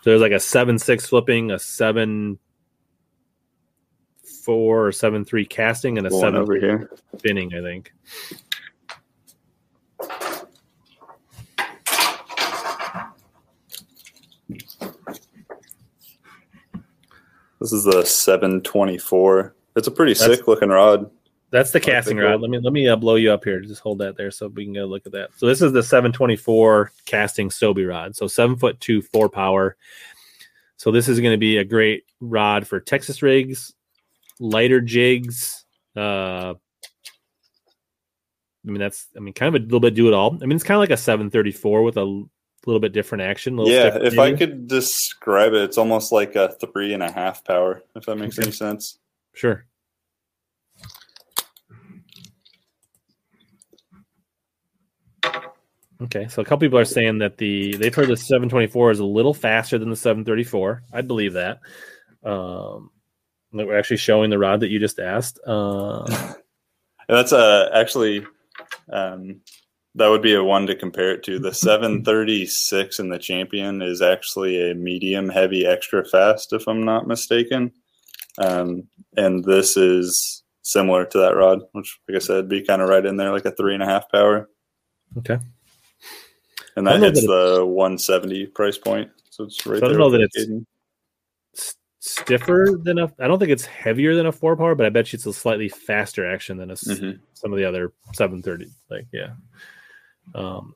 So 0.04 0.10
there's 0.10 0.22
like 0.22 0.32
a 0.32 0.40
seven 0.40 0.80
six 0.80 1.06
flipping, 1.08 1.52
a 1.52 1.60
seven 1.60 2.40
four 4.44 4.88
or 4.88 4.92
seven 4.92 5.26
three 5.26 5.46
casting, 5.46 5.98
and 5.98 6.08
a 6.08 6.10
One 6.10 6.20
seven 6.22 6.40
over 6.40 6.56
here. 6.56 6.90
spinning. 7.18 7.54
I 7.54 7.62
think. 7.62 7.94
This 17.62 17.74
is 17.74 17.84
the 17.84 18.04
724. 18.04 19.56
It's 19.76 19.88
a 19.88 19.92
pretty 19.92 20.16
That's- 20.16 20.40
sick 20.40 20.48
looking 20.48 20.70
rod. 20.70 21.10
That's 21.52 21.72
the 21.72 21.82
casting 21.82 22.18
rod. 22.18 22.40
Let 22.40 22.50
me 22.50 22.60
let 22.60 22.72
me 22.72 22.88
uh, 22.88 22.96
blow 22.96 23.16
you 23.16 23.30
up 23.34 23.44
here. 23.44 23.60
Just 23.60 23.82
hold 23.82 24.00
that 24.00 24.16
there 24.16 24.32
so 24.32 24.48
we 24.48 24.64
can 24.64 24.74
go 24.74 24.86
look 24.86 25.06
at 25.06 25.12
that. 25.12 25.32
So 25.36 25.48
this 25.48 25.62
is 25.62 25.74
the 25.74 25.84
724 25.84 26.94
casting 27.06 27.50
Sobe 27.50 27.88
rod. 27.88 28.16
So 28.16 28.26
seven 28.26 28.56
foot 28.56 28.80
two, 28.80 29.02
four 29.02 29.28
power. 29.28 29.76
So 30.78 30.92
this 30.92 31.10
is 31.10 31.20
going 31.20 31.34
to 31.34 31.38
be 31.38 31.58
a 31.58 31.66
great 31.66 32.06
rod 32.22 32.66
for 32.66 32.80
Texas 32.80 33.22
rigs, 33.22 33.74
lighter 34.40 34.80
jigs. 34.80 35.66
Uh, 35.94 36.54
I 38.66 38.72
mean 38.72 38.80
that's 38.80 39.08
I 39.18 39.20
mean 39.20 39.34
kind 39.34 39.54
of 39.54 39.62
a 39.62 39.66
little 39.66 39.82
bit 39.82 39.94
do 39.94 40.08
it 40.08 40.14
all. 40.14 40.34
I 40.42 40.46
mean 40.46 40.56
it's 40.56 40.64
kind 40.64 40.78
of 40.78 40.80
like 40.80 40.90
a 40.90 40.98
734 40.98 41.84
with 41.84 41.98
a 41.98 42.24
l- 42.66 42.72
little 42.72 42.80
bit 42.80 42.94
different 42.94 43.24
action. 43.24 43.58
little 43.58 43.72
Yeah, 43.72 43.98
if 44.02 44.18
I 44.20 44.34
could 44.34 44.68
describe 44.68 45.54
it, 45.54 45.62
it's 45.64 45.78
almost 45.78 46.12
like 46.12 46.36
a 46.36 46.50
three 46.54 46.94
and 46.94 47.04
a 47.04 47.12
half 47.12 47.44
power, 47.44 47.84
if 47.96 48.06
that 48.06 48.16
makes 48.18 48.38
Okay. 48.38 48.48
any 48.48 48.52
sense. 48.52 49.00
Sure. 49.34 49.66
Okay, 56.04 56.28
so 56.30 56.42
a 56.42 56.46
couple 56.46 56.66
people 56.66 56.80
are 56.80 56.86
saying 56.86 57.20
that 57.20 57.38
the 57.38 57.76
they've 57.76 57.94
heard 57.94 58.08
the 58.08 58.18
724 58.18 58.92
is 58.92 59.00
a 59.00 59.06
little 59.06 59.36
faster 59.36 59.78
than 59.78 59.92
the 59.92 59.96
734. 59.96 60.84
I 60.92 61.02
believe 61.02 61.34
that. 61.34 61.60
Um, 62.24 62.90
that 63.54 63.68
we're 63.68 63.78
actually 63.78 63.98
showing 63.98 64.30
the 64.32 64.40
rod 64.40 64.62
that 64.62 64.70
you 64.70 64.80
just 64.80 65.00
asked. 65.00 65.40
Uh, 65.46 66.34
that's 67.08 67.34
uh, 67.34 67.70
actually 67.74 68.26
um, 68.92 69.42
that 69.96 70.08
would 70.08 70.22
be 70.22 70.34
a 70.36 70.44
one 70.44 70.66
to 70.68 70.76
compare 70.76 71.12
it 71.12 71.24
to. 71.24 71.40
The 71.40 71.54
736 71.54 73.00
in 73.00 73.10
the 73.10 73.20
champion 73.20 73.82
is 73.82 74.02
actually 74.02 74.72
a 74.72 74.76
medium 74.76 75.28
heavy 75.30 75.66
extra 75.66 76.06
fast, 76.06 76.54
if 76.54 76.68
I'm 76.68 76.84
not 76.86 77.08
mistaken. 77.08 77.72
Um, 78.38 78.88
and 79.18 79.44
this 79.44 79.76
is 79.76 80.44
similar 80.62 81.06
to 81.06 81.18
that 81.18 81.36
rod, 81.36 81.62
which, 81.74 82.00
like 82.08 82.16
I 82.16 82.20
said, 82.20 82.48
be 82.48 82.62
kind 82.64 82.82
of 82.82 82.88
right 82.90 83.06
in 83.06 83.18
there, 83.18 83.32
like 83.32 83.46
a 83.46 83.52
three 83.52 83.74
and 83.74 83.84
a 83.84 83.86
half 83.86 84.10
power. 84.10 84.50
okay, 85.18 85.40
And 86.78 86.88
that 86.88 87.02
hits 87.02 87.20
that 87.22 87.28
the 87.28 87.66
170 87.66 88.46
price 88.48 88.78
point. 88.78 89.10
So 89.30 89.44
it's 89.46 89.66
right 89.66 89.80
So 89.80 89.86
I 89.86 89.90
don't 89.90 89.98
know 89.98 90.10
that 90.12 90.22
it's- 90.22 90.46
Kaden. 90.46 90.66
Stiffer 92.04 92.80
than 92.84 92.98
a. 92.98 93.14
I 93.20 93.28
don't 93.28 93.38
think 93.38 93.52
it's 93.52 93.66
heavier 93.66 94.16
than 94.16 94.26
a 94.26 94.32
four 94.32 94.56
power, 94.58 94.74
but 94.74 94.88
I 94.88 94.90
bet 94.90 95.14
you 95.14 95.18
it's 95.18 95.28
a 95.28 95.34
slightly 95.34 95.70
faster 95.70 96.28
action 96.28 96.58
than 96.58 96.72
a 96.72 96.74
Mhm. 96.74 97.20
some 97.34 97.54
of 97.54 97.60
the 97.60 97.66
other 97.66 97.94
730. 98.14 98.72
Like 98.90 99.06
yeah. 99.14 99.34
Um, 100.34 100.76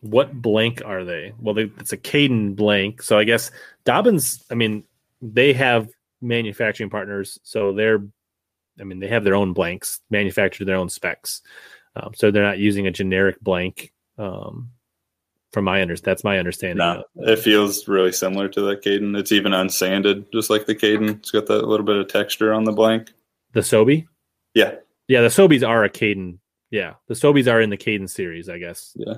what 0.00 0.40
blank 0.40 0.82
are 0.84 1.04
they? 1.04 1.32
Well, 1.38 1.54
they, 1.54 1.70
it's 1.78 1.92
a 1.92 1.96
Kaden 1.96 2.56
blank. 2.56 3.02
So 3.02 3.18
I 3.18 3.24
guess 3.24 3.50
Dobyns, 3.84 4.44
I 4.50 4.54
mean, 4.54 4.84
they 5.20 5.52
have 5.52 5.88
manufacturing 6.20 6.90
partners, 6.90 7.38
so 7.42 7.72
they're. 7.72 8.02
I 8.78 8.84
mean, 8.84 9.00
they 9.00 9.08
have 9.08 9.24
their 9.24 9.34
own 9.34 9.54
blanks, 9.54 10.00
manufacture 10.10 10.66
their 10.66 10.76
own 10.76 10.90
specs, 10.90 11.40
um, 11.96 12.12
so 12.14 12.30
they're 12.30 12.42
not 12.42 12.58
using 12.58 12.86
a 12.86 12.90
generic 12.90 13.40
blank. 13.40 13.90
Um, 14.18 14.70
from 15.52 15.64
my 15.64 15.80
under, 15.80 15.96
that's 15.96 16.24
my 16.24 16.38
understanding. 16.38 16.78
No, 16.78 17.04
it 17.16 17.38
feels 17.38 17.88
really 17.88 18.12
similar 18.12 18.48
to 18.48 18.60
the 18.60 18.76
Kaden. 18.76 19.16
It's 19.18 19.32
even 19.32 19.54
unsanded, 19.54 20.30
just 20.30 20.50
like 20.50 20.66
the 20.66 20.74
Kaden. 20.74 21.18
It's 21.18 21.30
got 21.30 21.46
that 21.46 21.66
little 21.66 21.86
bit 21.86 21.96
of 21.96 22.08
texture 22.08 22.52
on 22.52 22.64
the 22.64 22.72
blank. 22.72 23.12
The 23.52 23.60
Sobe. 23.60 24.06
Yeah, 24.52 24.74
yeah, 25.08 25.22
the 25.22 25.28
Sobeys 25.28 25.66
are 25.66 25.84
a 25.84 25.88
Kaden. 25.88 26.38
Yeah, 26.76 26.92
the 27.06 27.14
Sobies 27.14 27.50
are 27.50 27.62
in 27.62 27.70
the 27.70 27.78
Kaden 27.78 28.06
series, 28.06 28.50
I 28.50 28.58
guess. 28.58 28.94
Yeah. 28.96 29.14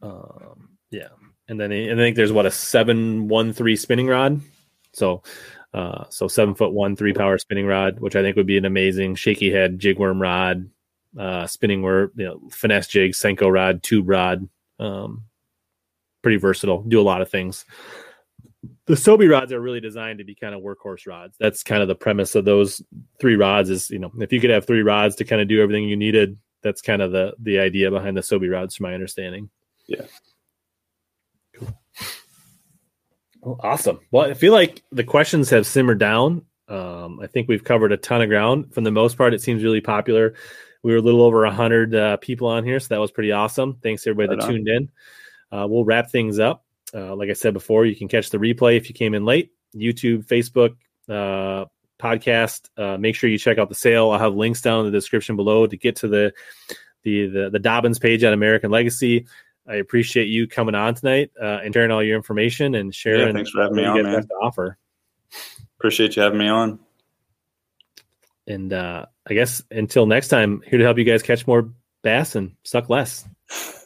Um, 0.00 0.68
yeah, 0.92 1.08
and 1.48 1.58
then 1.58 1.72
I 1.72 1.96
think 1.96 2.14
there's 2.14 2.30
what 2.30 2.46
a 2.46 2.52
seven 2.52 3.26
one 3.26 3.52
three 3.52 3.74
spinning 3.74 4.06
rod. 4.06 4.40
So, 4.92 5.24
uh, 5.74 6.04
so 6.08 6.28
seven 6.28 6.54
foot 6.54 6.72
one 6.72 6.94
three 6.94 7.12
power 7.12 7.36
spinning 7.36 7.66
rod, 7.66 7.98
which 7.98 8.14
I 8.14 8.22
think 8.22 8.36
would 8.36 8.46
be 8.46 8.58
an 8.58 8.64
amazing 8.64 9.16
shaky 9.16 9.50
head 9.50 9.80
jig 9.80 9.98
worm 9.98 10.22
rod, 10.22 10.70
uh, 11.18 11.48
spinning 11.48 11.82
worm, 11.82 12.12
you 12.14 12.26
know, 12.26 12.48
finesse 12.52 12.86
jig, 12.86 13.10
Senko 13.10 13.52
rod, 13.52 13.82
tube 13.82 14.08
rod. 14.08 14.48
Um, 14.78 15.24
pretty 16.22 16.36
versatile, 16.36 16.84
do 16.84 17.00
a 17.00 17.02
lot 17.02 17.22
of 17.22 17.28
things. 17.28 17.64
The 18.86 18.94
Sobe 18.94 19.28
rods 19.30 19.52
are 19.52 19.60
really 19.60 19.80
designed 19.80 20.18
to 20.18 20.24
be 20.24 20.34
kind 20.34 20.54
of 20.54 20.62
workhorse 20.62 21.06
rods. 21.06 21.36
That's 21.38 21.62
kind 21.62 21.82
of 21.82 21.88
the 21.88 21.94
premise 21.94 22.34
of 22.34 22.44
those 22.44 22.82
three 23.20 23.36
rods. 23.36 23.70
Is 23.70 23.90
you 23.90 23.98
know 23.98 24.12
if 24.18 24.32
you 24.32 24.40
could 24.40 24.50
have 24.50 24.66
three 24.66 24.82
rods 24.82 25.16
to 25.16 25.24
kind 25.24 25.40
of 25.42 25.48
do 25.48 25.62
everything 25.62 25.84
you 25.84 25.96
needed, 25.96 26.38
that's 26.62 26.82
kind 26.82 27.02
of 27.02 27.12
the 27.12 27.34
the 27.38 27.58
idea 27.58 27.90
behind 27.90 28.16
the 28.16 28.22
Sobe 28.22 28.50
rods, 28.50 28.76
from 28.76 28.84
my 28.84 28.94
understanding. 28.94 29.50
Yeah. 29.86 30.02
Cool. 31.54 31.80
Well, 33.42 33.60
awesome. 33.62 34.00
Well, 34.10 34.28
I 34.28 34.34
feel 34.34 34.52
like 34.52 34.82
the 34.90 35.04
questions 35.04 35.50
have 35.50 35.66
simmered 35.66 36.00
down. 36.00 36.44
Um, 36.68 37.20
I 37.20 37.28
think 37.28 37.48
we've 37.48 37.62
covered 37.62 37.92
a 37.92 37.96
ton 37.96 38.20
of 38.20 38.28
ground. 38.28 38.74
For 38.74 38.80
the 38.80 38.90
most 38.90 39.16
part, 39.16 39.34
it 39.34 39.40
seems 39.40 39.62
really 39.62 39.80
popular. 39.80 40.34
We 40.82 40.90
were 40.90 40.98
a 40.98 41.02
little 41.02 41.22
over 41.22 41.42
100 41.42 41.94
uh, 41.94 42.16
people 42.16 42.48
on 42.48 42.64
here, 42.64 42.80
so 42.80 42.88
that 42.88 43.00
was 43.00 43.12
pretty 43.12 43.30
awesome. 43.30 43.78
Thanks 43.82 44.04
everybody 44.04 44.30
right 44.30 44.40
that 44.40 44.46
on. 44.46 44.50
tuned 44.50 44.68
in. 44.68 44.90
Uh, 45.52 45.66
we'll 45.68 45.84
wrap 45.84 46.10
things 46.10 46.40
up. 46.40 46.65
Uh, 46.94 47.14
like 47.16 47.30
I 47.30 47.34
said 47.34 47.52
before, 47.52 47.84
you 47.84 47.96
can 47.96 48.08
catch 48.08 48.30
the 48.30 48.38
replay 48.38 48.76
if 48.76 48.88
you 48.88 48.94
came 48.94 49.14
in 49.14 49.24
late. 49.24 49.52
YouTube, 49.74 50.26
Facebook, 50.26 50.76
uh, 51.08 51.66
podcast. 52.00 52.68
Uh, 52.76 52.96
make 52.96 53.14
sure 53.14 53.28
you 53.28 53.38
check 53.38 53.58
out 53.58 53.68
the 53.68 53.74
sale. 53.74 54.10
I'll 54.10 54.18
have 54.18 54.34
links 54.34 54.60
down 54.60 54.80
in 54.80 54.92
the 54.92 54.96
description 54.96 55.36
below 55.36 55.66
to 55.66 55.76
get 55.76 55.96
to 55.96 56.08
the 56.08 56.32
the 57.02 57.26
the, 57.26 57.50
the 57.50 57.60
Dobyns 57.60 58.00
page 58.00 58.24
on 58.24 58.32
American 58.32 58.70
Legacy. 58.70 59.26
I 59.68 59.76
appreciate 59.76 60.26
you 60.26 60.46
coming 60.46 60.74
on 60.74 60.94
tonight 60.94 61.30
uh, 61.40 61.58
and 61.64 61.74
sharing 61.74 61.90
all 61.90 62.02
your 62.02 62.16
information 62.16 62.74
and 62.74 62.94
sharing. 62.94 63.28
Yeah, 63.28 63.32
thanks 63.32 63.50
for 63.50 63.62
having 63.62 63.76
me 63.76 63.84
on, 63.84 64.02
man. 64.02 64.28
offer. 64.40 64.78
Appreciate 65.78 66.16
you 66.16 66.22
having 66.22 66.38
me 66.38 66.48
on. 66.48 66.78
And 68.46 68.72
uh, 68.72 69.06
I 69.28 69.34
guess 69.34 69.62
until 69.70 70.06
next 70.06 70.28
time, 70.28 70.62
here 70.64 70.78
to 70.78 70.84
help 70.84 70.98
you 70.98 71.04
guys 71.04 71.22
catch 71.22 71.46
more 71.46 71.70
bass 72.02 72.36
and 72.36 72.52
suck 72.62 72.88
less. 72.88 73.26